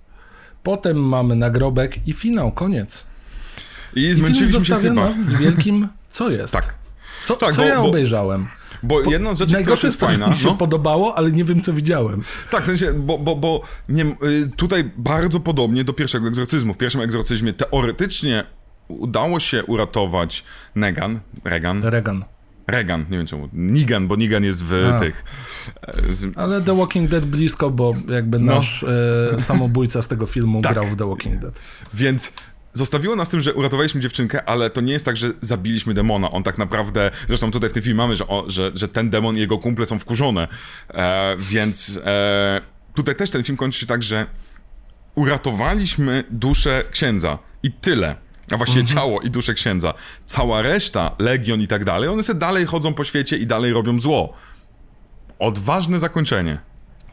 Potem 0.64 0.98
mamy 0.98 1.36
nagrobek 1.36 2.08
i 2.08 2.14
finał, 2.14 2.52
koniec. 2.52 3.04
I 3.96 4.00
I 4.00 4.04
film 4.04 4.16
zmęczyliśmy 4.16 4.66
się 4.66 4.76
chyba. 4.76 4.94
nas 4.94 5.16
z 5.26 5.34
wielkim 5.34 5.88
co 6.10 6.30
jest. 6.30 6.54
Tak. 6.54 6.76
Co, 7.28 7.36
Tak, 7.36 7.52
co 7.56 7.62
bo- 7.62 7.68
ja 7.68 7.82
obejrzałem? 7.82 8.48
Bo 8.84 9.02
jedna 9.02 9.34
z 9.34 9.38
rzeczy, 9.40 9.56
która 9.64 9.78
jest 9.84 10.00
fajna. 10.00 10.28
mi 10.28 10.36
się 10.36 10.46
No, 10.46 10.56
podobało, 10.56 11.18
ale 11.18 11.32
nie 11.32 11.44
wiem, 11.44 11.62
co 11.62 11.74
widziałem. 11.74 12.22
tak, 12.50 12.64
w 12.64 12.66
sensie, 12.66 12.94
bo, 12.94 13.18
bo, 13.18 13.36
bo 13.36 13.62
nie, 13.90 14.04
y, 14.06 14.50
tutaj 14.56 14.92
bardzo 14.98 15.40
podobnie 15.40 15.84
do 15.84 15.94
pierwszego 15.94 16.28
egzorcyzmu. 16.28 16.74
W 16.74 16.78
pierwszym 16.78 17.02
egzorcyzmie 17.02 17.54
teoretycznie 17.54 18.44
udało 18.88 19.40
się 19.40 19.64
uratować 19.64 20.44
Negan, 20.76 21.20
Regan, 21.44 21.84
Regan. 21.84 22.24
Regan, 22.68 23.06
nie 23.10 23.18
wiem 23.18 23.28
czemu, 23.28 23.50
Nigan, 23.54 24.08
bo 24.08 24.16
Nigan 24.16 24.44
jest 24.44 24.64
w 24.64 24.92
A. 24.96 25.00
tych... 25.00 25.24
e, 26.10 26.14
Z, 26.14 26.38
Ale 26.38 26.62
The 26.62 26.78
Walking 26.78 27.10
Dead 27.10 27.26
blisko, 27.26 27.70
bo 27.70 27.94
jakby 28.10 28.40
No. 28.40 28.56
nasz 28.56 28.84
e, 29.38 29.42
samobójca 29.42 30.02
z 30.02 30.08
tego 30.08 30.26
filmu 30.26 30.62
Tak. 30.62 30.74
grał 30.74 30.86
w 30.86 30.96
The 30.98 31.10
Walking 31.10 31.40
Dead. 31.42 31.60
Więc 31.94 32.34
zostawiło 32.78 33.16
nas 33.16 33.30
tym, 33.30 33.42
że 33.42 33.54
uratowaliśmy 33.54 34.02
dziewczynkę, 34.02 34.50
ale 34.50 34.70
to 34.70 34.82
nie 34.82 34.94
jest 34.94 35.06
tak, 35.06 35.18
że 35.18 35.32
zabiliśmy 35.42 35.94
demona. 35.94 36.32
On 36.32 36.44
tak 36.44 36.58
naprawdę, 36.58 37.12
zresztą 37.28 37.52
tutaj 37.52 37.70
w 37.70 37.74
tym 37.74 37.84
filmie 37.84 37.98
mamy, 37.98 38.16
że, 38.16 38.28
o, 38.28 38.44
że, 38.48 38.72
że 38.74 38.88
ten 38.88 39.10
demon 39.10 39.36
i 39.36 39.40
jego 39.40 39.58
kumple 39.58 39.86
są 39.86 40.00
wkurzone. 40.00 40.48
E, 40.90 41.36
więc 41.40 42.00
e, 42.06 42.62
tutaj 42.94 43.16
też 43.16 43.30
ten 43.30 43.44
film 43.44 43.58
kończy 43.58 43.80
się 43.80 43.86
tak, 43.86 44.04
że 44.04 44.26
uratowaliśmy 45.16 46.24
duszę 46.30 46.84
księdza 46.92 47.40
i 47.64 47.72
tyle. 47.72 48.16
A 48.52 48.58
właściwie 48.58 48.86
ciało 48.86 49.22
i 49.22 49.30
duszę 49.30 49.54
księdza. 49.54 49.94
Cała 50.26 50.62
reszta, 50.62 51.16
legion 51.20 51.62
i 51.62 51.68
tak 51.68 51.84
dalej, 51.86 52.10
one 52.10 52.24
sobie 52.24 52.40
dalej 52.40 52.66
chodzą 52.66 52.94
po 52.94 53.04
świecie 53.04 53.38
i 53.38 53.48
dalej 53.48 53.74
robią 53.74 54.02
zło. 54.02 54.34
Odważne 55.40 56.00
zakończenie. 56.00 56.60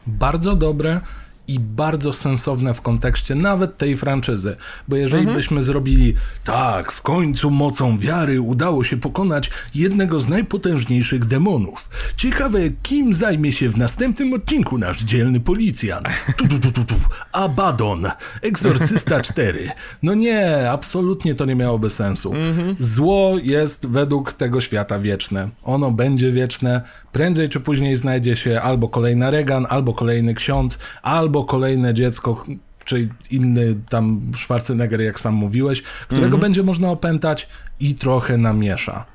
Bardzo 0.07 0.55
dobre 0.55 1.01
i 1.47 1.59
bardzo 1.59 2.13
sensowne 2.13 2.73
w 2.73 2.81
kontekście 2.81 3.35
nawet 3.35 3.77
tej 3.77 3.97
franczyzy. 3.97 4.55
Bo 4.87 4.95
jeżeli 4.95 5.19
Mhm. 5.21 5.37
byśmy 5.37 5.63
zrobili 5.63 6.13
tak, 6.43 6.91
w 6.91 7.01
końcu 7.01 7.51
mocą 7.51 7.97
wiary 7.97 8.41
udało 8.41 8.83
się 8.83 8.97
pokonać 8.97 9.49
jednego 9.75 10.19
z 10.19 10.27
najpotężniejszych 10.27 11.25
demonów. 11.25 11.89
Ciekawe, 12.17 12.59
kim 12.83 13.13
zajmie 13.13 13.53
się 13.53 13.69
w 13.69 13.77
następnym 13.77 14.33
odcinku 14.33 14.77
nasz 14.77 15.03
dzielny 15.03 15.39
policjant. 15.39 16.07
Tu, 16.37 16.47
tu, 16.47 16.59
tu, 16.59 16.71
tu, 16.71 16.83
tu. 16.83 16.95
Abaddon, 17.31 18.07
Egzorcysta 18.41 19.21
4. 19.31 19.71
No 20.03 20.13
nie, 20.13 20.71
absolutnie 20.71 21.35
to 21.35 21.45
nie 21.45 21.55
miałoby 21.55 21.89
sensu. 21.89 22.33
Zło 22.79 23.35
jest 23.43 23.87
według 23.87 24.33
tego 24.33 24.61
świata 24.61 24.99
wieczne. 24.99 25.49
Ono 25.63 25.91
będzie 25.91 26.31
wieczne. 26.31 26.81
Prędzej 27.15 27.49
czy 27.49 27.59
później 27.59 27.95
znajdzie 27.95 28.35
się 28.35 28.61
albo 28.61 28.89
kolejna 28.89 29.31
Regan, 29.31 29.67
albo 29.69 29.93
kolejny 29.93 30.33
ksiądz, 30.33 30.79
albo 31.01 31.43
kolejne 31.43 31.93
dziecko, 31.93 32.43
czy 32.85 33.09
inny 33.31 33.75
tam 33.89 34.31
Schwarzenegger, 34.37 35.01
jak 35.01 35.19
sam 35.19 35.33
mówiłeś, 35.33 35.81
którego 35.81 36.37
będzie 36.37 36.63
można 36.63 36.89
opętać 36.91 37.47
i 37.79 37.95
trochę 37.95 38.37
namiesza. 38.37 39.05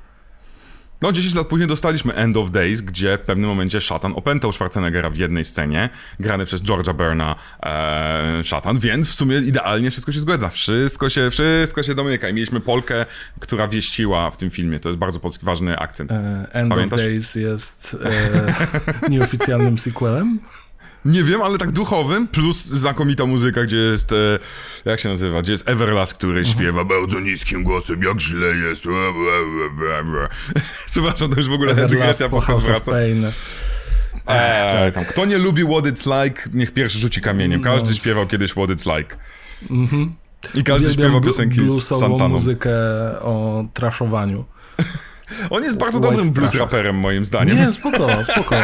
No, 1.01 1.11
10 1.11 1.35
lat 1.35 1.47
później 1.47 1.67
dostaliśmy 1.67 2.13
End 2.13 2.37
of 2.37 2.51
Days, 2.51 2.81
gdzie 2.81 3.17
w 3.17 3.21
pewnym 3.21 3.49
momencie 3.49 3.81
szatan 3.81 4.13
opętał 4.15 4.53
Schwarzeneggera 4.53 5.09
w 5.09 5.15
jednej 5.15 5.45
scenie, 5.45 5.89
grany 6.19 6.45
przez 6.45 6.61
George'a 6.61 6.93
Burna 6.93 7.35
e, 7.63 8.43
szatan, 8.43 8.79
więc 8.79 9.07
w 9.07 9.13
sumie 9.13 9.37
idealnie 9.37 9.91
wszystko 9.91 10.11
się 10.11 10.19
zgadza. 10.19 10.49
Wszystko 10.49 11.09
się, 11.09 11.29
wszystko 11.31 11.83
się 11.83 11.95
domyka. 11.95 12.29
I 12.29 12.33
mieliśmy 12.33 12.59
Polkę, 12.59 13.05
która 13.39 13.67
wieściła 13.67 14.31
w 14.31 14.37
tym 14.37 14.51
filmie. 14.51 14.79
To 14.79 14.89
jest 14.89 14.99
bardzo 14.99 15.19
polski 15.19 15.45
ważny 15.45 15.77
akcent. 15.77 16.11
E, 16.11 16.47
End 16.51 16.73
Pamiętasz? 16.73 16.99
of 16.99 17.05
Days 17.05 17.35
jest 17.35 17.97
e, 19.03 19.09
nieoficjalnym 19.13 19.77
sequelem. 19.77 20.39
Nie 21.05 21.23
wiem, 21.23 21.41
ale 21.41 21.57
tak 21.57 21.71
duchowym, 21.71 22.27
plus 22.27 22.65
znakomita 22.65 23.25
muzyka, 23.25 23.63
gdzie 23.63 23.77
jest, 23.77 24.11
e, 24.11 24.15
jak 24.85 24.99
się 24.99 25.09
nazywa, 25.09 25.41
gdzie 25.41 25.51
jest 25.51 25.69
Everlast, 25.69 26.13
który 26.13 26.45
śpiewa 26.45 26.85
bardzo 26.85 27.19
niskim 27.19 27.63
głosem, 27.63 28.03
jak 28.03 28.19
źle 28.19 28.47
jest. 28.47 28.83
Przepraszam, 30.91 31.29
to 31.29 31.37
już 31.37 31.49
w 31.49 31.53
ogóle 31.53 31.71
Everlast 31.71 31.93
dygresja 31.93 32.29
po 32.29 32.41
House 32.41 32.63
zwraca. 32.63 32.91
Eee, 34.27 34.91
tam, 34.91 35.05
kto 35.05 35.25
nie 35.25 35.37
lubi 35.37 35.63
What 35.63 35.85
It's 35.85 36.23
Like, 36.23 36.41
niech 36.53 36.73
pierwszy 36.73 36.99
rzuci 36.99 37.21
kamieniem. 37.21 37.61
Każdy 37.61 37.95
śpiewał 37.95 38.27
kiedyś 38.27 38.51
What 38.51 38.69
It's 38.69 38.97
Like. 38.97 39.15
I 40.53 40.63
każdy 40.63 40.87
Uwielbiam 40.87 40.93
śpiewał 40.93 41.21
piosenki 41.21 41.81
z 41.81 41.83
Santaną. 41.83 42.29
muzykę 42.29 42.71
o 43.21 43.65
traszowaniu. 43.73 44.45
On 45.49 45.63
jest 45.63 45.77
bardzo 45.77 45.99
White 45.99 46.11
dobrym 46.11 46.31
blues 46.31 46.55
raperem, 46.55 46.95
moim 46.95 47.25
zdaniem. 47.25 47.57
Nie, 47.57 47.73
spoko, 47.73 48.07
spoko. 48.23 48.55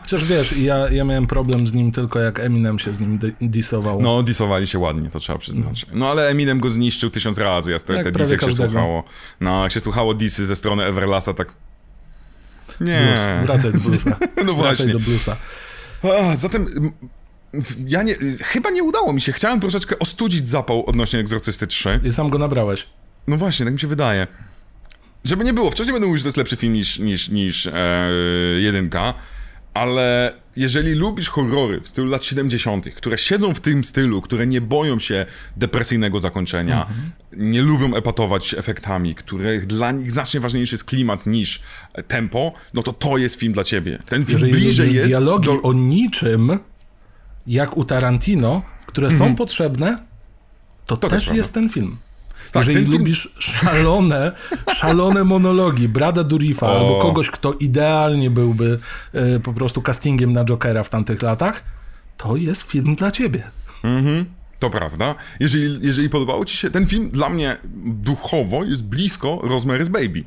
Chociaż 0.00 0.24
wiesz, 0.24 0.56
ja, 0.58 0.88
ja 0.90 1.04
miałem 1.04 1.26
problem 1.26 1.66
z 1.66 1.72
nim 1.74 1.92
tylko 1.92 2.20
jak 2.20 2.40
Eminem 2.40 2.78
się 2.78 2.94
z 2.94 3.00
nim 3.00 3.18
di- 3.18 3.32
disował. 3.40 4.02
No, 4.02 4.22
disowali 4.22 4.66
się 4.66 4.78
ładnie, 4.78 5.10
to 5.10 5.20
trzeba 5.20 5.38
przyznać. 5.38 5.86
No, 5.92 6.10
ale 6.10 6.28
Eminem 6.28 6.60
go 6.60 6.70
zniszczył 6.70 7.10
tysiąc 7.10 7.38
razy. 7.38 7.72
Ja 7.72 7.78
te, 7.78 7.94
Jak 7.94 8.04
te 8.04 8.12
disy, 8.12 8.32
jak 8.32 8.44
się 8.44 8.52
słuchało. 8.52 9.04
No, 9.40 9.62
jak 9.62 9.72
się 9.72 9.80
słuchało 9.80 10.14
disy 10.14 10.46
ze 10.46 10.56
strony 10.56 10.84
Everlasta, 10.84 11.34
tak... 11.34 11.52
Nie. 12.80 13.00
Blues. 13.00 13.46
Wracaj 13.46 13.72
do 13.72 13.78
bluesa. 13.80 14.10
No 14.46 14.54
Wracaj 14.54 14.54
właśnie. 14.54 14.92
do 14.92 15.00
bluesa. 15.00 15.36
A, 16.32 16.36
zatem... 16.36 16.66
Ja 17.86 18.02
nie, 18.02 18.14
chyba 18.42 18.70
nie 18.70 18.82
udało 18.82 19.12
mi 19.12 19.20
się. 19.20 19.32
Chciałem 19.32 19.60
troszeczkę 19.60 19.98
ostudzić 19.98 20.48
zapał 20.48 20.86
odnośnie 20.86 21.18
Egzorcysty 21.20 21.66
3. 21.66 22.00
I 22.04 22.12
sam 22.12 22.30
go 22.30 22.38
nabrałeś. 22.38 22.86
No 23.28 23.36
właśnie, 23.36 23.64
tak 23.66 23.74
mi 23.74 23.80
się 23.80 23.86
wydaje. 23.86 24.26
Żeby 25.24 25.44
nie 25.44 25.52
było, 25.52 25.70
wcześniej 25.70 25.92
będę 25.92 26.06
mówił, 26.06 26.18
że 26.18 26.22
to 26.22 26.28
jest 26.28 26.36
lepszy 26.36 26.56
film 26.56 26.72
niż, 26.72 26.98
niż, 26.98 27.28
niż 27.28 27.66
e, 27.66 28.10
jedynka, 28.58 29.14
ale 29.74 30.34
jeżeli 30.56 30.94
lubisz 30.94 31.28
horrory 31.28 31.80
w 31.80 31.88
stylu 31.88 32.10
lat 32.10 32.24
70., 32.24 32.94
które 32.94 33.18
siedzą 33.18 33.54
w 33.54 33.60
tym 33.60 33.84
stylu, 33.84 34.20
które 34.20 34.46
nie 34.46 34.60
boją 34.60 34.98
się 34.98 35.26
depresyjnego 35.56 36.20
zakończenia, 36.20 36.86
nie 37.36 37.62
lubią 37.62 37.94
epatować 37.94 38.54
efektami, 38.54 39.14
których 39.14 39.66
dla 39.66 39.92
nich 39.92 40.10
znacznie 40.10 40.40
ważniejszy 40.40 40.74
jest 40.74 40.84
klimat 40.84 41.26
niż 41.26 41.62
tempo, 42.08 42.52
no 42.74 42.82
to 42.82 42.92
to 42.92 43.18
jest 43.18 43.34
film 43.34 43.52
dla 43.52 43.64
ciebie. 43.64 44.02
Ten 44.06 44.24
film 44.24 44.38
Jeżeli 44.38 44.52
bliżej 44.52 44.94
jest 44.94 45.08
dialogi 45.08 45.46
do... 45.46 45.62
o 45.62 45.72
niczym, 45.72 46.58
jak 47.46 47.76
u 47.76 47.84
Tarantino, 47.84 48.62
które 48.86 49.10
są 49.10 49.34
potrzebne, 49.34 50.04
to, 50.86 50.96
też 50.96 51.10
też 51.10 51.24
prawda. 51.24 51.38
jest 51.38 51.54
ten 51.54 51.68
film. 51.68 51.96
Tak, 52.52 52.66
Jeżeli 52.66 52.86
film- 52.86 52.98
lubisz 52.98 53.34
szalone, 53.38 54.32
szalone 54.78 55.24
monologi 55.24 55.88
Brada 55.88 56.24
Durifa 56.24 56.66
O. 56.66 56.76
albo 56.78 56.98
kogoś, 57.02 57.30
kto 57.30 57.52
idealnie 57.52 58.30
byłby 58.30 58.78
e, 59.12 59.40
po 59.40 59.52
prostu 59.52 59.82
castingiem 59.82 60.32
na 60.32 60.44
Jokera 60.44 60.82
w 60.82 60.90
tamtych 60.90 61.22
latach, 61.22 61.64
to 62.16 62.36
jest 62.36 62.62
film 62.62 62.94
dla 62.94 63.10
ciebie. 63.10 63.42
To 64.58 64.70
prawda. 64.70 65.14
Jeżeli, 65.40 65.78
jeżeli 65.86 66.08
podobało 66.10 66.44
ci 66.44 66.56
się 66.56 66.70
ten 66.70 66.86
film, 66.86 67.10
dla 67.10 67.28
mnie 67.28 67.56
duchowo 67.86 68.64
jest 68.64 68.84
blisko 68.84 69.36
Rosemary's 69.44 69.88
Baby. 69.88 70.24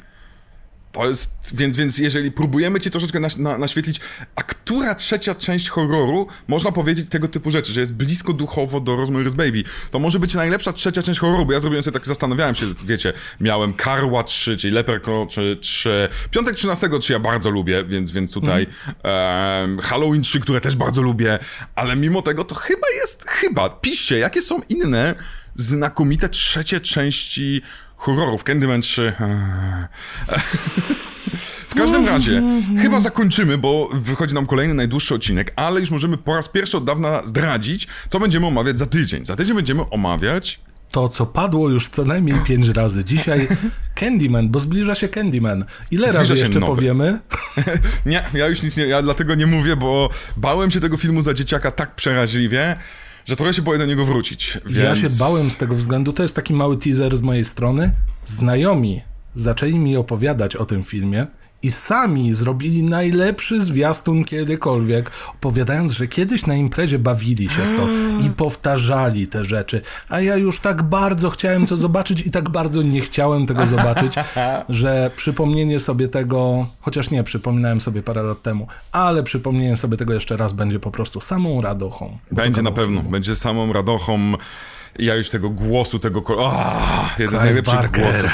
To 0.98 1.10
jest, 1.10 1.38
więc, 1.54 1.78
więc 1.78 1.98
jeżeli 1.98 2.32
próbujemy 2.32 2.80
ci 2.80 2.92
troszeczkę 2.92 3.20
naś, 3.20 3.36
na, 3.36 3.58
naświetlić, 3.58 4.00
a 4.36 4.44
która 4.44 4.96
trzecia 4.96 5.36
część 5.36 5.70
horroru 5.70 6.28
można 6.48 6.72
powiedzieć 6.72 7.10
tego 7.10 7.28
typu 7.28 7.52
rzeczy, 7.52 7.74
że 7.74 7.80
jest 7.80 7.94
blisko 7.94 8.34
duchowo 8.34 8.80
do 8.80 8.98
Rosemary's 8.98 9.34
Baby, 9.34 9.64
to 9.92 10.00
może 10.00 10.20
być 10.20 10.34
najlepsza 10.34 10.74
trzecia 10.74 11.02
część 11.02 11.20
horroru, 11.20 11.46
bo 11.46 11.54
ja 11.54 11.60
zrobiłem 11.60 11.84
sobie 11.84 11.94
tak, 11.94 12.08
zastanawiałem 12.08 12.56
się, 12.56 12.66
wiecie, 12.86 13.14
miałem 13.40 13.74
Karła 13.74 14.24
3, 14.24 14.58
czyli 14.58 14.74
Leprechaun 14.74 15.28
3, 15.62 16.10
Piątek 16.32 16.56
13 16.56 16.90
3 17.02 17.14
ja 17.14 17.20
bardzo 17.20 17.50
lubię, 17.50 17.84
więc, 17.84 18.12
więc 18.12 18.32
tutaj 18.32 18.68
em, 19.04 19.80
Halloween 19.80 20.22
3, 20.22 20.40
które 20.40 20.62
też 20.62 20.76
bardzo 20.76 21.02
lubię, 21.02 21.40
ale 21.76 21.96
mimo 21.96 22.22
tego 22.22 22.44
to 22.44 22.56
chyba 22.56 22.88
jest, 23.02 23.24
chyba, 23.28 23.70
piszcie, 23.70 24.18
jakie 24.18 24.42
są 24.42 24.62
inne 24.70 25.16
znakomite 25.56 26.30
trzecie 26.30 26.80
części 26.80 27.62
horrorów. 27.98 28.44
Candyman 28.44 28.82
3. 28.82 29.14
W 31.70 31.76
każdym 31.76 32.06
razie, 32.06 32.44
chyba 32.82 33.00
zakończymy, 33.00 33.58
bo 33.58 33.90
wychodzi 33.94 34.36
nam 34.36 34.46
kolejny 34.46 34.74
najdłuższy 34.74 35.16
odcinek, 35.16 35.54
ale 35.56 35.80
już 35.80 35.92
możemy 35.92 36.18
po 36.18 36.36
raz 36.36 36.50
pierwszy 36.50 36.78
od 36.78 36.86
dawna 36.86 37.22
zdradzić, 37.26 37.88
co 38.10 38.20
będziemy 38.20 38.48
omawiać 38.48 38.78
za 38.78 38.86
tydzień. 38.86 39.26
Za 39.26 39.36
tydzień 39.36 39.56
będziemy 39.56 39.90
omawiać 39.90 40.60
To, 40.92 41.10
co 41.10 41.26
padło 41.26 41.70
już 41.70 41.90
co 41.90 42.06
najmniej 42.06 42.36
pięć 42.46 42.68
razy. 42.68 43.04
Dzisiaj 43.04 43.48
Candyman, 44.00 44.50
bo 44.50 44.60
zbliża 44.60 44.96
się 44.96 45.08
Candyman. 45.08 45.66
Ile 45.92 46.08
Zbliża 46.08 46.20
razy 46.20 46.34
jeszcze 46.36 46.60
nowy. 46.60 46.76
powiemy? 46.76 47.20
Nie, 48.06 48.24
ja 48.34 48.48
już 48.48 48.64
nic 48.64 48.78
nie, 48.78 48.86
ja 48.86 49.02
dlatego 49.02 49.36
nie 49.36 49.48
mówię, 49.48 49.76
bo 49.76 50.10
bałem 50.38 50.72
się 50.72 50.80
tego 50.80 50.98
filmu 50.98 51.22
za 51.22 51.34
dzieciaka 51.34 51.72
tak 51.72 51.96
przeraźliwie, 51.96 52.76
że 53.28 53.36
trochę 53.36 53.54
się 53.54 53.62
boję 53.62 53.80
do 53.80 53.86
niego 53.86 54.06
wrócić. 54.06 54.60
Więc... 54.66 54.78
Ja 54.78 54.96
się 54.96 55.08
bałem 55.20 55.50
z 55.50 55.58
tego 55.58 55.76
względu. 55.76 56.14
To 56.14 56.24
jest 56.24 56.36
taki 56.36 56.54
mały 56.54 56.78
teaser 56.78 57.18
z 57.18 57.22
mojej 57.22 57.46
strony. 57.46 57.92
Znajomi 58.26 59.02
zaczęli 59.36 59.80
mi 59.80 59.98
opowiadać 59.98 60.56
o 60.56 60.66
tym 60.66 60.84
filmie 60.84 61.28
i 61.64 61.72
sami 61.72 62.36
zrobili 62.36 62.84
najlepszy 62.84 63.62
zwiastun 63.62 64.24
kiedykolwiek, 64.24 65.12
opowiadając, 65.34 65.92
że 65.92 66.08
kiedyś 66.08 66.46
na 66.46 66.56
imprezie 66.56 67.00
bawili 67.00 67.50
się 67.50 67.62
w 67.62 67.78
to 67.78 67.88
i 68.28 68.30
powtarzali 68.30 69.28
te 69.28 69.44
rzeczy. 69.44 69.82
A 70.10 70.22
ja 70.22 70.36
już 70.36 70.60
tak 70.60 70.84
bardzo 70.84 71.30
chciałem 71.30 71.68
to 71.68 71.78
zobaczyć 71.78 72.26
i 72.26 72.32
tak 72.32 72.50
bardzo 72.50 72.82
nie 72.82 73.02
chciałem 73.02 73.46
tego 73.46 73.66
zobaczyć, 73.66 74.14
że 74.70 75.12
przypomnienie 75.16 75.80
sobie 75.80 76.08
tego, 76.08 76.68
chociaż 76.82 77.10
nie, 77.12 77.24
przypominałem 77.24 77.82
sobie 77.82 78.04
parę 78.04 78.24
lat 78.24 78.42
temu, 78.42 78.68
ale 78.92 79.24
przypomnienie 79.24 79.78
sobie 79.78 79.98
tego 79.98 80.14
jeszcze 80.14 80.38
raz 80.38 80.54
będzie 80.54 80.80
po 80.80 80.92
prostu 80.92 81.22
samą 81.22 81.62
radochą. 81.62 82.18
Będzie 82.32 82.62
na 82.62 82.70
kawał 82.70 82.84
pewno, 82.86 82.98
filmu. 83.00 83.12
będzie 83.12 83.36
samą 83.36 83.74
radochą. 83.74 84.34
Ja 85.00 85.16
już 85.16 85.30
tego 85.30 85.50
głosu, 85.50 86.00
tego. 86.00 86.22
ko- 86.22 86.52
Ah, 86.52 87.20
jeden 87.20 87.40
z 87.40 87.42
najlepszych 87.42 87.76
Barker. 87.76 88.04
głosów. 88.04 88.32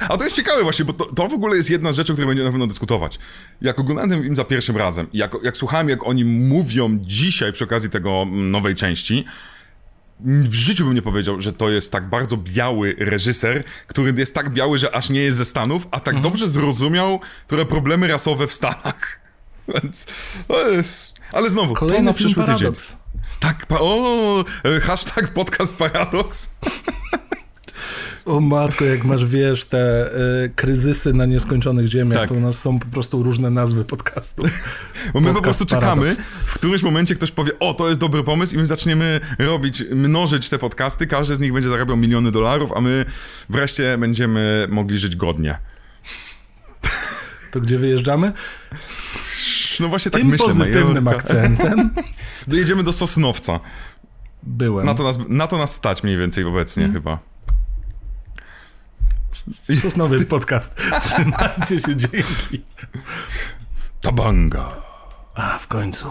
A 0.00 0.16
to 0.16 0.24
jest 0.24 0.36
ciekawe 0.36 0.62
właśnie, 0.62 0.84
bo 0.84 0.92
to, 0.92 1.04
to 1.04 1.28
w 1.28 1.32
ogóle 1.32 1.56
jest 1.56 1.70
jedna 1.70 1.92
z 1.92 1.96
rzeczy, 1.96 2.12
o 2.12 2.14
której 2.14 2.26
będziemy 2.28 2.48
na 2.48 2.52
pewno 2.52 2.66
dyskutować. 2.66 3.18
Jak 3.62 3.78
oglądałem 3.78 4.10
ten 4.10 4.22
film 4.22 4.36
za 4.36 4.44
pierwszym 4.44 4.76
razem, 4.76 5.06
jak, 5.12 5.36
jak 5.42 5.56
słuchałem, 5.56 5.88
jak 5.88 6.06
oni 6.06 6.24
mówią 6.24 6.98
dzisiaj 7.00 7.52
przy 7.52 7.64
okazji 7.64 7.90
tego 7.90 8.22
mm, 8.22 8.50
nowej 8.50 8.74
części, 8.74 9.24
w 10.20 10.54
życiu 10.54 10.84
bym 10.84 10.94
nie 10.94 11.02
powiedział, 11.02 11.40
że 11.40 11.52
to 11.52 11.70
jest 11.70 11.92
tak 11.92 12.08
bardzo 12.08 12.36
biały 12.36 12.96
reżyser, 12.98 13.64
który 13.86 14.14
jest 14.16 14.34
tak 14.34 14.50
biały, 14.50 14.78
że 14.78 14.94
aż 14.94 15.10
nie 15.10 15.20
jest 15.20 15.36
ze 15.36 15.44
Stanów, 15.44 15.82
a 15.90 15.96
Mhm. 15.96 16.02
tak 16.04 16.22
dobrze 16.22 16.48
zrozumiał 16.48 17.20
trochę 17.46 17.64
problemy 17.64 18.06
rasowe 18.08 18.46
w 18.46 18.52
Stanach. 18.52 19.20
Więc 19.74 20.06
to 20.48 20.70
jest... 20.70 21.14
Ale 21.32 21.50
znowu, 21.50 21.74
to 21.74 21.80
Kolejny 21.80 22.02
na 22.02 22.12
film 22.12 22.28
przyszły 22.28 22.42
tydzień. 22.44 22.58
Paradox. 22.58 22.96
Tak, 23.40 23.66
pa- 23.66 23.80
o, 23.80 24.44
hashtag 24.82 25.28
podcast 25.28 25.76
Paradox. 25.76 26.48
O 28.28 28.40
matko, 28.40 28.84
jak 28.84 29.04
masz, 29.04 29.24
wiesz, 29.26 29.64
te 29.64 30.10
y, 30.44 30.50
kryzysy 30.56 31.12
na 31.12 31.26
nieskończonych 31.26 31.86
ziemiach, 31.86 32.18
Tak. 32.20 32.28
to 32.28 32.34
u 32.34 32.40
nas 32.40 32.58
są 32.58 32.78
po 32.78 32.86
prostu 32.86 33.22
różne 33.22 33.50
nazwy 33.50 33.84
podcastu. 33.84 34.42
Bo 35.12 35.20
my 35.20 35.28
po 35.28 35.34
Podcast 35.34 35.42
prostu 35.44 35.66
czekamy, 35.66 36.02
Paradox. 36.02 36.26
w 36.46 36.54
którymś 36.54 36.82
momencie 36.82 37.14
ktoś 37.14 37.30
powie, 37.30 37.52
o, 37.60 37.74
to 37.74 37.88
jest 37.88 38.00
dobry 38.00 38.22
pomysł 38.24 38.54
i 38.54 38.58
my 38.58 38.66
zaczniemy 38.66 39.20
robić, 39.38 39.84
mnożyć 39.90 40.48
te 40.48 40.58
podcasty, 40.58 41.06
każdy 41.06 41.36
z 41.36 41.40
nich 41.40 41.52
będzie 41.52 41.68
zarabiał 41.68 41.96
miliony 41.96 42.30
dolarów, 42.32 42.72
a 42.76 42.80
my 42.80 43.04
wreszcie 43.50 43.98
będziemy 43.98 44.66
mogli 44.70 44.98
żyć 44.98 45.16
godnie. 45.16 45.58
To 47.52 47.60
gdzie 47.60 47.78
wyjeżdżamy? 47.78 48.32
No 49.80 49.88
właśnie 49.88 50.10
tak 50.10 50.20
Tym 50.20 50.30
myślę, 50.30 50.46
pozytywnym 50.46 51.04
Majorka. 51.04 51.28
akcentem 51.28 51.90
Dojedziemy 52.48 52.82
do 52.82 52.92
Sosnowca. 52.92 53.60
byłem. 54.42 54.86
Na 54.86 54.94
to 54.94 55.02
nas, 55.02 55.18
na 55.28 55.46
to 55.46 55.58
nas 55.58 55.74
stać 55.74 56.02
mniej 56.02 56.16
więcej 56.16 56.44
obecnie 56.44 56.84
Mhm. 56.84 57.02
chyba. 57.02 57.18
Sosnowy 59.82 60.14
jest 60.16 60.30
podcast. 60.36 60.76
Trzymajcie 61.00 61.80
się, 61.80 61.96
dzięki. 61.96 62.62
Tabanga. 64.00 64.68
A, 65.34 65.58
w 65.58 65.66
końcu. 65.66 66.08